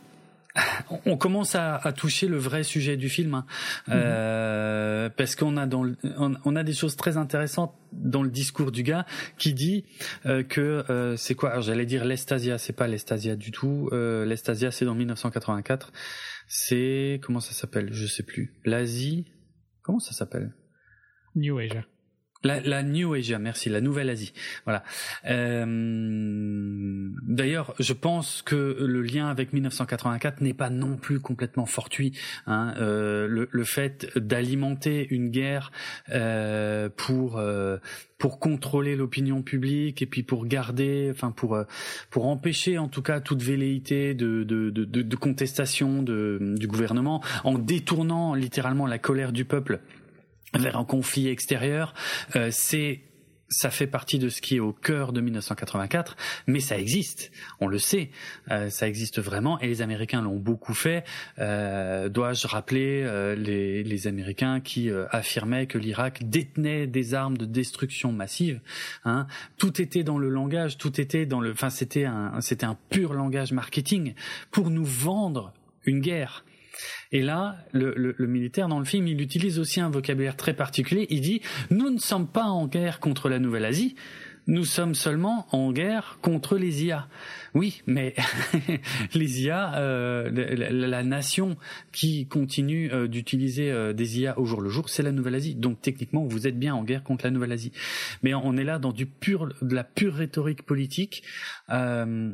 [1.06, 3.46] on commence à, toucher le vrai sujet du film, hein.
[3.88, 3.94] mhm.
[3.96, 5.86] euh, parce qu'on a dans
[6.18, 9.06] on, a des choses très intéressantes dans le discours du gars
[9.38, 9.86] qui dit
[10.26, 11.60] euh, que euh, c'est quoi?
[11.62, 13.90] J'allais dire l'Estasia, c'est pas l'Estasia du tout.
[13.92, 15.92] L'Estasia, c'est dans 1984.
[16.48, 17.90] C'est comment ça s'appelle?
[17.92, 18.54] Je sais plus.
[18.66, 19.26] L'Asie?
[19.82, 20.54] Comment ça s'appelle?
[21.36, 21.86] New Asia.
[22.44, 24.34] La, la, New Asia, merci, la Nouvelle-Asie.
[24.66, 24.84] Voilà.
[25.26, 25.66] Euh,
[27.28, 32.14] D'ailleurs, je pense que le lien avec 1984 n'est pas non plus complètement fortuit.
[32.46, 32.74] Hein.
[32.78, 35.72] Euh, le, le, fait d'alimenter une guerre
[36.10, 37.78] euh, pour euh,
[38.18, 41.64] pour contrôler l'opinion publique et puis pour garder, enfin pour euh,
[42.10, 47.22] pour empêcher en tout cas toute velléité de de, de, de contestation de, du gouvernement
[47.44, 49.80] en détournant littéralement la colère du peuple
[50.54, 51.94] vers un conflit extérieur,
[52.36, 53.02] euh, c'est
[53.50, 56.16] ça fait partie de ce qui est au cœur de 1984,
[56.48, 58.10] mais ça existe, on le sait,
[58.52, 61.04] euh, ça existe vraiment, et les Américains l'ont beaucoup fait.
[61.40, 67.38] Euh, Dois-je rappeler euh, les, les, Américains qui euh, affirmaient que l'Irak détenait des armes
[67.38, 68.62] de destruction massive
[69.06, 72.78] hein Tout était dans le langage, tout était dans le, enfin c'était un, c'était un
[72.90, 74.14] pur langage marketing
[74.52, 75.54] pour nous vendre
[75.86, 76.44] une guerre.
[77.12, 81.08] Et là, le, le, militaire dans le film, il utilise aussi un vocabulaire très particulier.
[81.10, 83.96] Il dit nous ne sommes pas en guerre contre la Nouvelle-Asie.
[84.48, 87.10] Nous sommes seulement en guerre contre les IA.
[87.54, 88.16] Oui, mais
[89.14, 91.58] les IA, euh, la, nation
[91.92, 95.56] qui continue euh, d'utiliser euh, des IA au jour le jour, c'est la Nouvelle-Asie.
[95.56, 97.74] Donc techniquement, vous êtes bien en guerre contre la Nouvelle-Asie.
[98.24, 101.24] Mais on est là dans du pur, de la pure rhétorique politique.
[101.70, 102.32] Euh,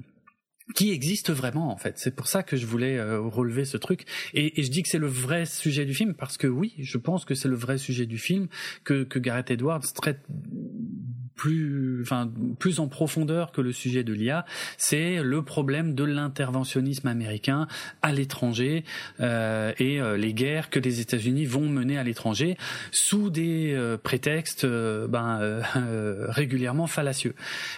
[0.74, 1.98] qui existe vraiment en fait.
[1.98, 4.06] C'est pour ça que je voulais euh, relever ce truc.
[4.34, 6.98] Et, et je dis que c'est le vrai sujet du film parce que oui, je
[6.98, 8.48] pense que c'est le vrai sujet du film
[8.84, 10.20] que, que Gareth Edwards traite
[11.36, 14.46] plus, enfin, plus en profondeur que le sujet de l'IA,
[14.78, 17.68] c'est le problème de l'interventionnisme américain
[18.02, 18.84] à l'étranger
[19.20, 22.58] euh, et euh, les guerres que les États-Unis vont mener à l'étranger
[22.92, 25.62] sous des euh, prétextes ben,
[26.30, 27.36] régulièrement fallacieux.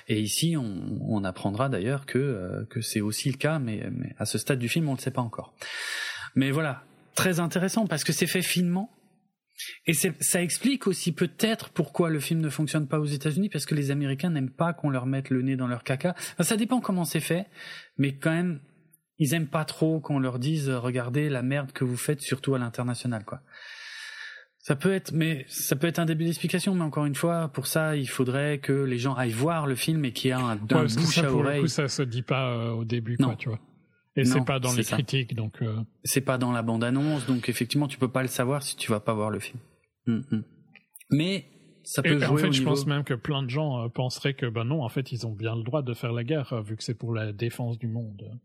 [0.07, 4.25] Et ici, on, on apprendra d'ailleurs que que c'est aussi le cas, mais, mais à
[4.25, 5.53] ce stade du film, on ne le sait pas encore.
[6.35, 6.83] Mais voilà,
[7.15, 8.94] très intéressant parce que c'est fait finement
[9.85, 13.75] et ça explique aussi peut-être pourquoi le film ne fonctionne pas aux États-Unis, parce que
[13.75, 16.15] les Américains n'aiment pas qu'on leur mette le nez dans leur caca.
[16.39, 17.47] ça dépend comment c'est fait,
[17.97, 18.59] mais quand même,
[19.17, 22.59] ils aiment pas trop qu'on leur dise regardez la merde que vous faites, surtout à
[22.59, 23.41] l'international, quoi.
[24.57, 27.67] Ça peut être, mais ça peut être un début d'explication, mais encore une fois, pour
[27.67, 30.47] ça, il faudrait que les gens aillent voir le film et qu'il y ait un,
[30.47, 31.61] un bouche à oreille.
[31.61, 33.59] Coup, ça se dit pas euh, au début, quoi, tu vois.
[34.15, 35.61] Et c'est pas dans les critiques, donc.
[35.61, 35.75] Euh...
[36.03, 38.99] C'est pas dans la bande-annonce, donc effectivement, tu peux pas le savoir si tu vas
[38.99, 39.59] pas voir le film.
[40.07, 40.43] Mm, mm.
[41.11, 41.45] Mais
[41.83, 44.45] ça peut jouer En fait, je pense même que plein de gens euh, penseraient que
[44.45, 46.77] ben non, en fait, ils ont bien le droit de faire la guerre euh, vu
[46.77, 48.39] que c'est pour la défense du monde.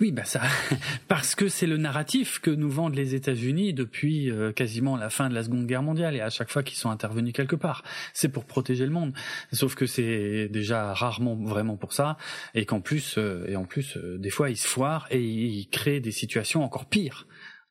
[0.00, 0.42] Oui, bah ça,
[1.08, 5.28] parce que c'est le narratif que nous vendent les États-Unis depuis euh, quasiment la fin
[5.28, 7.82] de la Seconde Guerre mondiale et à chaque fois qu'ils sont intervenus quelque part,
[8.12, 9.12] c'est pour protéger le monde.
[9.52, 12.16] Sauf que c'est déjà rarement vraiment pour ça
[12.54, 15.68] et qu'en plus, euh, et en plus, euh, des fois ils se foirent et ils
[15.68, 17.26] créent des situations encore pires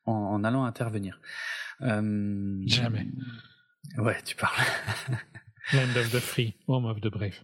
[0.06, 1.20] en, en allant intervenir.
[1.80, 3.06] Jamais.
[3.96, 4.54] Ouais, tu parles.
[5.72, 7.40] Land of the free, home of the brave.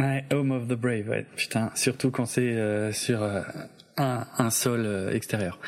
[0.00, 3.42] Ouais, Home of the Brave, ouais, putain, surtout quand c'est euh, sur euh,
[3.98, 5.58] un, un, sol euh, extérieur.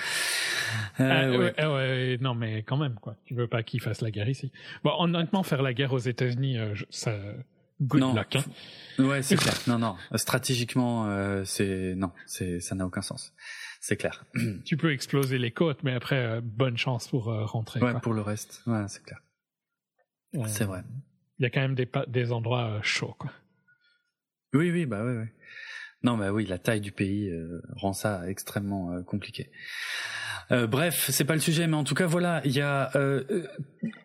[0.99, 1.55] Ah, ouais.
[1.63, 3.17] Ouais, non, mais quand même, quoi.
[3.27, 4.51] Tu veux pas qu'ils fassent la guerre ici.
[4.85, 6.57] Bon, honnêtement, faire la guerre aux États-Unis,
[6.89, 7.15] ça,
[7.83, 8.15] good non.
[8.15, 8.37] luck.
[8.37, 9.05] Hein.
[9.05, 9.55] Ouais, c'est clair.
[9.67, 9.97] Non, non.
[10.15, 13.35] Stratégiquement, c'est non, c'est ça n'a aucun sens.
[13.81, 14.25] C'est clair.
[14.65, 17.81] tu peux exploser les côtes, mais après, bonne chance pour rentrer.
[17.81, 18.01] Ouais, quoi.
[18.01, 18.63] pour le reste.
[18.67, 19.21] Ouais, c'est clair.
[20.47, 20.83] c'est vrai.
[21.39, 23.31] Il y a quand même des, des endroits chauds, quoi.
[24.55, 25.27] Oui, oui, bah oui, oui.
[26.03, 29.51] Non, bah oui, la taille du pays euh, rend ça extrêmement euh, compliqué.
[30.51, 33.47] Euh, bref, c'est pas le sujet, mais en tout cas, voilà, il y a, euh,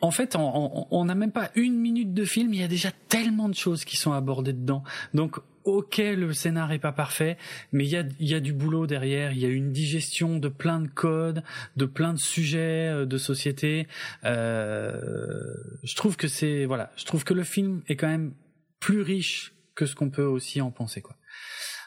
[0.01, 3.49] en fait, on n'a même pas une minute de film, il y a déjà tellement
[3.49, 4.83] de choses qui sont abordées dedans.
[5.15, 7.37] Donc, ok, le scénar est pas parfait,
[7.73, 9.33] mais il y a, y a du boulot derrière.
[9.33, 11.43] Il y a une digestion de plein de codes,
[11.75, 13.87] de plein de sujets de société.
[14.23, 18.33] je trouve que c'est, voilà, je trouve que le film est quand même
[18.79, 21.15] plus riche que ce qu'on peut aussi en penser quoi.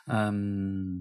[0.09, 0.99] Euh,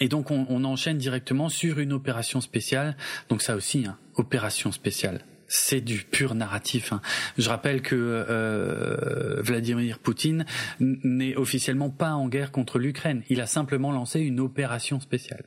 [0.00, 2.96] et donc on, on, enchaîne directement sur une opération spéciale.
[3.28, 5.24] Donc ça aussi, hein, opération spéciale.
[5.48, 6.92] C'est du pur narratif.
[6.92, 7.00] Hein.
[7.38, 10.44] Je rappelle que euh, Vladimir Poutine
[10.78, 13.22] n'est officiellement pas en guerre contre l'Ukraine.
[13.30, 15.46] Il a simplement lancé une opération spéciale.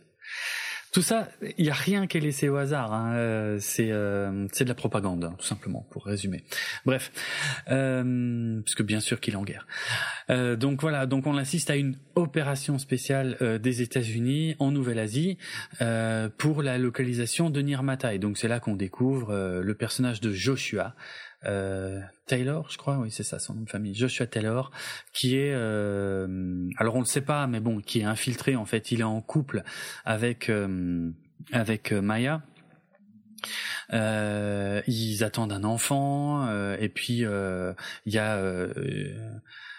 [0.91, 2.91] Tout ça, il n'y a rien qui est laissé au hasard.
[2.93, 3.13] Hein.
[3.15, 6.43] Euh, c'est euh, c'est de la propagande, hein, tout simplement, pour résumer.
[6.85, 7.13] Bref,
[7.69, 9.65] euh, parce bien sûr qu'il est en guerre.
[10.29, 15.37] Euh, donc voilà, donc on assiste à une opération spéciale des États-Unis en Nouvelle-Asie
[16.37, 18.19] pour la localisation de Nirmatai.
[18.19, 20.93] Donc c'est là qu'on découvre le personnage de Joshua,
[21.45, 24.71] euh, Taylor, je crois, oui c'est ça son nom de famille, Joshua Taylor,
[25.13, 28.91] qui est, euh, alors on le sait pas, mais bon, qui est infiltré en fait,
[28.91, 29.63] il est en couple
[30.05, 31.09] avec euh,
[31.51, 32.41] avec Maya.
[33.91, 38.67] ils attendent un enfant et puis il y a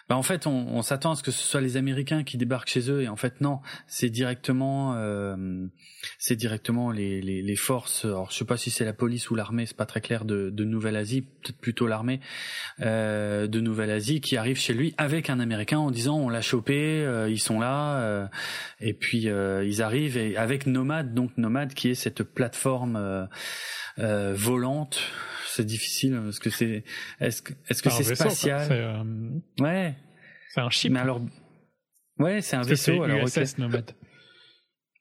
[0.08, 2.68] bah en fait, on, on s'attend à ce que ce soit les Américains qui débarquent
[2.68, 5.66] chez eux, et en fait non, c'est directement, euh,
[6.18, 8.04] c'est directement les, les, les, forces.
[8.04, 10.50] Alors je sais pas si c'est la police ou l'armée, c'est pas très clair de,
[10.50, 12.20] de Nouvelle-Asie, peut-être plutôt l'armée
[12.80, 17.02] euh, de Nouvelle-Asie qui arrive chez lui avec un Américain en disant on l'a chopé,
[17.04, 18.26] euh, ils sont là, euh,
[18.80, 23.28] et puis euh, ils arrivent et avec Nomad, donc Nomad qui est cette plateforme
[23.98, 25.00] volante
[25.54, 26.84] c'est difficile parce que c'est
[27.20, 29.04] est-ce que est-ce que c'est spatial euh...
[29.60, 29.94] Ouais.
[30.54, 30.92] C'est un chip.
[30.92, 31.20] Mais alors
[32.18, 33.92] Ouais, c'est un vaisseau alors USS Nomad.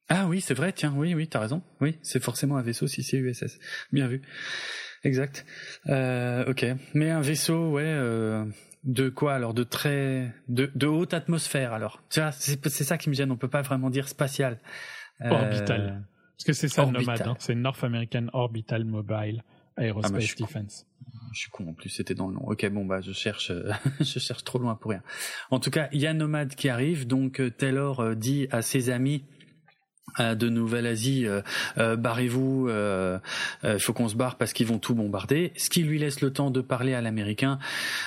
[0.09, 1.61] Ah oui, c'est vrai, tiens, oui oui, t'as raison.
[1.79, 3.59] Oui, c'est forcément un vaisseau si c'est USS.
[3.91, 4.21] Bien vu.
[5.03, 5.45] Exact.
[5.87, 8.45] Euh, OK, mais un vaisseau ouais euh,
[8.83, 12.03] de quoi alors de très de, de haute atmosphère alors.
[12.09, 14.59] Tu vois, c'est ça qui me gêne, on peut pas vraiment dire spatial.
[15.21, 16.05] Euh, orbital.
[16.37, 17.35] Parce que c'est ça Nomad, hein.
[17.39, 19.43] c'est North American Orbital Mobile.
[19.81, 20.85] Aerospace ah, Defense.
[21.33, 22.41] Je suis con en plus, c'était dans le nom.
[22.41, 23.51] Ok, bon bah je cherche,
[23.99, 25.01] je cherche trop loin pour rien.
[25.49, 28.61] En tout cas, il y a Nomad qui arrive, donc euh, Taylor euh, dit à
[28.61, 29.23] ses amis
[30.19, 33.19] euh, de Nouvelle-Asie, euh, barrez-vous, il euh,
[33.79, 35.53] faut qu'on se barre parce qu'ils vont tout bombarder.
[35.55, 37.59] Ce qui lui laisse le temps de parler à l'américain,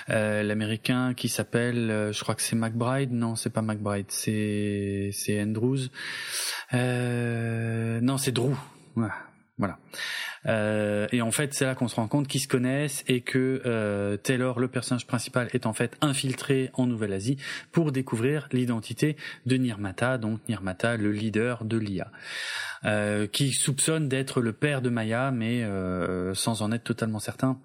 [0.09, 5.89] l'américain qui s'appelle, je crois que c'est McBride, non, c'est pas McBride, c'est c'est Andrews,
[6.73, 8.55] non, c'est Drew.
[8.95, 9.15] Voilà.
[10.47, 13.63] Euh, et en fait, c'est là qu'on se rend compte qu'ils se connaissent et que
[13.65, 17.39] euh, Taylor, le personnage principal, est en fait infiltré en Nouvelle-Asie
[17.73, 19.17] pour découvrir l'identité
[19.47, 22.11] de Nirmata, donc Nirmata, le leader de l'IA,
[22.85, 25.65] euh, qui soupçonne d'être le père de Maya, mais
[26.35, 27.59] sans en être totalement certain.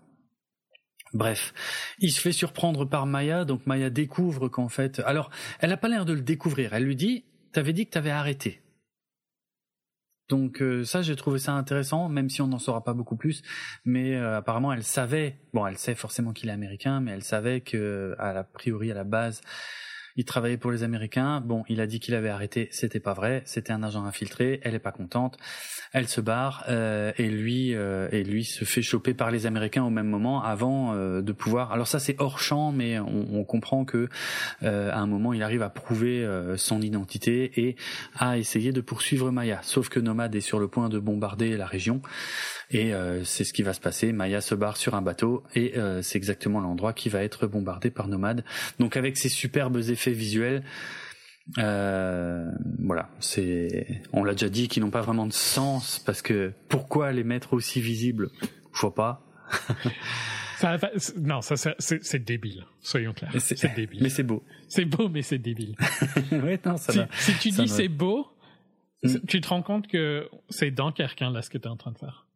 [1.14, 1.54] Bref,
[1.98, 5.90] il se fait surprendre par Maya, donc Maya découvre qu'en fait, alors, elle n'a pas
[5.90, 6.74] l'air de le découvrir.
[6.74, 8.62] Elle lui dit, t'avais dit que t'avais arrêté.
[10.30, 13.42] Donc euh, ça, j'ai trouvé ça intéressant, même si on n'en saura pas beaucoup plus.
[13.84, 15.40] Mais euh, apparemment, elle savait.
[15.54, 18.94] Bon, elle sait forcément qu'il est américain, mais elle savait que, à la priori, à
[18.94, 19.42] la base,
[20.16, 21.42] il travaillait pour les Américains.
[21.42, 22.70] Bon, il a dit qu'il avait arrêté.
[22.72, 23.42] C'était pas vrai.
[23.46, 24.60] C'était un agent infiltré.
[24.64, 25.38] Elle est pas contente.
[25.92, 29.84] Elle se barre euh, et lui euh, et lui se fait choper par les Américains
[29.84, 31.72] au même moment avant euh, de pouvoir.
[31.72, 34.08] Alors ça c'est hors champ, mais on, on comprend que
[34.62, 36.28] à un moment il arrive à prouver
[36.58, 37.76] son identité et
[38.18, 39.60] à essayer de poursuivre Maya.
[39.64, 42.02] Sauf que Nomad est sur le point de bombarder la région.
[42.72, 44.12] Et euh, c'est ce qui va se passer.
[44.12, 47.90] Maya se barre sur un bateau et euh, c'est exactement l'endroit qui va être bombardé
[47.90, 48.44] par Nomade.
[48.80, 50.64] Donc avec ces superbes effets visuels,
[51.58, 52.46] euh,
[52.80, 57.12] voilà, c'est, on l'a déjà dit, qu'ils n'ont pas vraiment de sens parce que pourquoi
[57.12, 58.30] les mettre aussi visibles?
[58.74, 59.26] Je vois pas.
[60.58, 60.78] Ça,
[61.18, 62.66] non, ça, c'est débile.
[62.82, 63.32] Soyons clairs.
[63.40, 64.04] C'est débile.
[64.04, 64.44] Mais c'est beau.
[64.68, 65.76] C'est beau, mais c'est débile.
[66.34, 67.08] ouais, non, ça si, va.
[67.14, 68.28] si tu dis c'est beau,
[69.04, 69.20] mm.
[69.26, 71.94] tu te rends compte que c'est dans quelqu'un là ce que tu es en train
[71.94, 72.28] de faire.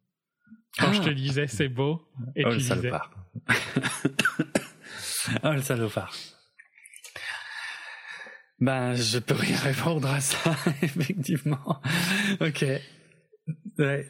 [0.78, 1.14] Quand je te ah.
[1.14, 2.02] disais c'est beau,
[2.34, 2.68] et oh, tu le disais...
[2.74, 3.10] salopard.
[5.44, 6.12] oh le salopard.
[8.60, 11.80] Ben, je peux rien répondre à ça, effectivement.
[12.40, 12.64] Ok.
[13.78, 14.08] Ouais.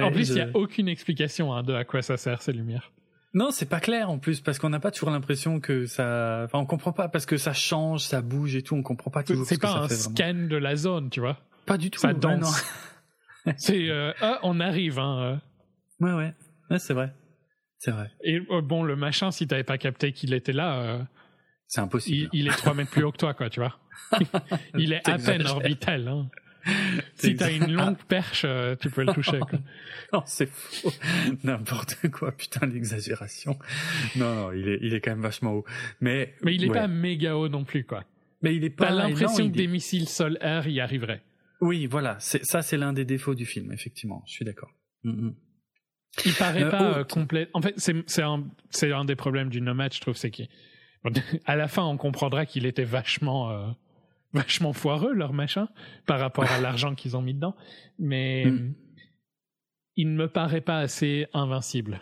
[0.00, 2.92] En plus, il n'y a aucune explication hein, de à quoi ça sert ces lumières.
[3.34, 6.44] Non, c'est pas clair en plus parce qu'on n'a pas toujours l'impression que ça.
[6.44, 8.74] Enfin, on comprend pas parce que ça change, ça bouge et tout.
[8.76, 9.44] On comprend pas toujours.
[9.44, 11.38] C'est pas ça un scan de la zone, tu vois.
[11.66, 12.00] Pas du tout.
[12.00, 12.64] Ça danse.
[13.58, 14.98] c'est euh, ah, on arrive.
[14.98, 15.36] Hein, euh.
[16.00, 16.34] Ouais, ouais,
[16.70, 17.12] ouais c'est vrai.
[17.78, 18.10] C'est vrai.
[18.22, 21.02] Et euh, bon, le machin, si t'avais pas capté qu'il était là, euh,
[21.66, 22.30] c'est impossible.
[22.32, 23.78] Il, il, est 3 mètres plus haut que toi, quoi, tu vois.
[24.78, 26.08] il est à peine orbital.
[26.08, 26.28] Hein.
[27.14, 29.38] Si t'as une longue perche, euh, tu peux le toucher.
[29.38, 29.58] Quoi.
[30.12, 30.92] non, c'est faux.
[31.44, 33.58] N'importe quoi, putain, l'exagération.
[34.16, 35.64] Non, non, il est, il est quand même vachement haut.
[36.00, 38.04] Mais, mais il est pas méga haut non plus, quoi.
[38.42, 38.88] Mais il est pas.
[38.88, 41.22] T'as l'impression que des missiles sol-air y arriveraient.
[41.60, 42.16] Oui, voilà.
[42.20, 44.22] Ça, c'est l'un des défauts du film, effectivement.
[44.26, 44.72] Je suis d'accord.
[45.04, 45.34] Mm -hmm.
[46.24, 47.48] Il paraît euh, pas euh, complet.
[47.52, 48.44] En fait, c'est un,
[48.82, 50.46] un des problèmes du Nomad, je trouve, c'est qu'à
[51.56, 53.66] la fin, on comprendra qu'il était vachement, euh,
[54.32, 55.68] vachement foireux leur machin
[56.06, 57.54] par rapport à l'argent qu'ils ont mis dedans,
[57.98, 58.74] mais mm.
[59.96, 62.00] il ne me paraît pas assez invincible.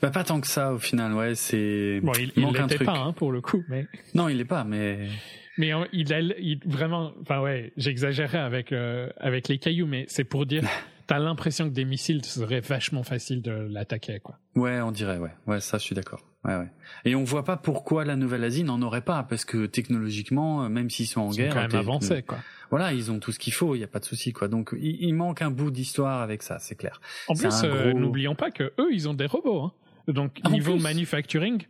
[0.00, 2.00] Bah pas tant que ça au final, ouais, c'est.
[2.00, 3.88] Bon, il, il l'était pas hein, pour le coup, mais.
[4.14, 5.08] Non, il l'est pas, mais.
[5.56, 10.24] Mais il, a, il vraiment, enfin ouais, j'exagérais avec euh, avec les cailloux, mais c'est
[10.24, 10.64] pour dire
[11.06, 14.38] t'as l'impression que des missiles seraient vachement facile de l'attaquer, quoi.
[14.54, 15.32] Ouais, on dirait, ouais.
[15.46, 16.22] Ouais, ça, je suis d'accord.
[16.44, 16.70] Ouais, ouais.
[17.04, 21.06] Et on voit pas pourquoi la Nouvelle-Asie n'en aurait pas, parce que technologiquement, même s'ils
[21.06, 21.52] sont en ils guerre.
[21.52, 22.38] Sont quand même avancés, quoi.
[22.70, 24.48] Voilà, ils ont tout ce qu'il faut, il y a pas de souci, quoi.
[24.48, 27.00] Donc, il, il, manque un bout d'histoire avec ça, c'est clair.
[27.28, 29.72] En plus, euh, n'oublions pas que eux, ils ont des robots, hein.
[30.08, 31.62] Donc, niveau manufacturing,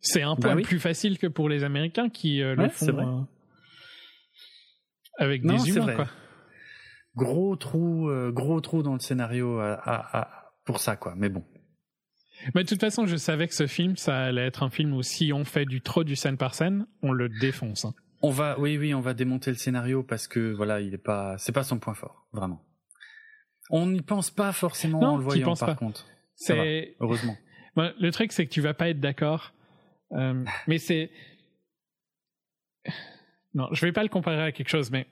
[0.00, 0.62] c'est un bah point oui.
[0.62, 3.04] plus facile que pour les Américains qui euh, le ouais, font vrai.
[3.04, 3.20] euh,
[5.18, 5.94] avec non, des humains, vrai.
[5.96, 6.08] quoi.
[7.16, 11.14] Gros trou, euh, gros trou dans le scénario à, à, à, pour ça, quoi.
[11.16, 11.44] Mais bon.
[12.54, 15.02] Mais de toute façon, je savais que ce film, ça allait être un film où
[15.02, 17.84] si on fait du trop du scène par scène, on le défonce.
[17.84, 17.94] Hein.
[18.22, 21.36] On va, oui, oui, on va démonter le scénario parce que voilà, il est pas,
[21.38, 22.64] c'est pas son point fort, vraiment.
[23.70, 25.74] On n'y pense pas forcément non, en le voyant, pense par pas.
[25.74, 26.06] contre.
[26.34, 27.36] C'est heureusement.
[27.74, 29.54] Bon, le truc, c'est que tu vas pas être d'accord,
[30.12, 31.10] euh, mais c'est
[33.54, 35.06] non, je vais pas le comparer à quelque chose, mais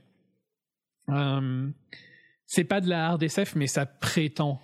[1.08, 1.68] euh,
[2.46, 4.60] c'est pas de la hard SF, mais ça prétend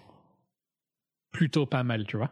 [1.32, 2.30] plutôt pas mal, tu vois.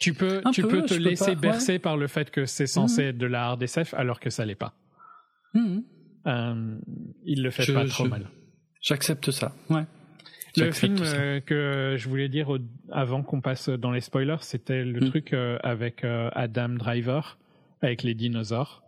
[0.00, 2.66] Tu peux, Un tu peu, peux te laisser pas, bercer par le fait que c'est
[2.66, 3.08] censé Mhm.
[3.10, 4.74] être de la hard SF alors que ça l'est pas.
[5.54, 5.84] Mhm.
[6.26, 6.78] Euh,
[7.24, 8.30] il le fait Je- pas trop je- mal.
[8.82, 9.52] J'accepte ça.
[9.68, 9.84] Ouais.
[10.56, 11.16] Le film ça.
[11.16, 12.58] euh, que je voulais dire au-
[12.90, 15.10] avant qu'on passe dans les spoilers, c'était le Mm.
[15.10, 17.38] truc euh, avec Adam Driver,
[17.82, 18.82] avec les dinosaures,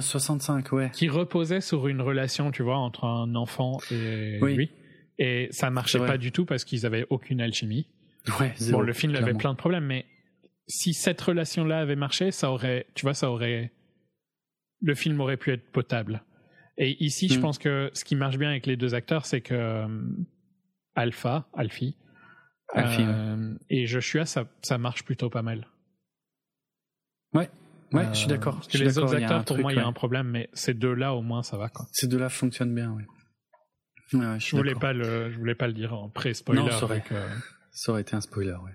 [0.00, 0.90] Ah, 65, ouais.
[0.92, 4.54] qui reposait sur une relation, tu vois, entre un enfant et Oui.
[4.56, 4.70] lui.
[5.18, 7.86] Et ça marchait pas du tout parce qu'ils avaient aucune alchimie.
[8.40, 10.06] Ouais, zéro, bon, le film avait plein de problèmes, mais
[10.66, 13.70] si cette relation-là avait marché, ça aurait, tu vois, ça aurait,
[14.82, 16.22] le film aurait pu être potable.
[16.78, 17.42] Et ici, je Mm.
[17.42, 19.88] pense que ce qui marche bien avec les deux acteurs, c'est que euh,
[20.94, 21.96] Alpha, Alfie,
[22.72, 25.66] Alfie, euh, et Joshua, ça, ça marche plutôt pas mal.
[27.34, 27.50] Ouais,
[27.92, 28.56] ouais, Euh, je suis d'accord.
[28.56, 30.48] Parce Je que les autres acteurs, pour truc, moi, il y a un problème, mais
[30.52, 31.86] ces deux-là, au moins, ça va, quoi.
[31.92, 33.06] Ces deux-là fonctionnent bien, ouais.
[34.38, 36.62] je, voulais pas le, je voulais pas le dire en pré-spoiler.
[36.62, 37.02] Non, ça aurait,
[37.72, 38.72] ça aurait été un spoiler, ouais.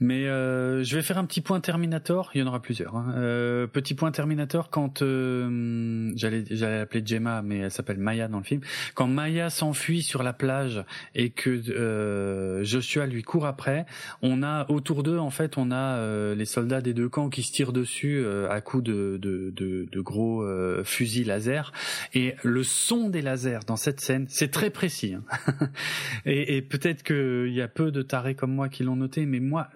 [0.00, 2.30] Mais euh, je vais faire un petit point Terminator.
[2.34, 2.96] Il y en aura plusieurs.
[2.96, 3.12] Hein.
[3.16, 8.38] Euh, petit point Terminator quand euh, j'allais j'allais l'appeler Gemma, mais elle s'appelle Maya dans
[8.38, 8.62] le film.
[8.94, 10.82] Quand Maya s'enfuit sur la plage
[11.14, 13.84] et que euh, Joshua lui court après,
[14.22, 17.42] on a autour d'eux en fait on a euh, les soldats des deux camps qui
[17.42, 20.46] se tirent dessus euh, à coups de, de, de, de gros
[20.84, 21.72] fusils laser.
[22.14, 25.14] Et le son des lasers dans cette scène, c'est très précis.
[25.14, 25.68] Hein.
[26.24, 29.40] et, et peut-être qu'il y a peu de tarés comme moi qui l'ont noté, mais
[29.40, 29.68] moi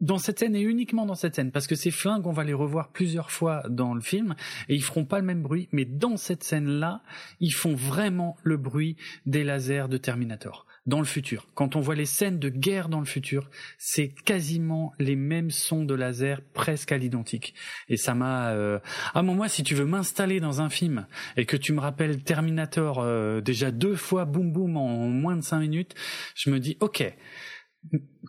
[0.00, 2.52] dans cette scène et uniquement dans cette scène, parce que ces flingues, on va les
[2.52, 4.34] revoir plusieurs fois dans le film
[4.68, 7.02] et ils feront pas le même bruit, mais dans cette scène-là,
[7.40, 10.66] ils font vraiment le bruit des lasers de Terminator.
[10.86, 13.48] Dans le futur, quand on voit les scènes de guerre dans le futur,
[13.78, 17.54] c'est quasiment les mêmes sons de laser presque à l'identique.
[17.88, 18.50] Et ça m'a.
[18.50, 18.78] Euh...
[19.14, 21.06] Ah moi, si tu veux m'installer dans un film
[21.38, 25.40] et que tu me rappelles Terminator euh, déjà deux fois, boum boum en moins de
[25.40, 25.94] cinq minutes,
[26.34, 27.02] je me dis ok,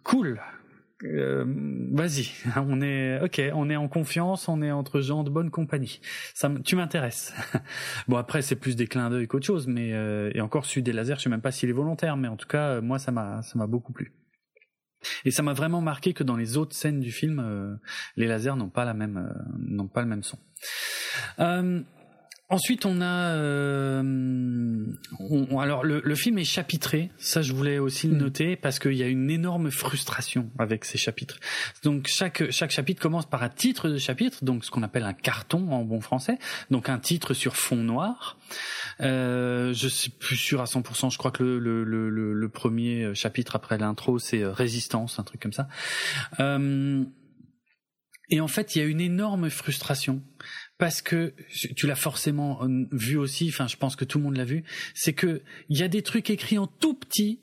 [0.04, 0.42] cool,
[1.04, 1.44] euh,
[1.92, 6.00] vas-y, on est ok, on est en confiance, on est entre gens de bonne compagnie.
[6.34, 7.34] Ça, tu m'intéresses.
[8.08, 10.94] bon après c'est plus des clins d'œil qu'autre chose, mais euh, et encore celui des
[10.94, 13.42] lasers, je sais même pas s'il est volontaire, mais en tout cas moi ça m'a
[13.42, 14.14] ça m'a beaucoup plu.
[15.24, 17.76] Et ça m'a vraiment marqué que dans les autres scènes du film, euh,
[18.16, 20.40] les lasers n'ont pas la même n'ont pas le même son.
[22.48, 24.86] Ensuite, on a euh,
[25.60, 27.10] alors le, film est chapitré.
[27.18, 28.20] Ça, je voulais aussi le hmm.
[28.20, 31.40] noter parce qu'il y a une énorme frustration avec ces chapitres.
[31.84, 35.14] Donc chaque chaque chapitre commence par un titre de chapitre, donc ce qu'on appelle un
[35.14, 36.38] carton en bon français,
[36.70, 38.38] donc un titre sur fond noir.
[39.02, 41.12] Euh, je suis plus sûr à 100%.
[41.12, 45.24] Je crois que le le, le, le premier chapitre après l'intro, c'est euh, résistance, un
[45.24, 45.68] truc comme ça.
[46.40, 47.04] Euh,
[48.30, 50.22] et en fait, il y a une énorme frustration
[50.78, 51.34] parce que
[51.76, 54.64] tu l'as forcément euh, vu aussi, enfin je pense que tout le monde l'a vu,
[54.94, 57.40] c'est que il y a des trucs écrits en tout petit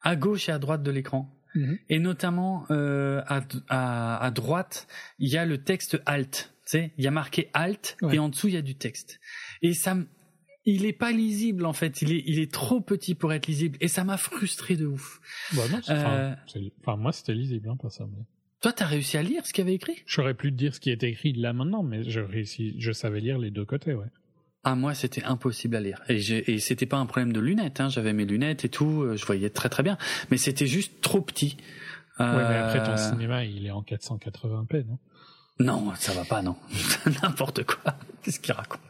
[0.00, 1.30] à gauche et à droite de l'écran.
[1.54, 1.78] Mhm.
[1.90, 4.86] Et notamment euh, à, à, à, droite,
[5.18, 6.54] il y a le texte alt.
[6.64, 9.20] Tu sais, il y a marqué alt et en dessous il y a du texte.
[9.60, 9.96] Et ça,
[10.64, 12.00] il est pas lisible en fait.
[12.00, 15.20] Il est, il est trop petit pour être lisible et ça m'a frustré de ouf.
[15.52, 16.34] Bah non, euh...
[16.80, 18.06] enfin, moi c'était lisible, hein, pas ça.
[18.06, 18.24] Mais...
[18.62, 20.02] Toi, t'as réussi à lire ce qu'il y avait écrit?
[20.06, 23.18] J'aurais pu te dire ce qui était écrit là maintenant, mais je réussi, je savais
[23.18, 24.06] lire les deux côtés, ouais.
[24.64, 26.00] Ah moi c'était impossible à lire.
[26.08, 26.18] Et,
[26.52, 27.88] et c'était pas un problème de lunettes, hein.
[27.88, 29.98] j'avais mes lunettes et tout, euh, je voyais très très bien,
[30.30, 31.56] mais c'était juste trop petit.
[32.20, 32.36] Euh...
[32.36, 34.98] Ouais mais après ton cinéma il est en 480p non?
[35.58, 36.54] Non ça va pas non,
[37.22, 38.80] n'importe quoi, qu'est-ce qu'il raconte?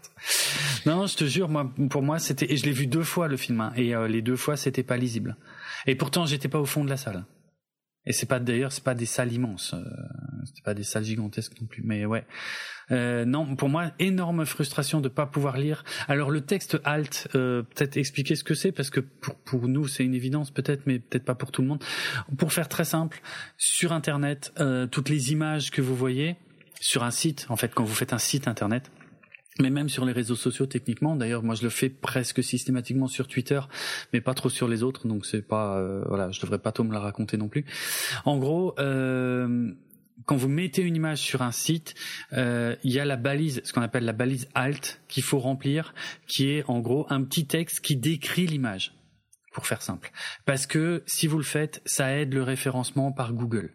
[0.85, 3.39] Non je te jure moi pour moi c'était et je l'ai vu deux fois le
[3.39, 5.39] film hein, et euh, les deux fois c'était pas lisible.
[5.86, 7.24] Et pourtant j'étais pas au fond de la salle.
[8.05, 9.85] Et c'est pas d'ailleurs c'est pas des salles immenses, euh,
[10.45, 11.83] c'est pas des salles gigantesques non plus.
[11.85, 12.24] Mais ouais,
[12.91, 15.85] euh, non pour moi énorme frustration de pas pouvoir lire.
[16.09, 19.87] Alors le texte alt, euh, peut-être expliquer ce que c'est parce que pour pour nous
[19.87, 21.83] c'est une évidence peut-être, mais peut-être pas pour tout le monde.
[22.39, 23.20] Pour faire très simple,
[23.57, 26.37] sur internet, euh, toutes les images que vous voyez
[26.81, 28.91] sur un site, en fait quand vous faites un site internet
[29.59, 33.29] mais même sur les réseaux sociaux techniquement d'ailleurs moi je le fais presque systématiquement sur
[33.29, 33.61] Twitter
[34.12, 36.85] mais pas trop sur les autres donc c'est pas euh, voilà je devrais pas tout
[36.85, 37.65] me la raconter non plus.
[38.24, 39.73] En gros euh,
[40.27, 41.95] quand vous mettez une image sur un site,
[42.33, 45.95] euh, il y a la balise, ce qu'on appelle la balise alt, qu'il faut remplir,
[46.29, 48.95] qui est en gros un petit texte qui décrit l'image
[49.53, 50.11] pour faire simple.
[50.45, 53.70] Parce que si vous le faites, ça aide le référencement par Google.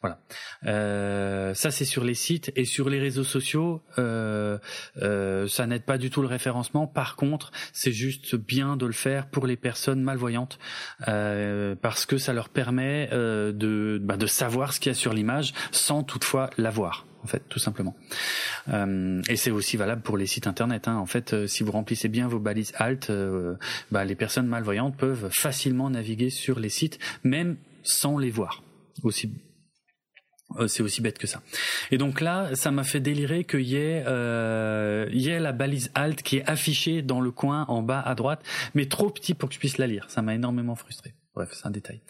[0.00, 0.20] Voilà.
[0.66, 4.58] Euh, ça c'est sur les sites et sur les réseaux sociaux, euh,
[5.00, 6.86] euh, ça n'aide pas du tout le référencement.
[6.86, 10.58] Par contre, c'est juste bien de le faire pour les personnes malvoyantes
[11.00, 15.54] parce que ça leur permet de, bah, de savoir ce qu'il y a sur l'image
[15.70, 17.96] sans toutefois la voir en fait, tout simplement.
[18.68, 20.88] Euh, et c'est aussi valable pour les sites internet.
[20.88, 20.96] Hein.
[20.96, 23.54] En fait, euh, si vous remplissez bien vos balises alt, euh,
[23.90, 28.62] bah, les personnes malvoyantes peuvent facilement naviguer sur les sites, même sans les voir.
[29.02, 29.32] Aussi
[30.66, 31.42] c'est aussi bête que ça.
[31.90, 35.90] Et donc là, ça m'a fait délirer qu'il y ait, euh, y ait la balise
[35.94, 38.42] alt qui est affichée dans le coin en bas à droite,
[38.74, 40.06] mais trop petit pour que je puisse la lire.
[40.08, 41.14] Ça m'a énormément frustré.
[41.34, 42.02] Bref, c'est un détail.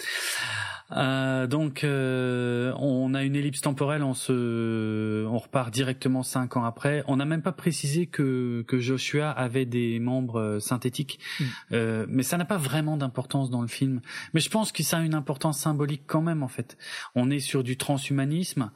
[0.97, 6.64] Euh, donc, euh, on a une ellipse temporelle, on se, on repart directement cinq ans
[6.64, 7.02] après.
[7.06, 11.44] On n'a même pas précisé que, que Joshua avait des membres euh, synthétiques, mm.
[11.73, 14.01] euh, mais ça n'a pas vraiment d'importance dans le film.
[14.35, 16.77] Mais je pense que ça a une importance symbolique quand même, en fait.
[17.14, 18.70] On est sur du transhumanisme.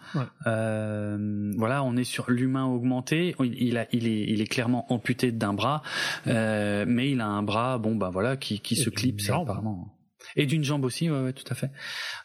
[0.46, 3.34] Euh, voilà, on est sur l'humain augmenté.
[3.40, 5.82] Il, a, il est, il est clairement amputé d'un bras,
[6.26, 9.95] euh, mais il a un bras, bon bah voilà, qui, qui se clipse apparemment
[10.34, 11.70] et d'une jambe aussi, ouais, ouais, tout à fait,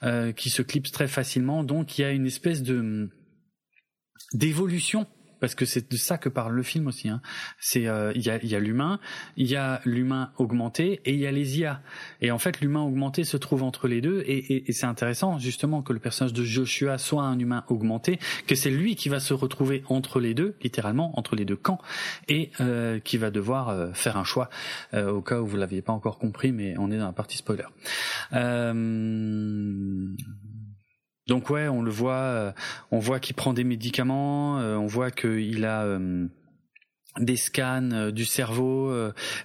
[0.03, 1.63] euh, qui se clipse très facilement.
[1.63, 3.09] Donc il y a une espèce de
[4.33, 5.07] d'évolution
[5.41, 7.09] parce que c'est de ça que parle le film aussi.
[7.09, 7.21] Hein.
[7.59, 8.99] C'est euh, il a, y a l'humain,
[9.35, 11.81] il y a l'humain augmenté et il y a les IA.
[12.21, 14.23] Et en fait, l'humain augmenté se trouve entre les deux.
[14.25, 18.19] Et, et, et c'est intéressant justement que le personnage de Joshua soit un humain augmenté,
[18.47, 21.79] que c'est lui qui va se retrouver entre les deux, littéralement entre les deux camps,
[22.27, 24.49] et euh, qui va devoir euh, faire un choix.
[24.93, 27.37] Euh, au cas où vous l'aviez pas encore compris, mais on est dans la partie
[27.37, 27.65] spoiler.
[31.31, 32.51] Donc ouais, on le voit, euh,
[32.91, 36.27] on voit qu'il prend des médicaments, euh, on voit qu'il a euh,
[37.21, 38.93] des scans du cerveau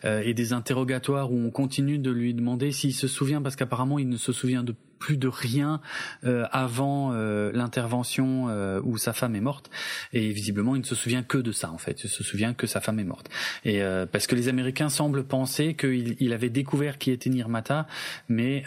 [0.04, 4.08] et des interrogatoires où on continue de lui demander s'il se souvient parce qu'apparemment il
[4.08, 5.80] ne se souvient de plus de rien
[6.22, 8.46] avant l'intervention
[8.84, 9.68] où sa femme est morte.
[10.12, 12.04] Et visiblement il ne se souvient que de ça en fait.
[12.04, 13.28] Il se souvient que sa femme est morte.
[13.64, 13.82] Et
[14.12, 17.88] parce que les Américains semblent penser qu'il avait découvert qui était Nirmata
[18.28, 18.62] mais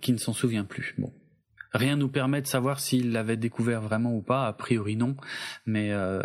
[0.00, 0.96] qu'il ne s'en souvient plus.
[0.98, 1.12] Bon
[1.72, 4.46] Rien nous permet de savoir s'il l'avait découvert vraiment ou pas.
[4.46, 5.16] A priori non,
[5.66, 6.20] mais euh,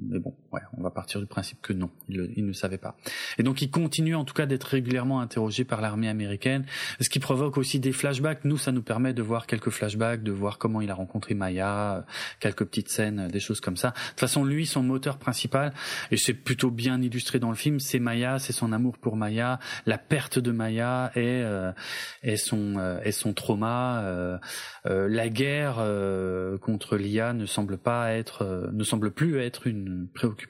[0.00, 2.96] mais bon, ouais, on va partir du principe que non, il, ne savait pas.
[3.38, 6.64] Et donc il continue en tout cas d'être régulièrement interrogé par l'armée américaine,
[7.00, 8.44] ce qui provoque aussi des flashbacks.
[8.44, 12.04] Nous, ça nous permet de voir quelques flashbacks, de voir comment il a rencontré Maya,
[12.40, 13.90] quelques petites scènes, des choses comme ça.
[13.90, 15.72] De toute façon, lui, son moteur principal,
[16.10, 19.58] et c'est plutôt bien illustré dans le film, c'est Maya, c'est son amour pour Maya,
[19.86, 21.72] la perte de Maya et euh,
[22.22, 24.02] et son euh, et son trauma.
[24.02, 24.38] Euh,
[24.86, 29.66] euh, la guerre euh, contre l'IA ne semble pas être, euh, ne semble plus être
[29.66, 30.41] une préoccupation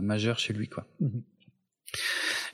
[0.00, 0.86] majeure chez lui, quoi.
[1.00, 1.22] Mhm.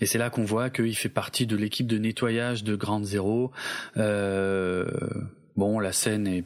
[0.00, 3.52] Et c'est là qu'on voit qu'il fait partie de l'équipe de nettoyage de Grande Zéro.
[3.96, 6.44] bon, la scène est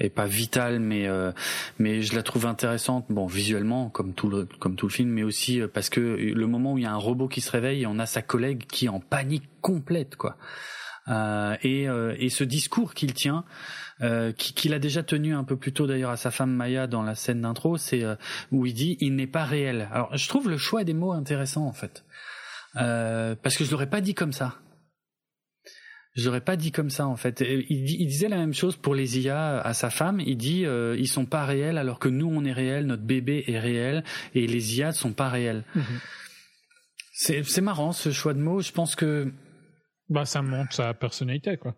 [0.00, 1.08] est pas vitale mais
[1.78, 5.22] mais je la trouve intéressante bon visuellement comme tout le comme tout le film mais
[5.22, 7.98] aussi parce que le moment où il y a un robot qui se réveille on
[7.98, 10.36] a sa collègue qui est en panique complète quoi
[11.62, 11.86] et
[12.18, 13.44] et ce discours qu'il tient
[14.02, 17.02] euh, qu'il a déjà tenu un peu plus tôt d'ailleurs à sa femme Maya dans
[17.02, 18.16] la scène d'intro, c'est euh,
[18.50, 19.88] où il dit il n'est pas réel.
[19.92, 22.04] Alors je trouve le choix des mots intéressant en fait,
[22.76, 24.56] euh, parce que je l'aurais pas dit comme ça.
[26.16, 27.40] Je l'aurais pas dit comme ça en fait.
[27.40, 30.20] Il, il, disait la même chose pour les IA à sa femme.
[30.20, 33.44] Il dit euh, ils sont pas réels alors que nous on est réel, notre bébé
[33.48, 34.04] est réel
[34.34, 35.64] et les IA ne sont pas réels.
[35.76, 37.42] Mm-hmm.
[37.44, 38.60] C'est marrant ce choix de mots.
[38.60, 39.32] Je pense que
[40.08, 41.74] bah ça montre sa personnalité quoi.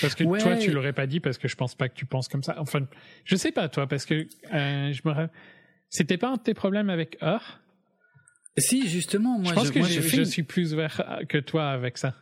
[0.00, 2.28] Parce que toi, tu l'aurais pas dit parce que je pense pas que tu penses
[2.28, 2.56] comme ça.
[2.58, 2.86] Enfin,
[3.24, 5.28] je sais pas toi, parce que euh, je me
[5.90, 7.60] c'était pas un de tes problèmes avec Heur
[8.58, 12.14] Si, justement, moi, je pense que je, suis plus ouvert que toi avec ça.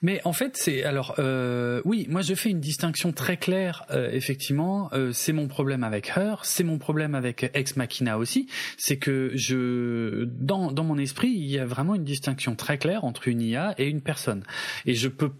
[0.00, 3.84] Mais en fait, c'est alors euh, oui, moi je fais une distinction très claire.
[3.90, 8.48] Euh, effectivement, euh, c'est mon problème avec Her, c'est mon problème avec Ex Machina aussi.
[8.76, 13.04] C'est que je dans dans mon esprit, il y a vraiment une distinction très claire
[13.04, 14.44] entre une IA et une personne.
[14.86, 15.32] Et je peux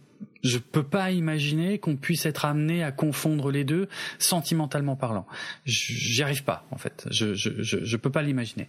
[0.43, 3.89] je peux pas imaginer qu'on puisse être amené à confondre les deux
[4.19, 5.27] sentimentalement parlant.
[5.65, 7.07] J'y arrive pas en fait.
[7.11, 8.69] Je je je, je peux pas l'imaginer.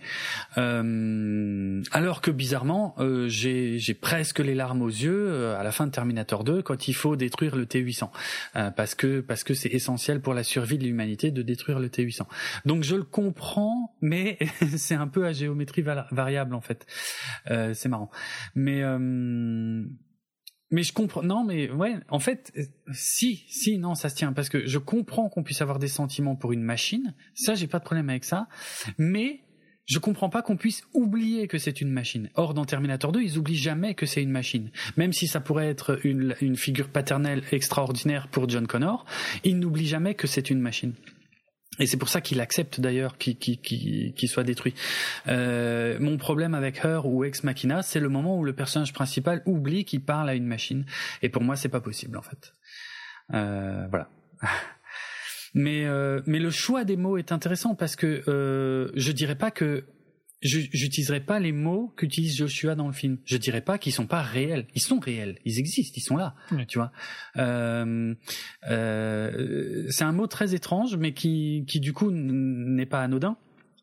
[0.58, 5.72] Euh, alors que bizarrement, euh, j'ai j'ai presque les larmes aux yeux euh, à la
[5.72, 8.10] fin de Terminator 2 quand il faut détruire le T800
[8.56, 11.88] euh, parce que parce que c'est essentiel pour la survie de l'humanité de détruire le
[11.88, 12.24] T800.
[12.66, 14.38] Donc je le comprends, mais
[14.78, 16.86] c'est un peu à géométrie variable en fait.
[17.74, 18.10] C'est marrant,
[18.56, 18.84] mais
[20.74, 21.22] mais je comprends.
[21.22, 22.52] Non, mais ouais, en fait,
[22.91, 26.36] si, si, non, ça se tient parce que je comprends qu'on puisse avoir des sentiments
[26.36, 27.14] pour une machine.
[27.36, 28.48] Ça, j'ai pas de problème avec ça.
[28.98, 29.41] Mais
[29.86, 32.32] je comprends pas qu'on puisse oublier que c'est une machine.
[32.34, 34.72] Or, dans Terminator 2, ils oublient jamais que c'est une machine.
[34.98, 39.06] Même si ça pourrait être une, une figure paternelle extraordinaire pour John Connor,
[39.44, 40.94] ils n'oublient jamais que c'est une machine.
[41.80, 44.76] Et c'est pour ça qu'il accepte d'ailleurs qu'il soit détruit.
[45.28, 49.41] Euh, mon problème avec Her ou Ex Machina, c'est le moment où le personnage principal
[49.45, 50.86] oublie qu'il parle à une machine.
[51.22, 52.54] Et pour moi, c'est pas possible en fait.
[53.34, 54.10] Euh, voilà.
[55.56, 59.52] Mais euh, mais le choix des mots est intéressant parce que euh, je dirais pas
[59.52, 59.86] que
[60.44, 63.18] j'utiliserai pas les mots qu'utilise Joshua dans le film.
[63.26, 64.68] Je dirais pas qu'ils sont pas réels.
[64.76, 65.38] Ils sont réels.
[65.45, 65.94] Ils existent.
[65.95, 66.36] Ils sont là.
[66.68, 66.91] Tu vois?
[67.38, 68.14] Euh,
[68.70, 73.38] euh, c'est un mot très étrange, mais qui, qui du coup n'est pas anodin.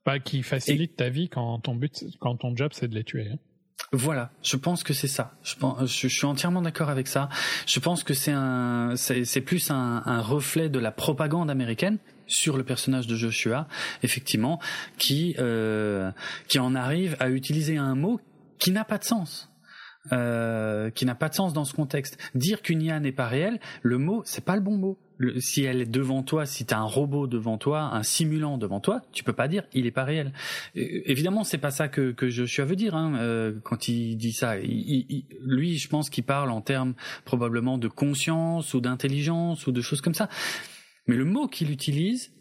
[0.04, 3.28] Pas qui facilite ta vie quand ton but, quand ton job, c'est de les tuer.
[3.32, 3.38] Hein.
[3.92, 5.34] Voilà, je pense que c'est ça.
[5.42, 7.28] Je, pense, je, suis entièrement d'accord avec ça.
[7.66, 11.98] Je pense que c'est un, c'est plus un, un reflet de la propagande américaine
[12.30, 13.68] sur le personnage de Joshua,
[14.02, 14.60] effectivement,
[14.98, 16.10] qui euh,
[16.48, 18.20] qui en arrive à utiliser un mot
[18.58, 19.50] qui n'a pas de sens.
[20.12, 22.16] Euh, qui n'a pas de sens dans ce contexte.
[22.34, 24.98] Dire qu'une IA n'est pas réelle, le mot, c'est pas le bon mot.
[25.40, 28.80] si elle est devant toi, si tu as un robot devant toi, un simulant devant
[28.80, 30.32] toi, tu peux pas dire il est pas réel.
[30.74, 34.32] Euh, évidemment, c'est pas ça que, que Joshua veut dire hein, euh, quand il dit
[34.32, 34.56] ça.
[34.56, 36.94] lui, je pense qu'il parle en termes
[37.26, 40.30] probablement de conscience ou d'intelligence ou de choses comme ça.
[41.06, 42.32] Mais le mot qu'il utilise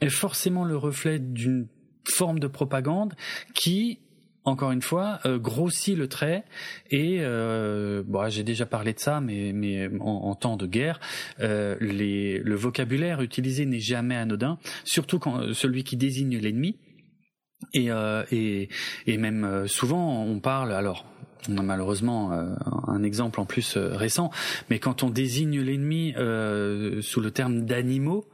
[0.00, 1.68] est forcément le reflet d'une
[2.04, 3.14] forme de propagande
[3.54, 4.00] qui
[4.44, 6.44] encore une fois, euh, grossit le trait
[6.90, 10.98] et euh, bon, j'ai déjà parlé de ça, mais, mais en, temps de guerre,
[11.40, 16.76] euh, les, le vocabulaire utilisé n'est jamais anodin, surtout quand celui qui désigne l'ennemi.
[17.74, 17.90] Et,
[18.32, 18.68] et,
[19.06, 21.06] et même souvent, on parle alors.
[21.48, 22.30] On a malheureusement
[22.86, 24.30] un exemple en plus récent,
[24.70, 26.14] mais quand on désigne l'ennemi
[27.02, 28.26] sous le terme d'animaux,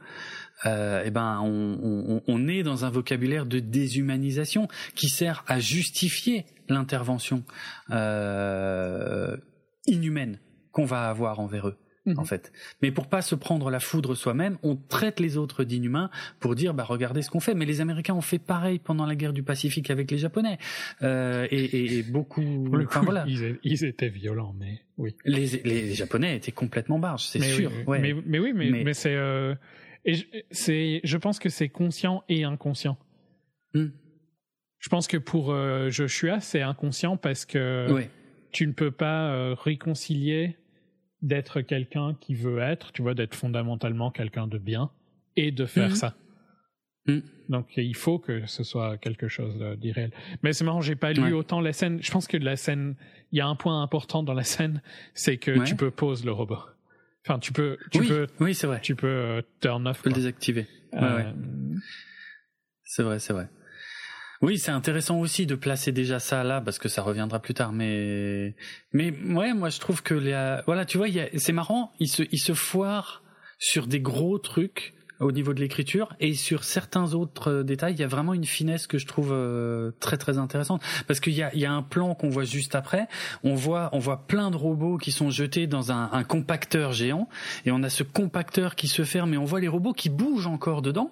[0.65, 6.45] euh, eh ben, on, on, est dans un vocabulaire de déshumanisation qui sert à justifier
[6.67, 7.43] l'intervention
[7.91, 9.37] euh,
[9.85, 10.39] inhumaine
[10.71, 11.77] qu'on va avoir envers eux.
[12.09, 12.19] Mhm.
[12.19, 16.09] En fait, mais pour pas se prendre la foudre soi-même, on traite les autres d'inhumains
[16.39, 17.53] pour dire bah regardez ce qu'on fait.
[17.53, 20.57] Mais les Américains ont fait pareil pendant la guerre du Pacifique avec les Japonais
[21.01, 22.69] euh, et, et, beaucoup.
[22.85, 23.25] enfin, voilà.
[23.63, 25.15] ils, étaient violents, mais oui.
[25.25, 27.71] Les, les Japonais étaient complètement barges, c'est sûr.
[27.87, 27.99] ouais.
[27.99, 29.55] mais, mais, oui, mais, mais, c'est euh,
[30.05, 30.15] et
[30.51, 32.97] c'est, je pense que c'est conscient et inconscient.
[33.73, 33.89] Hmm.
[34.79, 38.07] Je pense que pour euh, Joshua, c'est inconscient parce que
[38.51, 40.57] tu ne peux pas euh, réconcilier
[41.21, 44.89] d'être quelqu'un qui veut être, tu vois, d'être fondamentalement quelqu'un de bien
[45.35, 45.95] et de faire hmm.
[45.95, 46.15] ça.
[47.05, 47.19] Hmm.
[47.49, 50.11] Donc il faut que ce soit quelque chose d'irréel.
[50.43, 51.99] Mais c'est marrant, j'ai pas lu autant la scène.
[52.01, 52.95] Je pense que la scène,
[53.31, 54.81] il y a un point important dans la scène,
[55.13, 56.59] c'est que tu peux poser le robot.
[57.25, 58.79] Enfin, tu peux, tu oui, peux, oui, c'est vrai.
[58.81, 59.97] Tu peux euh, turn off.
[59.97, 60.67] Tu peux le désactiver.
[60.93, 61.31] Euh,
[62.83, 63.49] c'est vrai, c'est vrai.
[64.41, 67.73] Oui, c'est intéressant aussi de placer déjà ça là parce que ça reviendra plus tard.
[67.73, 68.55] Mais,
[68.93, 72.39] mais ouais, moi je trouve que les, voilà, tu vois, c'est marrant, il se, il
[72.39, 73.21] se foire
[73.57, 77.99] sur des gros trucs au niveau de l'écriture et sur certains autres euh, détails, il
[77.99, 81.43] y a vraiment une finesse que je trouve euh, très très intéressante parce qu'il y
[81.43, 83.07] a, il y a un plan qu'on voit juste après,
[83.43, 87.27] on voit on voit plein de robots qui sont jetés dans un, un compacteur géant
[87.65, 90.47] et on a ce compacteur qui se ferme et on voit les robots qui bougent
[90.47, 91.11] encore dedans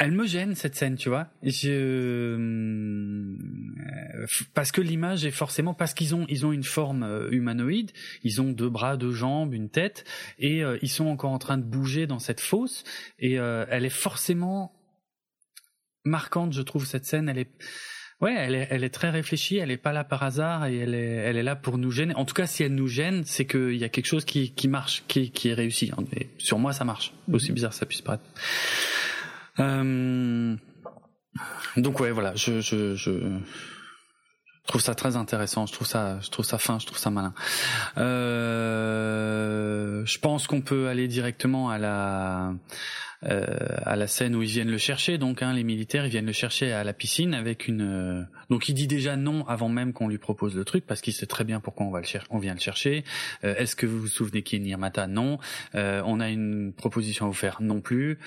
[0.00, 1.28] elle me gêne cette scène, tu vois.
[1.42, 1.68] Je...
[2.38, 3.36] Euh,
[4.54, 7.92] parce que l'image est forcément parce qu'ils ont ils ont une forme euh, humanoïde,
[8.24, 10.04] ils ont deux bras, deux jambes, une tête,
[10.38, 12.82] et euh, ils sont encore en train de bouger dans cette fosse.
[13.18, 14.72] Et elle est forcément
[16.04, 17.28] marquante, je trouve cette scène.
[17.28, 17.50] Elle est
[18.20, 20.94] Ouais, elle est, elle est très réfléchie, elle est pas là par hasard et elle
[20.94, 22.14] est, elle est là pour nous gêner.
[22.16, 24.68] En tout cas, si elle nous gêne, c'est qu'il y a quelque chose qui, qui
[24.68, 25.90] marche, qui, qui est réussi.
[26.14, 27.14] Et sur moi, ça marche.
[27.32, 28.24] Aussi bizarre que ça puisse paraître.
[29.60, 30.56] Euh,
[31.76, 33.12] donc ouais, voilà, je, je, je
[34.66, 35.66] trouve ça très intéressant.
[35.66, 37.34] Je trouve ça, je trouve ça fin, je trouve ça malin.
[37.98, 39.26] Euh,
[40.06, 42.52] je pense qu'on peut aller directement à la
[43.24, 43.46] euh,
[43.84, 45.18] à la scène où ils viennent le chercher.
[45.18, 47.82] Donc hein, les militaires, ils viennent le chercher à la piscine avec une.
[47.82, 51.12] Euh, donc il dit déjà non avant même qu'on lui propose le truc parce qu'il
[51.12, 52.26] sait très bien pourquoi on va le chercher.
[52.30, 53.04] On vient le chercher.
[53.44, 55.06] Euh, est-ce que vous vous souvenez qui est Nirmata?
[55.06, 55.38] Non.
[55.74, 58.18] on a une proposition à vous faire Non plus.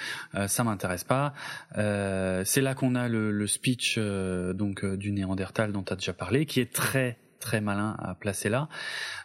[0.48, 1.34] ça m'intéresse pas.
[1.76, 6.46] C'est là qu'on a le, le speech donc du Néandertal dont tu as déjà parlé,
[6.46, 8.70] qui est très très malin à placer là,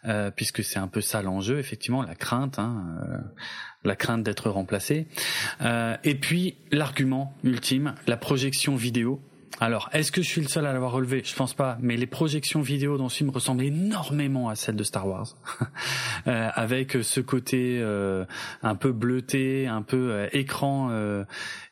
[0.04, 3.18] euh, puisque c'est un peu ça l'enjeu, effectivement, la crainte, hein, euh,
[3.84, 5.06] la crainte d'être remplacé.
[5.60, 9.20] Euh, et puis l'argument ultime, la projection vidéo.
[9.60, 11.22] Alors, est-ce que je suis le seul à l'avoir relevé?
[11.24, 14.84] Je pense pas, mais les projections vidéo dans ce film ressemblent énormément à celles de
[14.84, 15.36] Star Wars,
[16.26, 17.82] avec ce côté
[18.62, 20.92] un peu bleuté, un peu écran,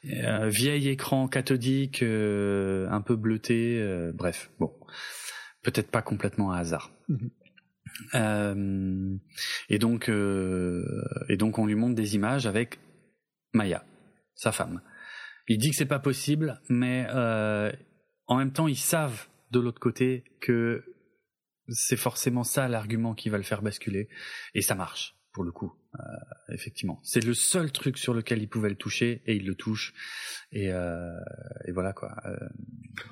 [0.03, 4.73] vieil écran cathodique, un peu bleuté, bref, bon
[5.66, 6.93] peut-être pas complètement un hasard.
[7.09, 7.31] Mhm.
[8.14, 9.16] Euh,
[9.68, 10.85] et donc, euh,
[11.28, 12.78] et donc, on lui montre des images avec
[13.52, 13.85] Maya,
[14.35, 14.81] sa femme.
[15.48, 17.73] Il dit que c'est pas possible, mais euh,
[18.27, 20.85] en même temps, ils savent de l'autre côté que
[21.68, 24.09] c'est forcément ça l'argument qui va le faire basculer,
[24.55, 25.73] et ça marche pour le coup.
[25.94, 29.55] Euh, effectivement, c'est le seul truc sur lequel il pouvait le toucher et il le
[29.55, 29.94] touche
[30.52, 31.10] et, euh,
[31.66, 32.14] et voilà quoi.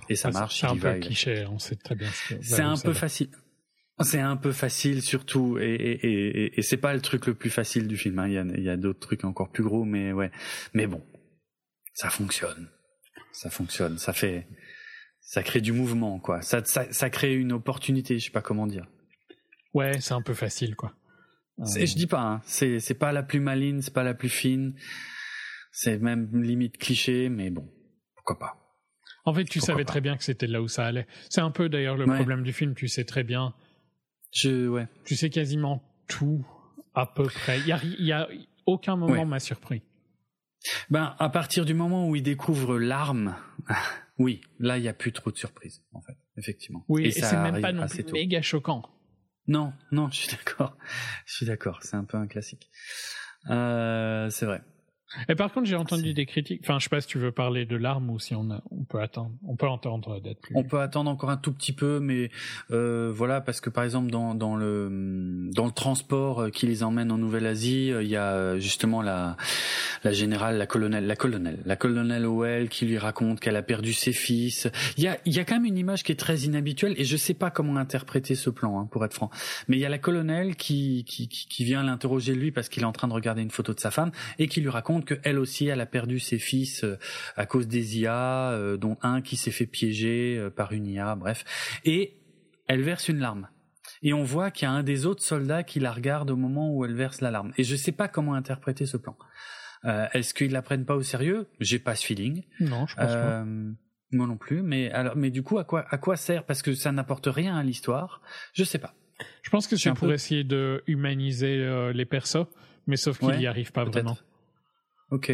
[0.09, 0.61] Et ça marche.
[0.61, 2.11] C'est un peu cliché, on sait très bien.
[2.41, 3.31] C'est un peu facile.
[4.01, 7.51] C'est un peu facile surtout et, et, et, et c'est pas le truc le plus
[7.51, 8.19] facile du film.
[8.19, 8.29] Hein.
[8.29, 10.31] Il y a, il y a d'autres trucs encore plus gros, mais ouais.
[10.73, 11.03] Mais bon,
[11.93, 12.69] ça fonctionne.
[13.33, 13.99] Ça fonctionne.
[13.99, 14.49] Ça fait,
[15.21, 16.43] ça crée du mouvement quoi.
[16.43, 18.19] Ça, ça, ça crée une opportunité.
[18.19, 18.87] Je sais pas comment dire.
[19.75, 20.95] Ouais, c'est un peu facile quoi.
[21.59, 22.43] Je dis pas, hein.
[22.47, 24.75] c'est c'est pas la plus maline, c'est pas la plus fine,
[25.71, 27.73] c'est même limite cliché, mais bon,
[28.17, 28.61] pourquoi pas.
[29.25, 31.07] En fait, tu savais très bien que c'était là où ça allait.
[31.31, 33.55] C'est un peu d'ailleurs le problème du film, tu sais très bien.
[34.35, 34.89] Je ouais.
[35.05, 36.45] Tu sais quasiment tout
[36.95, 37.61] à peu près.
[37.61, 38.29] Il y a, y a
[38.67, 39.83] aucun moment m'a surpris.
[40.91, 43.37] Ben à partir du moment où il découvre l'arme,
[44.19, 46.85] oui, là il y a plus trop de surprises en fait, effectivement.
[46.89, 48.83] Oui, et, c'est même pas non plus méga choquant.
[49.47, 50.77] Non, non, je suis d'accord.
[51.27, 51.83] Je suis d'accord.
[51.83, 52.71] C'est un peu un classique.
[53.51, 54.63] Euh, c'est vrai.
[55.29, 56.61] Et par contre, j'ai entendu des critiques.
[56.63, 59.01] Enfin, je sais pas si tu veux parler de l'arme ou si on, on peut
[59.01, 59.33] attendre.
[59.47, 60.55] On peut entendre d'être plus.
[60.57, 62.31] On peut attendre encore un tout petit peu, mais
[62.71, 66.83] euh, voilà, parce que par exemple dans, dans le dans le transport euh, qui les
[66.83, 69.37] emmène en Nouvelle-Asie, euh, il y a justement la
[70.03, 73.93] la générale, la colonelle, la colonelle, la colonelle Howell qui lui raconte qu'elle a perdu
[73.93, 74.69] ses fils.
[74.97, 77.05] Il y a il y a quand même une image qui est très inhabituelle et
[77.05, 79.31] je sais pas comment interpréter ce plan, hein, pour être franc.
[79.69, 82.87] Mais il y a la colonelle qui qui qui vient l'interroger lui parce qu'il est
[82.87, 85.39] en train de regarder une photo de sa femme et qui lui raconte que elle
[85.39, 86.99] aussi, elle a perdu ses fils euh,
[87.37, 91.15] à cause des IA, euh, dont un qui s'est fait piéger euh, par une IA,
[91.15, 91.45] bref.
[91.85, 92.17] Et
[92.67, 93.49] elle verse une larme.
[94.03, 96.75] Et on voit qu'il y a un des autres soldats qui la regarde au moment
[96.75, 97.53] où elle verse la larme.
[97.57, 99.17] Et je ne sais pas comment interpréter ce plan.
[99.85, 101.47] Est-ce qu'ils la prennent pas au sérieux?
[101.61, 102.43] J'ai pas ce feeling.
[102.59, 103.45] Non, je pense pas.
[104.13, 104.63] Moi non plus.
[104.63, 106.45] Mais alors, mais du coup, à quoi, à quoi sert?
[106.45, 108.23] Parce que ça n'apporte rien à l'histoire.
[108.55, 108.95] Je sais pas.
[109.43, 112.47] Je pense que c'est pour essayer de humaniser les persos,
[112.87, 114.17] mais sauf qu'il n'y arrive pas vraiment.
[115.11, 115.33] Ok.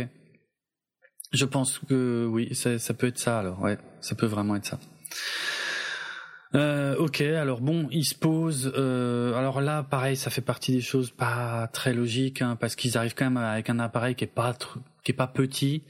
[1.32, 3.60] Je pense que oui, ça, ça, peut être ça alors.
[3.60, 4.78] Ouais, ça peut vraiment être ça.
[6.56, 8.72] Euh, ok, alors bon, il se pose.
[8.76, 12.98] Euh, alors là, pareil, ça fait partie des choses pas très logiques, hein, parce qu'ils
[12.98, 14.56] arrivent quand même avec un appareil qui est pas
[15.04, 15.84] qui est pas petit.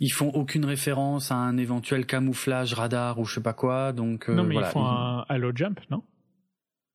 [0.00, 4.28] Ils font aucune référence à un éventuel camouflage radar ou je sais pas quoi, donc.
[4.28, 6.02] Euh, non, mais ils font un halo jump, non?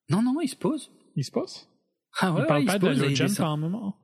[0.10, 0.92] Non, non, ils se posent.
[1.16, 1.70] Ils se posent?
[2.20, 3.96] Ah ouais, ils parlent pas d'halo jump à un moment?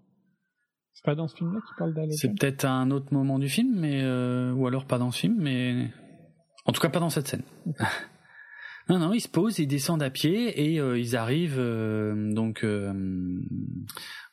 [1.00, 3.48] C'est pas dans ce film-là qu'il parle d'Halo C'est peut-être à un autre moment du
[3.48, 5.90] film, mais euh, ou alors pas dans ce film, mais
[6.66, 7.44] en tout cas pas dans cette scène.
[8.90, 12.66] non, non, ils se posent, ils descendent à pied et euh, ils arrivent euh, donc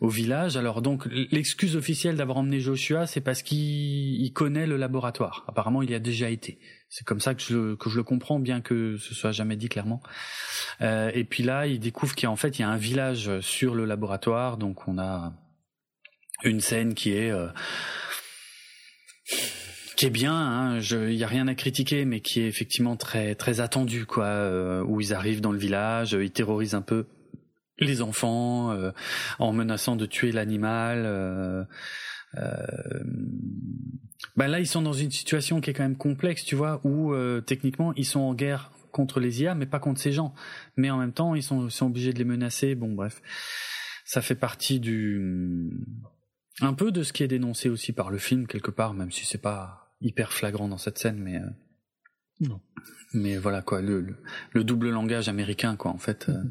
[0.01, 0.57] au village.
[0.57, 5.45] Alors donc l'excuse officielle d'avoir emmené Joshua, c'est parce qu'il connaît le laboratoire.
[5.47, 6.59] Apparemment, il y a déjà été.
[6.89, 9.69] C'est comme ça que je, que je le comprends, bien que ce soit jamais dit
[9.69, 10.03] clairement.
[10.81, 14.57] et puis là, il découvre qu'en fait, il y a un village sur le laboratoire,
[14.57, 15.33] donc on a
[16.45, 17.49] une scène qui est euh,
[19.97, 23.35] qui est bien, hein, il y a rien à critiquer, mais qui est effectivement très
[23.35, 24.27] très attendu quoi.
[24.27, 27.07] Euh, où ils arrivent dans le village, ils terrorisent un peu
[27.79, 28.93] les enfants euh,
[29.39, 31.67] en menaçant de tuer l'animal.
[34.37, 37.15] ben là, ils sont dans une situation qui est quand même complexe, tu vois, où
[37.47, 40.35] techniquement ils sont en guerre contre les IA, mais pas contre ces gens.
[40.77, 42.75] Mais en même temps, ils sont, sont obligés de les menacer.
[42.75, 43.23] Bon, bref,
[44.05, 45.71] ça fait partie du
[46.61, 49.27] un peu de ce qui est dénoncé aussi par le film quelque part, même si
[49.27, 51.49] c'est pas hyper flagrant dans cette scène, mais euh,
[52.41, 52.61] non.
[53.15, 54.17] Mais voilà quoi, le,
[54.53, 56.29] le, double langage américain quoi en fait.
[56.29, 56.43] Euh,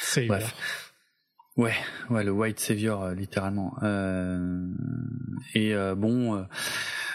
[0.00, 0.92] c'est bref.
[1.56, 1.74] Ouais,
[2.10, 3.78] ouais, le white savior euh, littéralement.
[3.82, 4.68] Euh,
[5.54, 6.44] et bon,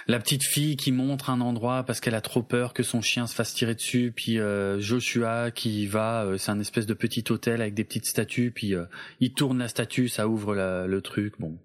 [0.08, 3.28] la petite fille qui montre un endroit parce qu'elle a trop peur que son chien
[3.28, 4.40] se fasse tirer dessus, puis
[4.80, 8.74] Joshua qui va, c'est un espèce de petit hôtel avec des petites statues, puis
[9.20, 11.36] il tourne la statue, ça ouvre le truc.
[11.40, 11.60] Bon,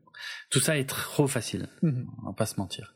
[0.50, 2.06] tout ça est trop facile, mhm.
[2.22, 2.94] on va pas se mentir.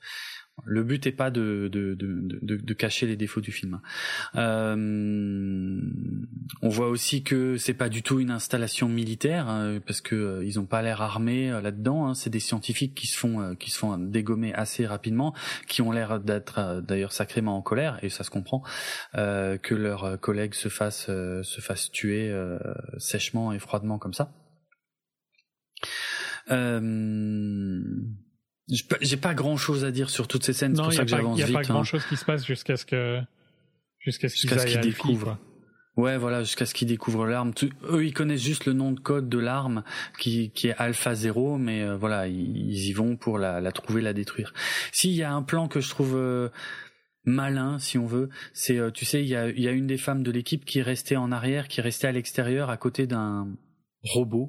[0.64, 3.80] Le but est pas de, de, de, de, cacher les défauts du film.
[4.34, 5.80] Euh,
[6.62, 10.44] on voit aussi que c'est pas du tout une installation militaire hein, parce que euh,
[10.44, 12.09] ils ont pas l'air armés euh, là-dedans.
[12.09, 12.14] Hein.
[12.14, 15.34] C'est des scientifiques qui se font qui se font dégommer assez rapidement,
[15.66, 18.62] qui ont l'air d'être d'ailleurs sacrément en colère et ça se comprend
[19.12, 22.34] que leurs collègues se fassent se fassent tuer
[22.98, 24.32] sèchement et froidement comme ça.
[26.51, 27.81] Euh,
[29.01, 31.37] j'ai pas grand chose à dire sur toutes ces scènes, c'est pour ça que j'avance
[31.37, 31.49] vite.
[31.49, 31.85] Il n'y a pas grand hein.
[31.85, 33.21] chose qui se passe jusqu'à ce que
[33.99, 35.39] jusqu'à ce qu'ils découvrent.
[35.97, 37.53] Ouais, voilà, jusqu'à ce qu'ils découvrent l'arme.
[37.91, 39.83] Eux, ils connaissent juste le nom de code de l'arme
[40.19, 44.01] qui, qui est Alpha 0, mais euh, voilà, ils, y vont pour la, la trouver,
[44.01, 44.55] la détruire.
[44.93, 46.49] S'il y a un plan que je trouve euh,
[47.25, 50.23] malin, si on veut, c'est, tu sais, il y a, y a une des femmes
[50.23, 53.49] de l'équipe qui est restée en arrière, qui est restée à l'extérieur à côté d'un
[54.03, 54.49] robot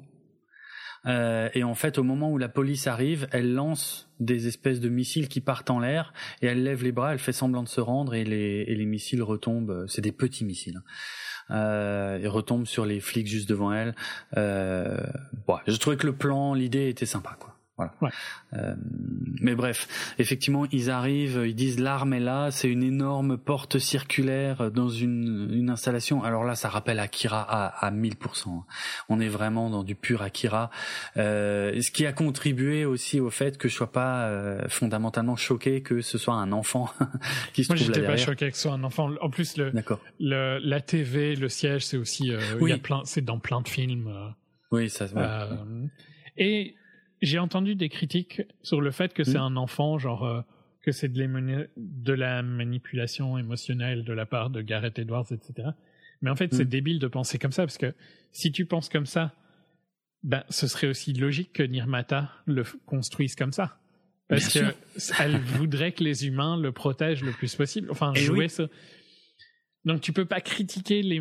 [1.06, 4.88] euh, et en fait, au moment où la police arrive, elle lance des espèces de
[4.88, 6.12] missiles qui partent en l'air
[6.42, 8.86] et elle lève les bras, elle fait semblant de se rendre et les, et les
[8.86, 9.86] missiles retombent.
[9.88, 10.76] C'est des petits missiles.
[10.76, 10.84] Hein.
[11.50, 13.94] Euh, et retombent sur les flics juste devant elle.
[14.36, 14.98] Euh,
[15.46, 17.56] bon, je trouvais que le plan, l'idée était sympa, quoi.
[17.78, 17.94] Voilà.
[18.52, 18.74] Euh,
[19.40, 24.70] mais bref, effectivement, ils arrivent, ils disent l'arme est là, c'est une énorme porte circulaire
[24.70, 26.22] dans une, une installation.
[26.22, 28.62] Alors là, ça rappelle Akira à, à 1000%.
[29.08, 30.70] On est vraiment dans du pur Akira,
[31.16, 35.82] euh, ce qui a contribué aussi au fait que je sois pas euh, fondamentalement choqué
[35.82, 36.90] que ce soit un enfant
[37.54, 39.10] qui se Moi, trouve là Moi, j'étais pas choqué que ce soit un enfant.
[39.20, 39.72] En plus, le,
[40.20, 43.62] le la TV, le siège, c'est aussi, euh, il y a plein, c'est dans plein
[43.62, 44.12] de films.
[44.70, 45.06] Oui, ça.
[45.06, 45.56] Ouais.
[46.36, 46.74] et
[47.22, 49.42] j'ai entendu des critiques sur le fait que c'est mm.
[49.42, 50.42] un enfant, genre euh,
[50.82, 55.70] que c'est de, de, la manipulation émotionnelle de la part de Gareth Edwards, etc.
[56.20, 56.68] Mais en fait, c'est mm.
[56.68, 57.94] débile de penser comme ça, parce que
[58.32, 59.34] si tu penses comme ça,
[60.24, 63.78] ben, ce serait aussi logique que Nirmata le construise comme ça.
[64.28, 67.90] Parce qu'elle voudrait que les humains le protègent le plus possible.
[67.90, 68.68] Enfin, jouer ça.
[69.84, 71.20] Donc tu peux pas critiquer les,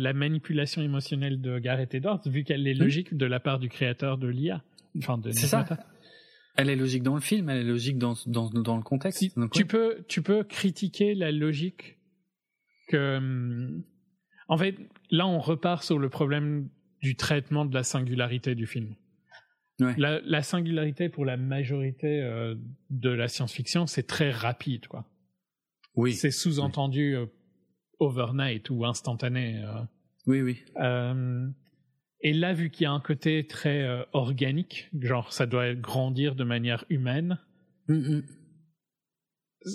[0.00, 2.80] la manipulation émotionnelle de Gareth Edwards vu qu'elle est hmm.
[2.80, 4.62] logique de la part du créateur de l'IA.
[4.98, 5.66] Enfin, de C'est ça.
[6.56, 9.22] Elle est logique dans le film, elle est logique dans, dans, dans le contexte.
[9.52, 11.98] tu, peux, tu peux critiquer la logique
[12.88, 13.16] que...
[13.18, 13.82] Hum,
[14.48, 14.76] en fait,
[15.10, 16.68] là, on repart sur le problème
[17.02, 18.94] du traitement de la singularité du film.
[19.78, 22.54] La, la, singularité pour la majorité euh,
[22.88, 25.04] de la science-fiction, c'est très rapide, quoi.
[25.96, 26.14] Oui.
[26.14, 27.26] C'est sous-entendu euh,
[27.98, 29.62] overnight ou instantané.
[29.62, 29.82] Euh.
[30.26, 30.64] Oui, oui.
[32.20, 36.44] Et là, vu qu'il y a un côté très organique, genre ça doit grandir de
[36.44, 37.38] manière humaine,
[37.88, 38.20] mm,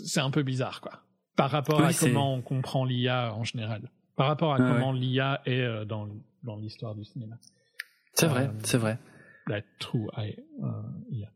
[0.05, 1.03] c'est un peu bizarre, quoi.
[1.35, 3.89] Par rapport à comment on comprend l'IA en général.
[4.15, 6.07] Par rapport à comment l'IA est dans,
[6.43, 7.37] dans l'histoire du cinéma.
[8.13, 8.99] C'est vrai, c'est vrai
[9.47, 10.07] la true
[11.11, 11.29] IA.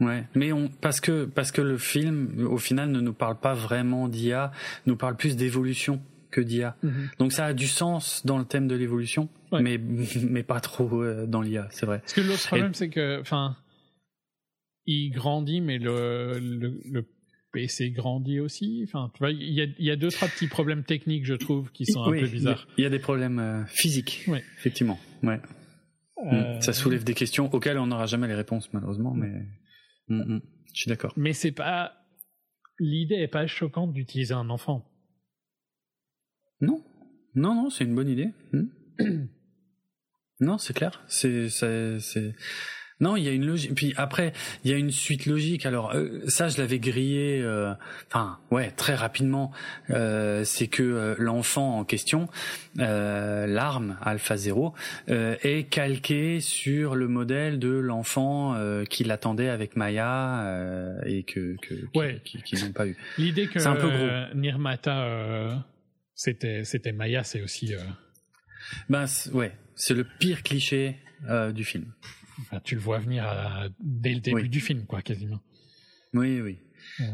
[0.00, 3.54] Ouais, mais on parce que parce que le film au final ne nous parle pas
[3.54, 4.52] vraiment d'IA,
[4.86, 6.76] nous parle plus d'évolution que d'IA.
[6.82, 7.08] Mhm.
[7.18, 9.78] Donc ça a du sens dans le thème de l'évolution, mais
[10.22, 12.00] mais pas trop euh, dans l'IA, c'est vrai.
[12.00, 13.56] Parce que l'autre problème c'est que enfin
[14.86, 17.06] il grandit mais le, le,
[17.50, 18.84] PC grandit aussi.
[18.84, 21.72] Enfin, tu vois, il y a, y a deux trois petits problèmes techniques, je trouve,
[21.72, 22.68] qui sont un peu bizarres.
[22.76, 24.28] Il y a des problèmes euh, physiques,
[24.58, 24.98] effectivement.
[25.22, 25.40] Ouais.
[26.22, 26.34] Mm.
[26.34, 29.30] Euh, ça soulève des questions auxquelles on n'aura jamais les réponses malheureusement, mais
[30.08, 30.42] mm, mm.
[30.74, 31.14] je suis d'accord.
[31.16, 31.94] Mais c'est pas
[32.78, 34.84] l'idée est pas choquante d'utiliser un enfant.
[36.60, 36.82] Non,
[37.34, 38.30] non, non, c'est une bonne idée.
[40.40, 41.02] non, c'est clair.
[41.06, 42.34] C'est, c'est,
[43.00, 43.74] non, il y a une logique.
[43.74, 44.32] Puis après,
[44.64, 45.66] il y a une suite logique.
[45.66, 47.40] Alors euh, ça, je l'avais grillé.
[47.40, 47.72] Euh,
[48.08, 49.52] enfin, ouais, très rapidement.
[49.90, 52.28] Euh, c'est que l'enfant en question,
[52.76, 54.74] l'arme Alpha Zero,
[55.06, 58.56] est calqué sur le modèle de l'enfant
[58.90, 62.20] qui l'attendait avec Maya et que, que ouais.
[62.24, 62.96] qui, qui, n'ont pas eu.
[63.16, 64.34] L'idée que c'est un peu gros.
[64.34, 65.64] Nirmata,
[66.18, 67.74] c'était c'était Maya, c'est aussi.
[68.90, 70.98] Ben ouais, c'est le pire cliché
[71.54, 71.94] du film
[72.64, 73.26] tu le vois venir
[73.80, 75.40] dès le début du film, quoi, quasiment.
[76.14, 76.58] Oui, oui.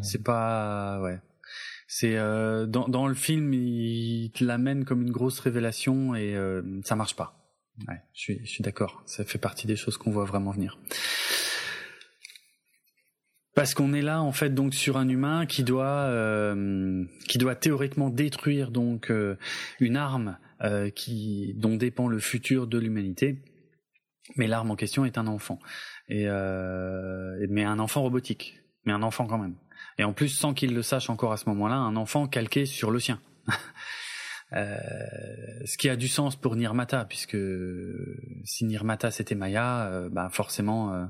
[0.03, 1.19] C'est pas, ouais.
[1.87, 6.63] C'est euh, dans, dans le film, il te l'amène comme une grosse révélation et euh,
[6.85, 7.53] ça marche pas.
[7.89, 9.03] Ouais, je suis, je suis d'accord.
[9.07, 10.79] Ça fait partie des choses qu'on voit vraiment venir.
[13.55, 17.55] Parce qu'on est là en fait donc sur un humain qui doit euh, qui doit
[17.55, 19.37] théoriquement détruire donc euh,
[19.79, 23.43] une arme euh, qui dont dépend le futur de l'humanité
[24.37, 25.61] mais l'arme en question est un enfant.
[26.09, 28.59] Et mais un enfant robotique.
[28.87, 29.55] Mais un enfant quand même.
[29.99, 32.91] Et en plus, sans qu'il le sache encore à ce moment-là, un enfant calqué sur
[32.91, 33.21] le sien.
[34.57, 34.77] Euh,
[35.65, 37.37] ce qui a du sens pour Nirmata, puisque
[38.45, 41.05] si Nirmata c'était Maya, euh, bah forcément euh,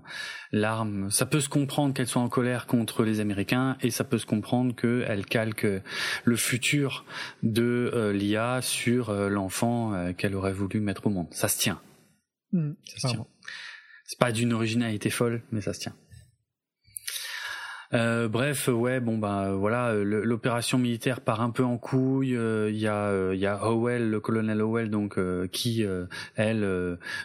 [0.52, 4.18] l'arme, ça peut se comprendre qu'elle soit en colère contre les Américains et ça peut
[4.18, 5.66] se comprendre qu'elle calque
[6.24, 7.04] le futur
[7.42, 11.28] de l'IA sur l'enfant qu'elle aurait voulu mettre au monde.
[11.30, 11.80] Ça se tient.
[12.52, 12.72] Mm.
[14.06, 15.96] C'est pas d'une originalité folle, mais ça se tient.
[17.92, 22.36] Euh, bref, ouais, bon bah voilà, l'opération militaire part un peu en couille.
[22.36, 25.84] Euh, il y a il y a Howell, le colonel Howell, donc euh, qui
[26.36, 26.60] elle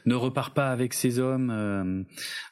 [0.06, 2.06] ne repart pas avec ses hommes,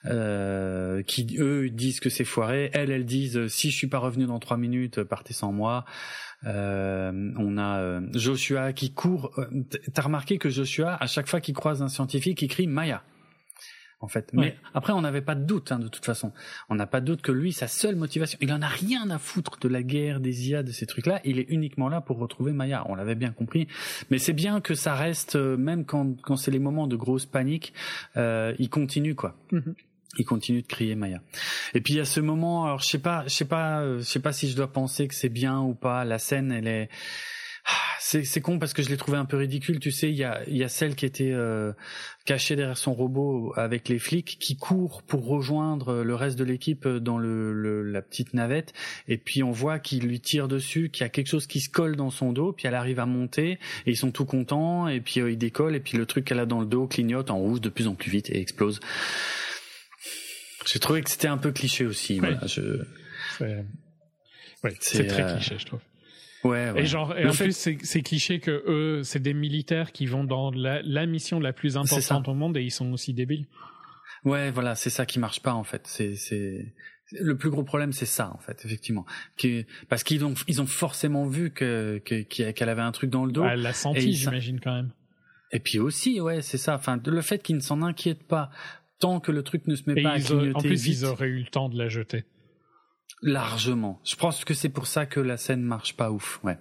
[0.03, 2.69] qui eux disent que c'est foiré.
[2.73, 5.85] Elle, elles disent si je suis pas revenu dans trois minutes, partez sans moi.
[6.43, 9.31] on a Joshua qui court.
[9.93, 13.03] T'as remarqué que Joshua, à chaque fois qu'il croise un scientifique, il crie Maya
[13.99, 14.31] en fait.
[14.33, 16.31] Mais après, on n'avait pas de doute, hein, de toute façon.
[16.69, 19.17] On n'a pas de doute que lui, sa seule motivation, il en a rien à
[19.17, 21.19] foutre de la guerre, des IA, de ces trucs-là.
[21.23, 22.83] Il est uniquement là pour retrouver Maya.
[22.89, 23.67] On l'avait bien compris.
[24.11, 27.25] Mais c'est bien que ça reste, euh, même quand, quand c'est les moments de grosse
[27.25, 27.73] panique,
[28.17, 29.35] euh, il continue, quoi.
[29.51, 29.73] Mm-hmm.
[30.19, 31.21] il continue de crier Maya.
[31.73, 33.99] Et puis il y a ce moment, alors je sais pas, je sais pas, euh,
[33.99, 36.05] je sais pas si je dois penser que c'est bien ou pas.
[36.05, 36.89] La scène, elle est,
[37.99, 39.79] c'est con parce que je l'ai trouvé un peu ridicule.
[39.79, 41.73] Tu sais, il y a, y a celle qui était euh,
[42.25, 46.87] cachée derrière son robot avec les flics qui court pour rejoindre le reste de l'équipe
[46.87, 48.73] dans le, la petite navette.
[49.07, 51.69] Et puis on voit qu'il lui tire dessus, qu'il y a quelque chose qui se
[51.69, 52.53] colle dans son dos.
[52.53, 53.51] Puis elle arrive à monter
[53.85, 54.87] et ils sont tout contents.
[54.87, 57.29] Et puis euh, il décolle et puis le truc qu'elle a dans le dos clignote
[57.29, 58.79] en rouge de plus en plus vite et explose.
[60.65, 62.19] J'ai trouvé que c'était un peu cliché aussi.
[62.19, 62.83] Voilà, je...
[64.79, 65.79] C'est très euh, cliché, je trouve.
[66.47, 70.23] Ouais, Et genre, et en plus, c'est cliché que eux, c'est des militaires qui vont
[70.23, 73.47] dans la, la mission la plus importante au monde et ils sont aussi débiles.
[74.23, 75.83] Ouais, voilà, c'est ça qui marche pas en fait.
[75.85, 76.73] C'est,
[77.11, 79.05] le plus gros problème, c'est ça en fait, effectivement,
[79.87, 83.45] parce qu'ils ont, ils ont forcément vu que qu'elle avait un truc dans le dos.
[83.45, 84.91] Elle l'a senti, j'imagine quand même.
[85.51, 86.75] Et puis aussi, ouais, c'est ça.
[86.75, 88.49] Enfin, le fait qu'ils ne s'en inquiètent pas
[88.99, 91.39] tant que le truc ne se met pas à clignoter En plus, ils auraient eu
[91.39, 92.25] le temps de la jeter.
[93.21, 93.99] Largement.
[94.03, 96.39] Je pense que c'est pour ça que la scène marche pas ouf.
[96.43, 96.57] Ouais.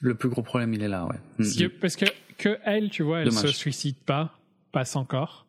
[0.00, 1.06] Le plus gros problème, il est là.
[1.06, 1.18] Ouais.
[1.38, 2.06] Mm, parce que
[2.38, 4.38] que elle, tu vois, elle se suicide pas,
[4.72, 5.46] passe encore.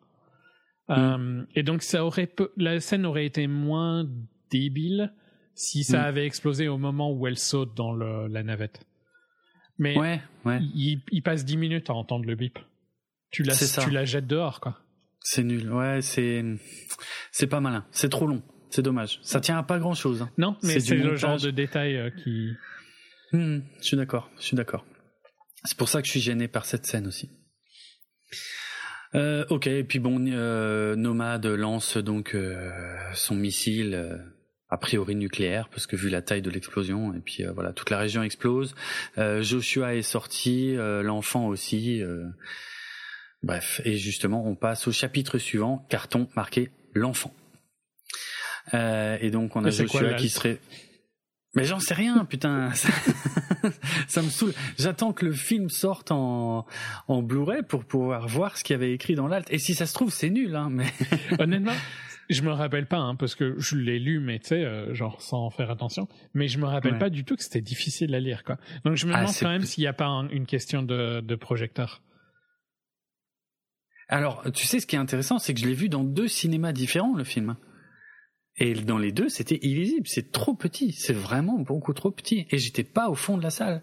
[0.88, 0.92] Mm.
[0.92, 4.06] Euh, et donc ça aurait la scène aurait été moins
[4.50, 5.12] débile
[5.54, 6.04] si ça mm.
[6.04, 8.80] avait explosé au moment où elle saute dans le, la navette.
[9.78, 10.58] Mais ouais, ouais.
[10.74, 12.58] Il, il, passe 10 minutes à entendre le bip.
[13.30, 14.78] Tu la, tu la jettes dehors, quoi.
[15.20, 15.70] C'est nul.
[15.72, 16.44] Ouais, c'est
[17.30, 17.86] c'est pas malin.
[17.90, 18.42] C'est trop long.
[18.70, 19.18] C'est dommage.
[19.22, 20.22] Ça tient à pas grand chose.
[20.22, 20.30] Hein.
[20.38, 22.52] Non, mais c'est le genre de détail euh, qui.
[23.32, 24.30] Hmm, je suis d'accord.
[24.38, 24.84] Je suis d'accord.
[25.64, 27.30] C'est pour ça que je suis gêné par cette scène aussi.
[29.14, 32.70] Euh, ok, et puis bon, euh, Nomade lance donc euh,
[33.14, 34.20] son missile
[34.70, 37.98] a priori nucléaire parce que vu la taille de l'explosion et puis voilà toute la
[37.98, 38.74] région explose.
[39.16, 42.02] Joshua est sorti, l'enfant aussi.
[43.42, 47.32] bref, et justement on passe au chapitre suivant, carton marqué l'enfant.
[48.72, 50.58] Et donc on a Joshua qui serait
[51.54, 52.70] mais j'en sais rien, putain.
[54.06, 54.52] Ça, me saoule.
[54.78, 56.66] J'attends que le film sorte en,
[57.08, 59.50] en Blu-ray pour pouvoir voir ce qu'il y avait écrit dans l'alt.
[59.50, 60.86] Et si ça se trouve, c'est nul, hein, mais.
[61.38, 61.72] Honnêtement,
[62.28, 65.22] je me rappelle pas, hein, parce que je l'ai lu, mais tu sais, euh, genre
[65.22, 66.06] sans faire attention.
[66.34, 68.58] Mais je me rappelle pas du tout que c'était difficile à lire, quoi.
[68.84, 71.34] Donc je me ah, demande quand même s'il n'y a pas une question de, de
[71.34, 72.02] projecteur.
[74.08, 76.72] Alors, tu sais, ce qui est intéressant, c'est que je l'ai vu dans deux cinémas
[76.72, 77.56] différents, le film.
[78.60, 80.06] Et dans les deux, c'était illisible.
[80.08, 80.92] C'est trop petit.
[80.92, 82.46] C'est vraiment beaucoup trop petit.
[82.50, 83.82] Et j'étais pas au fond de la salle.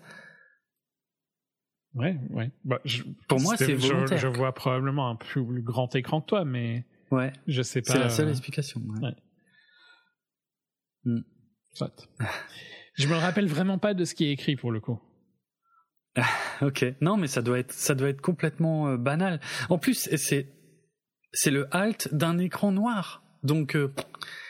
[1.93, 2.51] Ouais, ouais.
[2.65, 2.81] Bah,
[3.29, 4.17] Pour moi, c'est volontaire.
[4.17, 7.31] Je, vois probablement un plus grand écran que toi, mais ouais.
[7.47, 7.93] je sais pas.
[7.93, 8.81] C'est la seule euh, explication.
[9.01, 9.15] Ouais.
[11.05, 11.21] Hmm.
[11.73, 12.09] Soit.
[12.95, 14.99] je me rappelle vraiment pas de ce qui est écrit pour le coup.
[16.61, 16.85] ok.
[16.99, 19.39] Non, mais ça doit être, ça doit être complètement euh, banal.
[19.69, 20.53] En plus, c'est,
[21.31, 23.24] c'est le halt d'un écran noir.
[23.45, 23.93] Donc, euh,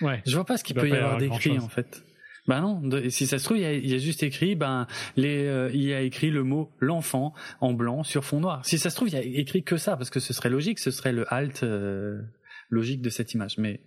[0.02, 0.22] ouais.
[0.26, 2.04] je vois pas ce qu'il peut y avoir d'écrit en fait.
[2.48, 4.86] Ben non, si ça se trouve, il y a, juste écrit, ben
[5.16, 8.64] les, euh, il y a écrit le mot l'enfant en blanc sur fond noir.
[8.64, 10.78] Si ça se trouve, il y a écrit que ça, parce que ce serait logique,
[10.78, 12.22] ce serait le halt euh,
[12.70, 13.58] logique de cette image.
[13.58, 13.82] Mais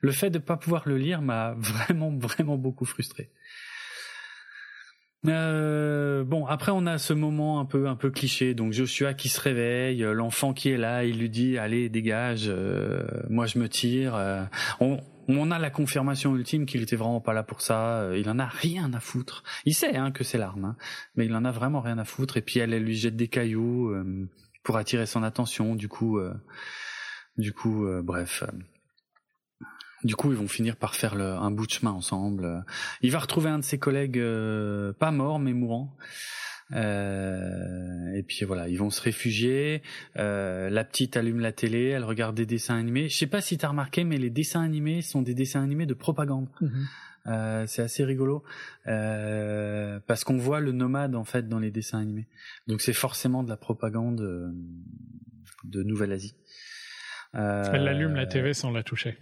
[0.00, 3.30] le fait de pas pouvoir le lire m'a vraiment, vraiment beaucoup frustré.
[5.26, 9.28] Euh, bon, après on a ce moment un peu un peu cliché, donc Joshua qui
[9.28, 13.68] se réveille, l'enfant qui est là, il lui dit allez dégage, euh, moi je me
[13.68, 14.14] tire.
[14.14, 14.44] Euh,
[14.80, 14.98] on,
[15.28, 18.00] on a la confirmation ultime qu'il était vraiment pas là pour ça.
[18.00, 19.42] Euh, il en a rien à foutre.
[19.64, 20.76] Il sait hein, que c'est l'arme, hein,
[21.16, 22.36] mais il en a vraiment rien à foutre.
[22.36, 23.94] Et puis elle, elle lui jette des cailloux
[24.62, 25.74] pour attirer son attention.
[25.74, 26.20] Du coup,
[27.38, 28.44] du coup, bref.
[30.04, 32.64] Du coup, ils vont finir par faire le, un bout de chemin ensemble.
[33.00, 35.96] Il va retrouver un de ses collègues, euh, pas mort mais mourant.
[36.72, 39.82] Euh, et puis voilà, ils vont se réfugier.
[40.16, 43.08] Euh, la petite allume la télé, elle regarde des dessins animés.
[43.08, 45.94] Je sais pas si t'as remarqué, mais les dessins animés sont des dessins animés de
[45.94, 46.48] propagande.
[46.60, 46.86] Mhm.
[47.26, 48.44] Euh, c'est assez rigolo
[48.86, 52.26] euh, parce qu'on voit le nomade en fait dans les dessins animés.
[52.66, 54.50] Donc c'est forcément de la propagande euh,
[55.64, 56.36] de Nouvelle-Asie.
[57.32, 59.16] elle allume la TV sans la toucher.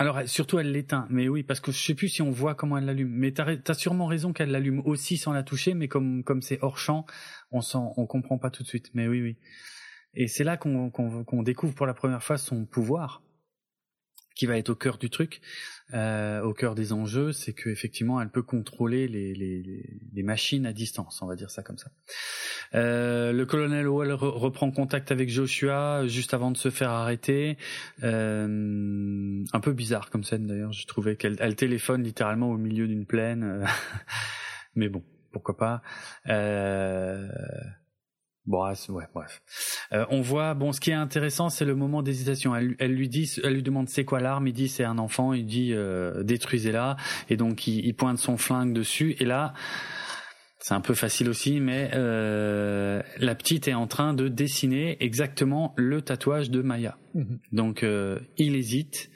[0.00, 2.78] Alors surtout elle l'éteint, mais oui parce que je sais plus si on voit comment
[2.78, 3.10] elle l'allume.
[3.10, 6.58] Mais t'as as sûrement raison qu'elle l'allume aussi sans la toucher, mais comme comme c'est
[6.62, 7.04] hors champ,
[7.50, 8.90] on sent, on comprend pas tout de suite.
[8.94, 9.36] Mais oui oui.
[10.14, 13.22] Et c'est là qu'on qu'on découvre pour la première fois son pouvoir
[14.40, 15.42] qui va être au cœur du truc,
[15.92, 19.62] euh, au cœur des enjeux, c'est qu'effectivement elle peut contrôler les, les,
[20.14, 21.90] les, machines à distance, on va dire ça comme ça.
[22.74, 27.58] Euh, le colonel Howell reprend contact avec Joshua juste avant de se faire arrêter.
[28.02, 32.88] Euh, un peu bizarre comme scène d'ailleurs, je trouvais qu'elle elle téléphone littéralement au milieu
[32.88, 33.66] d'une plaine,
[34.74, 35.82] mais bon, pourquoi pas.
[36.30, 37.28] Euh,
[38.50, 39.40] Bon, ah, ouais, bref.
[39.92, 42.54] Euh, on voit, bon, ce qui est intéressant, c'est le moment d'hésitation.
[42.54, 44.48] Elle, elle, lui dit, elle lui demande c'est quoi l'arme?
[44.48, 45.32] Il dit c'est un enfant.
[45.32, 46.96] Il dit euh, détruisez-la.
[47.28, 49.14] Et donc il, il, pointe son flingue dessus.
[49.20, 49.54] Et là,
[50.60, 55.72] c'est un peu facile aussi, mais euh, la petite est en train de dessiner exactement
[55.76, 56.98] le tatouage de Maya.
[57.14, 57.38] Mhm.
[57.52, 59.10] Donc euh, il hésite.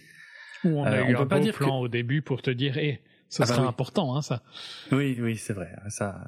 [0.65, 3.45] on a euh, un peut pas dire plan au début pour te dire, eh, ça
[3.45, 4.43] ah bah serait important, hein, ça.
[4.91, 5.69] Oui, oui, c'est vrai.
[5.89, 6.27] Ça,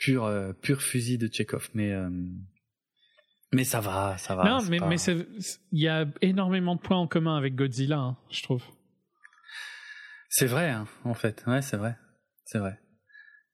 [0.00, 2.10] pur euh, pur fusil de Tchekhov mais euh,
[3.52, 7.06] mais ça va ça va non mais mais il y a énormément de points en
[7.06, 8.64] commun avec Godzilla hein, je trouve
[10.28, 11.96] c'est vrai hein, en fait ouais c'est vrai
[12.44, 12.80] c'est vrai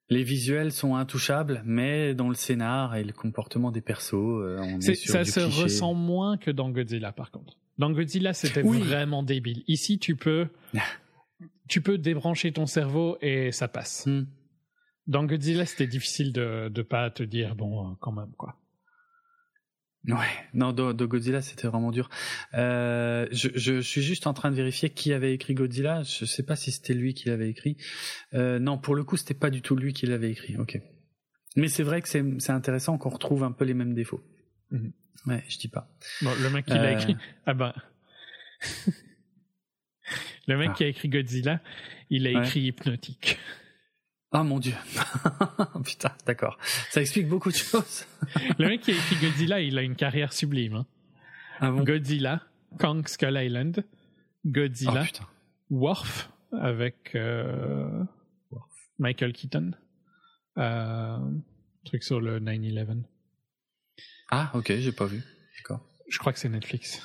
[0.09, 4.79] les visuels sont intouchables, mais dans le scénar et le comportement des persos, euh, on
[4.79, 7.59] est, sur ça se ressent moins que dans Godzilla par contre.
[7.79, 9.65] Dans Godzilla, c'était vraiment débile.
[9.67, 10.47] Ici, tu peux,
[11.69, 14.07] tu peux débrancher ton cerveau et ça passe.
[14.07, 14.27] Hmm.
[15.07, 18.57] Dans Godzilla, c'était difficile de ne pas te dire, bon, euh, quand même, quoi.
[20.09, 22.09] Ouais, non, de, Godzilla, c'était vraiment dur.
[22.55, 26.05] Euh, je, je, suis juste en train de vérifier qui avait écrit Godzilla.
[26.05, 27.77] Je sais pas si c'était lui qui l'avait écrit.
[28.33, 30.57] Euh, non, pour le coup, c'était pas du tout lui qui l'avait écrit.
[30.57, 30.81] Ok.
[31.57, 34.23] Mais c'est vrai que c'est intéressant qu'on retrouve un peu les mêmes défauts.
[34.71, 34.93] Mhm.
[35.27, 35.89] Ouais, je dis pas.
[36.23, 36.99] Bon, le mec qui l'a euh.
[36.99, 37.17] écrit.
[37.45, 37.75] Ah ben.
[40.47, 40.75] le mec ah.
[40.77, 41.61] qui a écrit Godzilla,
[42.11, 43.39] il a écrit Hypnotique.
[44.33, 44.75] Ah mon dieu.
[45.85, 46.59] Putain, d'accord.
[46.91, 48.07] Ça explique beaucoup de choses.
[48.59, 50.75] le mec qui a écrit Godzilla, il a une carrière sublime.
[50.75, 50.87] Hein.
[51.61, 52.43] Ah Godzilla,
[52.79, 53.85] Kong Skull Island,
[54.45, 55.25] Godzilla, oh,
[55.71, 58.05] Worf avec euh,
[58.99, 59.73] Michael Keaton,
[60.59, 61.19] euh,
[61.85, 63.05] truc sur le 9-11.
[64.31, 65.23] Ah ok, j'ai pas vu.
[65.59, 65.81] D'accord.
[66.09, 67.01] Je crois que c'est Netflix.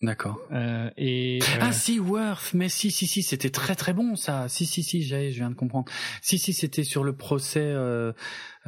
[0.00, 0.38] D'accord.
[0.52, 4.48] Euh, et euh, ah si Worth, mais si si si, c'était très très bon ça.
[4.48, 5.90] Si si si, je viens de comprendre.
[6.22, 7.64] Si si, c'était sur le procès.
[7.64, 8.12] Euh,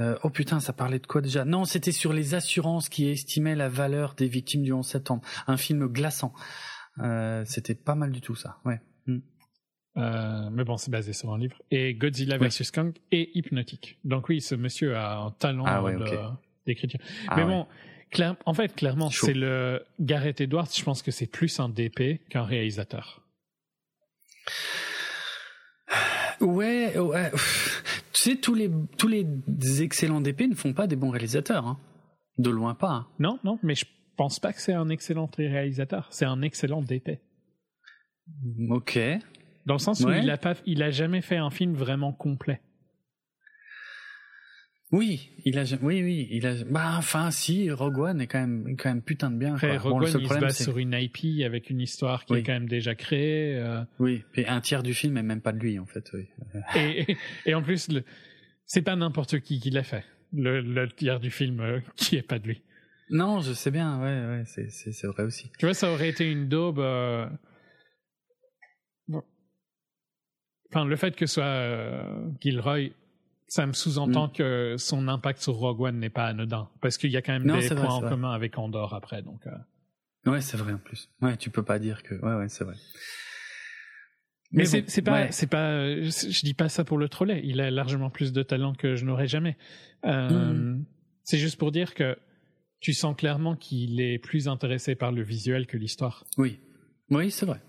[0.01, 1.45] euh, oh putain, ça parlait de quoi déjà?
[1.45, 5.23] Non, c'était sur les assurances qui estimaient la valeur des victimes du 11 septembre.
[5.47, 6.33] Un film glaçant.
[6.99, 8.59] Euh, c'était pas mal du tout ça.
[8.65, 8.81] Ouais.
[9.07, 9.21] Mm.
[10.51, 11.63] mais bon, c'est basé sur un livre.
[11.71, 14.01] Et Godzilla vs Kong et Hypnotique.
[14.03, 15.81] Donc oui, ce monsieur a un talent ah
[16.67, 17.01] d'écriture.
[17.29, 17.69] Ah mais bon
[18.45, 20.69] en fait, clairement, c'est le Gareth Edwards.
[20.75, 23.23] Je pense que c'est plus un DP qu'un réalisateur.
[26.41, 26.95] Ouais,
[28.13, 29.27] tu sais, tous les tous les
[29.83, 31.79] excellents DP ne font pas des bons réalisateurs, hein.
[32.39, 32.91] de loin pas.
[32.91, 33.07] Hein.
[33.19, 33.85] Non, non, mais je
[34.17, 36.09] pense pas que c'est un excellent réalisateur.
[36.11, 37.21] C'est un excellent DP.
[38.71, 38.99] Ok.
[39.67, 42.61] Dans le sens où il a pas, il a jamais fait un film vraiment complet.
[44.93, 48.77] Oui, il a, oui, oui, il a, bah, enfin, si, Rogue One est quand même,
[48.77, 49.55] quand même putain de bien.
[49.55, 52.53] Après, Rogue One, il se base sur une IP avec une histoire qui est quand
[52.53, 53.57] même déjà créée.
[53.57, 53.85] Euh.
[54.01, 56.29] Oui, et un tiers du film est même pas de lui, en fait, oui.
[56.77, 57.89] et, et, en plus,
[58.67, 60.05] c'est pas n'importe qui qui l'a fait.
[60.33, 62.63] Le, le, tiers du film euh, qui est pas de lui.
[63.11, 65.53] Non, je sais bien, ouais, ouais, c'est, c'est, c'est vrai aussi.
[65.59, 67.29] Tu vois, ça aurait été une daube, euh...
[70.73, 72.07] Enfin, le fait que ce soit
[72.41, 72.91] Gilroy
[73.51, 74.33] ça me sous-entend mm.
[74.33, 77.61] que son impact sur Rogue One n'est pas anodin, parce qu'il y a quand même
[77.61, 79.23] des points en commun avec Andorre après.
[79.23, 80.31] Donc, euh.
[80.31, 81.11] Ouais, c'est vrai en plus.
[81.21, 82.15] Ouais, tu peux pas dire que.
[82.15, 82.77] Ouais, ouais, c'est vrai.
[84.53, 87.41] Mais, c'est pas, c'est pas, je dis pas ça pour le troller.
[87.45, 89.57] Il a largement plus de talent que je n'aurais jamais.
[90.05, 90.85] Euh, mm.
[91.25, 92.17] C'est juste pour dire que
[92.79, 96.25] tu sens clairement qu'il est plus intéressé par le visuel que l'histoire.
[96.39, 96.61] Oui,
[97.11, 97.61] oui, c'est vrai,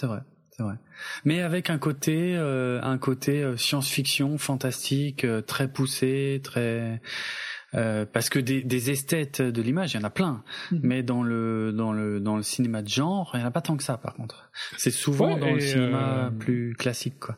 [0.00, 0.22] c'est vrai
[0.56, 0.76] c'est vrai.
[1.24, 7.00] Mais avec un côté, euh, un côté euh, science-fiction, fantastique, euh, très poussé, très
[8.12, 10.42] parce que des, des esthètes de l'image, il y en a plein.
[10.70, 10.78] Mm.
[10.82, 13.60] Mais dans le dans le dans le cinéma de genre, il y en a pas
[13.60, 13.98] tant que ça.
[13.98, 17.36] Par contre, c'est souvent dans le cinéma plus classique, quoi.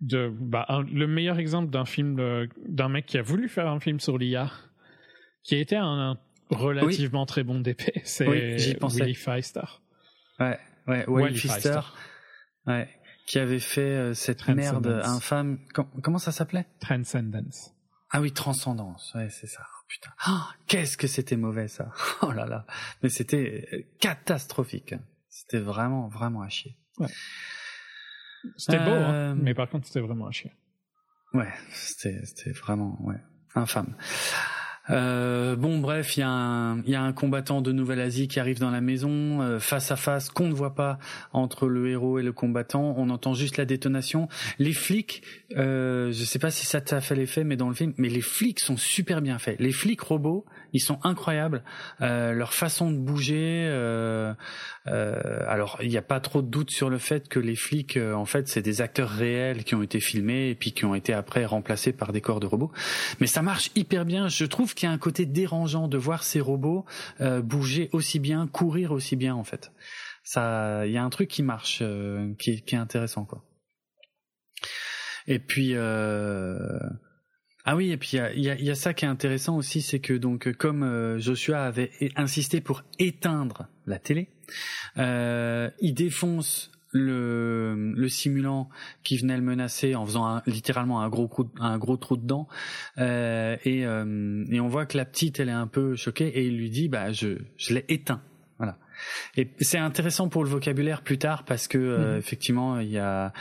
[0.00, 2.20] De, bah, le meilleur exemple d'un film
[2.66, 4.50] d'un mec qui a voulu faire un film sur l'IA,
[5.44, 6.18] qui a été un,
[6.50, 9.60] relativement très bon DP, c'est oui, Willy Feister.
[10.40, 11.38] Ouais, ouais, Willy.
[12.66, 12.88] Ouais,
[13.26, 15.58] qui avait fait euh, cette merde infâme.
[16.02, 16.66] comment ça s'appelait?
[16.80, 17.72] Transcendence.
[18.10, 19.12] Ah oui, Transcendance.
[19.14, 19.62] Ouais, c'est ça.
[19.66, 20.10] Oh, putain.
[20.28, 21.90] Oh, qu'est-ce que c'était mauvais ça.
[22.22, 22.66] Oh là là.
[23.02, 24.94] Mais c'était euh, catastrophique.
[25.28, 26.78] C'était vraiment, vraiment à chier.
[26.98, 27.08] Ouais.
[28.56, 30.52] C'était beau, hein, euh, mais par contre, c'était vraiment à chier.
[31.32, 33.20] Ouais, c'était, c'était vraiment, ouais,
[33.54, 33.96] infâme.
[34.90, 38.60] Euh, bon, bref, il y, a un, y a un combattant de Nouvelle-Asie qui arrive
[38.60, 40.98] dans la maison, euh, face à face, qu'on ne voit pas
[41.32, 42.94] entre le héros et le combattant.
[42.98, 44.28] On entend juste la détonation.
[44.58, 45.22] Les flics,
[45.56, 48.20] euh, je sais pas si ça t'a fait l'effet, mais dans le film, mais les
[48.20, 49.58] flics sont super bien faits.
[49.58, 51.62] Les flics robots, ils sont incroyables.
[52.02, 53.70] Euh, leur façon de bouger.
[54.86, 57.56] Euh, euh, alors, il n'y a pas trop de doute sur le fait que les
[57.56, 60.94] flics, en fait, c'est des acteurs réels qui ont été filmés et puis qui ont
[60.94, 62.72] été après remplacés par des corps de robots.
[63.20, 64.28] Mais ça marche hyper bien.
[64.28, 66.84] Je trouve qu'il y a un côté dérangeant de voir ces robots
[67.20, 69.72] bouger aussi bien, courir aussi bien, en fait.
[70.22, 71.82] Ça, il y a un truc qui marche,
[72.38, 73.44] qui, qui, est intéressant, quoi.
[75.26, 75.74] Et puis.
[75.74, 76.78] Euh,
[77.66, 80.52] ah oui, et puis il y a, ça qui est intéressant aussi, c'est que donc
[80.52, 84.28] comme euh, Joshua avait insisté pour éteindre la télé,
[84.98, 88.68] euh, il défonce le, le simulant
[89.02, 92.48] qui venait le menacer en faisant littéralement un gros un gros trou dedans,
[92.98, 96.44] euh, et, euh, et on voit que la petite elle est un peu choquée et
[96.46, 98.22] il lui dit bah je je l'ai éteint.
[99.36, 102.18] Et c'est intéressant pour le vocabulaire plus tard parce que euh, mhm.
[102.18, 103.32] effectivement il y a,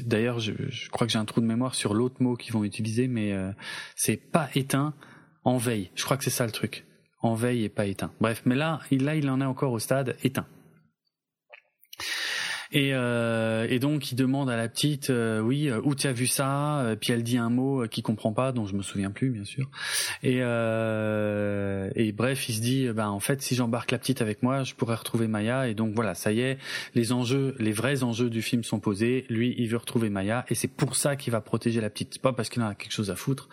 [0.00, 2.64] d'ailleurs je, je, crois que j'ai un trou de mémoire sur l'autre mot qu'ils vont
[2.64, 3.50] utiliser, mais euh,
[3.96, 4.94] c'est pas éteint
[5.44, 5.90] en veille.
[5.94, 6.84] Je crois que c'est ça le truc,
[7.22, 8.12] en veille et pas éteint.
[8.20, 10.46] Bref, mais là, il, là il en est encore au stade éteint.
[12.72, 16.12] Et, euh, et donc il demande à la petite, euh, oui, euh, où tu as
[16.12, 16.80] vu ça?
[16.80, 19.44] Euh, Puis elle dit un mot qu'il comprend pas, dont je me souviens plus, bien
[19.44, 19.68] sûr.
[20.22, 24.62] Et, et bref, il se dit, ben en fait, si j'embarque la petite avec moi,
[24.62, 25.68] je pourrais retrouver Maya.
[25.68, 26.58] Et donc voilà, ça y est,
[26.94, 29.26] les enjeux, les vrais enjeux du film sont posés.
[29.28, 32.20] Lui, il veut retrouver Maya, et c'est pour ça qu'il va protéger la petite.
[32.20, 33.48] Pas parce qu'il en a quelque chose à foutre.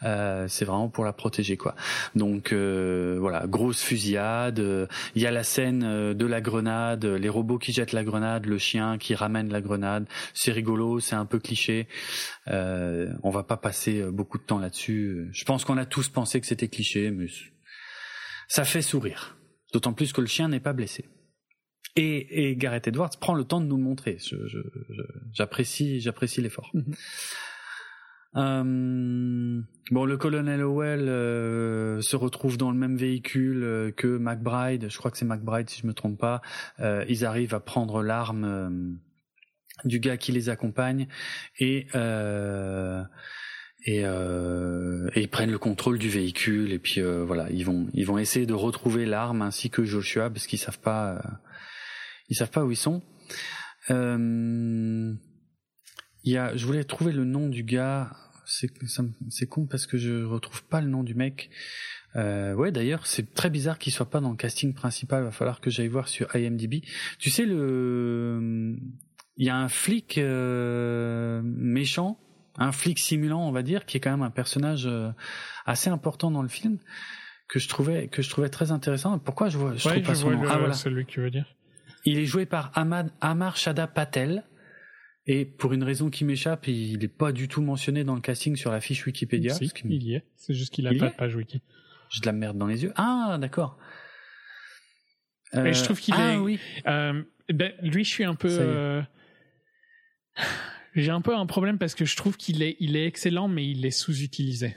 [0.00, 1.74] c'est vraiment pour la protéger, quoi.
[2.14, 4.88] Donc voilà, grosse fusillade.
[5.14, 8.58] Il y a la scène de la grenade, les robots qui jettent la grenade, le
[8.62, 10.06] chien qui ramène la grenade.
[10.34, 11.88] C'est rigolo, c'est un peu cliché.
[12.48, 15.28] Euh, on va pas passer euh, beaucoup de temps là-dessus.
[15.32, 17.26] Je pense qu'on a tous pensé que c'était cliché, mais
[18.48, 19.36] ça fait sourire.
[19.72, 21.06] D'autant plus que le chien n'est pas blessé.
[21.96, 24.16] Et, et, Gareth Edwards prend le temps de nous le montrer.
[25.32, 26.72] J'apprécie, j'apprécie l'effort.
[28.36, 34.88] Euh, bon, le colonel Howell euh, se retrouve dans le même véhicule euh, que McBride.
[34.88, 36.40] Je crois que c'est McBride si je me trompe pas.
[37.08, 38.98] ils arrivent à prendre l'arme
[39.84, 41.08] du gars qui les accompagne
[41.58, 41.86] et
[43.84, 48.46] et, ils prennent le contrôle du véhicule et puis voilà ils vont ils vont essayer
[48.46, 51.20] de retrouver l'arme ainsi que Joshua parce qu'ils savent pas
[52.28, 53.02] ils savent pas où ils sont.
[56.24, 58.10] Il y a, je voulais trouver le nom du gars.
[58.44, 58.70] C'est,
[59.30, 61.50] c'est con parce que je retrouve pas le nom du mec.
[62.16, 65.22] Euh, ouais, d'ailleurs, c'est très bizarre qu'il soit pas dans le casting principal.
[65.22, 66.82] Il va falloir que j'aille voir sur IMDb.
[67.18, 68.76] Tu sais le,
[69.36, 72.18] il y a un flic euh, méchant,
[72.58, 75.10] un flic simulant, on va dire, qui est quand même un personnage euh,
[75.64, 76.78] assez important dans le film
[77.48, 79.18] que je trouvais que je trouvais très intéressant.
[79.18, 80.42] Pourquoi je vois, je trouve pas son nom.
[80.48, 81.46] ah voilà, celui que tu veux dire.
[82.04, 84.44] Il est joué par Ahmad Amar Shada Patel.
[85.26, 88.56] Et pour une raison qui m'échappe, il n'est pas du tout mentionné dans le casting
[88.56, 89.54] sur la fiche Wikipédia.
[89.54, 90.24] Si, il y est.
[90.36, 91.62] C'est juste qu'il a pas de page wiki.
[92.10, 92.92] J'ai de la merde dans les yeux.
[92.96, 93.78] Ah, d'accord.
[95.54, 96.36] Euh, je trouve qu'il ah, est.
[96.36, 96.58] Oui.
[96.86, 98.48] Euh, ben, lui, je suis un peu.
[98.50, 99.02] Euh,
[100.94, 103.68] j'ai un peu un problème parce que je trouve qu'il est, il est excellent, mais
[103.68, 104.74] il est sous-utilisé.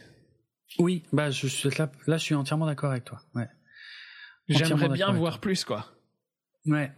[0.77, 3.21] Oui, bah je là, là, je suis entièrement d'accord avec toi.
[3.33, 3.47] Ouais.
[4.49, 5.91] J'aimerais bien voir plus, quoi.
[6.65, 6.91] Ouais,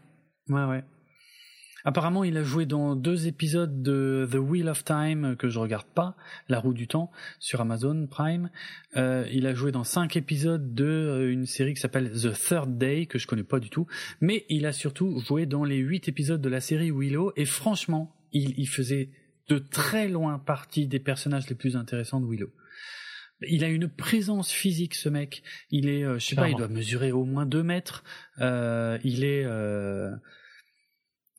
[0.50, 0.84] ouais, ouais.
[1.88, 5.88] Apparemment, il a joué dans deux épisodes de The Wheel of Time que je regarde
[5.88, 6.18] pas,
[6.50, 8.50] La Roue du Temps sur Amazon Prime.
[8.98, 12.78] Euh, il a joué dans cinq épisodes de euh, une série qui s'appelle The Third
[12.78, 13.88] Day que je connais pas du tout.
[14.20, 18.14] Mais il a surtout joué dans les huit épisodes de la série Willow et franchement,
[18.34, 19.10] il, il faisait
[19.48, 22.52] de très loin partie des personnages les plus intéressants de Willow.
[23.48, 25.42] Il a une présence physique, ce mec.
[25.72, 28.04] Il est, euh, je sais pas, il doit mesurer au moins deux mètres.
[28.42, 30.12] Euh, il est, euh,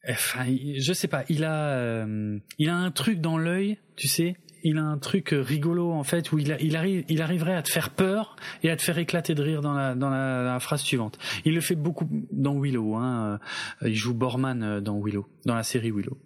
[0.09, 1.25] Je sais pas.
[1.29, 4.37] Il a, euh, il a un truc dans l'œil, tu sais.
[4.65, 7.91] Il a un truc rigolo en fait où il, arrive, il arriverait à te faire
[7.91, 11.19] peur et à te faire éclater de rire dans la dans la, phrase suivante.
[11.45, 12.97] Il le fait beaucoup dans Willow.
[12.97, 13.39] Hein.
[13.83, 16.19] Euh, il joue Borman euh, dans Willow, dans la série Willow,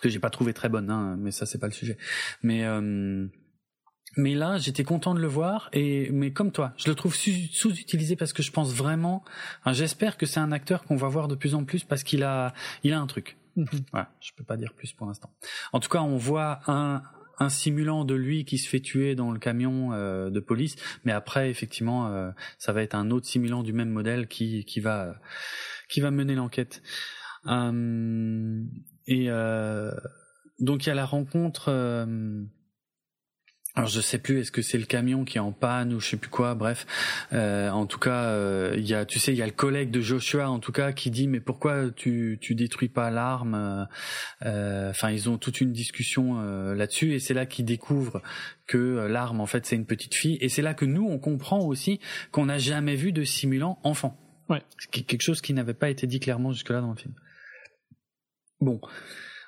[0.00, 1.96] que j'ai pas trouvé très bonne, hein, mais ça c'est pas le sujet.
[2.42, 2.62] Mais
[4.16, 8.16] mais là, j'étais content de le voir et mais comme toi, je le trouve sous-utilisé
[8.16, 9.24] parce que je pense vraiment,
[9.66, 12.54] j'espère que c'est un acteur qu'on va voir de plus en plus parce qu'il a,
[12.82, 13.36] il a un truc.
[13.56, 13.66] Mhm.
[13.90, 15.30] voilà, je peux pas dire plus pour l'instant.
[15.72, 17.02] En tout cas, on voit un
[17.38, 21.12] un simulant de lui qui se fait tuer dans le camion euh, de police, mais
[21.12, 25.16] après effectivement, euh, ça va être un autre simulant du même modèle qui qui va
[25.88, 26.82] qui va mener l'enquête.
[27.46, 28.62] Euh,
[29.06, 29.28] et
[30.58, 31.70] donc il y a la rencontre
[33.76, 36.08] alors je sais plus, est-ce que c'est le camion qui est en panne ou je
[36.08, 36.54] sais plus quoi.
[36.54, 36.86] Bref,
[37.34, 40.00] euh, en tout cas, euh, y a, tu sais, il y a le collègue de
[40.00, 43.86] Joshua en tout cas qui dit mais pourquoi tu tu détruis pas l'arme?
[44.44, 46.40] Euh, Enfin, ils ont toute une discussion
[46.72, 48.22] là-dessus et c'est là qu'ils découvrent
[48.66, 51.60] que l'arme en fait c'est une petite fille et c'est là que nous on comprend
[51.60, 54.18] aussi qu'on n'a jamais vu de simulant enfant.
[54.48, 54.62] Ouais.
[54.90, 57.14] Quelque chose qui n'avait pas été dit clairement jusque-là dans le film.
[58.60, 58.80] Bon.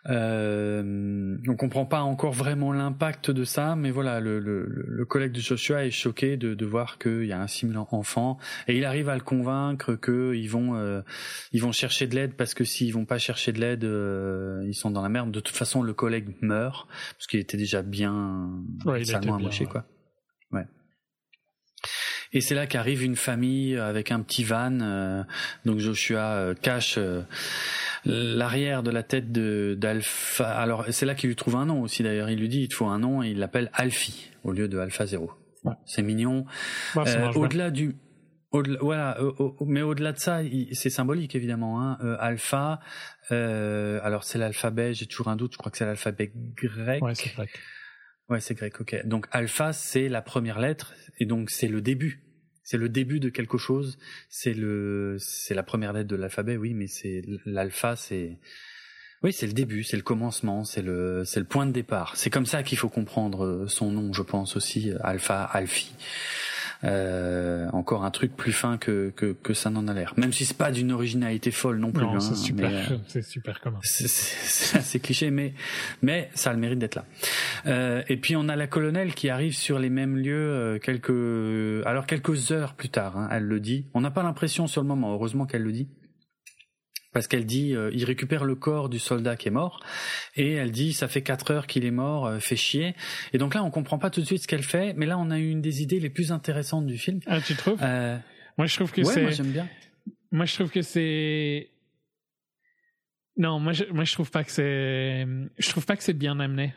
[0.09, 5.33] Euh, on comprend pas encore vraiment l'impact de ça, mais voilà, le, le, le, collègue
[5.33, 8.39] de Joshua est choqué de, de voir qu'il y a un simulant enfant
[8.69, 11.03] et il arrive à le convaincre qu'ils vont euh,
[11.53, 14.75] ils vont chercher de l'aide parce que s'ils vont pas chercher de l'aide, euh, ils
[14.75, 15.31] sont dans la merde.
[15.31, 18.51] De toute façon, le collègue meurt parce qu'il était déjà bien
[18.87, 19.85] ouais, salement amoché, quoi.
[20.53, 20.65] Ouais.
[22.32, 24.78] Et c'est là qu'arrive une famille avec un petit van.
[24.81, 25.23] Euh,
[25.65, 26.98] donc Joshua cache
[28.05, 30.48] l'arrière de la tête de d'Alpha.
[30.48, 32.31] Alors c'est là qu'il lui trouve un nom aussi d'ailleurs.
[32.31, 34.78] Il lui dit il te faut un nom et il l'appelle Alphi au lieu de
[34.78, 35.32] Alpha Zero.
[35.84, 36.47] C'est mignon.
[36.97, 37.97] Euh, au-delà du
[38.50, 39.18] voilà,
[39.60, 40.40] mais au-delà de ça,
[40.73, 41.82] c'est symbolique évidemment.
[41.82, 41.98] Hein.
[42.02, 42.81] Euh, alpha,
[43.31, 44.94] euh, alors c'est l'alphabet.
[44.94, 45.52] J'ai toujours un doute.
[45.52, 47.02] Je crois que c'est l'alphabet grec.
[47.02, 47.50] Ouais, c'est grec.
[48.28, 48.81] Ouais, c'est grec.
[48.81, 49.07] Ok.
[49.07, 52.23] Donc alpha, c'est la première lettre et donc c'est le début
[52.68, 53.97] c'est le début de quelque chose.
[54.28, 58.36] C'est le, c'est la première lettre de l'alphabet, oui, mais c'est l'alpha, c'est,
[59.23, 62.15] Oui, c'est le début, c'est le commencement, c'est le, c'est le point de départ.
[62.16, 65.94] C'est comme ça qu'il faut comprendre son nom, je pense aussi, Alpha, Alfie.
[66.84, 70.15] Euh, encore un truc plus fin que, que, que ça n'en a l'air.
[70.16, 72.05] Même si c'est pas d'une originalité folle non plus.
[72.05, 73.78] Non, c'est super, euh, c'est super commun.
[73.82, 75.55] C'est assez cliché, mais
[76.02, 77.05] mais ça a le mérite d'être là.
[77.66, 82.07] Euh, et puis on a la colonelle qui arrive sur les mêmes lieux quelques alors
[82.07, 83.16] quelques heures plus tard.
[83.16, 83.86] Hein, elle le dit.
[83.94, 85.12] On n'a pas l'impression sur le moment.
[85.12, 85.89] Heureusement qu'elle le dit
[87.12, 89.81] parce qu'elle dit euh, il récupère le corps du soldat qui est mort.
[90.37, 92.95] Et elle dit ça fait quatre heures qu'il est mort euh, fait chier.
[93.33, 95.31] Et donc là on comprend pas tout de suite ce qu'elle fait mais là on
[95.31, 97.20] a eu une des idées les plus intéressantes du film.
[97.27, 97.78] Ah tu trouves?
[97.83, 98.19] Euh,
[98.57, 99.69] moi je trouve que ouais, c'est moi j'aime bien.
[100.31, 101.70] Moi je trouve que c'est
[103.37, 105.27] non moi je moi je trouve pas que c'est
[105.59, 106.75] je trouve pas que c'est bien amené.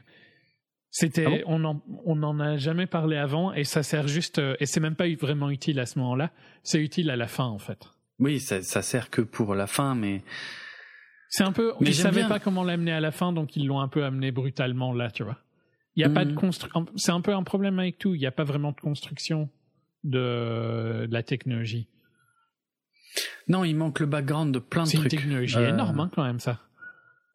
[0.94, 4.66] C'était ah on en on en a jamais parlé avant et ça sert juste et
[4.66, 6.32] c'est même pas vraiment utile à ce moment-là.
[6.64, 7.80] C'est utile à la fin en fait
[8.22, 10.24] oui, ça, ça sert que pour la fin, mais
[11.30, 11.74] c'est un peu.
[11.80, 14.32] Mais ils savaient pas comment l'amener à la fin, donc ils l'ont un peu amené
[14.32, 15.38] brutalement là, tu vois.
[15.96, 16.38] Il y a pas de mhm.
[16.38, 16.86] construction.
[16.96, 18.16] C'est un peu un problème avec tout.
[18.16, 19.50] Il n'y a pas vraiment de construction
[20.04, 21.90] de, de la technologie.
[23.48, 25.02] Non, il manque le background de plein de trucs.
[25.10, 26.60] C'est une technologie euh, énorme, hein, quand même, ça.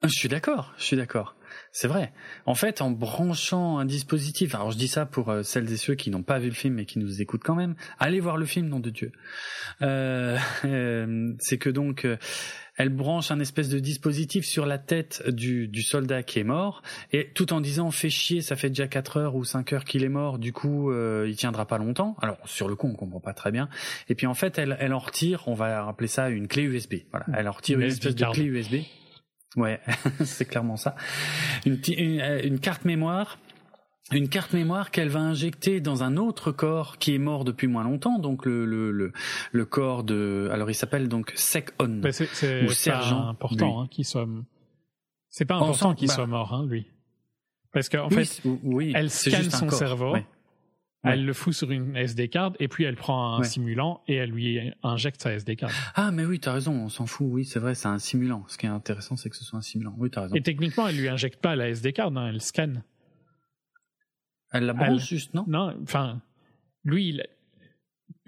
[0.02, 1.35] Je suis d'accord, je suis d'accord.
[1.78, 2.10] C'est vrai.
[2.46, 5.94] En fait, en branchant un dispositif, alors je dis ça pour euh, celles et ceux
[5.94, 8.46] qui n'ont pas vu le film et qui nous écoutent quand même, allez voir le
[8.46, 9.12] film, nom de Dieu.
[9.82, 12.06] Euh, euh, c'est que donc
[12.78, 16.80] elle branche un espèce de dispositif sur la tête du, du, soldat qui est mort,
[17.12, 20.02] et tout en disant fait chier, ça fait déjà 4 heures ou 5 heures qu'il
[20.02, 22.16] est mort, du coup euh, il tiendra pas longtemps.
[22.22, 23.68] Alors sur le coup on comprend pas très bien.
[24.08, 26.94] Et puis en fait elle, elle en retire, on va appeler ça une clé USB.
[27.10, 28.76] Voilà, elle en retire une espèce de clé USB.
[29.54, 29.80] Ouais,
[30.24, 30.96] c'est clairement ça.
[31.64, 31.78] Une,
[32.20, 33.38] euh, une, carte mémoire
[34.12, 37.82] une carte mémoire qu'elle va injecter dans un autre corps qui est mort depuis moins
[37.82, 39.12] longtemps, donc le le le,
[39.50, 43.26] le corps de alors il s'appelle donc Sec On ou sergent.
[43.28, 44.28] important hein, qu'il soit.
[45.28, 46.86] C'est pas important qu'il bah soit mort, hein, lui.
[47.72, 50.16] Parce qu'en fait, oui, elle scanne son cerveau.
[51.06, 54.30] Elle le fout sur une SD card et puis elle prend un simulant et elle
[54.30, 55.70] lui injecte sa SD card.
[55.94, 57.26] Ah mais oui, t'as raison, on s'en fout.
[57.30, 58.44] Oui, c'est vrai, c'est un simulant.
[58.48, 59.94] Ce qui est intéressant, c'est que ce soit un simulant.
[59.98, 60.34] Oui, t'as raison.
[60.34, 62.82] Et techniquement, elle lui injecte pas la SD card, hein, elle scanne.
[64.52, 65.44] Elle la branche juste, non?
[65.48, 66.22] Non, enfin,
[66.84, 67.26] lui, il...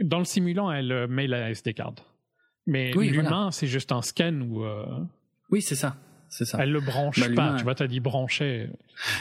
[0.01, 1.95] dans le simulant, elle met la SD card.
[2.67, 4.65] Mais l'humain, c'est juste un scan ou.
[4.65, 4.85] Euh...
[5.51, 5.97] Oui, c'est ça.
[6.29, 6.59] C'est ça.
[6.61, 7.57] Elle le branche bah, pas.
[7.57, 8.69] Tu vois, t'as dit brancher.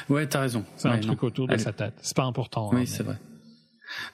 [0.09, 0.65] Ouais, t'as raison.
[0.75, 1.93] C'est un truc autour de sa tête.
[2.01, 2.69] C'est pas important.
[2.73, 3.17] Oui, hein, c'est vrai.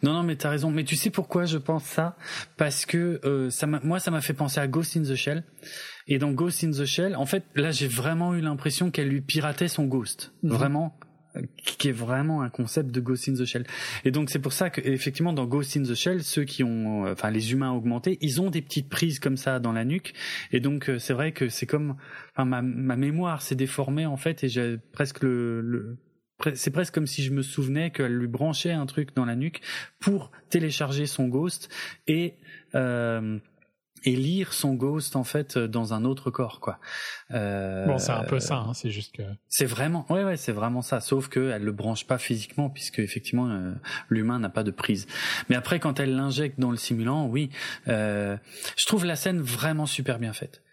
[0.01, 0.71] Non, non, mais t'as raison.
[0.71, 2.15] Mais tu sais pourquoi je pense ça?
[2.57, 5.43] Parce que euh, ça moi, ça m'a fait penser à Ghost in the Shell.
[6.07, 9.21] Et dans Ghost in the Shell, en fait, là, j'ai vraiment eu l'impression qu'elle lui
[9.21, 10.33] piratait son ghost.
[10.43, 10.51] Mhm.
[10.51, 10.99] Vraiment,
[11.65, 13.65] qui est vraiment un concept de Ghost in the Shell.
[14.05, 17.07] Et donc c'est pour ça que effectivement dans Ghost in the Shell, ceux qui ont,
[17.11, 20.13] enfin les humains augmentés, ils ont des petites prises comme ça dans la nuque.
[20.51, 21.95] Et donc euh, c'est vrai que c'est comme,
[22.33, 25.97] enfin ma, ma mémoire s'est déformée en fait et j'ai presque le, le
[26.55, 29.61] c'est presque comme si je me souvenais qu'elle lui branchait un truc dans la nuque
[29.99, 31.69] pour télécharger son Ghost
[32.07, 32.35] et
[32.75, 33.39] euh,
[34.05, 36.79] et lire son Ghost en fait dans un autre corps quoi.
[37.31, 39.23] Euh, bon, c'est un peu ça, hein, c'est juste que.
[39.47, 40.99] C'est vraiment, ouais ouais, c'est vraiment ça.
[40.99, 43.73] Sauf que elle le branche pas physiquement puisque effectivement euh,
[44.09, 45.07] l'humain n'a pas de prise.
[45.49, 47.49] Mais après, quand elle l'injecte dans le simulant, oui,
[47.87, 48.37] euh,
[48.77, 50.63] je trouve la scène vraiment super bien faite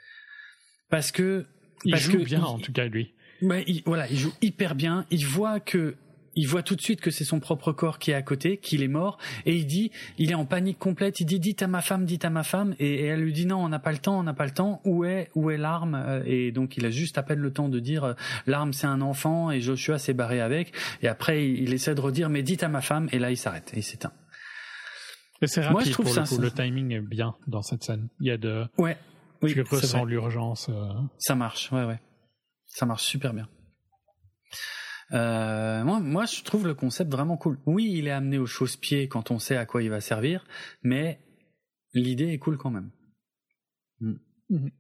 [0.89, 1.47] parce que
[1.85, 3.15] il parce joue que, bien en tout cas lui.
[3.43, 5.07] Ouais, il, voilà, il joue hyper bien.
[5.11, 5.97] Il voit que
[6.37, 8.83] il voit tout de suite que c'est son propre corps qui est à côté, qu'il
[8.83, 11.21] est mort, et il dit, il est en panique complète.
[11.21, 13.59] Il dit, dites à ma femme, dites à ma femme, et, elle lui dit non,
[13.59, 14.81] on n'a pas le temps, on n'a pas le temps.
[14.85, 15.95] Où est, où est l'arme?
[15.95, 18.15] Euh, Et donc il a juste à peine le temps de dire, euh,
[18.47, 20.73] l'arme c'est un enfant, et Joshua s'est barré avec.
[21.03, 23.73] Et après il, essaie de redire, mais dites à ma femme, et là il s'arrête,
[23.75, 24.13] et il s'éteint.
[25.45, 28.09] c'est rapide Moi, je trouve ça, le, le timing est bien dans cette scène.
[28.21, 28.97] Il y a de, ouais,
[29.43, 30.69] oui, tu ressens l'urgence.
[30.69, 30.93] Euh.
[31.19, 31.99] Ça marche, ouais, ouais.
[32.71, 33.49] Ça marche super bien.
[35.13, 37.59] Euh, moi, moi, je trouve le concept vraiment cool.
[37.67, 40.45] Oui, il est amené au chausse-pied quand on sait à quoi il va servir,
[40.83, 41.21] mais
[41.95, 42.91] l'idée est cool quand même.
[44.01, 44.15] Mm.
[44.51, 44.71] Mhm.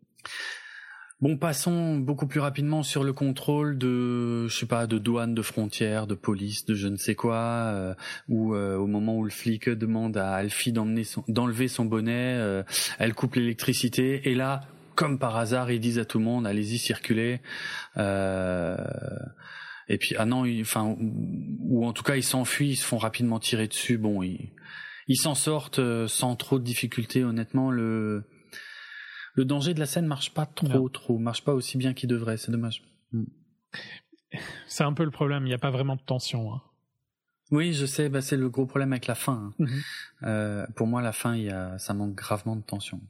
[1.20, 5.42] Bon, passons beaucoup plus rapidement sur le contrôle de, je sais pas, de douane, de
[5.42, 7.94] frontières, de police, de je ne sais quoi, euh,
[8.30, 12.62] ou euh, au moment où le flic demande à Alfie d'enlever son, bonnet, euh,
[12.98, 14.62] elle coupe l'électricité, et là,
[15.00, 17.40] comme par hasard, ils disent à tout le monde, allez-y, circulez.
[17.96, 18.76] Euh,
[19.88, 23.38] et puis, ah non, enfin, ou, en tout cas, ils s'enfuient, ils se font rapidement
[23.38, 23.96] tirer dessus.
[23.96, 24.52] Bon, ils,
[25.08, 27.24] ils s'en sortent euh, sans trop de difficultés.
[27.24, 28.24] Honnêtement, le
[29.32, 32.36] le danger de la scène marche pas trop, trop, marche pas aussi bien qu'il devrait.
[32.36, 32.82] C'est dommage.
[33.12, 33.24] Mm.
[34.66, 35.44] C'est un peu le problème.
[35.44, 36.52] Il n'y a pas vraiment de tension.
[36.52, 36.60] Hein.
[37.52, 38.10] Oui, je sais.
[38.10, 39.32] Bah, c'est le gros problème avec la fin.
[39.32, 39.64] Hein.
[39.64, 39.82] Mm-hmm.
[40.24, 43.00] Euh, pour moi, la fin, il y a, ça manque gravement de tension.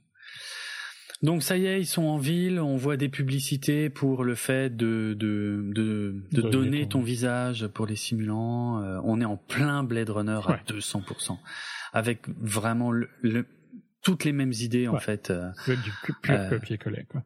[1.23, 4.75] Donc ça y est, ils sont en ville, on voit des publicités pour le fait
[4.75, 8.83] de, de, de, de donner ton visage pour les simulants.
[8.83, 11.39] Euh, on est en plein Blade Runner à 200%,
[11.93, 13.11] avec vraiment le,
[14.03, 15.29] toutes les mêmes idées en fait.
[15.29, 17.23] Euh, du pur euh, copier-coller quoi.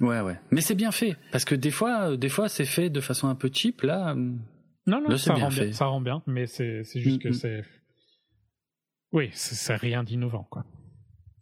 [0.00, 3.00] Ouais ouais, mais c'est bien fait parce que des fois, des fois c'est fait de
[3.00, 3.82] façon un peu cheap.
[3.82, 4.38] Là, non
[4.86, 7.64] non, ça, rend bien, ça rend bien, mais c'est juste que c'est,
[9.10, 10.64] oui, c'est rien d'innovant quoi.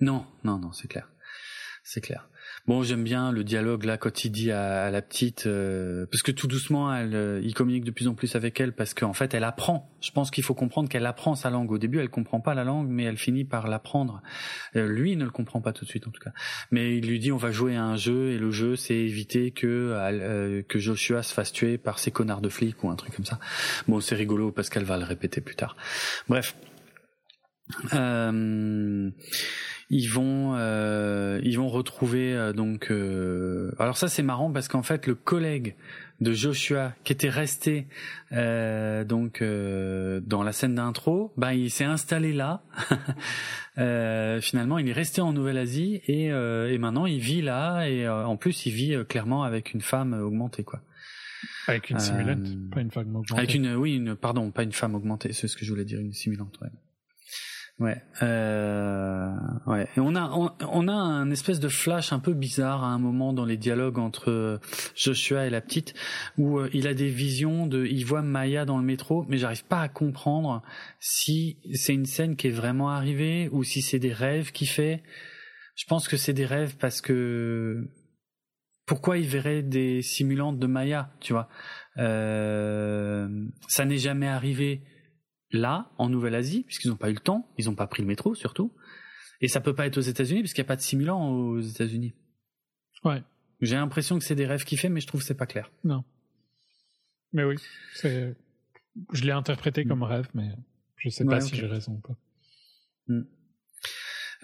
[0.01, 1.12] Non non non, c'est clair
[1.85, 2.29] c'est clair.
[2.67, 6.31] Bon, j'aime bien le dialogue là quand il dit à, la petite, euh, parce que
[6.31, 9.35] tout doucement, elle, euh, il communique de plus en plus avec elle parce qu'en fait,
[9.35, 9.91] elle apprend.
[10.01, 11.71] Je pense qu'il faut comprendre qu'elle apprend sa langue.
[11.73, 14.23] Au début, elle comprend pas la langue, mais elle finit par l'apprendre.
[14.77, 16.33] Euh, lui, il ne le comprend pas tout de suite en tout cas.
[16.71, 19.51] Mais il lui dit, on va jouer à un jeu et le jeu, c'est éviter
[19.51, 23.25] que que Joshua se fasse tuer par ces connards de flics ou un truc comme
[23.25, 23.39] ça.
[23.89, 25.77] Bon, c'est rigolo parce qu'elle va le répéter plus tard.
[26.29, 26.55] Bref.
[27.95, 29.11] Euh,
[29.93, 34.83] ils vont euh, ils vont retrouver euh, donc euh, alors ça c'est marrant parce qu'en
[34.83, 35.77] fait le collègue
[36.23, 37.87] de Joshua qui était resté
[38.33, 42.63] euh, donc dans la scène d'intro ben il s'est installé là.
[44.41, 48.67] Finalement il est resté en Nouvelle-Asie et, et maintenant il vit là et en plus
[48.67, 50.81] il vit clairement avec une femme augmentée quoi.
[51.67, 53.35] Avec une simulante pas une femme augmentée.
[53.35, 55.99] avec une oui une pardon pas une femme augmentée c'est ce que je voulais dire
[56.01, 56.69] une simulante ouais
[57.79, 59.31] Ouais, euh,
[59.67, 59.89] ouais.
[59.97, 63.33] Et on a on, a un espèce de flash un peu bizarre à un moment
[63.33, 64.61] dans les dialogues entre
[64.95, 65.95] Joshua et la petite
[66.39, 69.65] où euh, il a des visions de, il voit Maya dans le métro, mais j'arrive
[69.65, 70.63] pas à comprendre
[71.01, 75.03] si c'est une scène qui est vraiment arrivée ou si c'est des rêves qu'il fait.
[75.75, 77.89] Je pense que c'est des rêves parce que
[78.87, 81.49] pourquoi il verrait des simulantes de Maya, tu vois?
[81.99, 83.29] Euh,
[83.67, 84.83] Ça n'est jamais arrivé
[85.53, 88.35] là, en Nouvelle-Asie, puisqu'ils n'ont pas eu le temps, ils n'ont pas pris le métro
[88.35, 88.73] surtout.
[89.41, 92.15] Et ça peut pas être aux États-Unis, puisqu'il n'y a pas de simulant aux États-Unis.
[93.05, 93.23] Ouais.
[93.61, 95.71] J'ai l'impression que c'est des rêves qu'il fait, mais je trouve que c'est pas clair.
[95.85, 96.05] Non.
[97.33, 97.57] Mais oui,
[97.95, 98.35] c'est.
[99.13, 100.51] Je l'ai interprété comme rêve, mais
[100.97, 102.17] je sais pas si j'ai raison ou pas.
[103.09, 103.23] Hmm.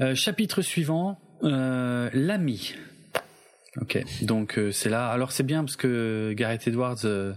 [0.01, 2.75] Euh, chapitre suivant, euh, l'ami.
[3.81, 5.09] Ok, donc euh, c'est là.
[5.09, 7.35] Alors c'est bien parce que Gareth Edwards euh,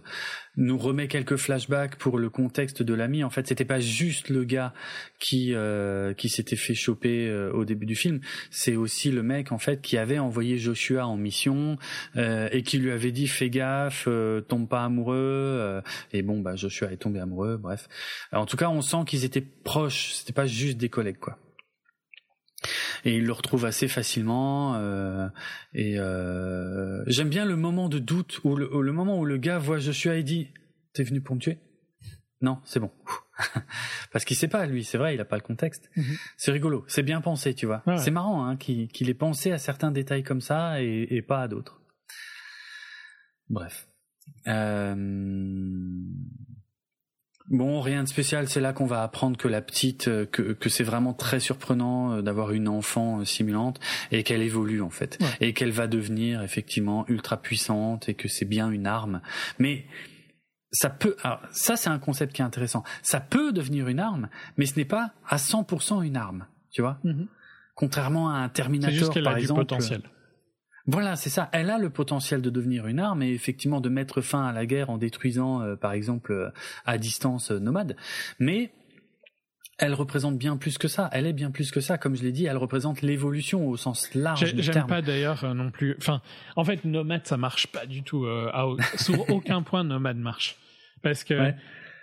[0.57, 3.23] nous remet quelques flashbacks pour le contexte de l'ami.
[3.23, 4.73] En fait, c'était pas juste le gars
[5.19, 8.21] qui euh, qui s'était fait choper au début du film.
[8.49, 11.77] C'est aussi le mec en fait qui avait envoyé Joshua en mission
[12.15, 14.07] et qui lui avait dit fais gaffe,
[14.47, 15.81] tombe pas amoureux.
[16.11, 17.57] et bon, bah Joshua est tombé amoureux.
[17.57, 17.87] Bref,
[18.31, 20.13] en tout cas, on sent qu'ils étaient proches.
[20.13, 21.37] C'était pas juste des collègues quoi
[23.06, 25.27] et il le retrouve assez facilement euh,
[25.73, 29.80] et euh, j'aime bien le moment de doute ou le, moment où le gars voit
[29.80, 30.49] Joshua et dit
[30.93, 31.59] t'es venu pour me tuer?
[32.41, 32.91] Non c'est bon.
[34.11, 35.90] Parce qu'il sait pas lui c'est vrai il a pas le contexte.
[35.95, 36.15] Mhm.
[36.38, 37.83] c'est rigolo c'est bien pensé tu vois.
[37.98, 41.48] C'est marrant hein, qu'il ait pensé à certains détails comme ça et, et pas à
[41.48, 41.81] d'autres.
[43.49, 43.88] Bref.
[44.48, 44.95] Euh...
[47.51, 48.47] Bon, rien de spécial.
[48.47, 52.13] C'est là qu'on va apprendre que la petite, euh, que, que c'est vraiment très surprenant
[52.13, 53.81] euh, d'avoir une enfant euh, simulante
[54.11, 58.45] et qu'elle évolue en fait et qu'elle va devenir effectivement ultra puissante et que c'est
[58.45, 59.21] bien une arme.
[59.59, 59.85] Mais
[60.71, 62.83] ça peut, alors ça c'est un concept qui est intéressant.
[63.01, 66.99] Ça peut devenir une arme, mais ce n'est pas à 100% une arme, tu vois?
[67.03, 67.27] Mm-hmm.
[67.75, 69.59] Contrairement à un Terminator juste par a exemple.
[69.59, 70.01] Du potentiel.
[70.87, 71.49] Voilà, c'est ça.
[71.51, 74.65] Elle a le potentiel de devenir une arme et effectivement de mettre fin à la
[74.65, 76.49] guerre en détruisant, euh, par exemple, euh,
[76.85, 77.95] à distance euh, nomade.
[78.39, 78.71] Mais
[79.77, 81.09] elle représente bien plus que ça.
[81.11, 81.97] Elle est bien plus que ça.
[81.97, 84.73] Comme je l'ai dit, elle représente l'évolution au sens large du terme.
[84.73, 85.95] J'aime pas d'ailleurs non plus.
[85.97, 86.21] Enfin,
[86.55, 88.27] en fait, nomade, ça marche pas du tout.
[88.95, 90.57] sur aucun point, nomade marche.
[91.01, 91.51] Parce que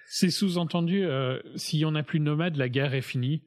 [0.07, 1.07] c'est sous-entendu,
[1.55, 3.43] si on n'a plus nomade, la guerre est finie.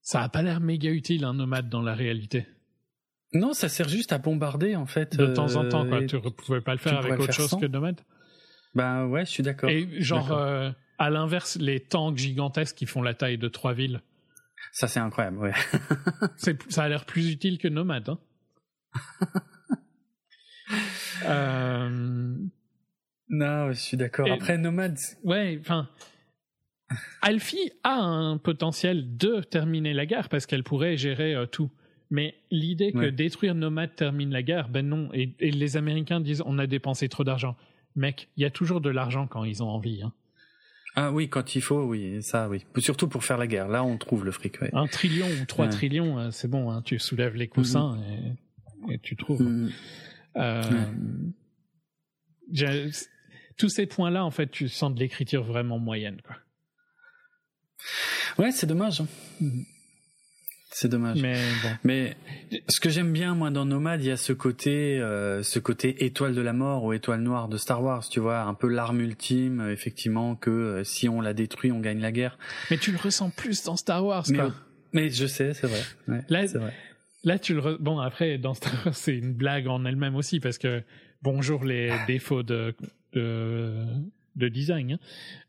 [0.00, 2.46] Ça a pas l'air méga utile un nomade dans la réalité.
[3.36, 5.16] Non, ça sert juste à bombarder en fait.
[5.16, 6.04] De temps en temps, quoi.
[6.04, 8.00] Tu ne pouvais pas le faire avec autre chose que Nomad
[8.74, 9.70] Ben ouais, je suis d'accord.
[9.70, 14.00] Et genre, euh, à l'inverse, les tanks gigantesques qui font la taille de trois villes.
[14.72, 15.52] Ça, c'est incroyable, ouais.
[16.68, 18.08] ça a l'air plus utile que Nomad.
[18.08, 18.18] Hein.
[21.24, 22.36] euh...
[23.28, 24.30] Non, je suis d'accord.
[24.30, 24.98] Après, Nomad.
[25.24, 25.88] Ouais, enfin.
[27.20, 31.70] Alfie a un potentiel de terminer la guerre parce qu'elle pourrait gérer euh, tout.
[32.10, 35.08] Mais l'idée que détruire Nomad termine la guerre, ben non.
[35.12, 37.56] Et, les Américains disent on a dépensé trop d'argent.
[37.96, 40.02] Mec, il y a toujours de l'argent quand ils ont envie.
[40.02, 40.12] Hein.
[40.94, 42.64] Ah oui, quand il faut, oui, ça, oui.
[42.78, 43.68] Surtout pour faire la guerre.
[43.68, 44.56] Là, on trouve le fric.
[44.72, 46.70] Un trillion ou trois trillions, euh, c'est bon.
[46.70, 46.82] Hein.
[46.82, 48.92] Tu soulèves les coussins mm-hmm.
[48.92, 49.42] et, tu trouves.
[49.42, 49.72] Mm-hmm.
[50.36, 50.84] Euh,
[53.58, 56.36] tous ces points-là, en fait, tu sens de l'écriture vraiment moyenne, quoi.
[58.38, 59.00] Ouais, c'est dommage.
[59.00, 59.08] Hein.
[59.42, 59.64] Mm-hmm.
[60.78, 61.22] C'est dommage.
[61.22, 61.70] Mais, bon.
[61.84, 62.16] Mais
[62.68, 66.04] ce que j'aime bien moi dans Nomad, il y a ce côté, euh, ce côté
[66.04, 69.00] étoile de la mort ou étoile noire de Star Wars, tu vois, un peu l'arme
[69.00, 72.36] ultime, euh, effectivement, que euh, si on la détruit, on gagne la guerre.
[72.70, 74.54] Mais tu le ressens plus dans Star Wars, mais, quoi.
[74.92, 75.80] Mais je sais, c'est vrai.
[76.08, 76.74] Ouais, là, c'est vrai.
[77.24, 80.58] Là, tu le bon après dans Star Wars, c'est une blague en elle-même aussi parce
[80.58, 80.82] que
[81.22, 82.74] bonjour les défauts de
[83.14, 83.82] de,
[84.34, 84.98] de design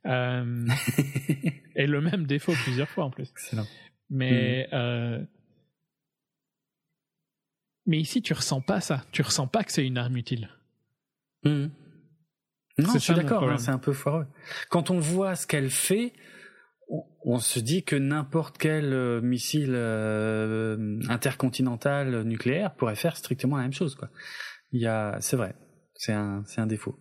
[0.06, 0.10] hein.
[0.10, 0.68] euh,
[1.76, 3.30] et le même défaut plusieurs fois en plus.
[3.30, 3.68] Excellent.
[4.10, 4.76] Mais, mm.
[4.76, 5.26] euh,
[7.86, 9.06] mais ici, tu ressens pas ça.
[9.12, 10.50] Tu ressens pas que c'est une arme utile.
[11.44, 11.68] Mm.
[12.80, 14.28] Non, je suis d'accord, hein, c'est un peu foireux.
[14.70, 16.14] Quand on voit ce qu'elle fait,
[17.26, 23.64] on, se dit que n'importe quel euh, missile euh, intercontinental nucléaire pourrait faire strictement la
[23.64, 23.96] même chose.
[23.96, 24.10] Quoi.
[24.72, 25.56] Il y a, c'est vrai,
[25.96, 27.00] c'est un, c'est un défaut.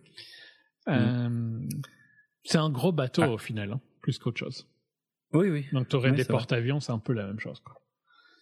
[0.87, 3.29] C'est un gros bateau ah.
[3.29, 4.67] au final, hein, plus qu'autre chose.
[5.33, 5.65] Oui, oui.
[5.73, 7.59] Donc tu aurais des porte-avions, c'est un peu la même chose.
[7.59, 7.81] Quoi.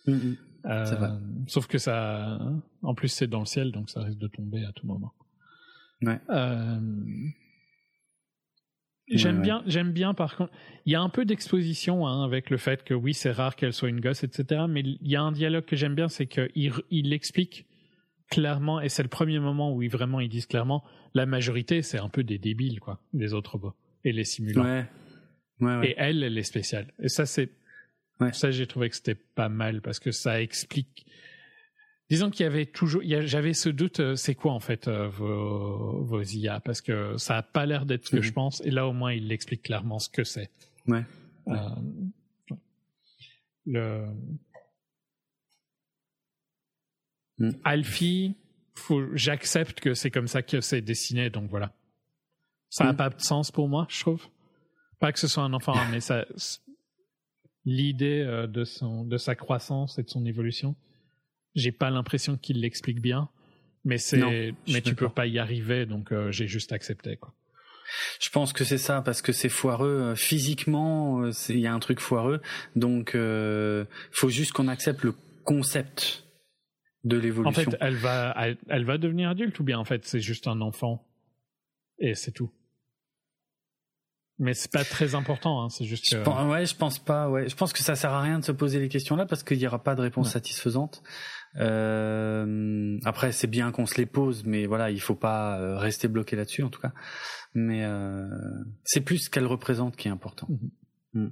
[0.07, 0.37] Mm, mm.
[0.65, 2.39] Euh, sauf que ça,
[2.81, 5.13] en plus c'est dans le ciel, donc ça risque de tomber à tout moment.
[6.01, 6.19] Ouais.
[6.29, 6.79] Euh...
[9.07, 10.51] J'aime bien, j'aime bien par contre.
[10.85, 13.73] Il y a un peu d'exposition hein, avec le fait que oui, c'est rare qu'elle
[13.73, 14.63] soit une gosse, etc.
[14.67, 17.67] Mais il y a un dialogue que j'aime bien, c'est qu'il il explique
[18.31, 20.83] clairement, et c'est le premier moment où ils, vraiment ils disent clairement,
[21.13, 24.63] la majorité c'est un peu des débiles quoi, les autres robots et les simulants.
[24.63, 24.85] Ouais.
[25.61, 26.93] Et elle, elle est spéciale.
[26.99, 27.49] Et ça, c'est.
[28.31, 31.05] Ça, j'ai trouvé que c'était pas mal parce que ça explique.
[32.09, 33.01] Disons qu'il y avait toujours.
[33.03, 37.37] J'avais ce doute, euh, c'est quoi en fait euh, vos, vos IA Parce que ça
[37.37, 38.33] a pas l'air d'être ce que je mhm.
[38.33, 38.61] pense.
[38.61, 40.49] Et là, au moins, il explique clairement ce que c'est.
[40.87, 41.03] Ouais.
[41.47, 41.57] Euh,
[43.65, 44.05] le.
[47.37, 47.49] Mm.
[47.63, 48.35] Alfie,
[49.13, 51.73] j'accepte que c'est comme ça que c'est dessiné, donc voilà.
[52.69, 52.97] Ça n'a mm.
[52.97, 54.27] pas de sens pour moi, je trouve.
[55.05, 56.25] Pas que ce soit un enfant, mais ça,
[57.63, 60.75] l'idée euh, de son, de sa croissance et de son évolution,
[61.53, 63.29] j'ai pas l'impression qu'il l'explique bien,
[63.83, 67.35] mais c'est, mais tu peux pas y arriver, donc euh, j'ai juste accepté quoi.
[68.19, 71.79] Je pense que c'est ça parce que c'est foireux euh, physiquement, il y a un
[71.79, 72.41] truc foireux,
[72.75, 76.25] donc il faut juste qu'on accepte le concept
[77.03, 77.61] de l'évolution.
[77.61, 78.35] En fait, elle va,
[78.69, 81.07] elle va devenir adulte ou bien en fait c'est juste un enfant
[81.99, 82.51] et c'est tout.
[84.37, 86.09] Mais c'est pas très important, hein, c'est juste.
[86.11, 87.29] Je pense, ouais, je pense pas.
[87.29, 89.43] Ouais, je pense que ça sert à rien de se poser les questions là parce
[89.43, 91.01] qu'il y aura pas de réponse satisfaisante.
[91.57, 96.09] Euh, après, c'est bien qu'on se les pose, mais voilà, il faut pas euh, rester
[96.09, 96.91] bloqué là-dessus en tout cas.
[97.53, 98.27] Mais euh,
[98.83, 100.47] c'est plus ce qu'elle représente qui est important.
[100.49, 101.19] Mm-hmm.
[101.27, 101.31] Mm.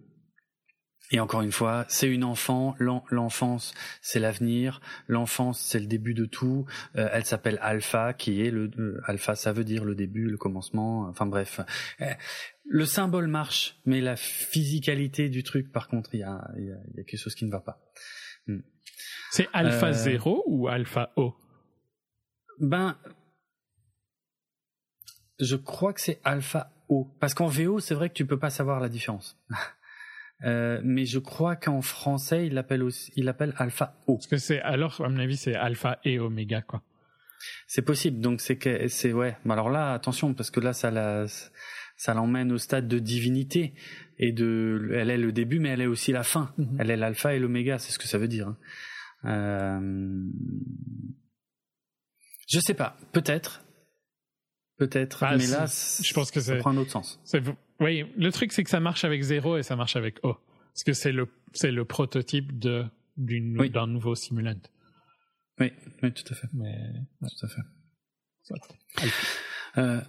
[1.12, 2.76] Et encore une fois, c'est une enfant.
[2.80, 4.82] L'enfance, c'est l'avenir.
[5.08, 6.66] L'enfance, c'est le début de tout.
[6.96, 10.38] Euh, elle s'appelle Alpha, qui est le euh, Alpha, ça veut dire le début, le
[10.38, 11.08] commencement.
[11.10, 11.60] Enfin bref,
[12.66, 16.78] le symbole marche, mais la physicalité du truc, par contre, il y a, y, a,
[16.96, 17.80] y a, quelque chose qui ne va pas.
[18.48, 18.62] Hmm.
[19.32, 21.36] C'est Alpha 0 ou Alpha O?
[22.60, 22.98] Ben,
[25.40, 28.50] je crois que c'est Alpha O, parce qu'en VO, c'est vrai que tu peux pas
[28.50, 29.38] savoir la différence.
[30.46, 34.16] Euh, mais je crois qu'en français, il l'appelle aussi, il l'appelle alpha O.
[34.16, 36.82] Parce que c'est alors, à mon avis, c'est alpha et oméga, quoi.
[37.66, 38.20] C'est possible.
[38.20, 39.38] Donc c'est que c'est ouais.
[39.46, 41.28] Mais alors là, attention, parce que là, ça la,
[41.96, 43.74] ça l'emmène au stade de divinité
[44.18, 46.54] et de, elle est le début, mais elle est aussi la fin.
[46.58, 46.78] Mhm.
[46.80, 48.48] Elle est l'alpha et l'oméga, c'est ce que ça veut dire.
[48.48, 48.58] Hein.
[49.26, 50.24] Euh...
[52.50, 52.98] Je sais pas.
[53.12, 53.64] Peut-être.
[54.78, 55.24] Peut-être.
[55.24, 57.22] Ah, mais là, je pense que ça prend un autre sens.
[57.80, 60.34] Oui, le truc c'est que ça marche avec 0 et ça marche avec O.
[60.34, 62.86] Parce que c'est le, c'est le prototype de,
[63.18, 64.60] d'un nouveau simulant.
[65.60, 66.48] Oui, oui, tout à fait.
[66.54, 66.76] Mais,
[67.22, 67.62] Tout à fait.
[69.78, 70.02] Euh,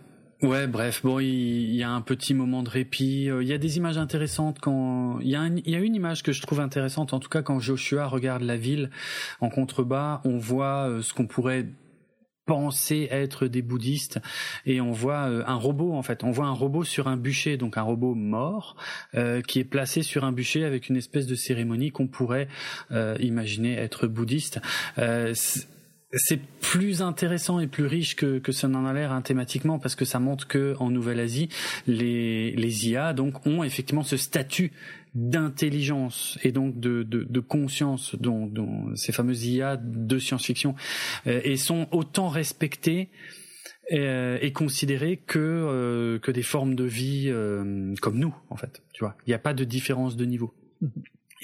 [0.45, 3.31] ouais, bref, bon, il, y a un petit moment de répit.
[3.31, 6.43] Euh, il y a des images intéressantes quand il y a, une image que je
[6.43, 8.91] trouve intéressante, en tout cas quand Joshua regarde la ville
[9.41, 11.67] en contrebas, on voit euh, ce qu'on pourrait
[12.47, 14.21] penser être des bouddhistes
[14.67, 17.57] et on voit euh, un robot en fait on voit un robot sur un bûcher
[17.57, 18.77] donc un robot mort
[19.49, 22.49] qui est placé sur un bûcher avec une espèce de cérémonie qu'on pourrait
[23.19, 24.61] imaginer être bouddhiste
[26.17, 29.95] c'est plus intéressant et plus riche que, que ça n'en a l'air hein, thématiquement parce
[29.95, 31.49] que ça montre que en Nouvelle-Asie
[31.87, 34.73] les, les IA donc ont effectivement ce statut
[35.15, 40.75] d'intelligence et donc de, de, de conscience dont, dont, ces fameuses IA de science-fiction
[41.27, 43.11] euh, et sont autant respectées
[43.93, 47.33] euh, et considérées que euh, que des formes de vie
[48.01, 49.17] comme nous en fait tu vois.
[49.27, 50.55] Il n'y a pas de différence de niveau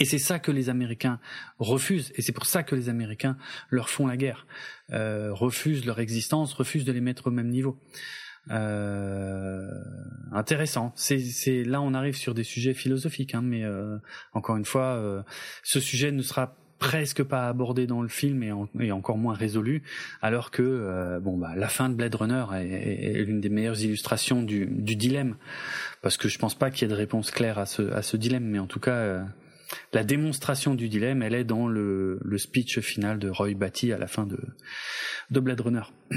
[0.01, 1.21] et c'est ça que les Américains
[1.59, 3.37] refusent, et c'est pour ça que les Américains
[3.69, 4.47] leur font la guerre,
[4.91, 7.79] refusent leur existence, refusent de les mettre au même niveau.
[8.51, 9.69] Euh,
[10.33, 10.93] intéressant.
[10.97, 13.99] C'est là on arrive sur des sujets philosophiques, hein, mais euh,
[14.33, 15.23] encore une fois, euh,
[15.63, 19.83] ce sujet ne sera presque pas abordé dans le film et, encore moins résolu,
[20.23, 24.43] alors que euh, bon bah la fin de Blade Runner est, l'une des meilleures illustrations
[24.43, 25.37] du, dilemme,
[26.01, 28.17] parce que je pense pas qu'il y ait de réponse claire à ce à ce
[28.17, 29.23] dilemme, mais en tout cas euh,
[29.93, 34.07] la démonstration du dilemme, elle est dans le, speech final de Roy Batty à la
[34.07, 34.39] fin de
[35.31, 35.83] de Blade Runner.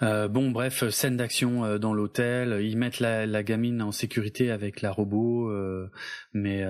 [0.00, 2.60] Euh, bon, bref, scène d'action euh, dans l'hôtel.
[2.62, 5.90] Ils mettent la, gamine en sécurité avec la robot, euh,
[6.32, 6.64] mais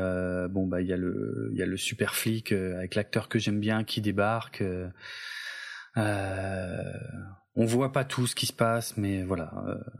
[0.48, 4.62] bon, bah il y a le super flic avec l'acteur que j'aime bien qui débarque.
[7.56, 9.52] On voit pas tout ce qui se passe, mais voilà.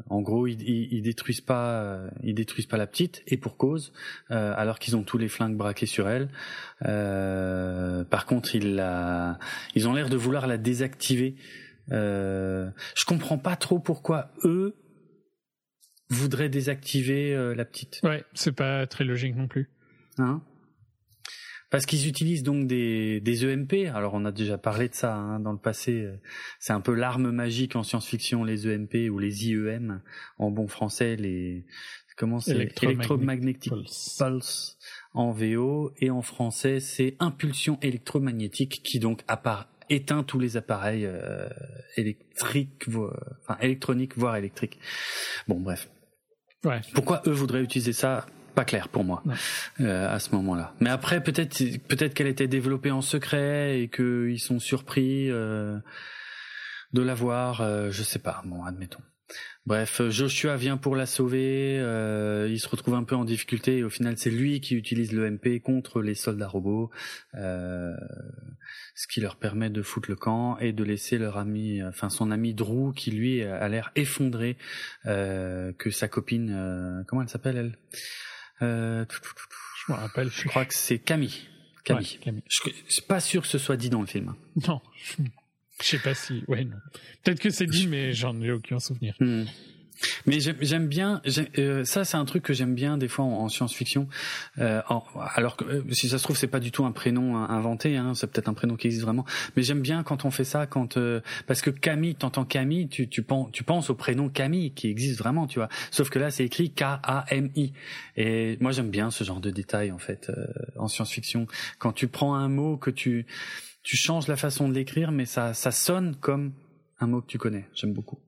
[0.09, 3.93] en gros, ils, ils, détruisent pas, ils détruisent pas la petite, et pour cause,
[4.29, 6.29] alors qu'ils ont tous les flingues braqués sur elle.
[6.81, 9.41] par contre, ils la,
[9.75, 11.35] ils ont l'air de vouloir la désactiver.
[11.93, 14.77] Euh, je comprends pas trop pourquoi eux
[16.11, 18.01] voudraient désactiver euh, la petite.
[18.03, 19.71] Ouais, c'est pas très logique non plus.
[20.19, 20.43] Hein?
[21.71, 23.91] Parce qu'ils utilisent donc des, des EMP.
[23.95, 26.09] Alors on a déjà parlé de ça hein, dans le passé.
[26.59, 30.01] C'est un peu l'arme magique en science-fiction, les EMP ou les IEM
[30.39, 31.17] en bon français.
[31.17, 31.67] Les
[32.17, 32.73] comment c'est?
[32.83, 34.79] Electromagnetic pulse.
[35.13, 41.07] en VO et en français c'est impulsion électromagnétique qui donc apparaît éteint tous les appareils
[41.07, 41.49] euh,
[41.97, 42.85] électriques,
[43.43, 44.79] enfin électroniques, voire électriques.
[45.47, 45.89] Bon, bref.
[46.65, 46.81] Ouais.
[46.95, 48.27] Pourquoi eux voudraient utiliser ça
[48.59, 49.23] Pas clair pour moi
[49.81, 50.75] euh, à ce moment-là.
[50.81, 51.57] Mais après, peut-être,
[51.87, 55.79] peut-être qu'elle était développée en secret et qu'ils sont surpris euh,
[56.93, 57.61] de l'avoir.
[57.61, 58.43] Euh, je sais pas.
[58.45, 58.99] Bon, admettons.
[59.65, 63.85] Bref, Joshua vient pour la sauver, euh, il se retrouve un peu en difficulté et
[63.85, 66.91] au final c'est lui qui utilise le MP contre les soldats robots,
[67.35, 67.95] euh,
[68.95, 72.31] ce qui leur permet de foutre le camp et de laisser leur ami, enfin son
[72.31, 74.57] ami Drew qui lui a l'air effondré,
[75.05, 77.79] euh, que sa copine, euh, comment elle s'appelle elle?
[78.63, 79.05] Euh,
[79.87, 80.31] Je me rappelle.
[80.31, 81.49] Je crois que c'est Camille.
[81.85, 82.19] Camille.
[82.21, 82.43] Camille.
[82.49, 84.35] Je suis pas sûr que ce soit dit dans le film.
[84.67, 84.81] Non.
[85.81, 86.77] Je sais pas si, ouais, non.
[87.23, 89.15] Peut-être que c'est dit, mais j'en ai aucun souvenir.
[89.21, 89.45] Hmm.
[90.27, 91.21] Mais j'aime bien,
[91.59, 94.09] euh, ça c'est un truc que j'aime bien des fois en, science-fiction.
[94.59, 94.81] Euh,
[95.35, 98.15] alors que euh, si ça se trouve c'est pas du tout un prénom inventé, hein,
[98.15, 99.25] c'est peut-être un prénom qui existe vraiment.
[99.57, 103.09] Mais j'aime bien quand on fait ça, quand euh, parce que Camille, t'entends Camille, tu,
[103.09, 105.69] tu, penses, tu penses au prénom Camille qui existe vraiment, tu vois.
[105.91, 107.73] Sauf que là c'est écrit K A M I.
[108.17, 110.31] Et moi j'aime bien ce genre de détails en fait
[110.77, 111.47] en science-fiction.
[111.79, 113.27] Quand tu prends un mot que tu
[113.83, 116.53] tu changes la façon de l'écrire, mais ça, ça sonne comme
[117.01, 117.67] un mot que tu connais.
[117.75, 118.19] J'aime beaucoup.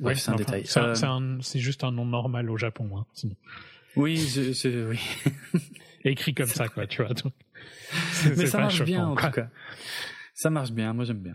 [0.00, 0.64] Bref, c'est un détail.
[0.76, 2.90] Euh, c'est juste un nom normal au Japon.
[2.96, 3.28] Hein,
[3.96, 5.00] Oui, je, oui.
[6.04, 7.14] Écrit comme ça, quoi, tu vois.
[8.36, 9.48] mais ça marche bien, en tout cas.
[10.34, 11.34] Ça marche bien, moi j'aime bien.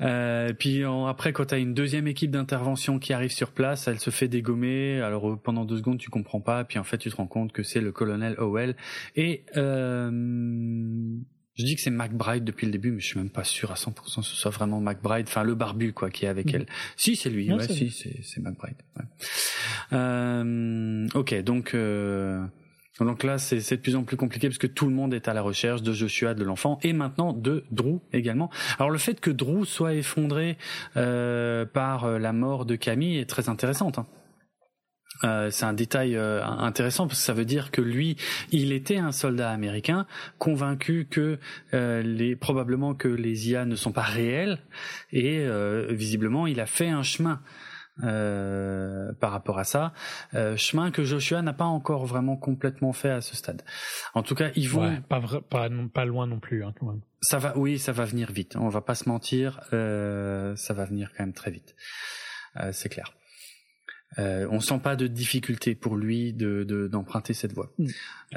[0.00, 4.00] Euh, puis après, quand tu as une deuxième équipe d'intervention qui arrive sur place, elle
[4.00, 5.00] se fait dégommer.
[5.00, 6.64] Alors euh, pendant deux secondes, tu comprends pas.
[6.64, 8.76] Puis en fait, tu te rends compte que c'est le colonel Howell.
[9.16, 10.10] Et euh,
[11.54, 13.74] je dis que c'est McBride depuis le début, mais je suis même pas sûr à
[13.74, 16.56] 100% que ce soit vraiment McBride, enfin le barbu quoi, qui est avec mm.
[16.56, 16.66] elle.
[16.96, 18.76] Si c'est lui, ouais, si c'est McBride.
[18.96, 19.04] Ouais.
[19.92, 22.42] Euh, ok, donc euh,
[23.00, 25.34] donc là c'est de plus en plus compliqué parce que tout le monde est à
[25.34, 28.50] la recherche de Joshua, de l'enfant, et maintenant de Drew également.
[28.78, 30.56] Alors le fait que Drew soit effondré
[30.96, 33.98] euh, par la mort de Camille est très intéressante.
[33.98, 34.06] Hein.
[35.24, 38.16] Euh, c'est un détail euh, intéressant parce que ça veut dire que lui,
[38.50, 40.06] il était un soldat américain
[40.38, 41.38] convaincu que
[41.74, 44.58] euh, les probablement que les IA ne sont pas réels
[45.12, 45.46] et
[45.90, 47.40] visiblement il a fait un chemin
[48.00, 49.92] par rapport à ça,
[50.56, 53.62] chemin que Joshua n'a pas encore vraiment complètement fait à ce stade.
[54.14, 56.64] En tout cas, ils vont pas, pas, pas loin non plus.
[56.64, 57.02] Hein, quand même.
[57.20, 58.56] Ça va, oui, ça va venir vite.
[58.56, 61.74] On va pas se mentir, ça va venir quand même très vite.
[62.72, 63.12] c'est clair.
[64.18, 67.72] Euh, on sent pas de difficulté pour lui de d'emprunter cette voie.
[67.78, 67.86] Mm.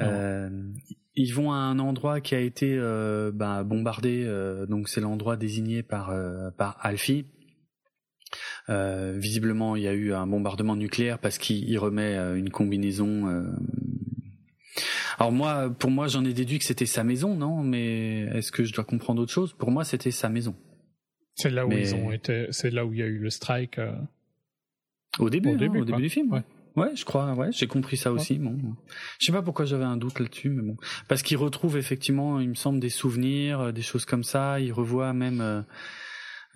[0.00, 0.50] Euh,
[1.14, 5.36] ils vont à un endroit qui a été euh, bah, bombardé, euh, donc c'est l'endroit
[5.36, 6.14] désigné par
[6.56, 7.26] par Alfie.
[8.68, 13.44] visiblement, il y a eu un bombardement nucléaire parce qu'il remet une combinaison.
[15.18, 17.62] Alors moi, pour moi, j'en ai déduit que c'était sa maison, non?
[17.62, 19.54] Mais est-ce que je dois comprendre autre chose?
[19.54, 20.54] Pour moi, c'était sa maison.
[21.34, 22.46] C'est là où ils ont été.
[22.50, 23.78] C'est là où il y a eu le strike.
[25.18, 26.32] Au début, au hein, début, au début du film.
[26.32, 26.42] Ouais.
[26.76, 28.34] Ouais, je crois, ouais, j'ai compris ça aussi.
[28.38, 28.54] Bon,
[29.18, 30.76] je sais pas pourquoi j'avais un doute là-dessus, mais bon,
[31.08, 34.60] parce qu'il retrouve effectivement, il me semble, des souvenirs, euh, des choses comme ça.
[34.60, 35.62] Il revoit même, euh,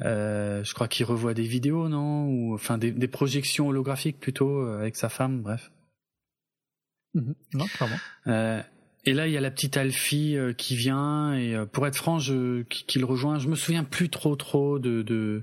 [0.02, 4.60] euh, je crois qu'il revoit des vidéos, non, ou enfin des, des projections holographiques plutôt
[4.60, 5.72] euh, avec sa femme, bref.
[7.14, 7.96] Non, clairement.
[8.26, 8.62] Euh,
[9.06, 12.60] et là, il y a la petite Alfie qui vient et pour être franc, je,
[12.64, 13.38] qui, le rejoint.
[13.38, 15.42] Je me souviens plus trop, trop de, de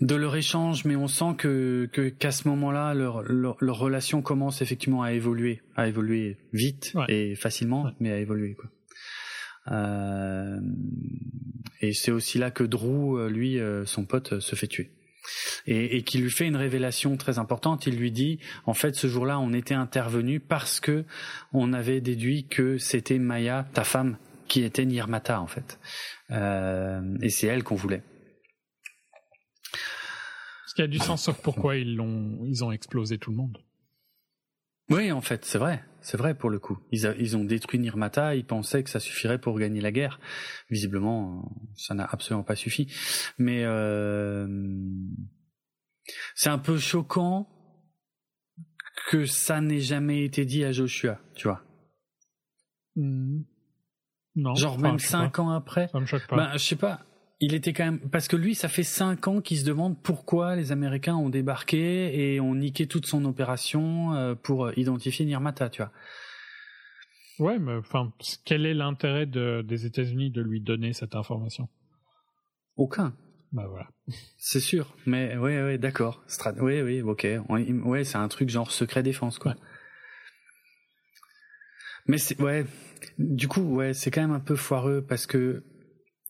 [0.00, 1.86] de leur échange, mais on sent que
[2.18, 7.90] qu'à ce moment-là, leur, leur, relation commence effectivement à évoluer, à évoluer vite et facilement,
[8.00, 8.70] mais à évoluer quoi.
[11.80, 14.90] et c'est aussi là que Drew, lui, son pote, se fait tuer
[15.66, 17.86] et, et qui lui fait une révélation très importante.
[17.86, 21.04] Il lui dit, en fait, ce jour-là, on était intervenu parce que
[21.52, 24.16] on avait déduit que c'était Maya, ta femme,
[24.48, 25.78] qui était Nirmata, en fait.
[26.30, 28.02] Euh, et c'est elle qu'on voulait.
[30.74, 33.58] Ce qui a du sens sur pourquoi ils l'ont, ils ont explosé tout le monde.
[34.90, 35.84] Oui, en fait, c'est vrai.
[36.00, 36.80] C'est vrai pour le coup.
[36.90, 40.18] Ils, ils, ont détruit Nirmata, ils pensaient que ça suffirait pour gagner la guerre.
[40.70, 42.92] Visiblement, ça n'a absolument pas suffi.
[43.38, 44.48] Mais euh,
[46.34, 47.48] c'est un peu choquant
[49.10, 51.62] que ça n'ait jamais été dit à Joshua, tu vois.
[52.96, 53.42] Hmm.
[54.34, 54.56] Non.
[54.56, 55.86] Genre même cinq ans après.
[55.86, 56.34] Ça me choque pas.
[56.34, 57.06] Ben, je sais pas
[57.44, 60.56] il était quand même parce que lui, ça fait cinq ans qu'il se demande pourquoi
[60.56, 65.82] les Américains ont débarqué et ont niqué toute son opération euh, pour identifier Nirmata, tu
[65.82, 65.92] vois.
[67.38, 68.12] Ouais, mais enfin,
[68.46, 71.68] quel est l'intérêt de, des États-Unis de lui donner cette information?
[72.76, 73.14] Aucun.
[73.52, 73.88] Bah voilà.
[74.38, 76.24] C'est sûr, mais ouais, ouais, d'accord.
[76.60, 77.26] Oui, oui, ok.
[77.48, 79.54] Ouais, c'est un truc genre secret défense, quoi.
[82.06, 82.64] Mais c'est ouais.
[83.18, 85.62] Du coup, ouais, c'est quand même un peu foireux parce que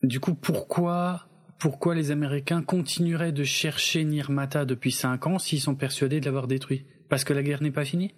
[0.03, 1.27] du coup, pourquoi,
[1.59, 6.47] pourquoi les Américains continueraient de chercher Nirmata depuis cinq ans s'ils sont persuadés de l'avoir
[6.47, 6.85] détruit?
[7.09, 8.13] Parce que la guerre n'est pas finie?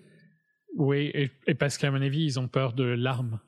[0.77, 3.39] Oui, et, parce qu'à mon avis, ils ont peur de l'arme.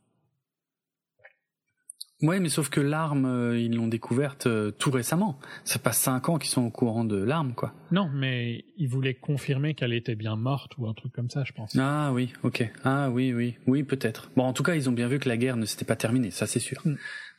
[2.22, 5.40] Oui, mais sauf que l'arme, euh, ils l'ont découverte euh, tout récemment.
[5.64, 7.74] Ça passe cinq ans qu'ils sont au courant de l'arme, quoi.
[7.92, 11.54] Non, mais ils voulaient confirmer qu'elle était bien morte ou un truc comme ça, je
[11.54, 11.78] pense.
[11.78, 12.70] Ah oui, ok.
[12.84, 14.32] Ah oui, oui, oui, peut-être.
[14.36, 16.32] Bon, en tout cas, ils ont bien vu que la guerre ne s'était pas terminée,
[16.32, 16.82] ça c'est sûr.
[16.84, 16.96] Mm.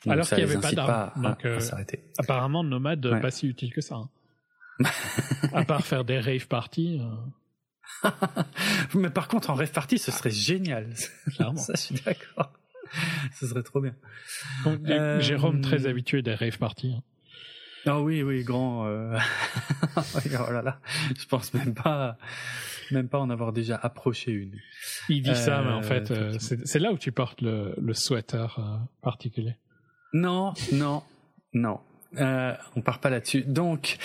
[0.09, 1.23] Alors qu'il n'y avait pas d'armes.
[1.23, 1.60] Donc, euh,
[2.17, 3.97] apparemment, nomade, pas si utile que ça.
[3.97, 4.09] Hein.
[5.52, 7.02] à part faire des rave parties.
[8.94, 10.94] mais par contre, en rave party, ce serait génial.
[11.34, 11.59] Clairement.
[11.59, 12.50] ça, je suis d'accord.
[13.34, 13.94] Ce serait trop bien.
[14.66, 16.94] Euh, Jérôme, très habitué des rave parties.
[16.96, 17.02] Hein.
[17.86, 18.86] Ah oui, oui, grand.
[18.86, 19.16] Euh...
[19.96, 20.80] oh là là,
[21.18, 22.18] je pense même pas,
[22.90, 24.58] même pas en avoir déjà approché une.
[25.08, 28.58] Il dit ça, mais en fait, euh, c'est là où tu portes le, le sweater
[28.58, 29.56] euh, particulier.
[30.12, 31.02] Non, non,
[31.54, 31.80] non.
[32.18, 33.42] Euh, on part pas là-dessus.
[33.42, 33.98] Donc,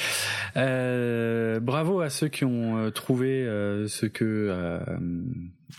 [0.57, 4.80] euh, bravo à ceux qui ont euh, trouvé euh, ce que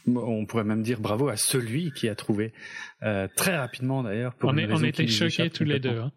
[0.06, 2.52] on pourrait même dire bravo à celui qui a trouvé
[3.00, 4.34] très rapidement d'ailleurs.
[4.42, 6.12] On, est, on était choqués tous les deux hein,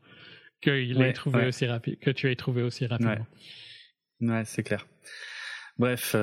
[0.65, 3.25] ait trouvé aussi rapide, que tu aies trouvé aussi rapidement.
[4.21, 4.87] Ouais, c'est clair.
[5.77, 6.15] Bref.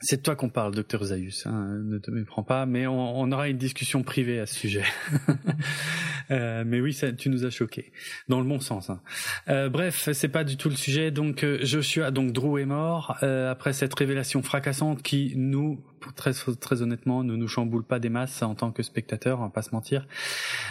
[0.00, 3.32] C'est de toi qu'on parle, docteur Zayus, hein, ne te méprends pas, mais on, on,
[3.32, 4.84] aura une discussion privée à ce sujet.
[6.30, 7.92] euh, mais oui, ça, tu nous as choqués,
[8.28, 8.90] dans le bon sens.
[8.90, 9.00] Hein.
[9.48, 11.10] Euh, bref, c'est pas du tout le sujet.
[11.10, 15.82] Donc euh, Joshua, donc Drew est mort euh, après cette révélation fracassante qui nous
[16.14, 19.62] très très honnêtement, ne nous chamboule pas des masses en tant que spectateur, on pas
[19.62, 20.06] se mentir.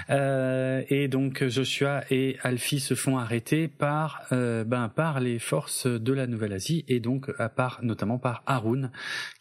[0.09, 6.13] Euh, et donc Joshua et Alfie se font arrêter par ben par les forces de
[6.13, 8.91] la Nouvelle-Asie et donc à part notamment par Haroun,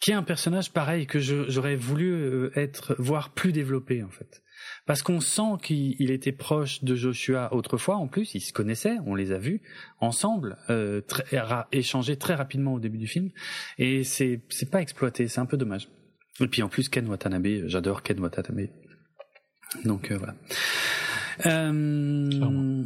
[0.00, 4.43] qui est un personnage pareil que j'aurais voulu être voir plus développé en fait
[4.86, 7.96] parce qu'on sent qu'il était proche de Joshua autrefois.
[7.96, 9.62] En plus, ils se connaissaient, on les a vus
[10.00, 11.24] ensemble, euh, très,
[11.72, 13.30] échanger très rapidement au début du film,
[13.78, 15.88] et c'est c'est pas exploité, c'est un peu dommage.
[16.40, 18.68] Et puis en plus, Ken Watanabe, j'adore Ken Watanabe.
[19.84, 20.34] Donc euh, voilà.
[21.46, 22.84] Euh,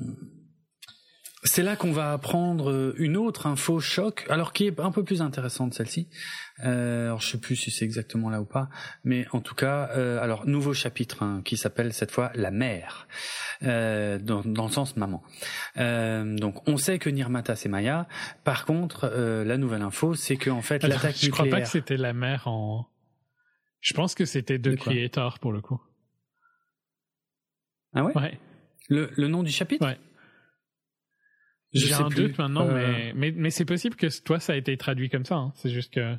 [1.45, 5.05] c'est là qu'on va apprendre euh, une autre info choc, alors qui est un peu
[5.05, 6.09] plus intéressante celle-ci.
[6.65, 8.69] Euh, alors je sais plus si c'est exactement là ou pas,
[9.05, 13.07] mais en tout cas, euh, alors nouveau chapitre hein, qui s'appelle cette fois la mère,
[13.63, 15.23] euh, dans, dans, le sens maman.
[15.77, 18.09] Donc on sait que Nirmata c'est Maya.
[18.43, 21.23] Par contre, la nouvelle info, c'est que en fait l'attaque nucléaire.
[21.23, 22.89] Je crois pas que c'était la mère en.
[23.81, 25.81] Je pense que c'était The Creator pour le coup.
[27.95, 28.17] Ah ouais.
[28.17, 28.41] Ouais.
[28.89, 29.87] Le, le nom du chapitre.
[29.87, 29.99] Ouais.
[31.73, 32.75] J'ai un doute maintenant, euh...
[32.75, 35.37] mais, mais, mais c'est possible que toi, ça a été traduit comme ça.
[35.37, 35.53] Hein.
[35.57, 36.17] C'est juste que.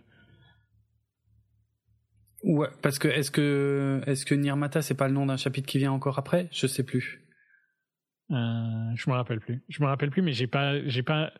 [2.43, 5.77] Ouais, parce que est-ce que est-ce que Nirmata c'est pas le nom d'un chapitre qui
[5.77, 6.47] vient encore après?
[6.51, 7.25] Je sais plus.
[8.31, 8.35] Euh,
[8.95, 9.61] je me rappelle plus.
[9.67, 11.33] Je me rappelle plus, mais j'ai pas j'ai pas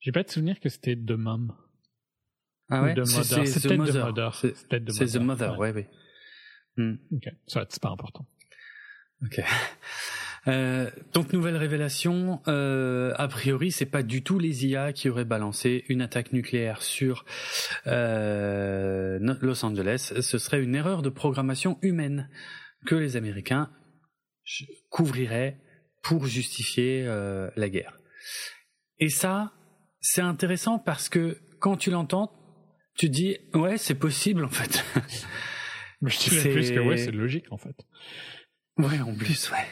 [0.00, 1.54] j'ai pas de souvenir que c'était The Mom.
[2.68, 2.94] Ah ouais?
[3.04, 4.34] C'est peut-être The Mother.
[4.34, 5.58] C'est The Mother.
[5.58, 5.86] Ouais, oui.
[6.76, 6.96] Hmm.
[7.12, 8.26] Ok, ça c'est pas important.
[9.24, 9.40] Ok.
[10.48, 15.26] Euh, donc nouvelle révélation, euh, a priori c'est pas du tout les IA qui auraient
[15.26, 17.26] balancé une attaque nucléaire sur
[17.86, 22.30] euh, Los Angeles, ce serait une erreur de programmation humaine
[22.86, 23.70] que les Américains
[24.88, 25.60] couvriraient
[26.02, 27.98] pour justifier euh, la guerre.
[28.98, 29.52] Et ça,
[30.00, 32.32] c'est intéressant parce que quand tu l'entends,
[32.94, 34.82] tu dis ouais c'est possible en fait.
[36.00, 37.76] Mais je dirais plus que ouais c'est logique en fait.
[38.78, 39.66] Ouais, en plus, ouais.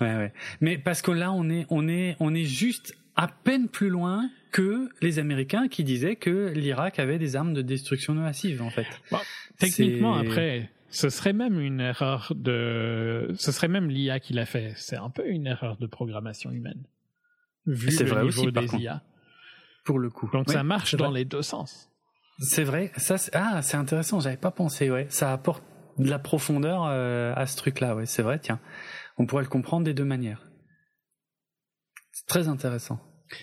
[0.00, 0.32] ouais, ouais.
[0.60, 4.30] Mais parce que là, on est, on est, on est juste à peine plus loin
[4.52, 8.86] que les Américains qui disaient que l'Irak avait des armes de destruction massive, en fait.
[9.58, 14.72] techniquement, après, ce serait même une erreur de, ce serait même l'IA qui l'a fait.
[14.76, 16.82] C'est un peu une erreur de programmation humaine.
[17.66, 19.02] Vu le vrai niveau des IA.
[19.84, 20.28] Pour le coup.
[20.32, 21.90] Donc ça marche dans les deux sens.
[22.40, 22.90] C'est vrai.
[22.96, 24.20] Ça, ah, c'est intéressant.
[24.20, 24.90] J'avais pas pensé.
[24.90, 25.62] Ouais, ça apporte
[26.04, 27.94] de la profondeur euh, à ce truc-là.
[27.94, 28.38] Ouais, c'est vrai.
[28.38, 28.60] Tiens,
[29.18, 30.48] on pourrait le comprendre des deux manières.
[32.12, 33.00] C'est très intéressant.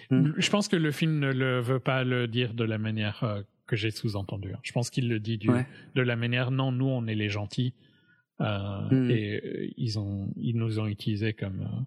[0.09, 0.31] Hmm.
[0.37, 3.41] Je pense que le film ne le veut pas le dire de la manière euh,
[3.67, 4.53] que j'ai sous-entendu.
[4.53, 4.59] Hein.
[4.63, 5.49] Je pense qu'il le dit du,
[5.95, 7.73] de la manière non, nous on est les gentils
[8.41, 9.11] euh, hmm.
[9.11, 11.85] et euh, ils ont ils nous ont utilisés comme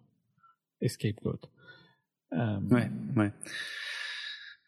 [0.85, 1.41] scapegoat.
[2.33, 3.33] Euh, ouais, ouais.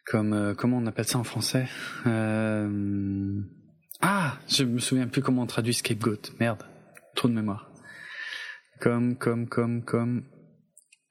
[0.07, 1.69] Comme comment on appelle ça en français?
[4.03, 6.33] Ah, je me souviens plus comment on traduit scapegoat.
[6.41, 6.65] Merde,
[7.15, 7.71] trop de mémoire.
[8.81, 10.25] Comme comme comme comme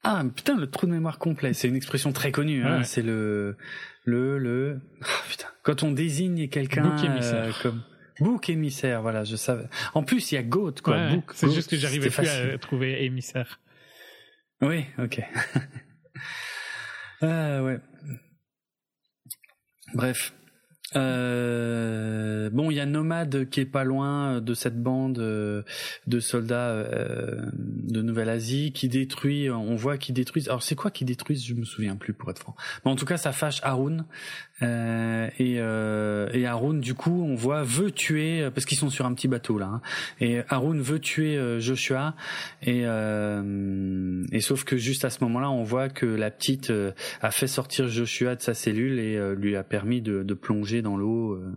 [0.04, 2.64] ah putain le trou de mémoire complet, c'est une expression très connue.
[2.64, 3.56] Hein, C'est le
[4.04, 4.80] le le.
[5.02, 6.96] Ah, putain, quand on désigne quelqu'un.
[7.02, 7.82] Euh, comme
[8.20, 9.68] bouc émissaire, voilà, je savais.
[9.94, 10.96] En plus, il y a goat quoi.
[10.96, 13.58] Ouais, c'est juste que j'arrivais plus à trouver émissaire.
[14.60, 15.22] Oui, ok.
[17.22, 17.80] ah ouais.
[19.94, 20.34] Bref,
[20.96, 25.62] euh, bon, il y a Nomade qui est pas loin de cette bande euh,
[26.06, 29.50] de soldats euh, de Nouvelle-Asie qui détruit.
[29.50, 30.48] On voit qu'ils détruisent.
[30.48, 31.44] Alors c'est quoi qu'ils détruisent?
[31.44, 32.56] Je me souviens plus pour être franc.
[32.84, 34.04] Mais en tout cas, ça fâche Haroun
[34.62, 39.06] euh, et, euh, et Haroun, du coup, on voit veut tuer parce qu'ils sont sur
[39.06, 39.66] un petit bateau là.
[39.66, 39.80] Hein,
[40.20, 42.14] et Haroun veut tuer Joshua
[42.62, 42.82] et
[44.32, 46.72] et sauf que juste à ce moment-là, on voit que la petite
[47.20, 50.96] a fait sortir Joshua de sa cellule et lui a permis de, de plonger dans
[50.96, 51.56] l'eau euh,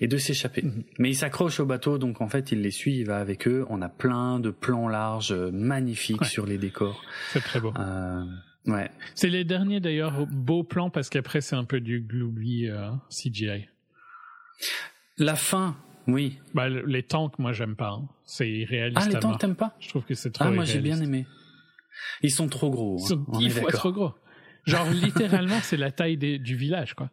[0.00, 0.62] et de s'échapper.
[0.62, 0.84] Mhm.
[0.98, 3.64] Mais il s'accroche au bateau, donc en fait il les suit, il va avec eux.
[3.68, 7.02] On a plein de plans larges, euh, magnifiques sur les décors.
[7.32, 7.72] C'est très beau.
[8.68, 8.90] Euh, ouais.
[9.14, 12.68] C'est les derniers d'ailleurs beaux plans parce qu'après c'est un peu du gloomy
[13.10, 13.66] CGI.
[15.18, 15.76] La fin,
[16.06, 16.38] oui.
[16.54, 17.90] Bah, les tanks, moi j'aime pas.
[17.90, 18.08] Hein.
[18.24, 19.02] C'est irréaliste.
[19.02, 19.76] Ah les tanks t'aimes pas?
[19.80, 20.44] Je trouve que c'est trop.
[20.44, 21.26] Ah moi j'ai bien aimé.
[22.22, 22.96] Ils sont trop gros.
[22.98, 23.38] Ils sont hein.
[23.38, 24.14] dix fois trop gros.
[24.64, 27.10] Genre littéralement c'est la taille du village quoi.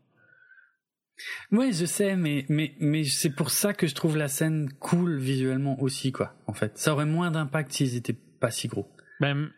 [1.52, 5.20] Ouais, je sais, mais mais mais c'est pour ça que je trouve la scène cool
[5.20, 6.34] visuellement aussi, quoi.
[6.48, 8.90] En fait, ça aurait moins d'impact s'ils étaient pas si gros.
[9.20, 9.52] Ben,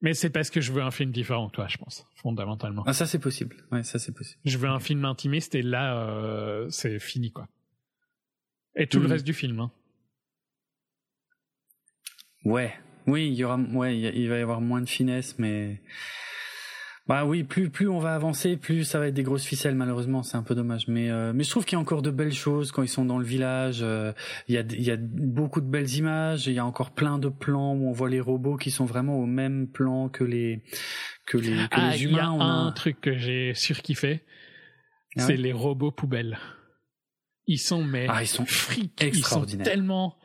[0.00, 2.82] mais c'est parce que je veux un film différent, toi, je pense, fondamentalement.
[2.86, 3.56] Ah, ça c'est possible.
[3.70, 4.40] Ouais, ça c'est possible.
[4.44, 7.48] Je veux un film intimiste et là, euh, c'est fini, quoi.
[8.76, 9.12] Et tout le mm.
[9.12, 9.60] reste du film.
[9.60, 9.70] Hein.
[12.44, 12.72] Ouais,
[13.06, 15.82] oui, il y aura, ouais, il va y avoir moins de finesse, mais
[17.10, 20.22] bah oui, plus plus on va avancer, plus ça va être des grosses ficelles malheureusement,
[20.22, 20.86] c'est un peu dommage.
[20.86, 23.04] Mais euh, mais je trouve qu'il y a encore de belles choses quand ils sont
[23.04, 23.80] dans le village.
[23.82, 24.12] Euh,
[24.46, 26.46] il y a il y a beaucoup de belles images.
[26.46, 29.18] Il y a encore plein de plans où on voit les robots qui sont vraiment
[29.18, 30.62] au même plan que les
[31.26, 32.32] que les, que ah, les humains.
[32.32, 34.24] Il y a un truc que j'ai surkiffé,
[35.16, 36.38] ah c'est les robots poubelles.
[37.48, 38.44] Ils sont mais ah, ils sont
[39.00, 39.08] extraordinaires.
[39.08, 40.16] Ils sont tellement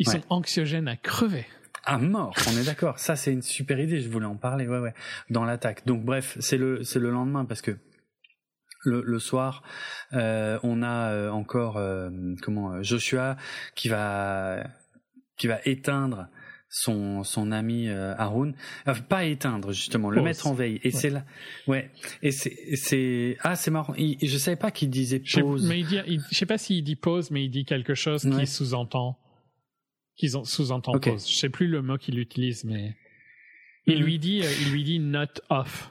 [0.00, 1.46] ils sont anxiogènes à crever
[1.84, 2.34] à mort.
[2.48, 2.98] On est d'accord.
[2.98, 4.00] Ça, c'est une super idée.
[4.00, 4.66] Je voulais en parler.
[4.66, 4.94] Ouais, ouais.
[5.30, 5.86] Dans l'attaque.
[5.86, 7.76] Donc, bref, c'est le, c'est le lendemain parce que
[8.84, 9.62] le, le soir,
[10.12, 12.10] euh, on a euh, encore euh,
[12.42, 13.36] comment Joshua
[13.74, 14.64] qui va
[15.36, 16.28] qui va éteindre
[16.70, 18.54] son son ami Haroun,
[19.08, 20.80] pas éteindre justement, le mettre en veille.
[20.82, 21.24] Et c'est là,
[21.66, 21.90] ouais.
[22.22, 23.94] Et c'est c'est ah c'est marrant.
[23.96, 25.64] je savais pas qu'il disait pause.
[25.64, 28.28] Je, mais il dit, je sais pas s'il dit pause, mais il dit quelque chose
[28.28, 29.18] qui sous-entend
[30.18, 31.26] qu'ils sous-entend pause.
[31.26, 32.94] Je sais plus le mot qu'il utilise, mais
[33.86, 35.90] il lui dit, euh, il lui dit not off.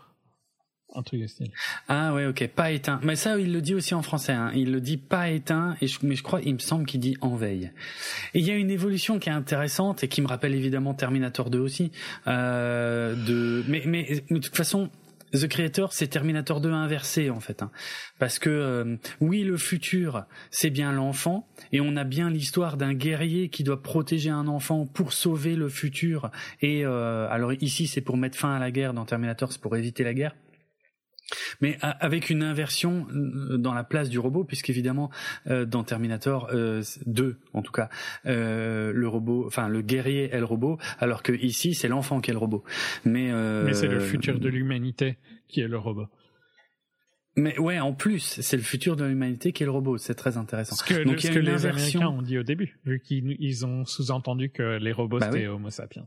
[0.96, 1.52] Un truc de style.
[1.90, 3.00] Ah ouais, ok, pas éteint.
[3.04, 4.32] Mais ça, il le dit aussi en français.
[4.32, 4.52] Hein.
[4.56, 7.18] Il le dit pas éteint, et je, mais je crois, il me semble qu'il dit
[7.22, 7.72] en veille.
[8.34, 11.50] Et il y a une évolution qui est intéressante et qui me rappelle évidemment Terminator
[11.50, 11.92] 2 aussi.
[12.26, 14.90] Euh, de, mais, mais de toute façon,
[15.34, 17.72] The Creator, c'est Terminator 2 inversé en fait, hein.
[18.18, 22.94] parce que euh, oui, le futur, c'est bien l'enfant, et on a bien l'histoire d'un
[22.94, 26.32] guerrier qui doit protéger un enfant pour sauver le futur.
[26.62, 28.94] Et euh, alors ici, c'est pour mettre fin à la guerre.
[28.94, 30.34] Dans Terminator, c'est pour éviter la guerre.
[31.62, 35.10] Mais avec une inversion euh, dans la place du robot, puisqu'évidemment
[35.46, 36.52] dans Terminator
[37.06, 37.90] 2, en tout cas,
[38.26, 42.34] le robot, enfin le guerrier est le robot, alors que ici c'est l'enfant qui est
[42.34, 42.64] le robot.
[43.06, 43.32] Mais,
[43.64, 46.08] Mais c'est le futur de l'humanité qui est le robot.
[47.38, 50.00] Mais ouais, en plus, c'est le futur de l'humanité qui est le robot.
[50.00, 50.76] C'est très intéressant.
[50.76, 54.50] Ce que, Donc, ce que les Américains ont dit au début, vu qu'ils ont sous-entendu
[54.50, 56.06] que les robots bah c'était Homo sapiens.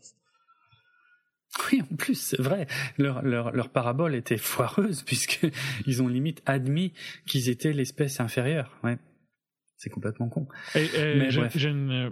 [1.72, 2.66] Oui, en plus, c'est vrai.
[2.96, 5.46] Leur, leur, leur parabole était foireuse puisque
[5.86, 6.92] ils ont limite admis
[7.26, 8.78] qu'ils étaient l'espèce inférieure.
[8.84, 8.98] Ouais.
[9.76, 10.46] C'est complètement con.
[10.74, 12.10] Et, Mais je, je, ne,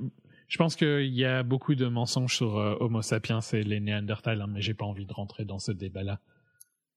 [0.48, 4.46] Je pense qu'il y a beaucoup de mensonges sur Homo sapiens et les Néandertals, hein,
[4.48, 6.20] mais j'ai pas envie de rentrer dans ce débat-là.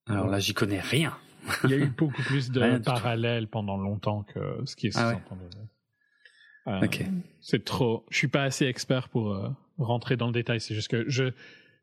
[0.06, 1.16] Alors là, j'y connais rien.
[1.64, 5.20] Il y a eu beaucoup plus de parallèles pendant longtemps que ce qui est ah
[6.66, 6.84] ouais.
[6.84, 7.04] ok.
[7.40, 8.04] C'est trop.
[8.10, 9.36] Je suis pas assez expert pour
[9.78, 10.60] rentrer dans le détail.
[10.60, 11.32] C'est juste que je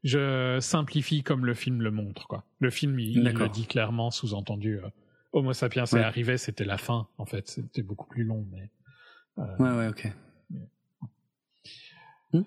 [0.04, 2.28] je simplifie comme le film le montre.
[2.28, 2.46] Quoi.
[2.60, 4.78] Le film, il, le dit clairement, sous-entendu.
[4.78, 4.90] Euh,
[5.32, 7.48] Homo sapiens est arrivé, c'était la fin, en fait.
[7.48, 8.70] C'était beaucoup plus long, mais.
[9.38, 10.08] Euh, ouais, ouais, ok.
[12.34, 12.44] Hmm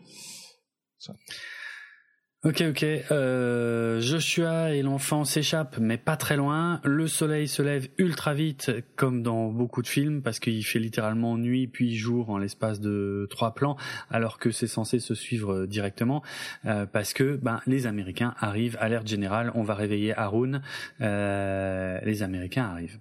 [2.44, 2.82] Ok, ok.
[2.82, 6.80] Euh, Joshua et l'enfant s'échappent, mais pas très loin.
[6.82, 11.38] Le soleil se lève ultra vite, comme dans beaucoup de films, parce qu'il fait littéralement
[11.38, 13.76] nuit puis jour en l'espace de trois plans,
[14.10, 16.24] alors que c'est censé se suivre directement,
[16.64, 18.76] euh, parce que ben, les Américains arrivent.
[18.80, 20.62] Alerte générale, on va réveiller Haroun.
[21.00, 22.98] Euh, les Américains arrivent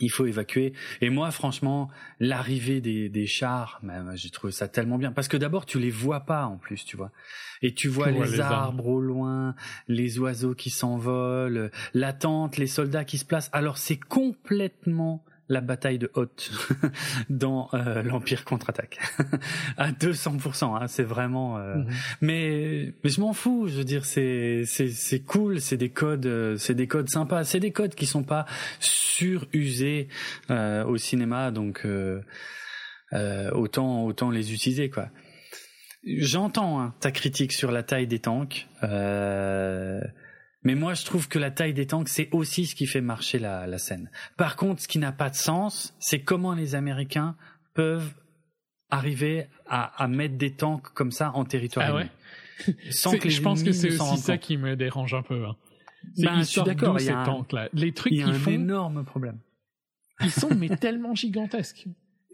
[0.00, 0.72] il faut évacuer.
[1.00, 5.12] Et moi, franchement, l'arrivée des, des chars, ben, j'ai trouvé ça tellement bien.
[5.12, 7.10] Parce que d'abord, tu les vois pas en plus, tu vois.
[7.62, 9.54] Et tu vois les, arbres au loin,
[9.88, 13.50] les oiseaux qui s'envolent, la tente, les soldats qui se placent.
[13.52, 16.50] Alors c'est complètement la bataille de Hoth
[17.30, 18.98] dans euh, l'Empire contre-attaque
[19.76, 20.76] à 200%.
[20.76, 21.58] Hein, c'est vraiment.
[21.58, 21.86] Euh, mhm.
[22.20, 23.66] Mais mais je m'en fous.
[23.68, 25.60] Je veux dire, c'est c'est c'est cool.
[25.60, 27.44] C'est des codes, euh, c'est des codes sympas.
[27.44, 28.46] C'est des codes qui sont pas
[28.80, 30.08] surusés
[30.50, 31.86] au cinéma, donc
[33.12, 35.08] autant autant les utiliser quoi.
[36.04, 38.66] J'entends hein, ta critique sur la taille des tanks.
[38.82, 40.00] Euh,
[40.62, 43.38] mais moi, je trouve que la taille des tanks, c'est aussi ce qui fait marcher
[43.38, 44.10] la, la scène.
[44.36, 47.36] Par contre, ce qui n'a pas de sens, c'est comment les Américains
[47.74, 48.12] peuvent
[48.90, 52.10] arriver à, à, mettre des tanks comme ça en territoire ah ouais
[52.90, 55.46] Sans que je pense que c'est aussi ça qui me dérange un peu.
[55.46, 55.56] Hein.
[56.16, 56.98] Ben, je suis d'accord.
[56.98, 57.68] Il y a un, là.
[57.72, 59.38] Les trucs il y a un énorme problème.
[60.20, 61.86] Ils sont mais tellement gigantesques.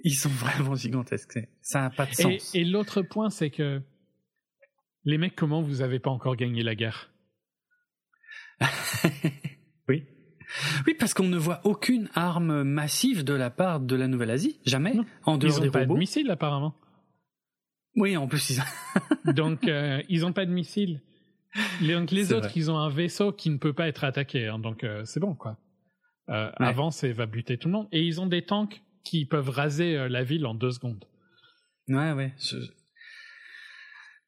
[0.03, 1.41] Ils sont vraiment gigantesques.
[1.61, 2.55] Ça n'a pas de sens.
[2.55, 3.83] Et, et l'autre point, c'est que
[5.05, 7.11] les mecs, comment vous avez pas encore gagné la guerre?
[9.89, 10.05] oui.
[10.87, 14.95] Oui, parce qu'on ne voit aucune arme massive de la part de la Nouvelle-Asie, jamais,
[15.25, 16.75] en dehors ils ont pas de missiles apparemment.
[17.97, 18.63] Oui, en plus ils.
[19.35, 21.01] donc euh, ils n'ont pas de missiles.
[21.83, 24.85] Donc les autres, ils ont un vaisseau qui ne peut pas être attaqué, hein, donc
[24.85, 25.59] euh, c'est bon quoi.
[26.31, 27.89] Euh, Avance et va buter tout le monde.
[27.93, 31.05] Et ils ont des tanks qui peuvent raser euh, la ville en deux secondes.
[31.89, 32.35] Ouais, ouais.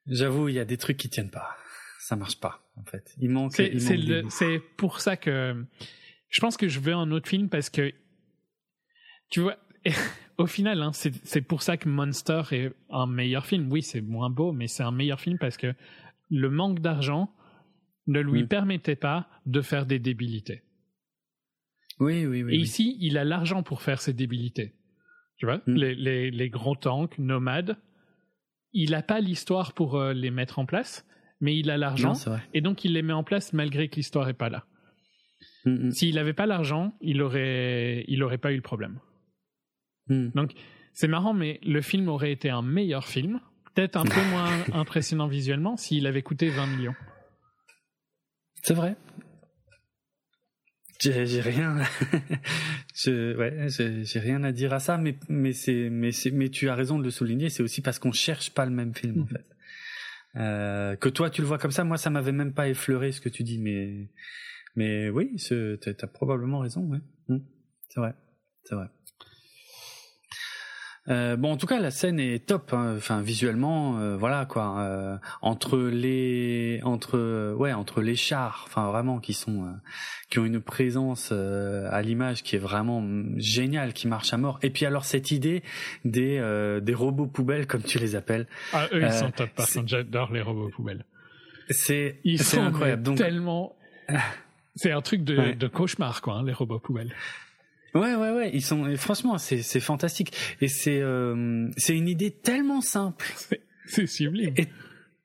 [0.07, 1.57] J'avoue, il y a des trucs qui tiennent pas
[2.07, 3.17] ça marche pas en fait.
[3.19, 3.55] Il manque.
[3.55, 5.65] C'est pour ça que
[6.29, 7.93] je pense que je veux un autre film parce que
[9.29, 9.57] tu vois.
[10.39, 13.73] Au final, hein, c'est pour ça que Monster est un meilleur film.
[13.73, 15.73] Oui, c'est moins beau, mais c'est un meilleur film parce que
[16.31, 17.33] le manque d'argent
[18.07, 18.49] ne lui mm.
[18.49, 20.63] permettait pas de faire des débilités.
[22.01, 22.55] Oui, oui, oui.
[22.55, 24.75] Et ici, il a l'argent pour faire ses débilités.
[25.39, 25.75] Tu vois, mm.
[25.75, 27.79] les, les, les, gros tanks nomades,
[28.75, 31.07] il n'a pas l'histoire pour euh, les mettre en place
[31.41, 32.15] mais il a l'argent
[32.55, 34.65] et donc il les met en place malgré que l'histoire est pas là.
[35.65, 35.91] Mm, mm.
[35.93, 38.99] S'il n'avait pas l'argent, il aurait, il aurait pas eu le problème.
[40.09, 40.29] Mm.
[40.35, 40.53] Donc
[40.93, 43.41] c'est marrant, mais le film aurait été un meilleur film,
[43.75, 46.95] peut-être un peu moins impressionnant visuellement, s'il avait coûté 20 millions.
[48.63, 48.97] C'est vrai.
[50.99, 51.77] J'ai rien,
[52.95, 56.71] je, ouais, j'ai rien à dire à ça, mais mais c'est mais c'est mais tu
[56.71, 57.51] as raison de le souligner.
[57.51, 59.45] C'est aussi parce qu'on cherche pas le même film en fait.
[60.37, 63.21] Euh, que toi tu le vois comme ça, moi ça m'avait même pas effleuré ce
[63.21, 64.11] que tu dis, mais
[64.75, 65.37] mais oui,
[65.81, 67.01] t'as probablement raison, ouais.
[67.29, 67.39] Mmh.
[67.89, 68.15] c'est vrai,
[68.65, 68.89] c'est vrai.
[71.09, 72.73] Euh, bon, en tout cas, la scène est top.
[72.73, 72.95] Hein.
[72.97, 74.81] Enfin, visuellement, euh, voilà quoi.
[74.81, 79.75] Euh, entre les, entre, ouais, entre les chars, enfin vraiment qui sont,
[80.31, 84.59] qui ont une présence à l'image qui est vraiment géniale, qui marche à mort.
[84.63, 85.63] Et puis alors cette idée
[86.05, 86.41] des
[86.83, 88.47] des robots poubelles, comme tu les appelles.
[88.73, 89.51] Ah, eux ils sont top.
[89.51, 91.05] Par contre, j'adore les robots poubelles.
[91.71, 93.03] C'est, c'est incroyable.
[93.03, 93.77] Donc tellement.
[94.77, 97.13] C'est un truc de, de cauchemar, quoi, hein, les robots poubelles.
[97.97, 98.51] Ouais, ouais, ouais.
[98.53, 100.33] Ils sont, franchement, c'est, c'est fantastique.
[100.61, 103.27] Et c'est, euh, c'est une idée tellement simple.
[103.89, 104.55] C'est sublime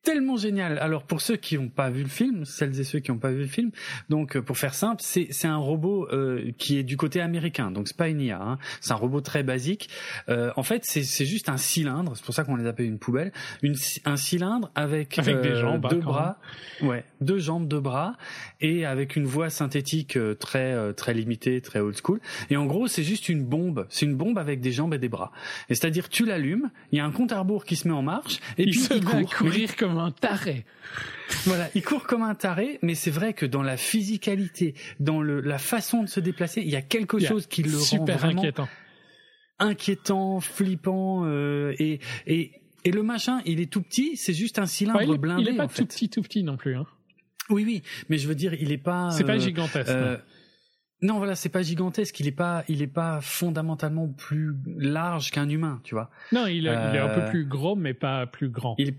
[0.03, 0.80] tellement génial.
[0.80, 3.31] Alors pour ceux qui n'ont pas vu le film, celles et ceux qui n'ont pas
[3.31, 3.71] vu le film,
[4.09, 7.71] donc euh, pour faire simple, c'est c'est un robot euh, qui est du côté américain,
[7.71, 8.41] donc c'est pas une IA.
[8.41, 8.57] Hein.
[8.80, 9.89] C'est un robot très basique.
[10.30, 12.13] Euh, en fait, c'est c'est juste un cylindre.
[12.15, 13.31] C'est pour ça qu'on les appelle une poubelle.
[13.61, 16.39] Une, un cylindre avec, avec des jambes, hein, deux bras,
[16.81, 18.15] ouais, deux jambes, deux bras,
[18.59, 22.19] et avec une voix synthétique très très limitée, très old school.
[22.49, 23.85] Et en gros, c'est juste une bombe.
[23.89, 25.31] C'est une bombe avec des jambes et des bras.
[25.69, 28.01] Et c'est-à-dire, tu l'allumes, il y a un compte à rebours qui se met en
[28.01, 29.35] marche, et il puis il court.
[29.35, 30.65] courir comme un taré.
[31.45, 35.41] Voilà, il court comme un taré, mais c'est vrai que dans la physicalité, dans le,
[35.41, 38.67] la façon de se déplacer, il y a quelque chose qui le rend super inquiétant,
[39.59, 44.65] inquiétant, flippant, euh, et, et et le machin, il est tout petit, c'est juste un
[44.65, 45.43] cylindre blindé.
[45.43, 46.75] Il est pas tout petit, tout petit non plus.
[46.75, 46.85] Hein.
[47.49, 49.11] Oui, oui, mais je veux dire, il est pas.
[49.11, 49.91] C'est pas gigantesque.
[51.03, 52.19] Non, voilà, c'est pas gigantesque.
[52.19, 56.11] Il est pas, il est pas fondamentalement plus large qu'un humain, tu vois.
[56.31, 58.75] Non, il, est un peu plus gros, mais pas plus grand.
[58.77, 58.93] Il,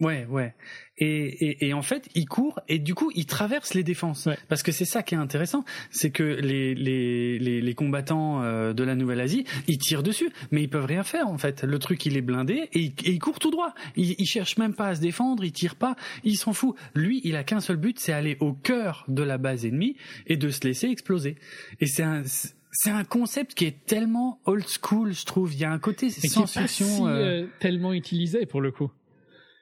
[0.00, 0.54] Ouais, ouais.
[0.98, 4.28] Et, et, et, en fait, il court et du coup, il traverse les défenses.
[4.48, 8.72] Parce que c'est ça qui est intéressant, c'est que les, les, les, les combattants euh,
[8.72, 11.64] de la Nouvelle-Asie, ils tirent dessus, mais ils peuvent rien faire en fait.
[11.64, 13.74] Le truc, il est blindé et il, il court tout droit.
[13.96, 16.76] Il, il cherche même pas à se défendre, il tire pas, il s'en fout.
[16.94, 19.96] Lui, il a qu'un seul but, c'est aller au cœur de la base ennemie
[20.26, 21.36] et de se laisser exploser.
[21.80, 22.22] Et c'est un
[22.70, 25.54] c'est un concept qui est tellement old school, je trouve.
[25.54, 27.46] Il y a un côté science-fiction si, euh, euh...
[27.60, 28.90] tellement utilisé pour le coup.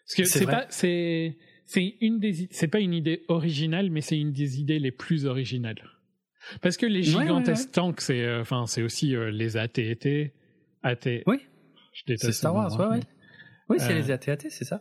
[0.07, 4.19] Parce que c'est pas, c'est, c'est une des, c'est pas une idée originale, mais c'est
[4.19, 5.83] une des idées les plus originales.
[6.63, 10.31] Parce que les gigantesques tanks, c'est, euh, enfin, c'est aussi euh, les AT-AT.
[10.85, 11.23] AT.
[11.27, 11.39] Oui.
[11.93, 12.27] Je déteste.
[12.27, 13.01] C'est Star Wars, ouais, ouais.
[13.69, 14.81] Oui, c'est euh, les AT-AT, c'est ça.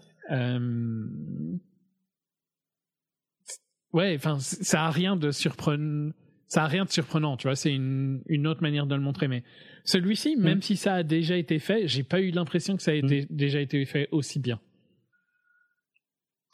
[3.92, 6.12] Ouais, enfin, ça a rien de surprenant.
[6.48, 7.56] Ça a rien de surprenant, tu vois.
[7.56, 9.44] C'est une, une autre manière de le montrer, mais
[9.84, 10.62] celui-ci, même mm.
[10.62, 13.28] si ça a déjà été fait, j'ai pas eu l'impression que ça a été, mm.
[13.32, 14.60] déjà été fait aussi bien.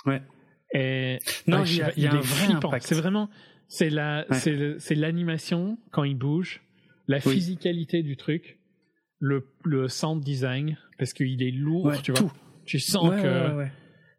[0.05, 0.21] Ouais.
[0.73, 2.85] Et non, il y a, y a un vrai impact.
[2.85, 3.29] C'est vraiment,
[3.67, 6.61] c'est la, c'est l'animation quand il bouge,
[7.07, 8.59] la physicalité du truc,
[9.19, 12.21] le, le sound design parce qu'il est lourd, tu vois.
[12.21, 12.31] Tout.
[12.65, 13.65] Tu sens que,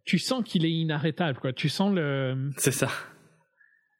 [0.05, 1.53] tu sens qu'il est inarrêtable, quoi.
[1.53, 2.51] Tu sens le.
[2.57, 2.89] C'est ça.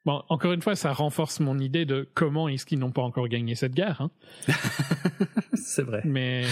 [0.05, 3.29] Bon, encore une fois, ça renforce mon idée de comment est-ce qu'ils n'ont pas encore
[3.29, 4.01] gagné cette guerre.
[4.01, 4.11] Hein.
[5.53, 6.01] c'est vrai.
[6.03, 6.43] Mais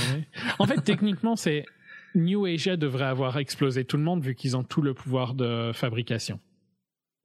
[0.57, 1.65] en fait, techniquement, c'est
[2.15, 5.71] New Asia devrait avoir explosé tout le monde vu qu'ils ont tout le pouvoir de
[5.73, 6.39] fabrication.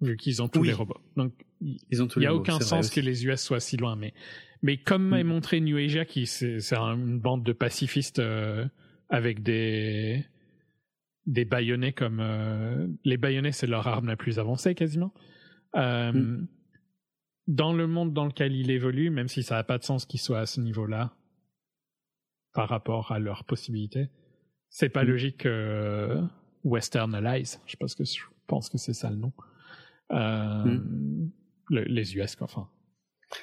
[0.00, 1.00] Vu qu'ils ont tous les robots.
[1.16, 1.78] Donc, il
[2.18, 3.96] n'y a aucun sens que les US soient si loin.
[3.96, 4.12] Mais,
[4.62, 5.26] mais comme m'a mm.
[5.26, 8.66] montré New Asia, qui c'est une bande de pacifistes euh,
[9.08, 10.24] avec des
[11.26, 15.12] des baïonnets comme euh, les baïonnets, c'est leur arme la plus avancée quasiment.
[15.74, 16.46] Euh, mm.
[17.48, 20.20] Dans le monde dans lequel il évolue, même si ça n'a pas de sens qu'ils
[20.20, 21.14] soient à ce niveau-là
[22.52, 24.08] par rapport à leurs possibilités,
[24.76, 25.08] c'est pas mm.
[25.08, 26.20] logique que
[26.62, 29.32] Western Allies, je pense que je pense que c'est ça le nom.
[30.12, 31.30] Euh, mm.
[31.70, 32.68] les US, quoi, enfin.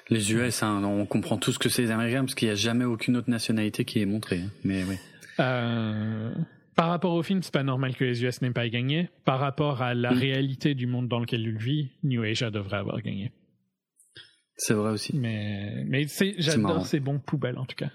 [0.10, 2.56] Les US, hein, on comprend tout ce que c'est les Américains parce qu'il n'y a
[2.56, 4.42] jamais aucune autre nationalité qui est montrée.
[4.42, 4.52] Hein.
[4.64, 4.96] Mais oui.
[5.40, 6.36] Euh,
[6.76, 9.10] par rapport au film, c'est pas normal que les US n'aient pas gagné.
[9.26, 10.18] Par rapport à la mm.
[10.18, 13.32] réalité du monde dans lequel il vit, New Asia devrait avoir gagné.
[14.56, 15.18] C'est vrai aussi.
[15.18, 16.06] Mais, mais
[16.38, 17.90] j'adore ces bons poubelles en tout cas.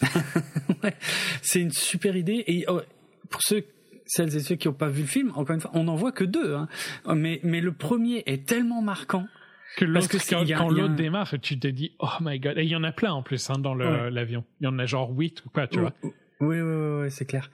[1.42, 2.44] c'est une super idée.
[2.46, 2.80] Et oh,
[3.28, 3.64] pour ceux
[4.06, 6.12] celles et ceux qui n'ont pas vu le film, encore une fois, on n'en voit
[6.12, 6.54] que deux.
[6.54, 6.68] Hein.
[7.14, 9.26] Mais, mais le premier est tellement marquant.
[9.76, 12.58] Que l'autre, quand, l'autre démarre, tu te dis, oh my god.
[12.58, 14.44] Et il y en a plein en plus hein, dans l'avion.
[14.60, 15.94] Il y en a genre huit ou quoi, tu vois.
[16.02, 17.50] Oui, oui, oui, oui c'est clair.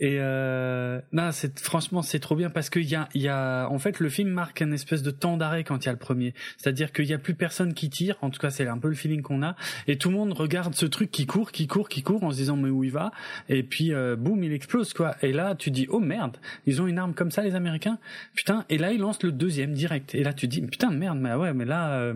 [0.00, 3.78] Et euh, non, c'est franchement c'est trop bien parce qu'il y a, y a en
[3.78, 6.34] fait le film marque un espèce de temps d'arrêt quand il y a le premier.
[6.56, 8.16] C'est-à-dire qu'il y a plus personne qui tire.
[8.22, 9.56] En tout cas, c'est un peu le feeling qu'on a.
[9.88, 12.36] Et tout le monde regarde ce truc qui court, qui court, qui court en se
[12.36, 13.10] disant mais où il va?
[13.48, 15.16] Et puis euh, boum, il explose quoi.
[15.22, 16.36] Et là, tu dis oh merde,
[16.66, 17.98] ils ont une arme comme ça les Américains.
[18.34, 18.64] Putain.
[18.68, 20.14] Et là, ils lancent le deuxième direct.
[20.14, 21.90] Et là, tu dis putain merde, mais ouais, mais là.
[21.94, 22.14] Euh,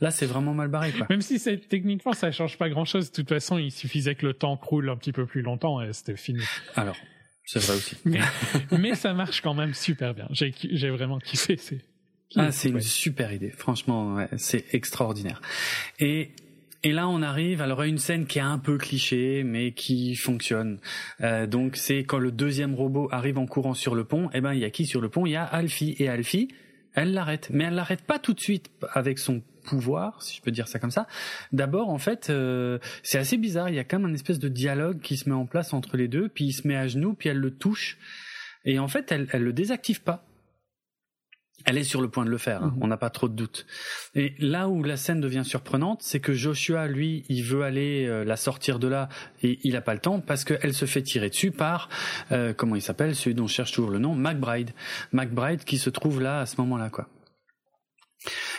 [0.00, 1.06] Là, c'est vraiment mal barré, quoi.
[1.10, 3.10] Même si techniquement, ça change pas grand chose.
[3.10, 5.92] De toute façon, il suffisait que le temps croule un petit peu plus longtemps et
[5.92, 6.42] c'était fini.
[6.76, 6.96] Alors,
[7.44, 7.96] c'est vrai aussi.
[8.04, 10.26] Mais, ça marche quand même super bien.
[10.30, 11.56] J'ai, j'ai vraiment kiffé.
[11.56, 11.80] C'est,
[12.36, 13.50] ah, c'est une super idée.
[13.50, 15.40] Franchement, ouais, c'est extraordinaire.
[15.98, 16.32] Et
[16.86, 20.14] et là, on arrive alors à une scène qui est un peu cliché, mais qui
[20.16, 20.80] fonctionne.
[21.22, 24.28] Euh, donc, c'est quand le deuxième robot arrive en courant sur le pont.
[24.34, 25.24] Eh ben, il y a qui sur le pont?
[25.24, 25.96] Il y a Alfie.
[25.98, 26.48] Et Alfie,
[26.92, 30.50] elle l'arrête, mais elle l'arrête pas tout de suite avec son pouvoir, si je peux
[30.50, 31.06] dire ça comme ça.
[31.52, 33.68] D'abord, en fait, euh, c'est assez bizarre.
[33.68, 35.96] Il y a quand même un espèce de dialogue qui se met en place entre
[35.96, 36.28] les deux.
[36.28, 37.98] Puis il se met à genoux, puis elle le touche.
[38.64, 40.24] Et en fait, elle, elle le désactive pas.
[41.64, 42.74] Elle est sur le point de le faire, hein.
[42.76, 42.82] mhm.
[42.82, 43.66] on n'a pas trop de doute.
[44.14, 48.24] Et là où la scène devient surprenante, c'est que Joshua, lui, il veut aller euh,
[48.24, 49.08] la sortir de là
[49.42, 51.88] et il n'a pas le temps parce qu'elle se fait tirer dessus par,
[52.32, 54.72] euh, comment il s'appelle, celui dont je cherche toujours le nom, McBride.
[55.12, 57.08] McBride qui se trouve là à ce moment-là, quoi.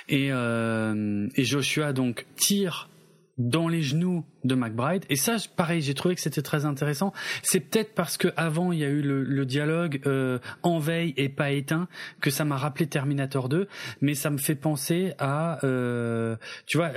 [0.10, 2.90] Et, euh, et Joshua donc tire
[3.38, 5.04] dans les genoux de McBride.
[5.10, 7.14] Et ça, pareil, j'ai trouvé que c'était très intéressant.
[7.44, 11.14] C'est peut-être parce que avant il y a eu le, le dialogue euh, en veille
[11.18, 11.88] et pas éteint
[12.22, 13.68] que ça m'a rappelé Terminator 2,
[14.02, 16.92] mais ça me fait penser à, euh, tu vois,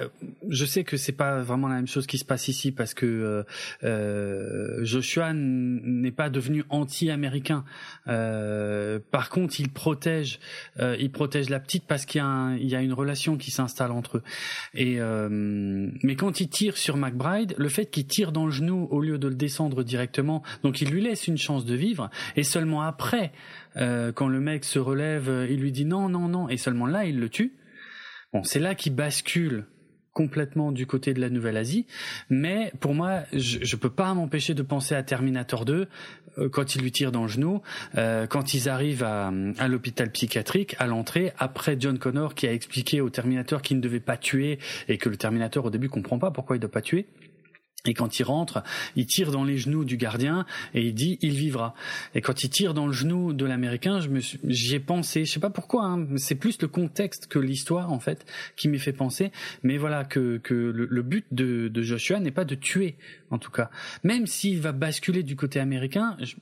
[0.49, 3.07] je sais que c'est pas vraiment la même chose qui se passe ici parce que
[3.07, 3.43] euh,
[3.85, 7.65] euh Joshua n'est pas devenu anti-américain.
[8.07, 10.39] Euh, par contre, il protège,
[10.79, 12.23] euh, il protège la petite parce qu'il
[12.59, 14.23] y, y, a une relation qui s'installe entre eux.
[14.75, 14.99] Et
[15.31, 19.19] mais quand il tire sur McBride Le fait qu'il tire dans le genou au lieu
[19.19, 23.33] de le descendre directement, donc il lui laisse une chance de vivre, et seulement après,
[23.77, 27.05] euh, quand le mec se relève, il lui dit non, non, non, et seulement là,
[27.05, 27.55] il le tue.
[28.33, 29.67] Bon, c'est là qu'il bascule
[30.13, 31.87] complètement du côté de la Nouvelle-Asie,
[32.29, 35.87] mais pour moi, je, je peux pas m'empêcher de penser à Terminator 2
[36.39, 37.63] euh, quand il lui tire dans le genou,
[37.97, 42.53] euh, quand ils arrivent à, à l'hôpital psychiatrique à l'entrée, après John Connor qui a
[42.53, 44.59] expliqué au Terminator qu'il ne devait pas tuer
[44.89, 47.07] et que le Terminator au début comprend pas pourquoi il doit pas tuer.
[47.87, 48.63] Et quand il rentre,
[48.97, 51.75] il tire dans les genoux du gardien et il dit il vivra.
[52.15, 55.25] Et quand il tire dans le genou de l'américain, je me j'y ai pensé.
[55.25, 55.85] Je sais pas pourquoi.
[55.85, 58.27] Hein, c'est plus le contexte que l'histoire en fait
[58.57, 59.31] qui m'y fait penser.
[59.63, 62.97] Mais voilà que que le, but de, de Joshua n'est pas de tuer
[63.31, 63.71] en tout cas.
[64.03, 66.35] Même s'il va basculer du côté américain, je,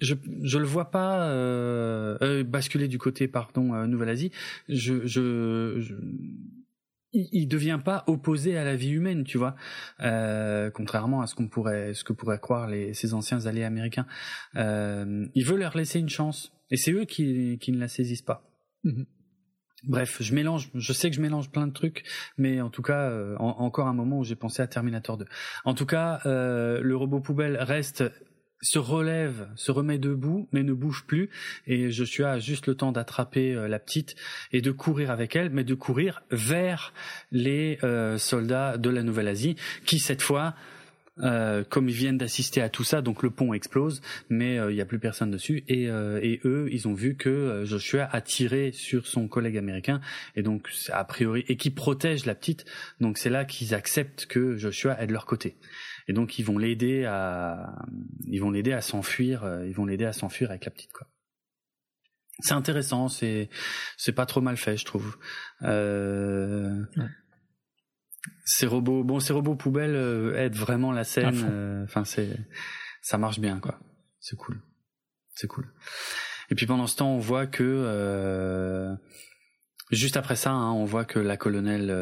[0.00, 4.32] je je le vois pas euh, euh, basculer du côté pardon euh, Nouvelle-Asie.
[4.68, 5.94] Je, je, je
[7.12, 9.54] il, il devient pas opposé à la vie humaine, tu vois,
[10.00, 14.06] euh, contrairement à ce qu'on pourrait, ce que pourraient croire les, ces anciens alliés américains.
[14.56, 18.22] Euh, il veut leur laisser une chance, et c'est eux qui, qui ne la saisissent
[18.22, 18.50] pas.
[18.84, 19.06] Mm-hmm.
[19.84, 22.04] Bref, je mélange, je sais que je mélange plein de trucs,
[22.38, 25.24] mais en tout cas, euh, encore un moment où j'ai pensé à Terminator 2.
[25.64, 28.04] En tout cas, euh, le robot poubelle reste
[28.62, 31.28] se relève, se remet debout, mais ne bouge plus.
[31.66, 34.14] Et Joshua a juste le temps d'attraper euh, la petite
[34.52, 36.94] et de courir avec elle, mais de courir vers
[37.32, 40.54] les euh, soldats de la Nouvelle-Asie, qui cette fois,
[41.18, 44.00] euh, comme ils viennent d'assister à tout ça, donc le pont explose,
[44.30, 45.64] mais il n'y a plus personne dessus.
[45.66, 50.00] Et, et, eux, ils ont vu que Joshua a tiré sur son collègue américain,
[50.36, 52.64] et donc a priori, et qui protège la petite.
[53.00, 55.56] Donc c'est là qu'ils acceptent que Joshua est de leur côté
[56.08, 57.76] et donc ils vont l'aider à
[58.26, 61.08] ils vont l'aider à s'enfuir euh, ils vont l'aider à s'enfuir avec la petite quoi.
[62.40, 63.48] C'est intéressant c'est
[63.96, 65.16] c'est pas trop mal fait je trouve.
[65.62, 66.84] Euh,
[68.44, 72.36] ces robots bon ces robots poubelles euh, aident vraiment la scène euh, enfin c'est
[73.02, 73.78] ça marche bien quoi.
[74.20, 74.60] C'est cool.
[75.34, 75.72] C'est cool.
[76.50, 78.94] Et puis pendant ce temps on voit que euh,
[79.90, 81.94] Juste après ça, hein, on voit que la colonelle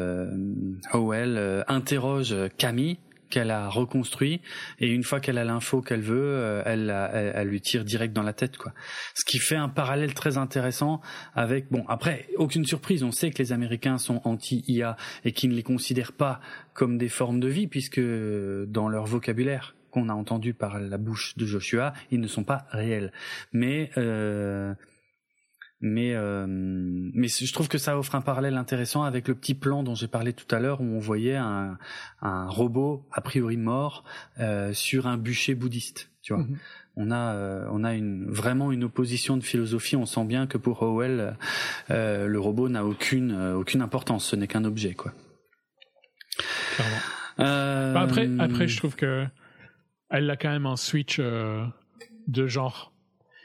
[0.93, 2.99] Howell interroge Camille,
[3.31, 4.41] qu'elle a reconstruit
[4.79, 6.93] et une fois qu'elle a l'info qu'elle veut, euh, elle,
[7.35, 8.73] elle, lui tire direct dans la tête quoi.
[9.15, 11.01] Ce qui fait un parallèle très intéressant
[11.33, 14.95] avec bon après aucune surprise, on sait que les Américains sont anti-IA
[15.25, 16.39] et qu'ils ne les considèrent pas
[16.73, 21.37] comme des formes de vie puisque dans leur vocabulaire qu'on a entendu par la bouche
[21.37, 23.11] de Joshua, ils ne sont pas réels.
[23.51, 24.73] Mais euh,
[25.81, 29.81] mais euh, mais je trouve que ça offre un parallèle intéressant avec le petit plan
[29.81, 31.77] dont j'ai parlé tout à l'heure où on voyait un,
[32.21, 34.03] un robot a priori mort
[34.39, 36.43] euh, sur un bûcher bouddhiste tu vois.
[36.43, 36.57] Mhm.
[36.97, 39.95] on a euh, on a une vraiment une opposition de philosophie.
[39.95, 41.35] On sent bien que pour Howell
[41.89, 44.25] le robot n'a aucune aucune importance.
[44.25, 45.13] Ce n'est qu'un objet quoi.
[47.37, 49.25] Bah, après après je trouve que
[50.11, 52.90] elle a quand même un switch de genre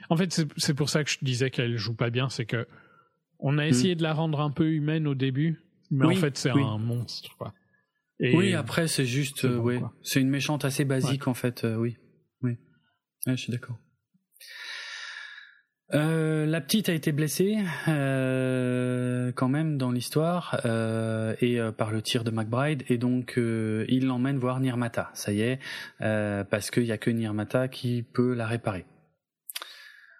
[0.09, 2.67] en fait, c'est pour ça que je disais qu'elle joue pas bien, c'est que
[3.39, 3.69] on a hmm.
[3.69, 7.37] essayé de la rendre un peu humaine au début, mais en fait, c'est un monstre,
[7.37, 7.53] quoi.
[8.21, 11.97] oui, après, c'est juste, c'est euh, c'est une méchante assez basique, en fait, euh, oui.
[12.43, 12.57] Oui.
[13.27, 13.79] je suis d'accord.
[15.95, 20.61] Euh, la petite a été blessée quand même dans l'histoire
[21.41, 25.11] et par le tir de McBride et donc il l'emmène voir Nirmata.
[25.15, 25.61] Ça y est,
[25.99, 28.85] parce qu'il y a que Nirmata qui peut la réparer.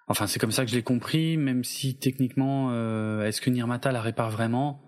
[0.07, 3.91] Enfin, c'est comme ça que je l'ai compris, même si techniquement, euh, est-ce que Nirmata
[3.91, 4.81] la répare vraiment?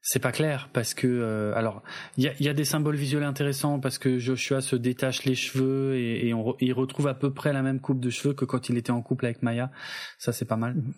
[0.00, 1.82] C'est pas clair parce que, euh, alors,
[2.16, 5.34] il y a, y a, des symboles visuels intéressants parce que Joshua se détache les
[5.34, 8.44] cheveux et, et on, il retrouve à peu près la même coupe de cheveux que
[8.44, 9.72] quand il était en couple avec Maya.
[10.18, 10.76] Ça, c'est pas mal.
[10.76, 10.94] Mhm.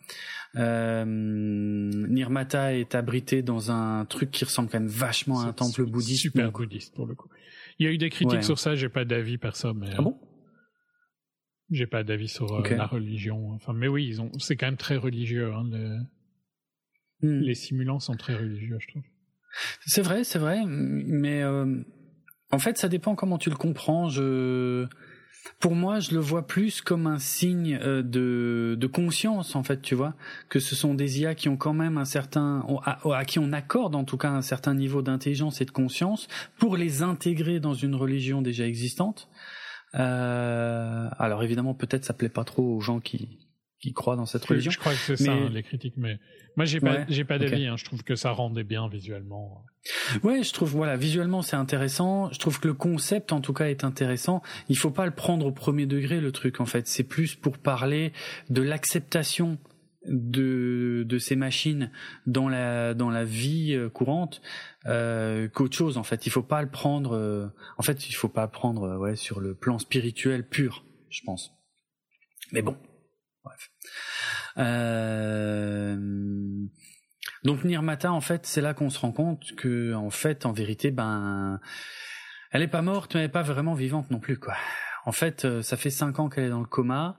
[0.56, 5.86] Euh, Nirmata est abrité dans un truc qui ressemble quand même vachement à un temple
[5.86, 6.20] bouddhiste.
[6.20, 7.28] Super bouddhiste pour le coup.
[7.78, 9.88] Il y a eu des critiques sur ça, j'ai pas d'avis perso, mais.
[9.96, 10.18] Ah bon?
[11.70, 13.52] J'ai pas d'avis sur euh, la religion.
[13.52, 14.30] Enfin, mais oui, ils ont.
[14.38, 15.52] C'est quand même très religieux.
[15.52, 15.64] Hein,
[17.22, 17.40] hmm.
[17.40, 19.02] Les simulants sont très religieux, je trouve.
[19.86, 21.82] C'est vrai, c'est vrai, mais euh,
[22.50, 24.08] en fait, ça dépend comment tu le comprends.
[24.08, 24.86] Je,
[25.58, 29.80] pour moi, je le vois plus comme un signe euh, de, de conscience, en fait,
[29.80, 30.14] tu vois,
[30.48, 33.52] que ce sont des IA qui ont quand même un certain, à, à qui on
[33.52, 37.74] accorde en tout cas un certain niveau d'intelligence et de conscience pour les intégrer dans
[37.74, 39.28] une religion déjà existante.
[39.94, 43.38] Euh, alors évidemment, peut-être ça plaît pas trop aux gens qui
[43.80, 44.70] qui croient dans cette religion.
[44.70, 46.18] Je crois que c'est ça hein, les critiques, mais
[46.56, 47.66] moi j'ai pas j'ai pas d'avis.
[47.66, 49.64] Hein, je trouve que ça rendait bien visuellement.
[50.24, 52.30] Ouais, je trouve voilà visuellement c'est intéressant.
[52.32, 54.42] Je trouve que le concept en tout cas est intéressant.
[54.68, 56.88] Il faut pas le prendre au premier degré le truc en fait.
[56.88, 58.12] C'est plus pour parler
[58.50, 59.58] de l'acceptation
[60.08, 61.90] de, de ces machines
[62.26, 64.40] dans la dans la vie euh, courante
[64.86, 66.26] euh, qu'autre chose en fait.
[66.26, 69.40] Il faut pas le prendre euh, en fait il faut pas le prendre ouais sur
[69.40, 71.52] le plan spirituel pur je pense.
[72.52, 72.76] Mais bon
[73.44, 73.70] bref.
[77.44, 80.90] Donc Nirmata en fait c'est là qu'on se rend compte que en fait en vérité
[80.90, 81.60] ben
[82.50, 84.54] elle est pas morte mais elle est pas vraiment vivante non plus quoi
[85.08, 87.16] en fait ça fait cinq ans qu'elle est dans le coma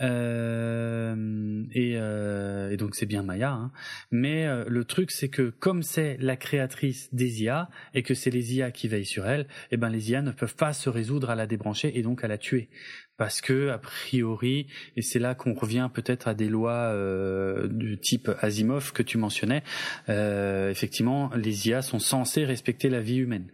[0.00, 3.52] euh, et, euh, et, donc c'est bien Maya.
[3.52, 3.72] Hein.
[4.10, 8.30] Mais euh, le truc c'est que comme c'est la créatrice des IA et que c'est
[8.30, 11.30] les IA qui veillent sur elle, eh ben les IA ne peuvent pas se résoudre
[11.30, 12.68] à la débrancher et donc à la tuer.
[13.16, 17.98] Parce que a priori, et c'est là qu'on revient peut-être à des lois euh, du
[17.98, 19.62] type Asimov que tu mentionnais,
[20.08, 23.46] euh, effectivement les IA sont censées respecter la vie humaine.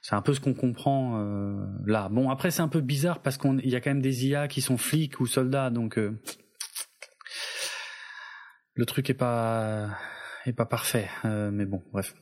[0.00, 2.08] C'est un peu ce qu'on comprend euh, là.
[2.08, 4.60] Bon, après c'est un peu bizarre parce qu'il y a quand même des IA qui
[4.60, 6.20] sont flics ou soldats, donc euh,
[8.74, 9.88] le truc est pas
[10.46, 11.08] est pas parfait.
[11.24, 12.14] Euh, mais bon, bref.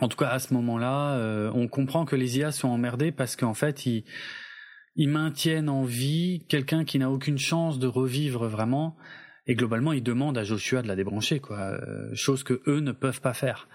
[0.00, 3.52] En tout cas, à ce moment-là, on comprend que les IA sont emmerdés parce qu'en
[3.54, 4.04] fait, ils
[4.94, 8.96] ils maintiennent en vie quelqu'un qui n'a aucune chance de revivre vraiment.
[9.46, 11.78] Et globalement, ils demandent à Joshua de la débrancher, quoi.
[12.14, 13.68] chose que eux ne peuvent pas faire.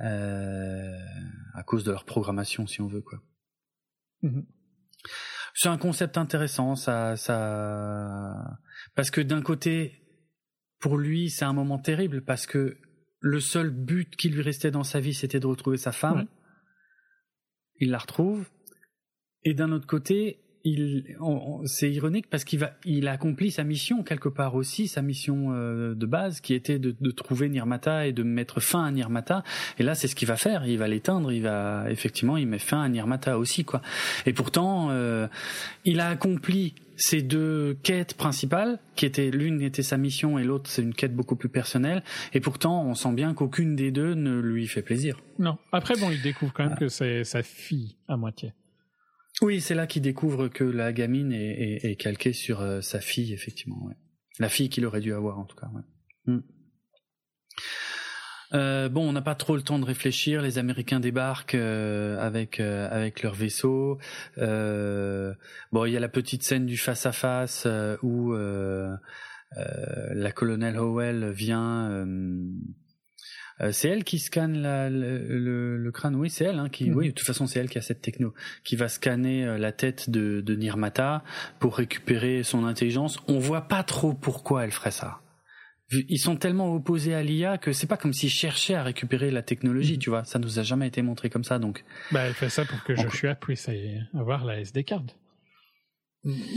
[0.00, 0.98] Euh,
[1.54, 3.22] à cause de leur programmation, si on veut, quoi.
[4.22, 4.46] Mhm.
[5.54, 8.58] C'est un concept intéressant, ça, ça,
[8.94, 10.02] parce que d'un côté,
[10.80, 12.76] pour lui, c'est un moment terrible parce que
[13.20, 16.26] le seul but qui lui restait dans sa vie, c'était de retrouver sa femme.
[17.76, 18.50] Il la retrouve.
[19.44, 20.45] Et d'un autre côté,
[21.64, 25.52] c'est ironique parce qu'il va, il a accompli sa mission quelque part aussi, sa mission
[25.52, 29.44] euh, de base, qui était de, de, trouver Nirmata et de mettre fin à Nirmata.
[29.78, 30.66] Et là, c'est ce qu'il va faire.
[30.66, 31.32] Il va l'éteindre.
[31.32, 33.80] Il va effectivement, il met fin à Nirmata aussi, quoi.
[34.26, 35.28] Et pourtant, euh,
[35.84, 40.70] il a accompli ces deux quêtes principales, qui étaient l'une était sa mission et l'autre
[40.70, 42.02] c'est une quête beaucoup plus personnelle.
[42.32, 45.20] Et pourtant, on sent bien qu'aucune des deux ne lui fait plaisir.
[45.38, 45.58] Non.
[45.72, 48.52] Après, bon, il découvre quand même que c'est sa fille à moitié.
[49.42, 53.84] Oui, c'est là qu'il découvre que la gamine est, calquée sur euh, sa fille, effectivement.
[53.84, 53.94] Ouais.
[54.38, 55.68] La fille qu'il aurait dû avoir, en tout cas.
[55.74, 56.34] Ouais.
[56.34, 56.42] Hmm.
[58.54, 60.40] Euh, bon, on n'a pas trop le temps de réfléchir.
[60.40, 63.98] Les Américains débarquent euh, avec avec leur vaisseau.
[64.36, 67.66] bon, il y a la petite scène du face à face
[68.02, 68.98] où la
[70.32, 72.06] colonelle Howell vient
[73.60, 76.14] euh, c'est elle qui scanne la, le, le, crâne.
[76.14, 76.58] Oui, c'est elle.
[76.58, 76.96] Hein, qui, mhm.
[76.96, 79.72] Oui, de toute façon, c'est elle qui a cette techno, qui va scanner euh, la
[79.72, 81.24] tête de, de Nirmata
[81.58, 83.18] pour récupérer son intelligence.
[83.28, 85.20] On voit pas trop pourquoi elle ferait ça.
[85.92, 89.42] Ils sont tellement opposés à l'IA que c'est pas comme s'ils cherchaient à récupérer la
[89.42, 89.98] technologie, mhm.
[90.00, 90.24] tu vois.
[90.24, 91.84] Ça nous a jamais été montré comme ça, donc.
[92.10, 93.70] Bah, elle fait ça pour que Joshua puisse
[94.12, 95.04] avoir la SD card.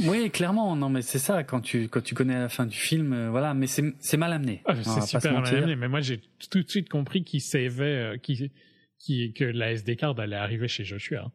[0.05, 0.75] Oui, clairement.
[0.75, 3.53] Non, mais c'est ça quand tu quand tu connais la fin du film, euh, voilà.
[3.53, 4.63] Mais c'est c'est mal amené.
[4.65, 5.75] Ah, c'est super mal amené.
[5.75, 10.19] Mais moi, j'ai tout de suite compris qu'il savait euh, qui que la SD card
[10.19, 11.25] allait arriver chez Joshua.
[11.25, 11.31] Hein.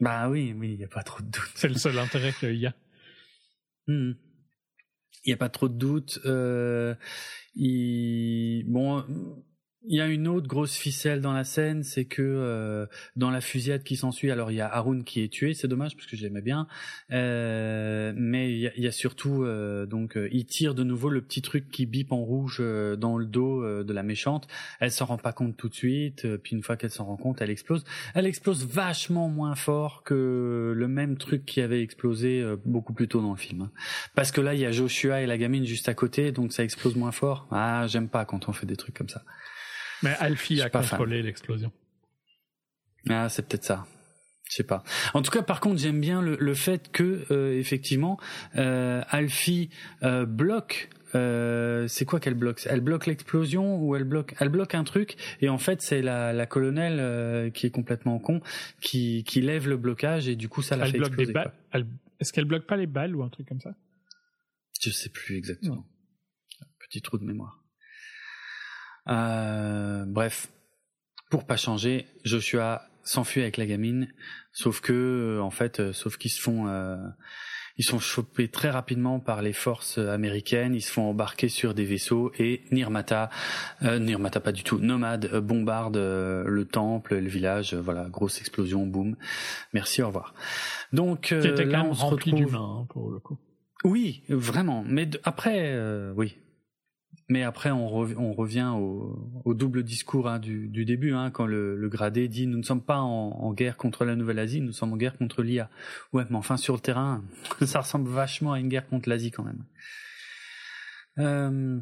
[0.00, 1.50] Bah oui, oui, il y a pas trop de doute.
[1.54, 2.74] C'est le seul intérêt qu'il y a.
[3.86, 4.12] Hmm.
[5.24, 6.18] Il y a pas trop de doute.
[6.26, 6.94] Euh,
[7.54, 8.64] il...
[8.66, 9.04] Bon
[9.84, 12.86] il y a une autre grosse ficelle dans la scène, c'est que euh,
[13.16, 15.96] dans la fusillade qui s'ensuit, alors il y a Haroun qui est tué, c'est dommage
[15.96, 16.68] parce que je l'aimais bien,
[17.10, 21.42] euh, mais il y, a, surtout euh, donc euh, il tire de nouveau le petit
[21.42, 24.46] truc qui bip en rouge euh, dans le dos de la méchante.
[24.80, 27.40] Elle s'en rend pas compte tout de suite, puis une fois qu'elle s'en rend compte,
[27.40, 27.84] elle explose.
[28.14, 33.20] Elle explose vachement moins fort que le même truc qui avait explosé beaucoup plus tôt
[33.20, 33.70] dans le film, hein.
[34.14, 36.62] parce que là il y a Joshua et la gamine juste à côté, donc ça
[36.62, 37.48] explose moins fort.
[37.50, 39.24] Ah j'aime pas quand on fait des trucs comme ça.
[40.02, 41.72] Mais Alfie a contrôlé l'explosion.
[43.08, 43.86] Ah, c'est peut-être ça.
[44.48, 44.84] Je sais pas.
[45.14, 48.20] En tout cas, par contre, j'aime bien le, le, fait que euh, effectivement,
[48.56, 49.70] euh, Alfie
[50.02, 50.90] euh, bloque.
[51.14, 52.66] C'est quoi qu'elle bloque?
[52.68, 56.32] Elle bloque l'explosion ou elle bloque Elle bloque un truc et en fait c'est la,
[56.32, 58.40] la colonelle qui est complètement con
[58.80, 61.32] qui, qui lève le blocage et du coup ça la elle fait bloque exploser.
[61.34, 61.86] Balles?
[62.18, 63.74] Est-ce qu'elle bloque pas les balles ou un truc comme ça?
[64.80, 65.86] Je sais plus exactement.
[66.88, 67.61] Petit trou de mémoire.
[69.08, 70.48] Euh, bref,
[71.30, 74.08] pour pas changer, Joshua s'enfuit avec la gamine,
[74.52, 76.66] sauf que euh, en fait, euh, sauf qu'ils se font
[77.78, 81.86] ils sont chopés très rapidement par les forces américaines, ils se font embarquer sur des
[81.86, 83.30] vaisseaux et Nirmata,
[83.82, 89.16] euh, Nirmata pas du tout, Nomade bombarde le temple, le village, voilà, grosse explosion, boum.
[89.72, 90.34] Merci, au revoir.
[90.92, 92.54] Donc là, on se retrouve.
[92.54, 93.38] Hein, pour le coup.
[93.84, 94.84] Oui, vraiment.
[94.86, 95.74] Mais après,
[96.14, 96.36] oui,
[97.28, 102.46] mais après, on, revient au, double discours hein, du, début, hein, quand le, gradé dit
[102.46, 105.70] nous ne sommes pas en, guerre contre la Nouvelle-Asie, nous sommes en guerre contre l'IA.
[106.12, 107.24] Ouais, mais enfin sur le terrain,
[107.64, 109.64] ça ressemble vachement à une guerre contre l'Asie quand même.
[111.18, 111.78] Euh,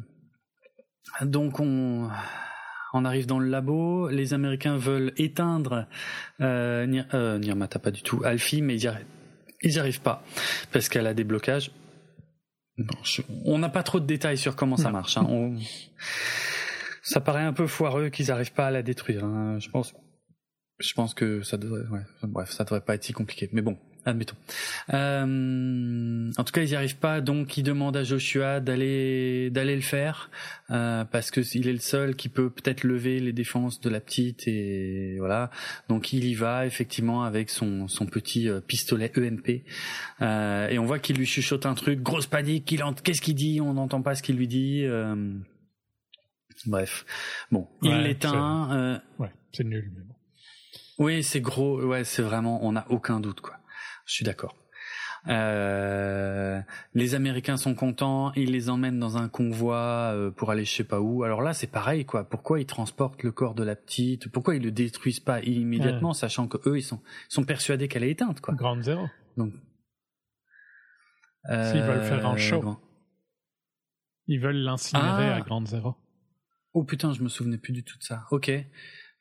[1.21, 2.09] donc on
[2.93, 5.85] arrive dans le labo, les Américains veulent éteindre
[6.39, 8.89] euh, euh Nirmata pas du tout, Alfie, mais ils
[9.69, 10.23] n'y arrivent, pas
[10.71, 11.71] parce qu'elle a des blocages.
[13.45, 15.17] On n'a pas trop de détails sur comment ça marche.
[15.17, 15.55] Hein.
[17.03, 19.25] ça paraît un peu foireux qu'ils n'arrivent pas à la détruire.
[19.25, 19.59] Hein.
[19.59, 19.93] Je pense,
[20.79, 23.49] je pense que ça devrait, ouais, bref, ça devrait pas être si compliqué.
[23.51, 24.35] Mais bon, admettons.
[24.93, 29.75] Euh, en tout cas, ils n'y arrivent pas, donc ils demandent à Joshua d'aller d'aller
[29.75, 30.29] le faire
[30.69, 33.99] euh, parce que il est le seul qui peut peut-être lever les défenses de la
[33.99, 35.51] petite et voilà.
[35.89, 39.63] Donc il y va effectivement avec son son petit euh, pistolet EMP
[40.21, 42.75] euh, et on voit qu'il lui chuchote un truc, grosse panique.
[43.03, 43.61] Qu'est-ce qu'il dit?
[43.61, 44.83] On n'entend pas ce qu'il lui dit.
[44.85, 45.33] Euh,
[46.65, 47.05] bref,
[47.51, 49.01] bon, il l'éteint.
[49.19, 49.91] Ouais, c'est nul.
[49.95, 50.15] Mais bon.
[50.97, 51.81] Oui, c'est gros.
[51.83, 52.63] Ouais, c'est vraiment.
[52.63, 53.60] On n'a aucun doute quoi.
[54.11, 54.57] Je suis d'accord.
[55.29, 56.59] Euh,
[56.93, 60.83] les Américains sont contents, ils les emmènent dans un convoi euh, pour aller je sais
[60.83, 61.23] pas où.
[61.23, 62.25] Alors là, c'est pareil quoi.
[62.25, 64.29] Pourquoi ils transportent le corps de la petite?
[64.29, 68.11] Pourquoi ils le détruisent pas immédiatement, sachant que eux ils sont sont persuadés qu'elle est
[68.11, 68.53] éteinte quoi.
[68.53, 69.07] Grande zéro.
[69.37, 69.53] Donc,
[71.45, 72.73] s'ils veulent faire un show, euh,
[74.27, 75.41] ils veulent l'incinérer à ah.
[75.41, 75.95] Grande zéro.
[76.73, 78.25] Oh putain, je me souvenais plus du tout de ça.
[78.31, 78.51] Ok,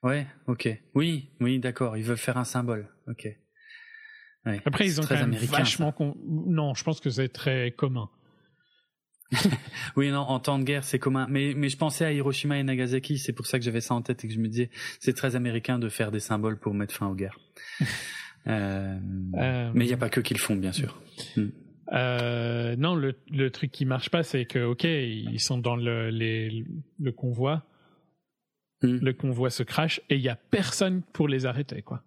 [0.03, 1.97] ouais, ok, oui, oui, d'accord.
[1.97, 2.89] Ils veulent faire un symbole.
[3.07, 3.29] Ok.
[4.45, 5.95] Après, ils ont quand même vachement.
[6.27, 8.09] Non, je pense que c'est très commun.
[9.97, 11.27] oui, non, en temps de guerre, c'est commun.
[11.29, 14.03] Mais, mais je pensais à Hiroshima et Nagasaki, c'est pour ça que j'avais ça en
[14.03, 16.95] tête et que je me disais, c'est très américain de faire des symboles pour mettre
[16.95, 17.39] fin aux guerres.
[18.47, 18.99] Euh,
[19.35, 20.99] euh, mais il n'y a pas que qu'ils font, bien sûr.
[21.93, 26.09] Euh, non, le, le truc qui marche pas, c'est que, ok, ils sont dans le,
[26.09, 26.65] les,
[26.99, 27.67] le convoi,
[28.83, 28.97] hmm.
[29.03, 32.03] le convoi se crache et il y a personne pour les arrêter, quoi.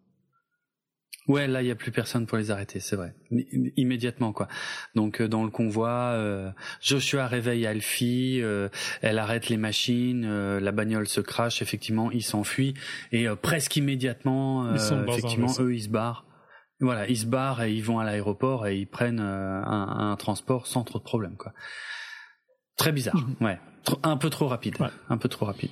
[1.27, 3.16] Ouais, là il y a plus personne pour les arrêter, c'est vrai.
[3.77, 4.48] Immédiatement quoi.
[4.93, 8.68] Donc euh, dans le convoi, euh, Joshua réveille Alfie, euh,
[9.02, 10.27] elle arrête les machines,
[10.58, 12.74] la bagnole se crache, effectivement, il s'enfuit
[13.11, 16.26] et presque immédiatement, effectivement, eux ils se barrent.
[16.82, 20.68] Voilà, ils se barrent et ils vont à l'aéroport et ils prennent un, un, transport
[20.68, 21.53] sans trop de problèmes quoi.
[22.76, 23.48] Très bizarre, mhm.
[23.48, 23.60] ouais,
[24.02, 24.76] un peu trop rapide,
[25.08, 25.72] un peu trop rapide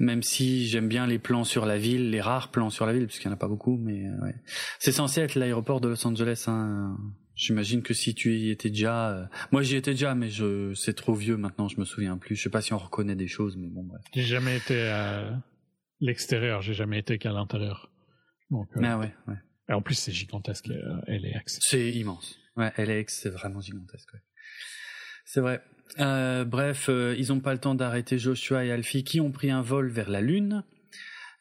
[0.00, 3.06] même si j'aime bien les plans sur la ville, les rares plans sur la ville,
[3.06, 4.34] puisqu'il n'y en a pas beaucoup, mais euh, ouais.
[4.78, 6.44] C'est censé être l'aéroport de Los Angeles.
[6.48, 6.96] Hein.
[7.34, 10.94] J'imagine que si tu y étais déjà, euh, moi j'y étais déjà, mais je c'est
[10.94, 12.34] trop vieux maintenant, je me souviens plus.
[12.34, 14.02] Je sais pas si on reconnaît des choses, mais bon bref.
[14.14, 15.38] J'ai jamais été à
[16.00, 17.92] l'extérieur, j'ai jamais été qu'à l'intérieur.
[18.50, 18.68] Donc.
[18.76, 19.36] Euh, ah ouais, ouais.
[19.68, 20.68] Et en plus c'est gigantesque,
[21.08, 21.58] LAX.
[21.60, 22.38] C'est immense.
[22.56, 24.14] Ouais, LAX c'est vraiment gigantesque.
[24.14, 24.20] Ouais.
[25.26, 25.62] C'est vrai.
[25.98, 29.50] Euh, bref, euh, ils n'ont pas le temps d'arrêter Joshua et Alfie qui ont pris
[29.50, 30.62] un vol vers la Lune.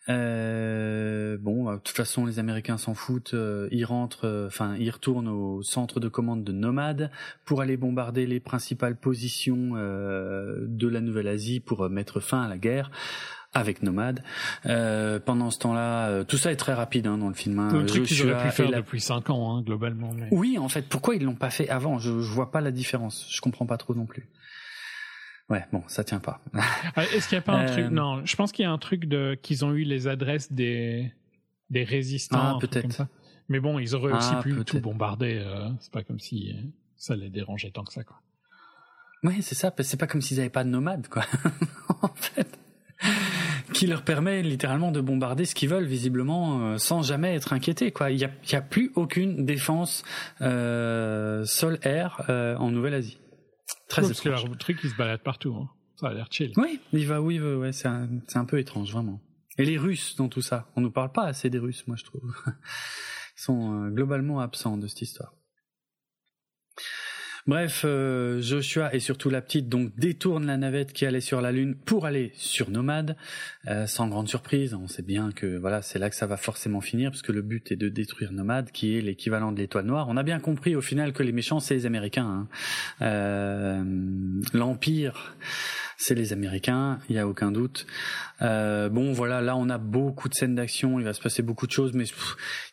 [0.07, 3.35] Euh, bon, de toute façon, les Américains s'en foutent.
[3.71, 7.11] ils rentrent, enfin, ils retournent au centre de commande de Nomade
[7.45, 12.89] pour aller bombarder les principales positions de la Nouvelle-Asie pour mettre fin à la guerre
[13.53, 14.23] avec Nomade.
[14.65, 17.59] Euh, pendant ce temps-là, euh, tout ça est très rapide hein, dans le film.
[17.59, 17.69] Hein.
[17.73, 20.11] Un truc qu'ils auraient pu faire depuis 5 ans, hein, globalement.
[20.31, 21.99] Oui, en fait, pourquoi ils l'ont pas fait avant?
[21.99, 23.27] Je, je vois pas la différence.
[23.29, 24.27] Je comprends pas trop non plus.
[25.49, 26.41] Ouais, bon, ça tient pas.
[26.95, 28.71] Ah, est-ce qu'il y a pas un truc euh, Non, je pense qu'il y a
[28.71, 31.11] un truc de qu'ils ont eu les adresses des
[31.69, 32.55] des résistants.
[32.55, 33.07] Ah, peut-être.
[33.47, 35.41] Mais bon, ils auraient aussi ah, pu tout bombarder.
[35.43, 36.55] Euh, c'est pas comme si
[36.97, 38.21] ça les dérangeait tant que ça, quoi.
[39.23, 39.73] Oui, c'est ça.
[39.79, 41.25] C'est pas comme s'ils avaient pas de nomades, quoi.
[42.01, 42.59] en fait
[43.79, 47.91] qui leur permet littéralement de bombarder ce qu'ils veulent visiblement euh, sans jamais être inquiétés
[47.91, 48.11] quoi.
[48.11, 50.03] Il y a, plus aucune défense
[50.41, 53.19] euh, sol-air euh, en Nouvelle-Asie.
[53.87, 55.55] Très ouais, parce que leur truc il se balade partout.
[55.55, 55.69] Hein.
[55.95, 56.53] Ça a l'air chill.
[56.57, 57.57] Oui, il va où il veut.
[57.57, 59.21] Ouais, c'est un, un, peu étrange vraiment.
[59.57, 62.05] Et les Russes dans tout ça, on nous parle pas assez des Russes, moi je
[62.05, 62.33] trouve.
[62.47, 65.33] Ils sont euh, globalement absents de cette histoire.
[67.47, 71.51] Bref, euh, Joshua et surtout la petite donc détournent la navette qui allait sur la
[71.51, 73.15] lune pour aller sur Nomade,
[73.67, 74.73] euh, sans grande surprise.
[74.73, 77.41] On sait bien que voilà, c'est là que ça va forcément finir, parce que le
[77.41, 80.07] but est de détruire Nomade, qui est l'équivalent de l'étoile noire.
[80.09, 82.25] On a bien compris au final que les méchants c'est les Américains.
[82.25, 82.47] Hein.
[83.01, 83.83] Euh,
[84.53, 85.35] L'Empire
[85.99, 87.85] c'est les Américains, il y a aucun doute.
[88.41, 91.67] Euh, bon, voilà, là on a beaucoup de scènes d'action, il va se passer beaucoup
[91.67, 92.05] de choses, mais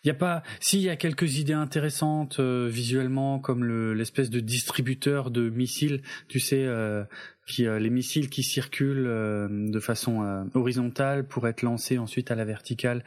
[0.04, 0.44] il y a pas.
[0.60, 3.64] S'il y a quelques idées intéressantes euh, visuellement, comme
[3.94, 6.64] l'espèce de distributeur de missiles, tu sais.
[6.64, 7.04] Euh,
[7.48, 13.04] qui, les missiles qui circulent de façon horizontale pour être lancés ensuite à la verticale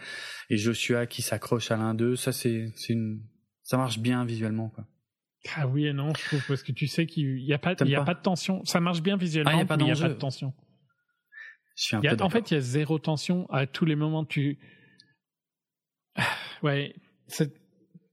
[0.49, 3.19] et Joshua qui s'accroche à l'un d'eux ça c'est une
[3.63, 4.85] ça marche bien visuellement quoi.
[5.55, 7.87] Ah oui et non, je trouve, parce que tu sais qu'il n'y a, pas, il
[7.87, 8.63] y a pas de tension.
[8.65, 10.53] Ça marche bien visuellement, ah, mais il n'y a pas de tension.
[11.75, 14.25] Je suis un peu en fait, il y a zéro tension à tous les moments.
[14.25, 14.59] Tu,
[16.63, 16.93] ouais,
[17.27, 17.55] cette,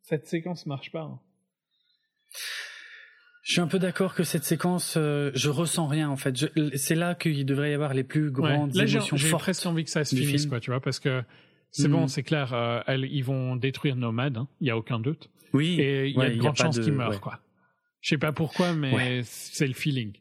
[0.02, 1.02] cette séquence marche pas.
[1.02, 1.20] Hein.
[3.42, 6.34] Je suis un peu d'accord que cette séquence, euh, je ressens rien en fait.
[6.76, 8.84] C'est là qu'il devrait y avoir les plus grandes ouais.
[8.84, 11.22] là, émotions J'ai presque envie que ça se finisse, quoi, tu vois, parce que
[11.70, 12.08] c'est bon, mm.
[12.08, 15.30] c'est clair, euh, ils vont détruire Nomad, hein, il n'y y a aucun doute.
[15.52, 15.80] Oui.
[15.80, 17.40] Et il y a de grandes chances qu'ils meurent, quoi.
[18.00, 20.12] Je sais pas pourquoi, mais c'est le feeling.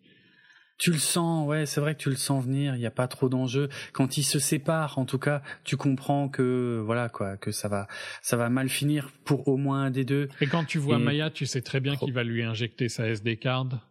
[0.78, 2.76] Tu le sens, ouais, c'est vrai que tu le sens venir.
[2.76, 3.70] Il n'y a pas trop d'enjeux.
[3.94, 7.88] Quand ils se séparent, en tout cas, tu comprends que voilà quoi, que ça va,
[8.22, 10.28] ça va mal finir pour au moins un des deux.
[10.42, 13.38] Et quand tu vois Maya, tu sais très bien qu'il va lui injecter sa SD
[13.38, 13.88] card.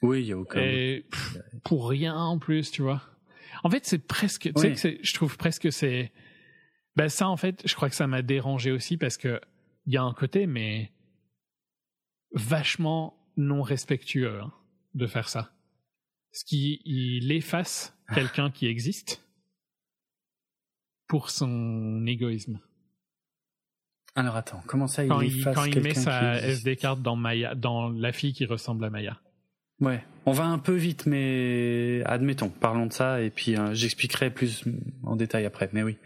[0.00, 0.60] Oui, il y a aucun.
[0.60, 1.04] Et
[1.64, 3.02] pour rien en plus, tu vois.
[3.62, 4.50] En fait, c'est presque.
[4.54, 6.12] Tu sais que je trouve presque c'est.
[6.96, 9.38] Ben ça, en fait, je crois que ça m'a dérangé aussi parce que
[9.86, 10.92] il y a un côté, mais
[12.32, 14.52] vachement non respectueux hein,
[14.94, 15.52] de faire ça
[16.36, 19.24] ce qui il efface quelqu'un qui existe
[21.08, 22.60] pour son égoïsme.
[24.14, 27.16] Alors attends, comment ça il quand efface il, Quand il met sa SD card dans
[27.16, 29.18] Maya, dans la fille qui ressemble à Maya.
[29.80, 34.30] Ouais, on va un peu vite, mais admettons, parlons de ça et puis euh, j'expliquerai
[34.30, 34.64] plus
[35.04, 35.70] en détail après.
[35.72, 35.96] Mais oui.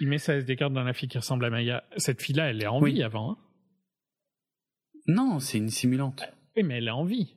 [0.00, 1.84] Il met sa SD card dans la fille qui ressemble à Maya.
[1.96, 3.32] Cette fille-là, elle est en vie avant.
[3.32, 3.36] Hein
[5.06, 6.22] non, c'est une simulante.
[6.56, 7.36] Oui, mais elle est en vie.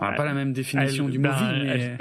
[0.00, 1.96] Ah, pas la même définition du ben, movie,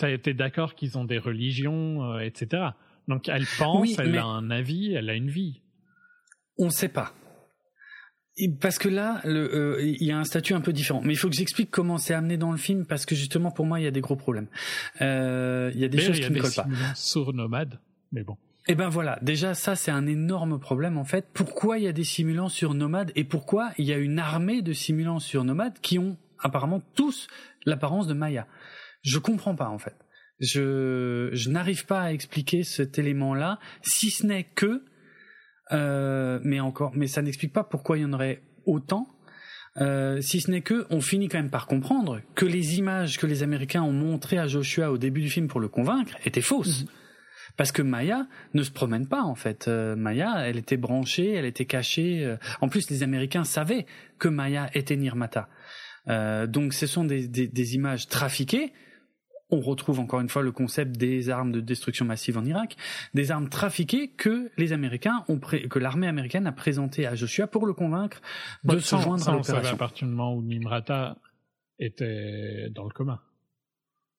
[0.00, 0.18] mais...
[0.18, 2.70] T'es d'accord qu'ils ont des religions, euh, etc.
[3.06, 5.60] Donc elle pense, elle a un avis, elle a une vie.
[6.56, 7.12] On ne sait pas.
[8.60, 11.02] Parce que là, euh, il y a un statut un peu différent.
[11.04, 13.66] Mais il faut que j'explique comment c'est amené dans le film, parce que justement, pour
[13.66, 14.48] moi, il y a des gros problèmes.
[15.00, 16.66] Euh, il y a des choses qui ne collent pas.
[16.94, 17.78] Sourds nomades,
[18.10, 18.36] mais bon.
[18.68, 21.26] Eh ben voilà, déjà ça c'est un énorme problème en fait.
[21.34, 24.62] Pourquoi il y a des simulants sur nomades et pourquoi il y a une armée
[24.62, 27.26] de simulants sur nomades qui ont apparemment tous
[27.66, 28.46] l'apparence de Maya?
[29.02, 29.96] Je comprends pas en fait.
[30.38, 34.84] Je, je n'arrive pas à expliquer cet élément-là, si ce n'est que,
[35.70, 39.08] euh, mais encore, mais ça n'explique pas pourquoi il y en aurait autant.
[39.78, 43.26] Euh, si ce n'est que, on finit quand même par comprendre que les images que
[43.26, 46.82] les Américains ont montrées à Joshua au début du film pour le convaincre étaient fausses.
[46.82, 46.88] Mhm.
[47.56, 49.68] Parce que Maya ne se promène pas en fait.
[49.68, 52.24] Euh, Maya, elle était branchée, elle était cachée.
[52.24, 52.36] Euh.
[52.60, 53.86] En plus, les Américains savaient
[54.18, 55.48] que Maya était Nirmata.
[56.08, 58.72] Euh, donc ce sont des, des, des, images trafiquées.
[59.52, 62.76] On retrouve encore une fois le concept des armes de destruction massive en Irak,
[63.14, 67.66] des armes trafiquées que les Américains ont que l'armée américaine a présentées à Joshua pour
[67.66, 68.20] le convaincre
[68.64, 69.74] de se joindre à l'opération.
[69.74, 71.18] à partir du moment où Nimrata
[71.78, 73.20] était dans le commun.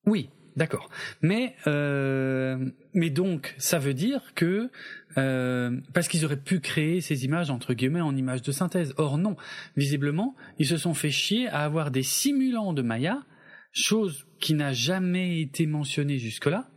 [0.06, 0.88] Oui, D'accord.
[1.20, 4.70] Mais euh, mais donc ça veut dire que
[5.18, 8.94] euh, parce qu'ils auraient pu créer ces images entre guillemets en images de synthèse.
[8.96, 9.36] Or non,
[9.76, 13.22] visiblement ils se sont fait chier à avoir des simulants de Maya,
[13.74, 16.70] chose qui n'a jamais été mentionnée jusque-là.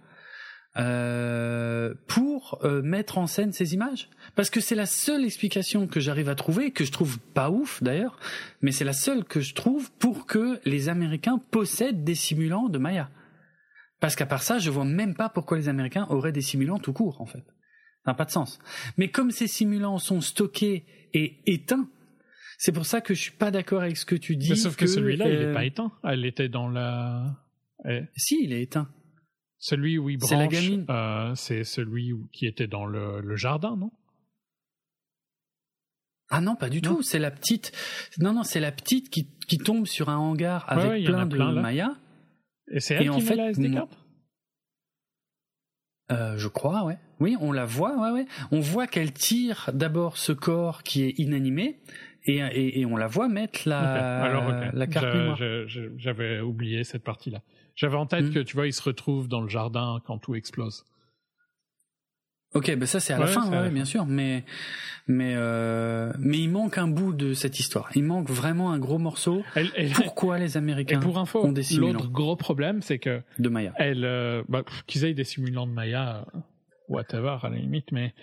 [0.78, 6.00] Euh, pour euh, mettre en scène ces images parce que c'est la seule explication que
[6.00, 8.20] j'arrive à trouver que je trouve pas ouf d'ailleurs
[8.62, 12.78] mais c'est la seule que je trouve pour que les Américains possèdent des simulants de
[12.78, 13.10] Maya
[14.00, 16.94] parce qu'à part ça, je vois même pas pourquoi les Américains auraient des simulants tout
[16.94, 17.44] court, en fait.
[18.06, 18.60] Ça n'a pas de sens.
[18.98, 21.90] Mais comme ces simulants sont stockés et éteints,
[22.58, 24.50] c'est pour ça que je suis pas d'accord avec ce que tu dis.
[24.50, 25.92] Mais sauf que, celui-là, il n'est pas éteint.
[26.04, 27.38] Elle était dans la.
[28.16, 28.90] Si, il est éteint.
[29.60, 30.86] Celui où il branche, c'est la gamine.
[30.90, 33.92] Euh, c'est celui qui était dans le, jardin, non?
[36.30, 37.02] Ah non, pas du tout.
[37.02, 37.72] C'est la petite.
[38.20, 41.96] Non, non, c'est la petite qui, qui tombe sur un hangar avec plein de Maya
[42.70, 43.80] et c'est elle qui en fait, la SD
[46.10, 46.98] euh, je crois, ouais.
[47.20, 48.26] Oui, on la voit, ouais, ouais.
[48.52, 51.82] On voit qu'elle tire d'abord ce corps qui est inanimé
[52.28, 55.08] et, et, et on la voit mettre la, Alors, la carte
[55.98, 57.42] J'avais oublié cette partie-là.
[57.76, 58.34] J'avais en tête hmm.
[58.34, 60.84] que, tu vois, il se retrouve dans le jardin quand tout explose.
[62.54, 64.46] Ok, ben ça c'est à la fin, ouais, bien sûr, mais
[65.06, 67.90] mais euh, mais il manque un bout de cette histoire.
[67.94, 69.44] Il manque vraiment un gros morceau.
[69.96, 73.50] Pourquoi les Américains et pour info, ont des simulants L'autre gros problème, c'est que de
[73.50, 73.74] Maya.
[73.76, 76.40] Elle, euh, bah, qu'ils aient des simulants de Maya, euh,
[76.88, 78.14] whatever à la limite, mais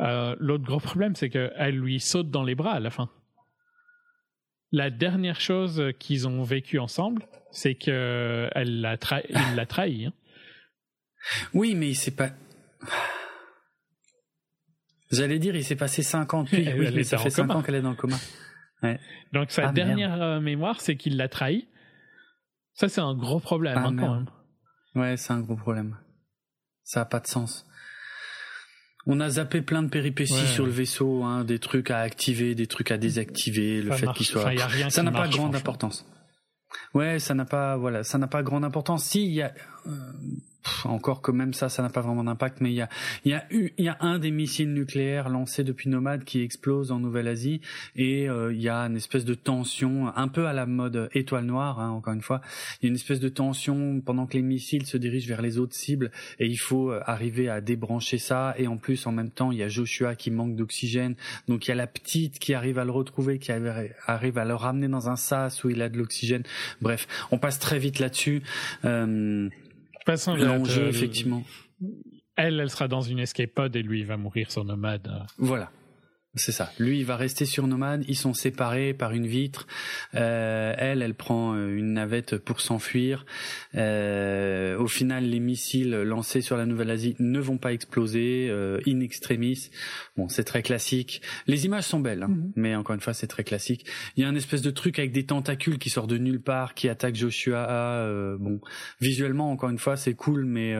[0.00, 3.10] euh, l'autre gros problème, c'est que elle lui saute dans les bras à la fin.
[4.72, 10.06] La dernière chose qu'ils ont vécu ensemble, c'est que elle l'a trahi, il l'a trahi.
[10.06, 10.12] Hein.
[11.52, 12.30] Oui, mais c'est pas.
[15.10, 16.66] J'allais dire, il s'est passé 5 ans depuis.
[16.78, 18.16] oui, mais ça fait 5 ans qu'elle est dans le coma.
[18.82, 18.98] Ouais.
[19.32, 21.68] Donc sa ah, dernière euh, mémoire, c'est qu'il l'a trahi.
[22.74, 24.30] Ça, c'est un gros problème ah, hein, quand même.
[24.94, 25.98] Ouais, c'est un gros problème.
[26.82, 27.66] Ça n'a pas de sens.
[29.06, 32.66] On a zappé plein de péripéties sur le vaisseau, hein, des trucs à activer, des
[32.66, 34.52] trucs à désactiver, le fait qu'il soit.
[34.90, 36.06] ça n'a pas grande importance.
[36.94, 39.04] Ouais, ça n'a pas, voilà, ça n'a pas grande importance.
[39.04, 39.52] Si il y a,
[39.86, 39.90] euh,
[40.84, 42.88] encore que même ça, ça n'a pas vraiment d'impact, mais il y a,
[43.24, 43.44] y a
[43.78, 47.60] y a un des missiles nucléaires lancés depuis Nomade qui explose en Nouvelle-Asie
[47.96, 51.44] et euh, il y a une espèce de tension, un peu à la mode étoile
[51.44, 52.40] noire, hein, encore une fois.
[52.80, 55.58] Il y a une espèce de tension pendant que les missiles se dirigent vers les
[55.58, 59.30] autres cibles et il faut euh, arriver à débrancher ça et en plus en même
[59.30, 61.14] temps il y a Joshua qui manque d'oxygène,
[61.48, 64.54] donc il y a la petite qui arrive à le retrouver, qui arrive à le
[64.54, 66.42] ramener dans un sas où il a de l'oxygène.
[66.80, 68.42] Bref, on passe très vite là-dessus.
[68.84, 69.48] Euh,
[70.04, 71.42] façon, l'enjeu, effectivement.
[72.36, 75.26] Elle, elle sera dans une escape pod et lui, il va mourir sur nomade.
[75.38, 75.70] Voilà.
[76.34, 76.72] C'est ça.
[76.78, 78.04] Lui, il va rester sur Nomade.
[78.08, 79.66] Ils sont séparés par une vitre.
[80.14, 83.26] Euh, elle, elle prend euh, une navette pour s'enfuir.
[83.74, 89.00] Euh, au final, les missiles lancés sur la Nouvelle-Asie ne vont pas exploser euh, in
[89.00, 89.68] extremis.
[90.16, 91.20] Bon, c'est très classique.
[91.46, 92.52] Les images sont belles, hein, mhm.
[92.56, 93.84] mais encore une fois, c'est très classique.
[94.16, 96.72] Il y a un espèce de truc avec des tentacules qui sort de nulle part,
[96.72, 97.68] qui attaque Joshua.
[97.68, 98.58] Euh, bon,
[99.02, 100.74] visuellement, encore une fois, c'est cool, mais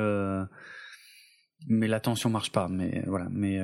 [1.69, 2.69] mais la tension marche pas.
[2.69, 3.61] Mais voilà, mais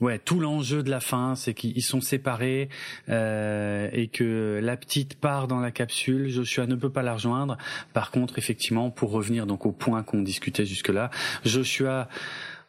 [0.00, 2.68] Ouais, tout l'enjeu de la fin, c'est qu'ils sont séparés
[3.08, 6.28] euh, et que la petite part dans la capsule.
[6.28, 7.58] Joshua ne peut pas la rejoindre.
[7.94, 11.10] Par contre, effectivement, pour revenir donc au point qu'on discutait jusque-là,
[11.44, 12.08] Joshua,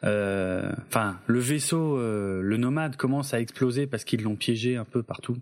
[0.03, 4.85] euh, enfin, le vaisseau, euh, le nomade commence à exploser parce qu'ils l'ont piégé un
[4.85, 5.38] peu partout.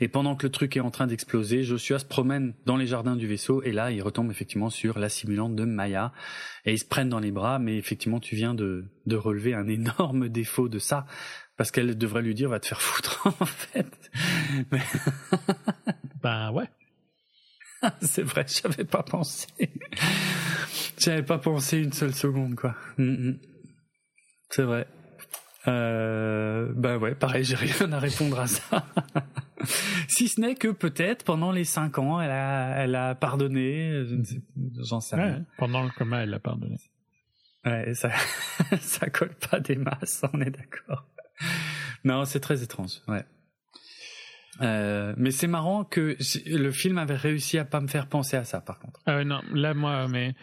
[0.00, 3.16] Et pendant que le truc est en train d'exploser, Joshua se promène dans les jardins
[3.16, 6.12] du vaisseau et là, il retombe effectivement sur la simulante de Maya
[6.64, 7.58] et ils se prennent dans les bras.
[7.58, 11.06] Mais effectivement, tu viens de, de relever un énorme défaut de ça
[11.56, 14.10] parce qu'elle devrait lui dire va te faire foutre en fait.
[14.70, 14.82] Mais...
[16.22, 16.68] ben ouais.
[18.00, 19.46] C'est vrai, j'avais pas pensé.
[20.98, 22.74] j'avais pas pensé une seule seconde quoi.
[22.96, 23.38] Mm, mm.
[24.50, 24.86] C'est vrai.
[25.66, 28.86] Euh, ben ouais, pareil, j'ai rien à répondre à ça.
[30.08, 34.04] si ce n'est que peut-être pendant les cinq ans, elle a, elle a pardonné.
[34.78, 35.44] J'en sais rien.
[35.56, 36.76] pendant le coma, elle a pardonné.
[37.64, 38.10] Ouais, ça,
[38.80, 41.06] ça colle pas des masses, on est d'accord.
[42.04, 43.00] Non, c'est très étrange.
[43.08, 43.24] Ouais.
[44.60, 48.44] Euh, mais c'est marrant que le film avait réussi à pas me faire penser à
[48.44, 49.00] ça, par contre.
[49.08, 50.34] Euh, non, là, moi, mais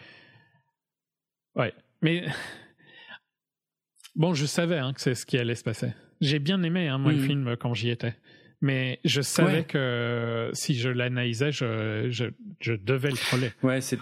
[1.54, 2.26] ouais, mais
[4.16, 5.92] bon, je savais hein, que c'est ce qui allait se passer.
[6.20, 8.16] J'ai bien aimé, hein, moi, le film quand j'y étais
[8.60, 12.26] mais je savais que si je l'analysais, je, je,
[12.60, 13.52] je, devais le troller.
[13.62, 13.98] Ouais, c'est.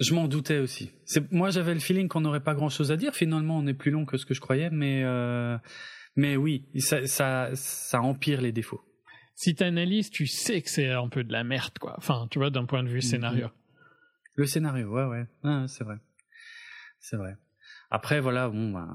[0.00, 0.90] Je m'en doutais aussi.
[1.30, 3.14] Moi j'avais le feeling qu'on n'aurait pas grand chose à dire.
[3.14, 5.56] Finalement, on est plus long que ce que je croyais, mais euh...
[6.16, 8.82] mais oui, ça, ça ça empire les défauts.
[9.34, 11.94] Si tu analyses, tu sais que c'est un peu de la merde, quoi.
[11.98, 13.48] Enfin, tu vois, d'un point de vue scénario.
[14.34, 15.96] Le scénario, ouais, ouais, ah, c'est vrai,
[17.00, 17.36] c'est vrai.
[17.90, 18.88] Après, voilà, bon, bah,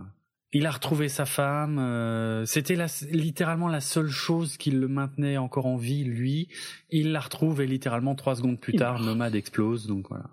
[0.53, 1.77] il a retrouvé sa femme.
[1.80, 2.77] Euh, c'était
[3.11, 6.48] littéralement la seule chose qui le maintenait encore en vie, lui.
[6.90, 9.88] Il la retrouve et littéralement trois secondes plus tard, Nomade explose.
[9.88, 10.30] Donc voilà.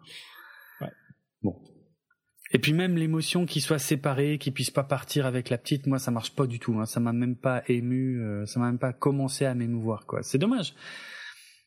[1.42, 1.56] Bon.
[2.52, 5.98] Et puis même l'émotion qu'il soit séparé, qu'il puisse pas partir avec la petite, moi
[5.98, 6.78] ça marche pas du tout.
[6.78, 6.86] Hein.
[6.86, 10.22] Ça m'a même pas ému, euh, ça m'a même pas commencé à m'émouvoir quoi.
[10.22, 10.74] C'est dommage.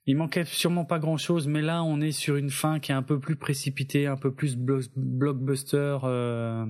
[0.06, 2.95] Il manquait sûrement pas grand chose, mais là on est sur une fin qui est
[2.95, 5.98] un peu plus précipitée, un peu plus blockbuster.
[6.03, 6.66] Euh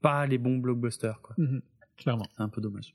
[0.00, 1.34] pas les bons blockbusters, quoi.
[1.38, 1.62] Mhm.
[1.96, 2.26] clairement.
[2.36, 2.94] C'est un peu dommage.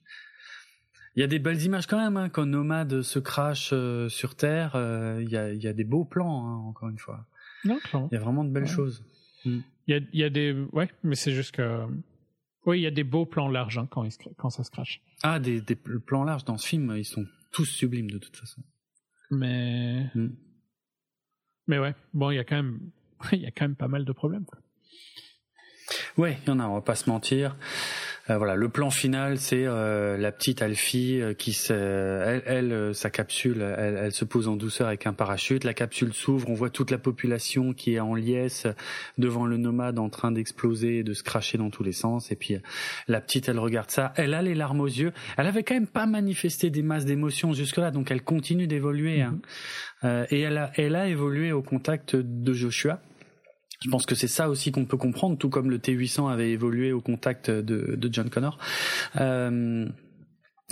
[1.16, 4.36] Il y a des belles images quand même, hein, quand Nomade se crache euh, sur
[4.36, 4.76] Terre.
[4.76, 7.28] Euh, il y, a, y, a, des beaux plans, hein, encore une fois.
[7.66, 8.10] Non, clairement.
[8.12, 9.06] Il y a vraiment de belles choses.
[9.46, 9.60] Mm.
[9.88, 11.86] Il, y a, il y a des, ouais, mais c'est juste que,
[12.66, 14.08] oui, il y a des beaux plans larges hein, quand,
[14.38, 15.02] quand ça se crache.
[15.22, 18.64] Ah, des, des plans larges dans ce film, ils sont tous sublimes de toute façon.
[19.30, 20.30] Mais, mm.
[21.68, 22.80] mais ouais, bon, il y a quand même,
[23.32, 24.46] il y a quand même pas mal de problèmes.
[24.46, 24.60] Quoi.
[26.18, 27.56] Ouais, il y en a, on va pas se mentir.
[28.30, 33.10] Euh, voilà, le plan final, c'est euh, la petite Alfie euh, qui elle, elle sa
[33.10, 35.66] capsule, elle, elle, se pose en douceur avec un parachute.
[35.66, 38.66] La capsule s'ouvre, on voit toute la population qui est en liesse
[39.18, 42.32] devant le nomade en train d'exploser et de se cracher dans tous les sens.
[42.32, 42.58] Et puis
[43.10, 45.12] la petite, elle regarde ça, elle a les larmes aux yeux.
[45.38, 49.22] Elle avait quand même pas manifesté des masses d'émotions jusque-là, donc elle continue d'évoluer.
[49.22, 49.40] Hein.
[50.04, 50.28] Mm-hmm.
[50.32, 53.00] et elle a, elle a évolué au contact de Joshua
[53.84, 56.92] je pense que c'est ça aussi qu'on peut comprendre, tout comme le T800 avait évolué
[56.92, 58.58] au contact de, de John Connor.
[59.18, 59.88] Euh,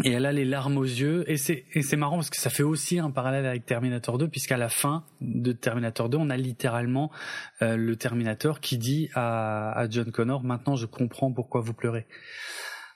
[0.03, 2.97] et elle a les larmes aux yeux et c'est marrant parce que ça fait aussi
[2.97, 7.11] un parallèle avec Terminator 2 puisqu'à la fin de Terminator 2 on a littéralement
[7.61, 12.07] euh, le Terminator qui dit à, à John Connor maintenant je comprends pourquoi vous pleurez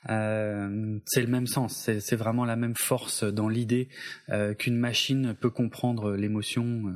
[0.09, 3.89] euh, c'est le même sens, c'est vraiment la même force dans l'idée
[4.29, 6.93] euh, qu'une machine peut comprendre l'émotion.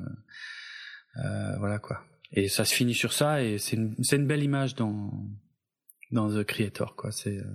[1.18, 2.04] Euh, voilà quoi.
[2.32, 5.12] Et ça se finit sur ça et c'est une, c'est une belle image dans
[6.12, 7.12] dans The Creator quoi.
[7.12, 7.46] C'est euh,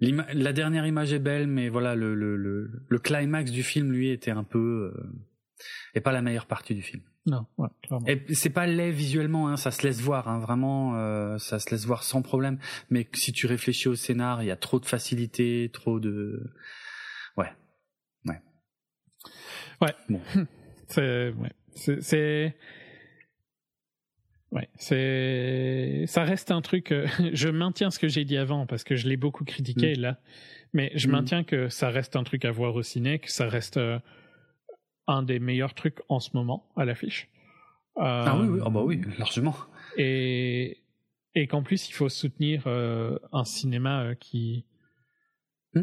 [0.00, 4.10] la dernière image est belle, mais voilà le, le, le, le climax du film lui
[4.10, 5.10] était un peu euh,
[5.94, 7.02] et pas la meilleure partie du film.
[7.26, 8.06] Non, ouais, clairement.
[8.06, 11.70] Et c'est pas laid visuellement, hein, ça se laisse voir, hein, vraiment, euh, ça se
[11.70, 12.58] laisse voir sans problème.
[12.90, 16.42] Mais si tu réfléchis au scénar, il y a trop de facilité, trop de,
[17.36, 17.52] ouais,
[18.24, 18.40] ouais,
[19.82, 19.94] ouais.
[20.08, 20.20] Bon.
[20.88, 21.52] c'est, ouais,
[22.00, 22.56] c'est,
[24.50, 26.92] Ouais, c'est ça reste un truc.
[26.92, 30.00] Euh, je maintiens ce que j'ai dit avant parce que je l'ai beaucoup critiqué mm.
[30.00, 30.20] là,
[30.72, 31.10] mais je mm.
[31.10, 33.98] maintiens que ça reste un truc à voir au ciné, que ça reste euh,
[35.06, 37.28] un des meilleurs trucs en ce moment à l'affiche.
[37.96, 39.54] ah oui, oui, oh bah oui, largement.
[39.96, 40.78] Et
[41.34, 44.64] et qu'en plus il faut soutenir un cinéma qui
[45.74, 45.82] mm.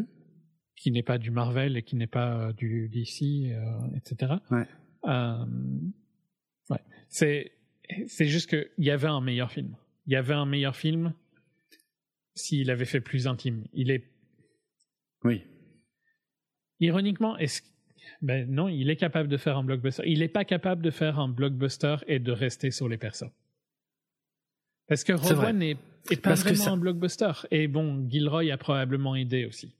[0.76, 3.52] qui n'est pas du Marvel et qui n'est pas du DC,
[3.94, 4.34] etc.
[4.50, 4.66] Ouais.
[6.68, 6.80] ouais.
[7.08, 7.55] C'est
[8.06, 9.76] c'est juste qu'il y avait un meilleur film.
[10.06, 11.12] Il y avait un meilleur film
[12.34, 13.64] s'il avait fait plus intime.
[13.72, 14.04] Il est.
[15.24, 15.44] Oui.
[16.80, 17.62] Ironiquement, est-ce.
[18.22, 20.02] Ben non, il est capable de faire un blockbuster.
[20.06, 23.32] Il n'est pas capable de faire un blockbuster et de rester sur les personnes.
[24.86, 25.76] Parce que Rogue n'est
[26.10, 27.32] est pas vraiment un blockbuster.
[27.50, 29.74] Et bon, Gilroy a probablement aidé aussi.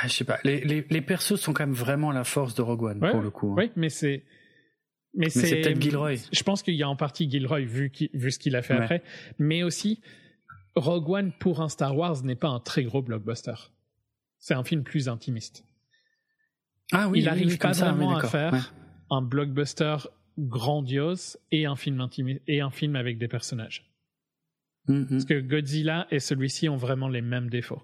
[0.00, 0.38] Ah, je sais pas.
[0.44, 3.30] Les, les, les, persos sont quand même vraiment la force de Rogue One, pour le
[3.30, 3.52] coup.
[3.52, 3.56] Hein.
[3.56, 4.22] Oui, mais c'est
[5.18, 6.14] mais, c'est peut-être Gilroy.
[6.32, 9.02] Je pense qu'il y a en partie Gilroy vu, vu ce qu'il a fait après,
[9.38, 10.00] mais aussi
[10.76, 13.54] Rogue One pour un Star Wars n'est pas un très gros blockbuster.
[14.38, 15.64] C'est un film plus intimiste.
[16.92, 18.72] Ah oui, il n'arrive pas vraiment à faire
[19.10, 19.96] un blockbuster
[20.38, 23.90] grandiose et un film intimiste et un film avec des personnages.
[24.86, 25.08] Mm-hmm.
[25.08, 27.82] Parce que Godzilla et celui-ci ont vraiment les mêmes défauts.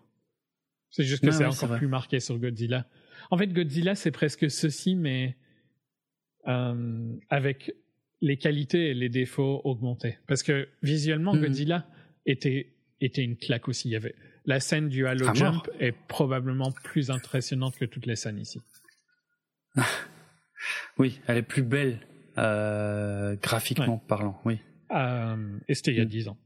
[0.90, 2.86] C'est juste que c'est encore plus marqué sur Godzilla.
[3.32, 5.36] En fait, Godzilla, c'est presque ceci, mais
[6.48, 7.74] euh, avec
[8.20, 10.18] les qualités et les défauts augmentés.
[10.26, 11.42] Parce que visuellement, mhm.
[11.42, 11.86] Godzilla
[12.26, 13.88] était, était une claque aussi.
[13.88, 14.14] Il y avait
[14.46, 18.60] la scène du Halo Jump est probablement plus impressionnante que toutes les scènes ici.
[20.98, 22.00] oui, elle est plus belle
[22.36, 24.58] euh, graphiquement parlant, oui.
[24.90, 26.08] Euh, et c'était il y a mm.
[26.08, 26.36] dix ans.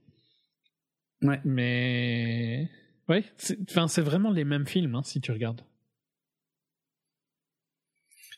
[1.22, 1.40] Ouais.
[1.44, 2.70] Mais
[3.08, 5.62] ouais, c'est vraiment les mêmes films hein, si tu regardes.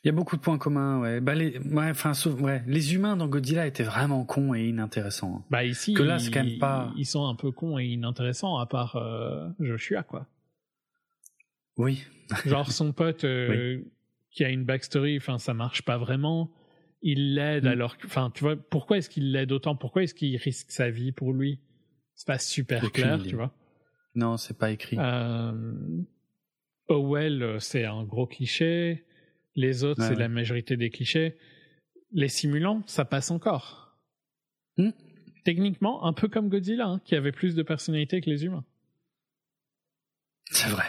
[0.03, 1.21] Il y a beaucoup de points communs, ouais.
[1.21, 5.45] Bah les, ouais, enfin, ouais, les humains dans Godzilla étaient vraiment cons et inintéressants.
[5.51, 6.91] Bah ici, que là, c'est quand même pas.
[6.97, 10.27] Ils sont un peu cons et inintéressants à part euh, Joshua, quoi.
[11.77, 12.03] Oui.
[12.45, 13.79] Genre son pote euh,
[14.31, 16.51] qui a une backstory, enfin, ça marche pas vraiment.
[17.03, 17.67] Il l'aide mm.
[17.67, 19.75] alors, enfin, tu vois, pourquoi est-ce qu'il l'aide autant?
[19.75, 21.59] Pourquoi est-ce qu'il risque sa vie pour lui?
[22.15, 23.53] C'est pas super clair, tu vois.
[24.15, 24.97] Non, c'est pas écrit.
[24.99, 25.51] Euh...
[26.89, 29.05] Howell, c'est un gros cliché.
[29.55, 31.37] Les autres, c'est la majorité des clichés.
[32.11, 33.97] Les simulants, ça passe encore.
[34.77, 34.91] Hmm.
[35.43, 38.65] Techniquement, un peu comme Godzilla, hein, qui avait plus de personnalité que les humains.
[40.51, 40.85] C'est vrai.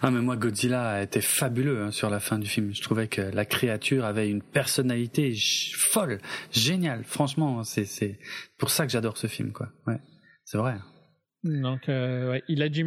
[0.00, 2.74] Ah mais moi Godzilla était fabuleux hein, sur la fin du film.
[2.74, 5.34] Je trouvais que la créature avait une personnalité
[5.74, 7.04] folle, géniale.
[7.04, 8.18] Franchement, c'est c'est
[8.58, 9.68] pour ça que j'adore ce film quoi.
[9.86, 10.00] Ouais,
[10.44, 10.76] c'est vrai.
[11.44, 12.84] Donc euh, ouais, il a dû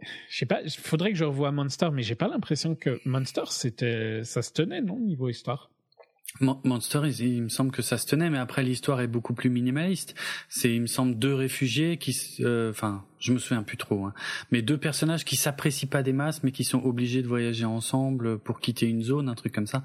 [0.00, 3.44] je sais pas, il faudrait que je revoie Monster, mais j'ai pas l'impression que Monster,
[3.48, 5.70] c'était, ça se tenait, non, niveau histoire?
[6.40, 10.14] Monster, il, me semble que ça se tenait, mais après l'histoire est beaucoup plus minimaliste.
[10.48, 14.12] C'est, il me semble, deux réfugiés qui, euh, enfin, je me souviens plus trop, hein,
[14.50, 18.38] mais deux personnages qui s'apprécient pas des masses, mais qui sont obligés de voyager ensemble
[18.38, 19.82] pour quitter une zone, un truc comme ça,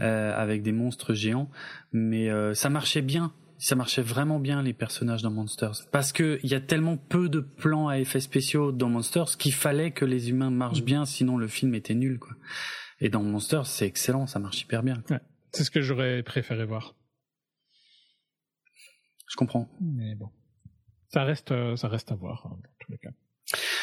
[0.00, 1.50] euh, avec des monstres géants.
[1.92, 6.40] Mais euh, ça marchait bien ça marchait vraiment bien les personnages dans Monsters parce que
[6.42, 10.06] il y a tellement peu de plans à effets spéciaux dans Monsters qu'il fallait que
[10.06, 12.32] les humains marchent bien sinon le film était nul quoi.
[13.00, 15.02] Et dans Monsters c'est excellent, ça marche hyper bien.
[15.52, 16.94] C'est ce que j'aurais préféré voir.
[19.28, 19.70] Je comprends.
[19.80, 20.30] Mais bon,
[21.08, 23.10] ça reste euh, ça reste à voir hein, dans tous les cas.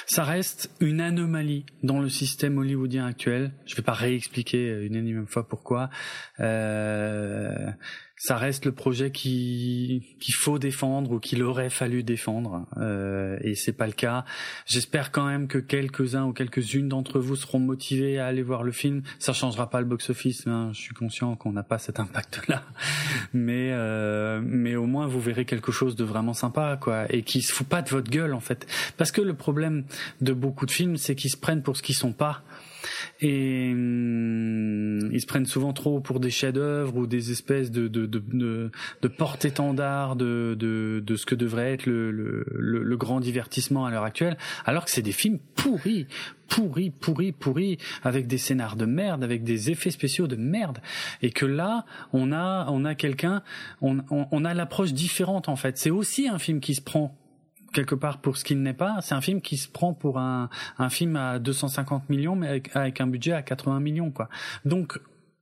[0.07, 3.51] Ça reste une anomalie dans le système hollywoodien actuel.
[3.65, 5.89] Je vais pas réexpliquer une énième fois pourquoi.
[6.39, 7.69] Euh,
[8.17, 13.53] ça reste le projet qui qu'il faut défendre ou qu'il aurait fallu défendre euh, et
[13.53, 14.25] c'est pas le cas.
[14.65, 18.71] J'espère quand même que quelques-uns ou quelques-unes d'entre vous seront motivés à aller voir le
[18.71, 19.03] film.
[19.19, 20.71] Ça changera pas le box-office, hein.
[20.73, 22.63] je suis conscient qu'on n'a pas cet impact-là,
[23.33, 27.43] mais euh, mais au moins vous verrez quelque chose de vraiment sympa quoi et qui
[27.43, 28.65] se fout pas de votre gueule en fait.
[28.97, 29.83] Parce que le problème
[30.21, 32.41] de beaucoup de films, c'est qu'ils se prennent pour ce qu'ils sont pas
[33.19, 38.05] et hum, ils se prennent souvent trop pour des chefs-d'œuvre ou des espèces de de
[38.05, 42.45] de, de, porte-étendard de, de de ce que devrait être le, le,
[42.83, 46.07] le, grand divertissement à l'heure actuelle, alors que c'est des films pourris,
[46.47, 50.79] pourris, pourris, pourris, avec des scénars de merde, avec des effets spéciaux de merde,
[51.21, 53.43] et que là, on a, on a quelqu'un,
[53.81, 55.77] on, on a l'approche différente en fait.
[55.77, 57.15] C'est aussi un film qui se prend
[57.73, 58.97] quelque part pour ce qu'il n'est pas.
[59.01, 62.75] C'est un film qui se prend pour un, un film à 250 millions, mais avec,
[62.75, 64.29] avec un budget à 80 millions, quoi.
[64.65, 64.99] Donc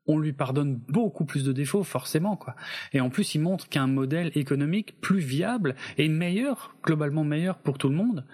[0.07, 2.55] on lui pardonne beaucoup plus de défauts forcément quoi.
[2.93, 7.77] Et en plus il montre qu'un modèle économique plus viable et meilleur, globalement meilleur pour
[7.77, 8.25] tout le monde,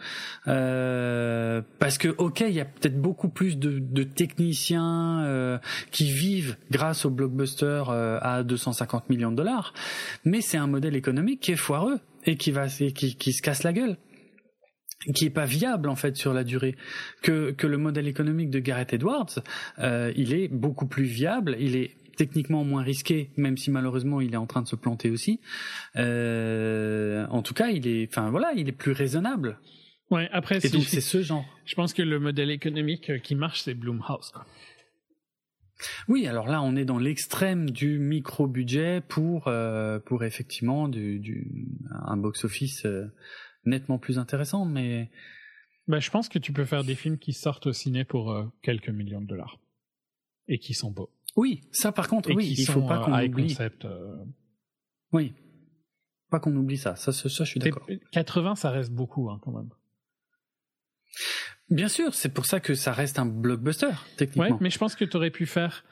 [0.48, 5.58] euh, parce que ok il y a peut-être beaucoup plus de, de techniciens euh,
[5.92, 9.74] qui vivent grâce au blockbuster euh, à 250 millions de dollars,
[10.26, 13.64] mais c'est un modèle économique qui est foireux et qui va qui, qui se casse
[13.64, 13.98] la gueule
[15.16, 16.76] qui est pas viable en fait sur la durée.
[17.22, 19.40] Que que le modèle économique de Gareth Edwards
[19.80, 24.34] euh, il est beaucoup plus viable il est techniquement moins risqué même si malheureusement il
[24.34, 25.40] est en train de se planter aussi.
[25.96, 29.60] Euh, en tout cas il est enfin voilà il est plus raisonnable.
[30.10, 31.46] Ouais après et donc c'est ce genre.
[31.66, 34.46] je pense que le modèle économique qui marche c'est Bloomhouse quoi.
[36.08, 41.20] Oui, alors là, on est dans l'extrême du micro budget pour euh, pour effectivement du,
[41.20, 43.08] du un box office euh,
[43.66, 45.10] nettement plus intéressant, mais.
[45.88, 48.46] Bah, je pense que tu peux faire des films qui sortent au ciné pour euh,
[48.62, 49.60] quelques millions de dollars
[50.48, 51.10] et qui sont beaux.
[51.36, 53.48] Oui, ça par contre, oui, il faut pas qu'on oublie.
[53.48, 53.88] Concept.
[55.12, 55.34] Oui,
[56.32, 56.96] pas qu'on oublie ça.
[56.96, 57.86] Ça, ça, je suis d'accord.
[58.12, 59.70] 80, ça reste beaucoup hein, quand même.
[61.72, 64.56] Bien sûr, c'est pour ça que ça reste un blockbuster techniquement.
[64.56, 65.86] Ouais, mais je pense que tu aurais pu faire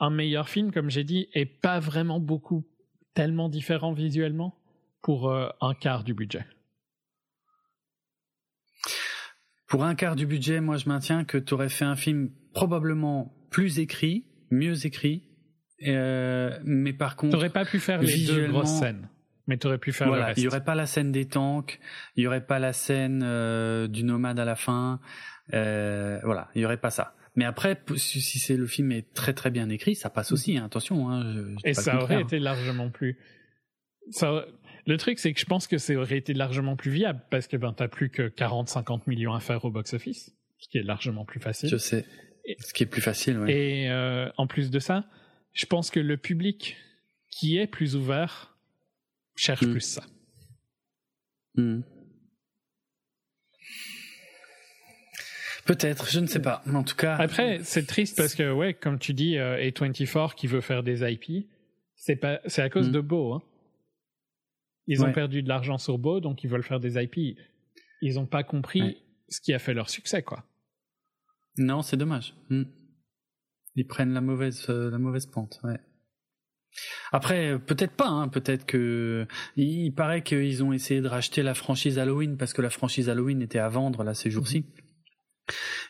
[0.00, 2.64] un meilleur film, comme j'ai dit, et pas vraiment beaucoup,
[3.12, 4.58] tellement différent visuellement
[5.02, 6.46] pour euh, un quart du budget.
[9.68, 13.34] Pour un quart du budget, moi je maintiens que tu aurais fait un film probablement
[13.50, 15.24] plus écrit, mieux écrit,
[15.86, 17.32] euh, mais par contre.
[17.32, 19.08] T'aurais pas pu faire les deux grosses scènes.
[19.46, 20.38] Mais tu aurais pu faire voilà, le reste.
[20.38, 21.80] Il y aurait pas la scène des tanks,
[22.16, 25.00] il y aurait pas la scène euh, du nomade à la fin.
[25.52, 27.14] Euh, voilà, il y aurait pas ça.
[27.34, 30.58] Mais après, si c'est le film est très très bien écrit, ça passe aussi.
[30.58, 31.08] Hein, attention.
[31.08, 33.18] Hein, je, je Et ça aurait été largement plus.
[34.10, 34.44] Ça,
[34.86, 37.56] le truc, c'est que je pense que ça aurait été largement plus viable parce que
[37.56, 41.40] ben t'as plus que 40-50 millions à faire au box-office, ce qui est largement plus
[41.40, 41.68] facile.
[41.68, 42.04] Je sais.
[42.44, 43.50] Et, ce qui est plus facile, oui.
[43.50, 45.04] Et euh, en plus de ça,
[45.52, 46.76] je pense que le public
[47.30, 48.51] qui est plus ouvert
[49.36, 49.70] cherche mm.
[49.70, 50.04] plus ça.
[51.54, 51.80] Mm.
[55.64, 56.62] Peut-être, je ne sais pas.
[56.72, 57.16] En tout cas.
[57.16, 61.02] Après, c'est triste parce que, ouais, comme tu dis, euh, A24 qui veut faire des
[61.08, 61.46] IP,
[61.94, 62.92] c'est pas, c'est à cause mm.
[62.92, 63.42] de Beau, hein.
[64.88, 65.08] Ils ouais.
[65.08, 67.38] ont perdu de l'argent sur Beau, donc ils veulent faire des IP.
[68.00, 68.96] Ils n'ont pas compris ouais.
[69.28, 70.44] ce qui a fait leur succès, quoi.
[71.56, 72.34] Non, c'est dommage.
[72.50, 72.64] Mm.
[73.76, 75.78] Ils prennent la mauvaise, euh, la mauvaise pente, ouais.
[77.12, 79.26] Après, peut-être pas, hein, peut-être que
[79.56, 83.42] il, paraît qu'ils ont essayé de racheter la franchise Halloween parce que la franchise Halloween
[83.42, 84.60] était à vendre là ces jours-ci.
[84.60, 84.82] -hmm.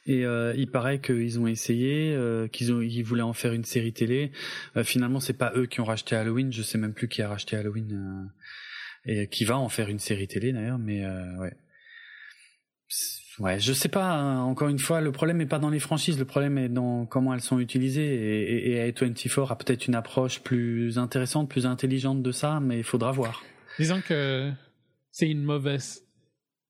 [0.06, 3.64] Et euh, il paraît qu'ils ont essayé, euh, qu'ils ont, ils voulaient en faire une
[3.64, 4.32] série télé.
[4.76, 6.52] Euh, finalement, c'est pas eux qui ont racheté Halloween.
[6.52, 8.30] Je sais même plus qui a racheté Halloween
[9.04, 10.78] et qui va en faire une série télé d'ailleurs.
[10.78, 11.06] Mais
[11.38, 11.54] ouais,
[13.38, 14.12] ouais, je sais pas.
[14.12, 16.18] Hein, encore une fois, le problème n'est pas dans les franchises.
[16.18, 18.14] Le problème est dans comment elles sont utilisées.
[18.14, 22.78] Et, et, et A24 a peut-être une approche plus intéressante, plus intelligente de ça, mais
[22.78, 23.42] il faudra voir.
[23.78, 24.50] Disons que
[25.10, 26.06] c'est une mauvaise.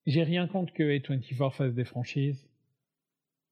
[0.07, 2.49] J'ai rien contre que A24 fasse des franchises.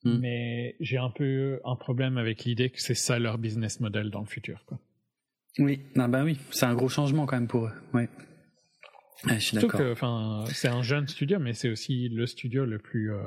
[0.05, 0.19] Mm.
[0.19, 4.21] Mais j'ai un peu un problème avec l'idée que c'est ça leur business model dans
[4.21, 4.65] le futur.
[4.67, 4.79] Quoi.
[5.59, 7.73] Oui, ah bah oui, c'est un gros changement quand même pour eux.
[7.93, 8.09] Ouais.
[9.25, 9.81] Ouais, je suis d'accord.
[9.93, 13.13] Enfin, c'est un jeune studio, mais c'est aussi le studio le plus.
[13.13, 13.23] Euh...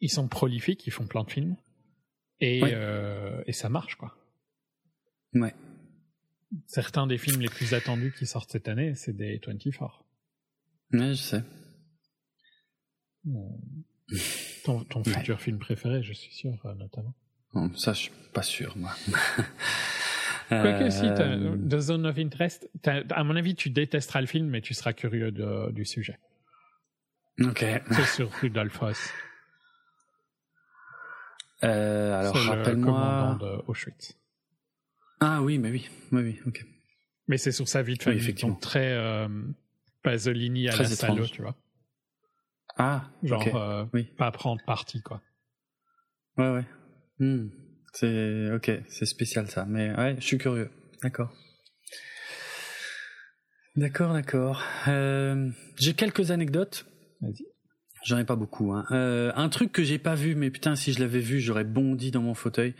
[0.00, 1.56] Ils sont prolifiques, ils font plein de films,
[2.40, 2.72] et ouais.
[2.74, 4.16] euh, et ça marche quoi.
[5.34, 5.54] Ouais.
[6.66, 10.04] Certains des films les plus attendus qui sortent cette année, c'est des 24.
[10.92, 11.44] Ouais, je sais.
[14.64, 17.14] Ton, ton futur film préféré, je suis sûr, euh, notamment.
[17.76, 18.92] Ça, je suis pas sûr, moi.
[20.50, 20.90] Quoique euh...
[20.90, 21.08] si,
[21.68, 25.30] The Zone of Interest, à mon avis, tu détesteras le film, mais tu seras curieux
[25.30, 26.18] de, du sujet.
[27.40, 27.64] Ok.
[27.92, 29.10] C'est sur Rudolf Hoss.
[31.62, 33.38] Euh, alors, rappelle-moi.
[33.66, 34.18] Auschwitz.
[35.20, 36.66] Ah oui, mais oui, oui, oui, ok.
[37.28, 39.28] Mais c'est sur sa vie de famille, oui, donc très euh,
[40.02, 41.54] Pasolini à très la Salo, tu vois.
[42.76, 43.52] Ah, genre okay.
[43.54, 44.04] euh, oui.
[44.04, 45.20] pas prendre parti quoi.
[46.38, 46.64] Ouais ouais.
[47.18, 47.50] Hmm.
[47.92, 50.70] C'est ok, c'est spécial ça, mais ouais, je suis curieux.
[51.02, 51.32] D'accord.
[53.76, 54.62] D'accord, d'accord.
[54.88, 56.86] Euh, j'ai quelques anecdotes.
[57.20, 57.49] Vas-y.
[58.02, 58.72] J'en ai pas beaucoup.
[58.72, 58.86] Hein.
[58.92, 62.10] Euh, un truc que j'ai pas vu, mais putain, si je l'avais vu, j'aurais bondi
[62.10, 62.74] dans mon fauteuil.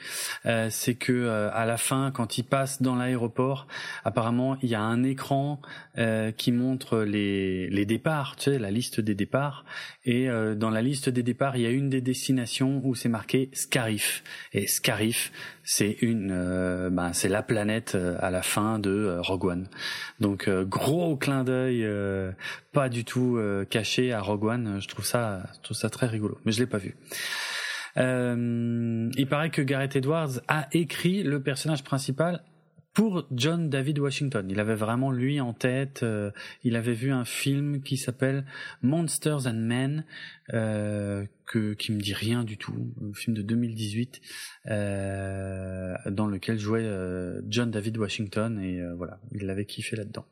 [0.46, 3.66] Euh, c'est que euh, à la fin, quand il passe dans l'aéroport,
[4.04, 5.60] apparemment, il y a un écran
[5.98, 9.64] euh, qui montre les les départs, tu sais, la liste des départs.
[10.04, 13.08] Et euh, dans la liste des départs, il y a une des destinations où c'est
[13.10, 14.24] marqué Scarif.
[14.52, 15.32] Et Scarif,
[15.72, 19.68] c'est une, bah, c'est la planète à la fin de Rogue One.
[20.18, 21.88] Donc gros clin d'œil,
[22.72, 23.40] pas du tout
[23.70, 24.80] caché à Rogue One.
[24.80, 26.96] Je trouve ça, je trouve ça très rigolo, mais je l'ai pas vu.
[27.96, 32.42] Euh, il paraît que Gareth Edwards a écrit le personnage principal
[32.92, 34.46] pour John David Washington.
[34.50, 36.02] Il avait vraiment lui en tête.
[36.02, 36.30] Euh,
[36.64, 38.44] il avait vu un film qui s'appelle
[38.82, 40.04] Monsters and Men,
[40.52, 44.20] euh, que, qui me dit rien du tout, un film de 2018
[44.66, 50.26] euh, dans lequel jouait euh, John David Washington et voilà, il l'avait kiffé là-dedans.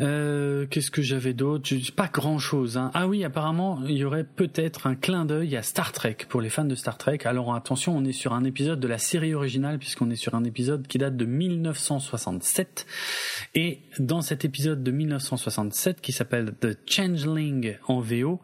[0.00, 1.68] Euh, qu'est-ce que j'avais d'autre?
[1.94, 2.76] Pas grand-chose.
[2.76, 2.90] Hein.
[2.94, 6.48] Ah oui, apparemment, il y aurait peut-être un clin d'œil à Star Trek pour les
[6.48, 7.18] fans de Star Trek.
[7.24, 10.44] Alors attention, on est sur un épisode de la série originale puisqu'on est sur un
[10.44, 12.86] épisode qui date de 1967.
[13.54, 18.40] Et dans cet épisode de 1967 qui s'appelle The Changeling en VO,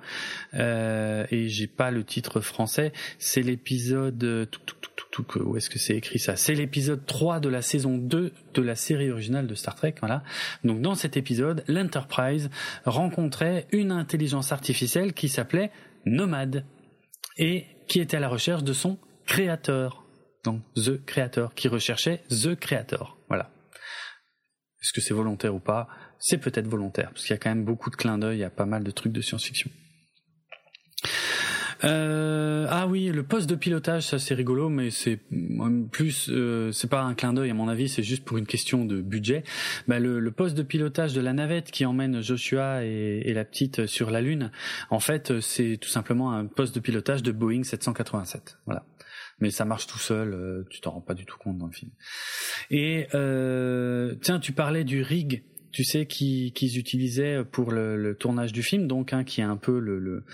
[0.55, 4.49] euh, et j'ai pas le titre français, c'est l'épisode...
[5.19, 8.75] Où est-ce que c'est écrit ça C'est l'épisode 3 de la saison 2 de la
[8.75, 10.23] série originale de Star Trek, voilà.
[10.65, 12.51] Donc dans cet épisode, l'Enterprise
[12.85, 15.71] rencontrait une intelligence artificielle qui s'appelait
[16.05, 16.65] Nomad
[17.37, 20.05] et qui était à la recherche de son créateur.
[20.45, 23.19] Donc The Creator, qui recherchait The Creator.
[23.29, 23.51] Voilà.
[24.81, 25.89] Est-ce que c'est volontaire ou pas?
[26.19, 28.67] C'est peut-être volontaire, parce qu'il y a quand même beaucoup de clins d'œil à pas
[28.67, 29.71] mal de trucs de science-fiction.
[31.85, 35.21] Euh, ah oui, le poste de pilotage, ça c'est rigolo, mais c'est
[35.93, 38.85] plus, euh, c'est pas un clin d'œil à mon avis, c'est juste pour une question
[38.85, 39.45] de budget.
[39.87, 43.45] Bah, le, le, poste de pilotage de la navette qui emmène Joshua et, et la
[43.45, 44.51] petite sur la Lune,
[44.91, 48.59] en fait, c'est tout simplement un poste de pilotage de Boeing 787.
[48.67, 48.85] Voilà
[49.41, 51.73] mais ça marche tout seul, euh, tu t'en rends pas du tout compte dans le
[51.73, 51.91] film.
[52.71, 58.53] Et euh, tiens, tu parlais du rig, tu sais, qu'ils utilisaient pour le, le, tournage
[58.53, 60.25] du film, donc hein, qui est un peu le, le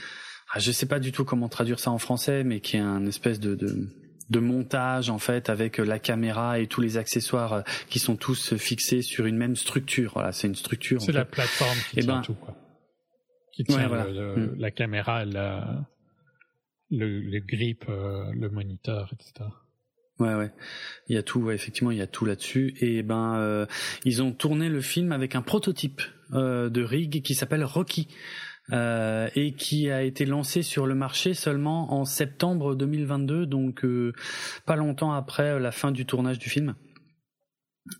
[0.54, 3.06] ah, je sais pas du tout comment traduire ça en français, mais qui est un
[3.06, 3.88] espèce de, de,
[4.30, 8.54] de montage en fait avec la caméra et tous les accessoires euh, qui sont tous
[8.56, 10.12] fixés sur une même structure.
[10.14, 11.02] Voilà, c'est une structure.
[11.02, 12.56] C'est la plateforme qui eh tient ben, tout, quoi.
[13.52, 14.54] Qui tient mm.
[14.56, 15.86] la caméra, la,
[16.90, 19.50] le, le grip, euh, le moniteur, etc.
[20.20, 20.52] Ouais, ouais.
[21.08, 22.74] Il y a tout, ouais, effectivement, il y a tout là-dessus.
[22.80, 23.66] Et ben, euh,
[24.04, 26.02] ils ont tourné le film avec un prototype
[26.32, 28.08] euh, de rig qui s'appelle Rocky.
[28.72, 34.14] Euh, et qui a été lancé sur le marché seulement en septembre 2022, donc euh,
[34.64, 36.74] pas longtemps après la fin du tournage du film.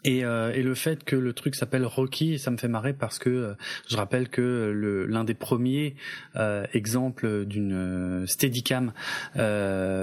[0.02, 3.18] Et, euh, et, le fait que le truc s'appelle Rocky, ça me fait marrer parce
[3.18, 3.55] que
[3.86, 5.97] je rappelle que l'un des premiers
[6.73, 8.94] exemples d'une Steadicam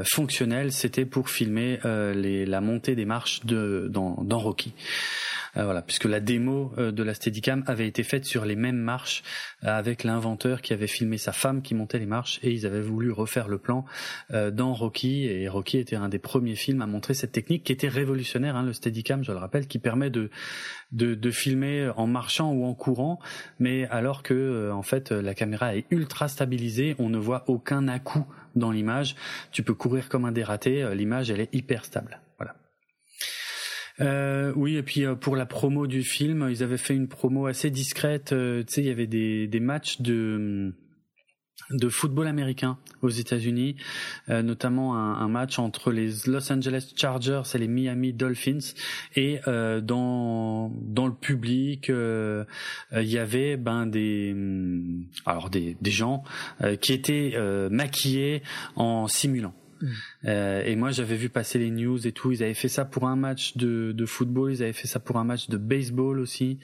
[0.06, 4.76] fonctionnelle, c'était pour filmer les, la montée des marches de, dans, dans Rocky.
[5.58, 8.78] Euh, voilà, puisque la démo euh, de la Steadicam avait été faite sur les mêmes
[8.78, 9.24] marches
[9.64, 12.82] euh, avec l'inventeur qui avait filmé sa femme qui montait les marches et ils avaient
[12.82, 13.86] voulu refaire le plan
[14.32, 17.88] dans Rocky et Rocky était un des premiers films à montrer cette technique qui était
[17.88, 20.30] révolutionnaire, hein, le Steadicam, je le rappelle, qui permet de,
[20.92, 23.20] de, de filmer en marchant ou en courant,
[23.60, 28.26] mais alors que en fait la caméra est ultra stabilisée, on ne voit aucun à-coup
[28.56, 29.16] dans l'image.
[29.52, 32.22] Tu peux courir comme un dératé, l'image elle est hyper stable.
[34.02, 37.46] Euh, oui, et puis euh, pour la promo du film, ils avaient fait une promo
[37.46, 38.34] assez discrète.
[38.34, 40.74] Euh, tu sais, il y avait des, des matchs de
[41.70, 43.78] de football américain aux États-Unis,
[44.30, 48.74] euh, notamment un, match entre les Los Angeles Chargers et les Miami Dolphins.
[49.16, 52.46] Et dans dans le public, il
[53.04, 54.36] y avait ben des
[55.26, 56.24] alors des des gens
[56.82, 57.38] qui étaient
[57.70, 58.42] maquillés
[58.76, 59.54] en simulant.
[60.26, 62.32] Euh, et moi, j'avais vu passer les news et tout.
[62.32, 64.54] Ils avaient fait ça pour un match de, de football.
[64.54, 66.60] Ils avaient fait ça pour un match de baseball aussi.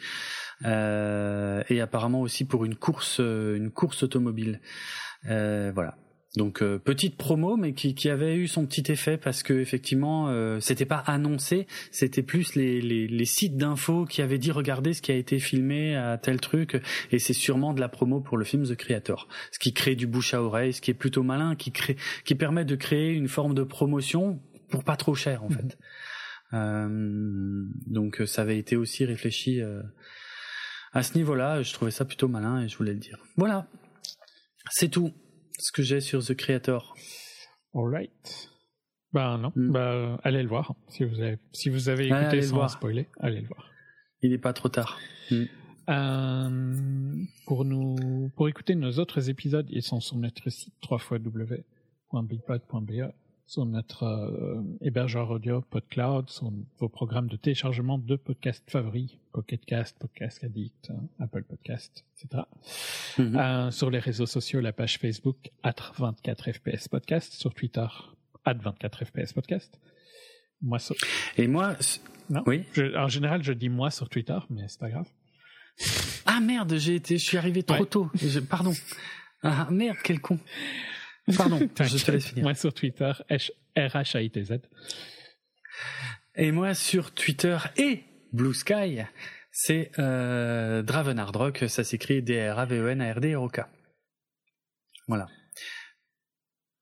[0.66, 4.60] Euh, et apparemment aussi pour une course, euh, une course automobile.
[5.30, 5.98] Euh, voilà.
[6.36, 10.28] Donc euh, petite promo, mais qui, qui, avait eu son petit effet parce que effectivement,
[10.28, 14.94] euh, c'était pas annoncé, c'était plus les, les, les sites d'infos qui avaient dit regardez
[14.94, 16.82] ce qui a été filmé à tel truc,
[17.12, 20.06] et c'est sûrement de la promo pour le film The Creator, ce qui crée du
[20.06, 23.30] bouche à oreille, ce qui est plutôt malin, qui crée, qui permet de créer une
[23.30, 24.40] forme de promotion
[24.70, 25.78] pour pas trop cher en fait.
[26.54, 29.82] Euh, donc ça avait été aussi réfléchi euh,
[30.94, 31.64] à ce niveau-là.
[31.64, 33.18] Je trouvais ça plutôt malin et je voulais le dire.
[33.38, 33.68] Voilà,
[34.70, 35.14] c'est tout
[35.58, 36.96] ce que j'ai sur The Creator.
[37.74, 38.50] Alright.
[39.14, 39.72] Ben non, mm.
[39.72, 40.76] ben, allez le voir.
[40.90, 43.70] Si vous avez, si vous avez écouté sans spoiler, allez le voir.
[44.22, 45.00] Il n'est pas trop tard.
[45.32, 45.44] Mm.
[45.90, 51.72] Euh, pour nous, pour écouter nos autres épisodes, ils sont sur notre site www.bigpod.be
[53.48, 59.98] sur notre euh, hébergeur audio PodCloud, sur vos programmes de téléchargement de podcasts favoris, Pocketcast,
[59.98, 62.44] Podcast Addict, hein, Apple Podcast, etc.
[63.18, 63.68] Mm-hmm.
[63.68, 67.88] euh, sur les réseaux sociaux, la page Facebook at 24fps podcast, sur Twitter
[68.46, 69.80] 24 FPS podcast.
[70.62, 70.80] Moi,
[71.38, 71.76] Et moi,
[72.30, 72.64] non oui.
[72.96, 75.08] en général, je dis moi sur Twitter, mais c'est pas grave.
[76.26, 78.10] Ah merde, j'ai été, je suis arrivé trop tôt.
[78.50, 78.74] pardon.
[79.44, 80.40] Ah merde, quel con.
[81.36, 82.44] Pardon, je te laisse finir.
[82.44, 83.12] Moi sur Twitter,
[83.76, 84.60] R-H-A-I-T-Z.
[86.36, 89.02] Et moi sur Twitter et Blue Sky,
[89.52, 93.62] c'est euh, Draven Rock, ça s'écrit D-R-A-V-E-N-A-R-D-R-O-K.
[95.08, 95.28] Voilà.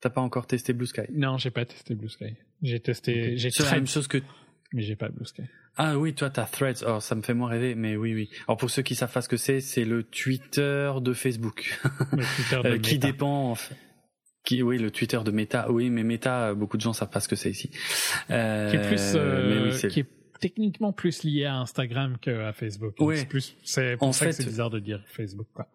[0.02, 1.02] T'as pas encore testé Blue Sky?
[1.14, 2.36] Non, j'ai pas testé Blue Sky.
[2.62, 3.38] J'ai testé.
[3.38, 4.22] J'ai la même chose que.
[4.74, 5.44] Mais j'ai pas Blue Sky.
[5.78, 6.86] Ah oui, toi t'as Threads.
[6.88, 8.30] Oh, ça me fait moins rêver, mais oui, oui.
[8.48, 11.80] Alors pour ceux qui savent pas ce que c'est, c'est le Twitter de Facebook,
[12.12, 13.52] le Twitter de euh, qui dépend.
[13.52, 13.76] En fait.
[14.46, 15.72] Qui, oui, le Twitter de Meta.
[15.72, 17.72] Oui, mais Meta, beaucoup de gens savent pas ce que c'est ici.
[18.30, 20.08] Euh, qui est plus, euh, qui est
[20.40, 22.94] techniquement plus lié à Instagram qu'à Facebook.
[23.00, 23.18] Oui.
[23.18, 25.68] C'est plus, c'est en ça fait, c'est bizarre de dire Facebook, quoi.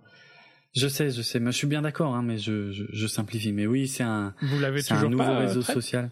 [0.72, 3.52] Je sais, je sais, mais je suis bien d'accord, hein, mais je, je, je, simplifie.
[3.52, 6.10] Mais oui, c'est un, Vous l'avez toujours un nouveau pas, réseau social.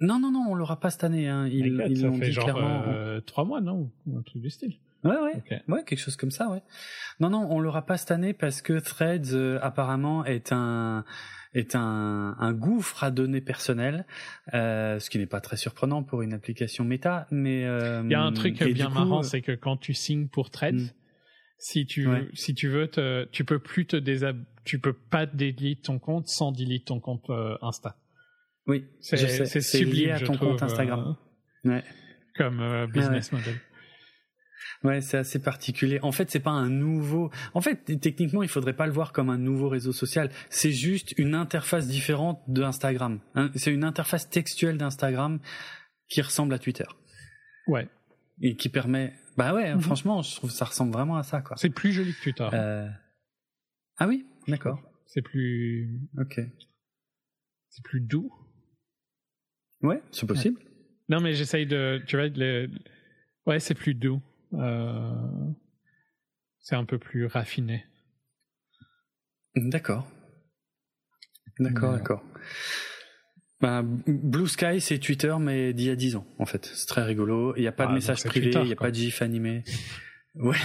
[0.00, 1.28] Non, non, non, on l'aura pas cette année.
[1.28, 1.46] Hein.
[1.48, 2.84] Ils, l'ont fait dit genre clairement.
[2.88, 3.92] euh, trois mois, non?
[4.06, 4.78] Ou un truc du style.
[5.04, 6.62] Ouais, ouais, ouais, quelque chose comme ça, ouais.
[7.20, 11.04] Non, non, on l'aura pas cette année parce que Threads euh, apparemment est un
[11.54, 14.04] est un, un gouffre à données personnelles,
[14.54, 18.14] euh, ce qui n'est pas très surprenant pour une application méta, mais euh, Il y
[18.14, 20.90] a un truc bien coup, marrant, euh, c'est que quand tu signes pour Threads, Mm.
[21.58, 22.28] si tu Ouais.
[22.34, 26.26] si tu veux, te, tu peux plus te désab tu peux pas delete ton compte
[26.26, 27.96] sans delete ton compte euh, Insta.
[28.66, 31.16] oui, C'est sublime, lié à je ton trouve, compte Instagram.
[31.64, 31.84] Ouais.
[32.36, 33.54] comme business model.
[34.82, 35.98] Ouais, c'est assez particulier.
[36.02, 37.30] En fait, c'est pas un nouveau.
[37.54, 40.30] En fait, techniquement, il faudrait pas le voir comme un nouveau réseau social.
[40.50, 43.20] C'est juste une interface différente de Instagram.
[43.34, 45.40] Hein, C'est une interface textuelle d'Instagram
[46.08, 46.84] qui ressemble à Twitter
[47.66, 47.88] Ouais,
[48.42, 49.14] et qui permet.
[49.36, 49.80] Bah ouais, Mhm.
[49.80, 51.56] franchement, je trouve que ça ressemble vraiment à ça, quoi.
[51.56, 52.48] c'est plus joli que Twitter.
[52.52, 52.88] Euh...
[53.96, 54.80] Ah oui, d'accord.
[55.06, 56.40] C'est plus Ok.
[57.70, 58.30] c'est plus doux.
[59.82, 60.60] Ouais, c'est possible.
[61.08, 62.02] Non, mais j'essaye de.
[62.06, 62.70] Tu vois, le...
[63.46, 64.20] ouais, c'est plus doux.
[64.58, 65.12] Euh,
[66.60, 67.84] C'est un peu plus raffiné.
[69.56, 70.06] D'accord.
[71.58, 71.98] D'accord, Ouais.
[71.98, 72.24] d'accord.
[73.60, 76.66] Bah, Blue Sky, c'est Twitter, mais d'il y a 10 ans, en fait.
[76.74, 77.54] C'est très rigolo.
[77.56, 78.86] Il n'y a pas Ah, de donc message privé, Twitter, il n'y a quoi.
[78.88, 79.62] pas de gif animé.
[80.36, 80.56] Ouais.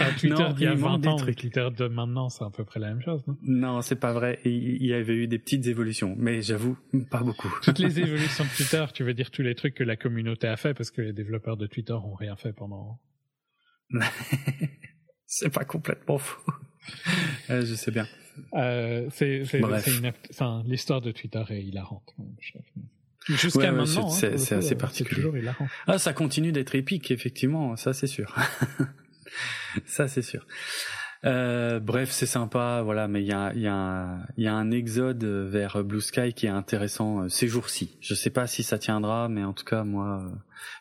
[0.00, 1.36] Ah, Twitter d'il y a il manque 20 des ans, trucs.
[1.36, 3.36] Twitter de maintenant, c'est à peu près la même chose, non?
[3.42, 4.40] Non, c'est pas vrai.
[4.46, 6.78] Il il y avait eu des petites évolutions, mais j'avoue,
[7.10, 7.52] pas beaucoup.
[7.62, 10.56] Toutes les évolutions de Twitter, tu veux dire tous les trucs que la communauté a
[10.56, 12.98] fait parce que les développeurs de Twitter ont rien fait pendant.
[15.26, 16.40] c'est pas complètement faux.
[17.48, 18.06] Je sais bien.
[18.54, 19.44] Euh, c'est,
[20.66, 22.14] l'histoire de Twitter est hilarante.
[23.28, 25.14] Jusqu'à Ouais, ouais, maintenant, c'est- hein, assez euh, particulier.
[25.16, 25.68] C'est toujours hilarant.
[25.86, 28.34] Ah, ça continue d'être épique, effectivement, ça c'est sûr.
[29.86, 30.46] ça c'est sûr.
[31.24, 34.54] Euh, bref, c'est sympa, voilà, mais il y a, y, a un- il y a
[34.54, 37.96] un exode vers Blue Sky qui est intéressant euh, ces jours-ci.
[38.02, 40.30] Je sais pas si ça tiendra, mais en tout cas, moi,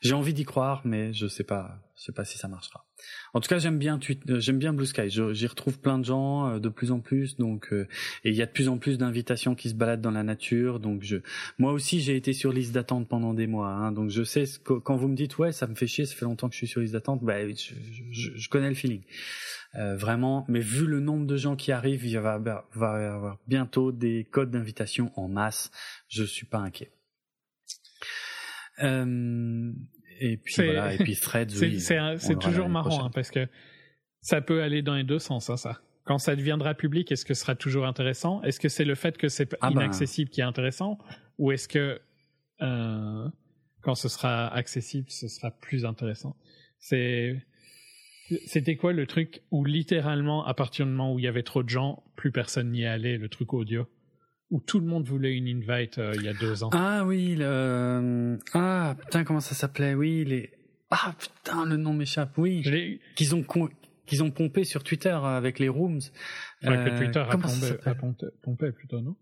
[0.01, 2.86] j'ai envie d'y croire, mais je sais pas, je sais pas si ça marchera.
[3.34, 4.00] En tout cas, j'aime bien,
[4.30, 5.10] euh, j'aime bien Blue Sky.
[5.10, 7.88] J'y retrouve plein de gens euh, de plus en plus, donc euh,
[8.24, 10.80] et il y a de plus en plus d'invitations qui se baladent dans la nature.
[10.80, 11.18] Donc je,
[11.60, 14.96] moi aussi, j'ai été sur liste d'attente pendant des mois, hein, donc je sais quand
[14.96, 16.82] vous me dites ouais, ça me fait chier, ça fait longtemps que je suis sur
[16.82, 17.36] liste d'attente, bah,
[18.12, 19.04] je, connais le feeling.
[19.74, 24.28] Vraiment, mais vu le nombre de gens qui arrivent, il va y avoir bientôt des
[24.30, 25.72] codes d'invitation en masse.
[26.10, 26.92] Je suis pas inquiet.
[28.82, 29.72] Euh,
[30.19, 33.48] et puis voilà, et puis Threads, C'est, oui, toujours marrant hein, parce que
[34.22, 35.82] ça peut aller dans les deux sens, hein, ça.
[36.06, 38.42] Quand ça deviendra public, est-ce que ce sera toujours intéressant?
[38.43, 39.82] Est-ce que c'est le fait que c'est Ah ben.
[39.82, 40.98] inaccessible qui est intéressant?
[41.38, 42.01] Ou est-ce que
[42.61, 43.30] euh,
[43.82, 46.35] quand ce sera accessible, ce sera plus intéressant?
[46.80, 47.42] C'est
[48.45, 51.64] c'était quoi le truc où littéralement, à partir du moment où il y avait trop
[51.64, 53.88] de gens, plus personne n'y allait, le truc audio?
[54.53, 56.69] Où tout le monde voulait une invite euh, il y a deux ans.
[56.73, 58.38] Ah oui, le...
[58.53, 59.95] ah putain comment ça s'appelait?
[59.95, 60.51] Oui, les
[60.91, 62.38] ah putain le nom m'échappe.
[62.38, 62.61] Oui,
[63.15, 63.69] qu'ils ont con-
[64.06, 66.01] qu'ils ont pompé sur Twitter avec les rooms.
[66.64, 69.15] ouais, que Euh, Twitter a pompé, a pompé- pompé plutôt, non?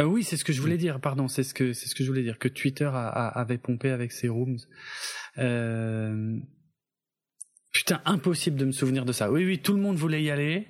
[0.00, 1.00] Euh, oui, c'est ce que je voulais dire.
[1.00, 3.58] Pardon, c'est ce que c'est ce que je voulais dire que Twitter a- a- avait
[3.58, 4.58] pompé avec ses rooms.
[5.38, 6.36] Euh,
[7.72, 9.32] Putain, impossible de me souvenir de ça.
[9.32, 10.68] Oui, oui, tout le monde voulait y aller.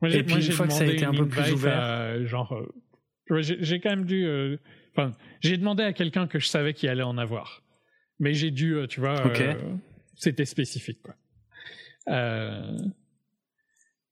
[0.00, 1.80] Moi, Et puis, moi, une j'ai fois que ça a été un peu plus ouvert-
[1.82, 2.52] à, genre,
[3.30, 4.24] euh, j'ai j'ai quand même dû.
[4.24, 4.56] euh,
[4.96, 7.62] Enfin, j'ai demandé à quelqu'un que je savais qu'il allait en avoir,
[8.18, 9.40] mais j'ai dû, euh, tu vois, Ok.
[9.40, 9.54] euh,
[10.16, 11.14] c'était spécifique, quoi.
[12.08, 12.76] Euh,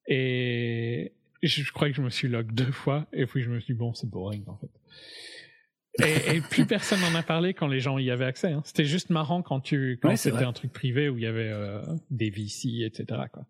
[0.09, 3.59] et je, je crois que je me suis log deux fois, et puis je me
[3.61, 4.71] suis dit, bon, c'est boring en fait.
[6.07, 8.53] Et, et plus personne n'en a parlé quand les gens y avaient accès.
[8.53, 8.63] hein.
[8.65, 10.45] C'était juste marrant quand tu quand Ouais, c'était vrai.
[10.45, 13.23] un truc privé où il y avait euh, des VC, etc.
[13.33, 13.47] Quoi.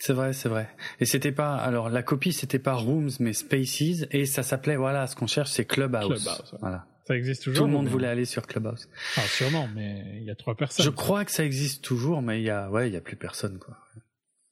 [0.00, 0.66] C'est vrai, c'est vrai.
[0.98, 5.06] Et c'était pas, alors la copie c'était pas Rooms mais Spaces et ça s'appelait, voilà,
[5.06, 6.24] ce qu'on cherche c'est Clubhouse.
[6.24, 6.86] Clubhouse Voilà.
[7.06, 7.64] Ça existe toujours.
[7.64, 8.88] Tout le monde voulait aller sur Clubhouse.
[9.16, 10.84] Ah, sûrement, mais il y a trois personnes.
[10.84, 13.16] Je crois que ça existe toujours, mais il y a, ouais, il y a plus
[13.16, 13.76] personne, quoi.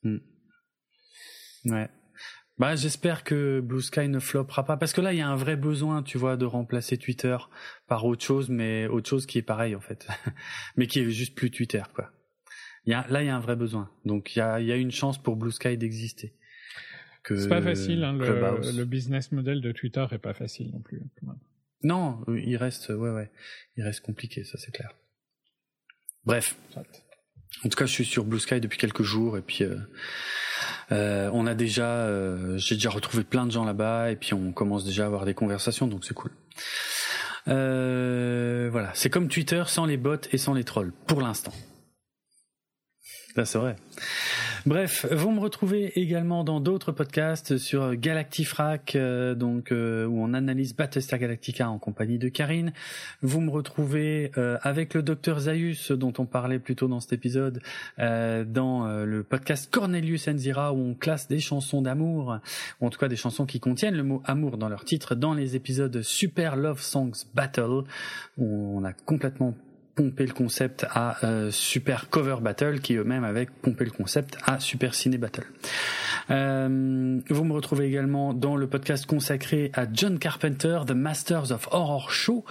[0.02, 0.18] Hmm.
[1.64, 1.88] Ouais.
[2.58, 5.36] Bah, j'espère que Blue Sky ne floppera pas parce que là, il y a un
[5.36, 7.36] vrai besoin, tu vois, de remplacer Twitter
[7.86, 10.08] par autre chose, mais autre chose qui est pareil en fait,
[10.76, 12.10] mais qui est juste plus Twitter, quoi
[12.86, 13.90] là, il y a un vrai besoin.
[14.04, 16.34] Donc, il y a, une chance pour Blue Sky d'exister.
[17.26, 18.04] C'est pas facile.
[18.04, 21.02] Hein, le, business model de Twitter est pas facile non plus.
[21.82, 23.30] Non, il reste, ouais, ouais,
[23.76, 24.94] il reste compliqué, ça c'est clair.
[26.24, 26.56] Bref.
[27.64, 29.76] En tout cas, je suis sur Blue Sky depuis quelques jours et puis euh,
[30.92, 34.52] euh, on a déjà, euh, j'ai déjà retrouvé plein de gens là-bas et puis on
[34.52, 36.30] commence déjà à avoir des conversations, donc c'est cool.
[37.46, 41.52] voilà, c'est comme Twitter sans les bots et sans les trolls pour l'instant
[43.34, 43.76] c'est vrai.
[44.66, 50.34] Bref, vous me retrouvez également dans d'autres podcasts sur Galactifrac, euh, donc euh, où on
[50.34, 52.72] analyse Battlestar Galactica en compagnie de Karine.
[53.22, 57.12] Vous me retrouvez euh, avec le docteur Zaius, dont on parlait plus tôt dans cet
[57.12, 57.60] épisode,
[57.98, 62.38] dans le podcast Cornelius Enzira, où on classe des chansons d'amour,
[62.80, 65.34] ou en tout cas des chansons qui contiennent le mot amour dans leur titre, dans
[65.34, 67.84] les épisodes Super Love Songs Battle,
[68.36, 69.54] où on a complètement
[69.98, 74.60] pompé le concept à euh, Super Cover Battle, qui eux-mêmes avaient pompé le concept à
[74.60, 75.46] Super Ciné Battle.
[76.30, 81.66] Euh, vous me retrouvez également dans le podcast consacré à John Carpenter, The Masters of
[81.72, 82.44] Horror Show,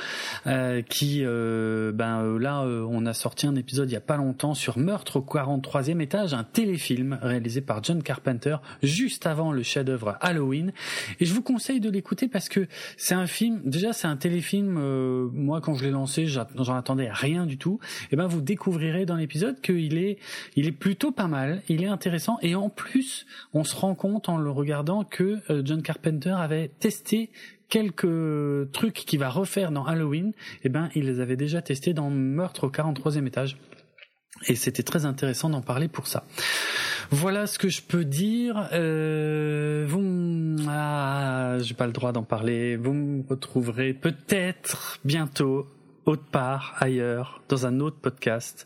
[0.46, 4.78] euh, qui, ben là, on a sorti un épisode il y a pas longtemps sur
[4.78, 10.74] Meurtre au 43e étage, un téléfilm réalisé par John Carpenter juste avant le chef-d'œuvre Halloween.
[11.22, 12.68] Et je vous conseille de l'écouter parce que
[12.98, 17.37] c'est un film, déjà c'est un téléfilm, moi quand je l'ai lancé, j'en attendais rien
[17.46, 20.18] du tout, et eh ben vous découvrirez dans l'épisode qu'il est,
[20.56, 24.30] il est plutôt pas mal, il est intéressant, et en plus, on se rend compte
[24.30, 27.30] en le regardant que euh, John Carpenter avait testé
[27.70, 30.34] quelques trucs qu'il va refaire dans Halloween, et
[30.66, 33.58] eh ben il les avait déjà testés dans Meurtre au 43e étage.
[34.46, 36.24] Et c'était très intéressant d'en parler pour ça.
[37.10, 38.70] Voilà ce que je peux dire.
[38.74, 42.76] Euh, vous, ah, j'ai pas le droit d'en parler.
[42.76, 45.68] Vous me retrouverez peut-être bientôt
[46.08, 48.66] autre part, ailleurs, dans un autre podcast.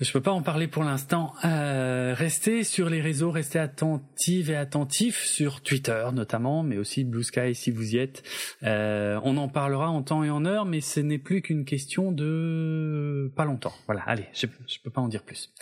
[0.00, 1.34] Je peux pas en parler pour l'instant.
[1.44, 7.22] Euh, restez sur les réseaux, restez attentifs et attentifs sur Twitter notamment, mais aussi Blue
[7.22, 8.22] Sky si vous y êtes.
[8.62, 12.12] Euh, on en parlera en temps et en heure, mais ce n'est plus qu'une question
[12.12, 13.74] de pas longtemps.
[13.84, 15.52] Voilà, allez, je, je peux pas en dire plus.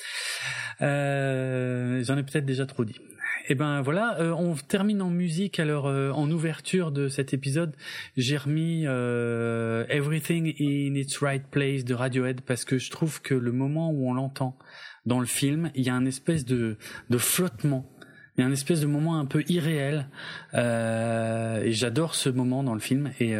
[0.83, 3.01] Euh, J'en ai peut-être déjà trop dit.
[3.49, 5.59] Et eh ben voilà, euh, on termine en musique.
[5.59, 7.75] Alors euh, en ouverture de cet épisode,
[8.15, 13.33] j'ai remis euh, Everything in its Right Place de Radiohead parce que je trouve que
[13.33, 14.59] le moment où on l'entend
[15.07, 16.77] dans le film, il y a un espèce de,
[17.09, 17.91] de flottement.
[18.37, 20.11] Il y a un espèce de moment un peu irréel
[20.53, 23.35] et j'adore ce moment dans le film et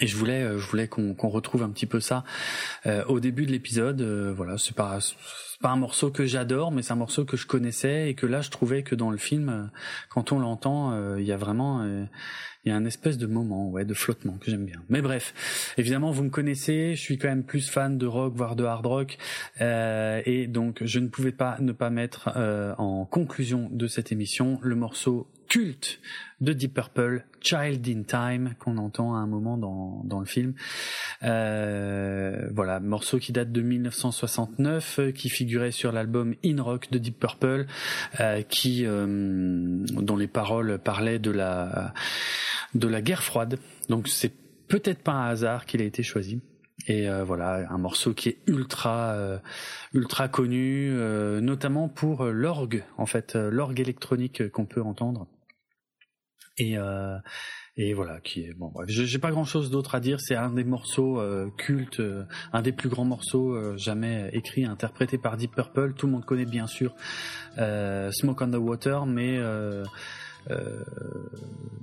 [0.00, 2.24] et je voulais, je voulais qu'on retrouve un petit peu ça
[3.06, 4.02] au début de l'épisode.
[4.36, 4.98] voilà, c'est pas
[5.62, 8.42] pas un morceau que j'adore, mais c'est un morceau que je connaissais et que là
[8.42, 9.62] je trouvais que dans le film, euh,
[10.10, 12.04] quand on l'entend, euh, il y a vraiment euh,
[12.64, 14.82] il y a un espèce de moment, ouais, de flottement que j'aime bien.
[14.88, 18.54] Mais bref, évidemment, vous me connaissez, je suis quand même plus fan de rock, voire
[18.54, 19.18] de hard rock,
[19.60, 22.30] et donc je ne pouvais pas ne pas mettre
[22.78, 26.00] en conclusion de cette émission le morceau culte
[26.40, 30.54] de Deep Purple, Child in Time, qu'on entend à un moment dans, dans le film.
[31.22, 35.28] Euh, voilà, morceau qui date de 1969, euh, qui
[35.70, 37.66] sur l'album In Rock de Deep Purple,
[38.20, 41.94] euh, qui, dont les paroles parlaient de la,
[42.74, 43.58] de la guerre froide.
[43.88, 44.32] Donc c'est
[44.68, 46.40] peut-être pas un hasard qu'il a été choisi.
[46.88, 49.16] Et voilà, un morceau qui est ultra,
[49.92, 50.90] ultra connu,
[51.40, 55.28] notamment pour l'orgue, en fait, l'orgue électronique qu'on peut entendre.
[56.58, 57.16] Et, euh,
[57.76, 58.70] et voilà, qui est bon.
[58.72, 60.20] Bref, j'ai pas grand chose d'autre à dire.
[60.20, 64.66] C'est un des morceaux euh, cultes, euh, un des plus grands morceaux euh, jamais écrits,
[64.66, 65.94] interprétés par Deep Purple.
[65.94, 66.94] Tout le monde connaît bien sûr
[67.56, 69.38] Smoke on the Water, mais
[70.50, 70.82] euh,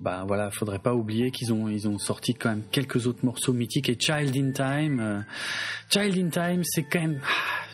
[0.02, 3.54] ben voilà, faudrait pas oublier qu'ils ont ils ont sorti quand même quelques autres morceaux
[3.54, 5.00] mythiques et Child in Time.
[5.00, 5.22] Euh,
[5.90, 7.20] Child in Time, c'est quand même.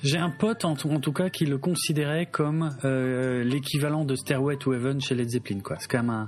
[0.04, 4.74] J'ai un pote en, tout cas qui le considérait comme euh, l'équivalent de Stairway to
[4.74, 5.62] Heaven chez Led Zeppelin.
[5.62, 5.78] Quoi.
[5.80, 6.28] C'est quand même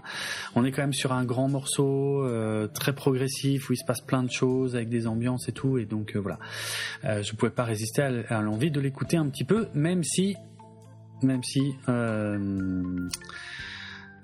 [0.56, 4.02] on est quand même sur un grand morceau euh, très progressif où il se passe
[4.02, 5.78] plein de choses avec des ambiances et tout.
[5.78, 6.40] Et donc voilà,
[7.04, 10.36] je pouvais pas résister à, à l'envie de l'écouter un petit peu, même si,
[11.22, 11.74] même si.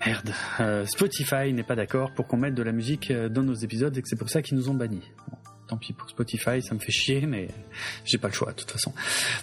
[0.06, 3.54] Merde, euh, Spotify n'est pas d'accord pour qu'on mette de la musique euh, dans nos
[3.54, 5.04] épisodes et que c'est pour ça qu'ils nous ont bannis.
[5.68, 7.48] Tant pis pour Spotify, ça me fait chier, mais
[8.04, 8.94] j'ai pas le choix de toute façon.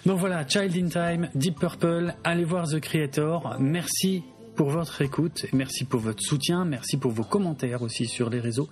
[0.05, 3.57] Donc voilà, Child in Time, Deep Purple, allez voir The Creator.
[3.59, 4.23] Merci
[4.55, 8.69] pour votre écoute, merci pour votre soutien, merci pour vos commentaires aussi sur les réseaux.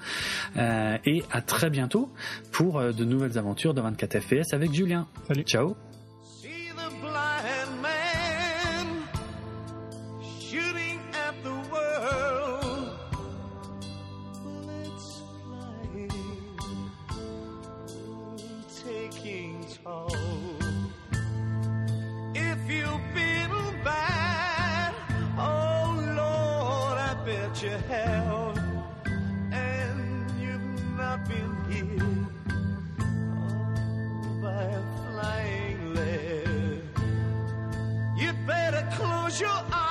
[0.57, 2.11] Euh, et à très bientôt
[2.51, 5.07] pour euh, de nouvelles aventures de 24 FPS avec Julien.
[5.27, 5.43] Salut.
[5.43, 5.75] Ciao.
[39.39, 39.88] Your eyes.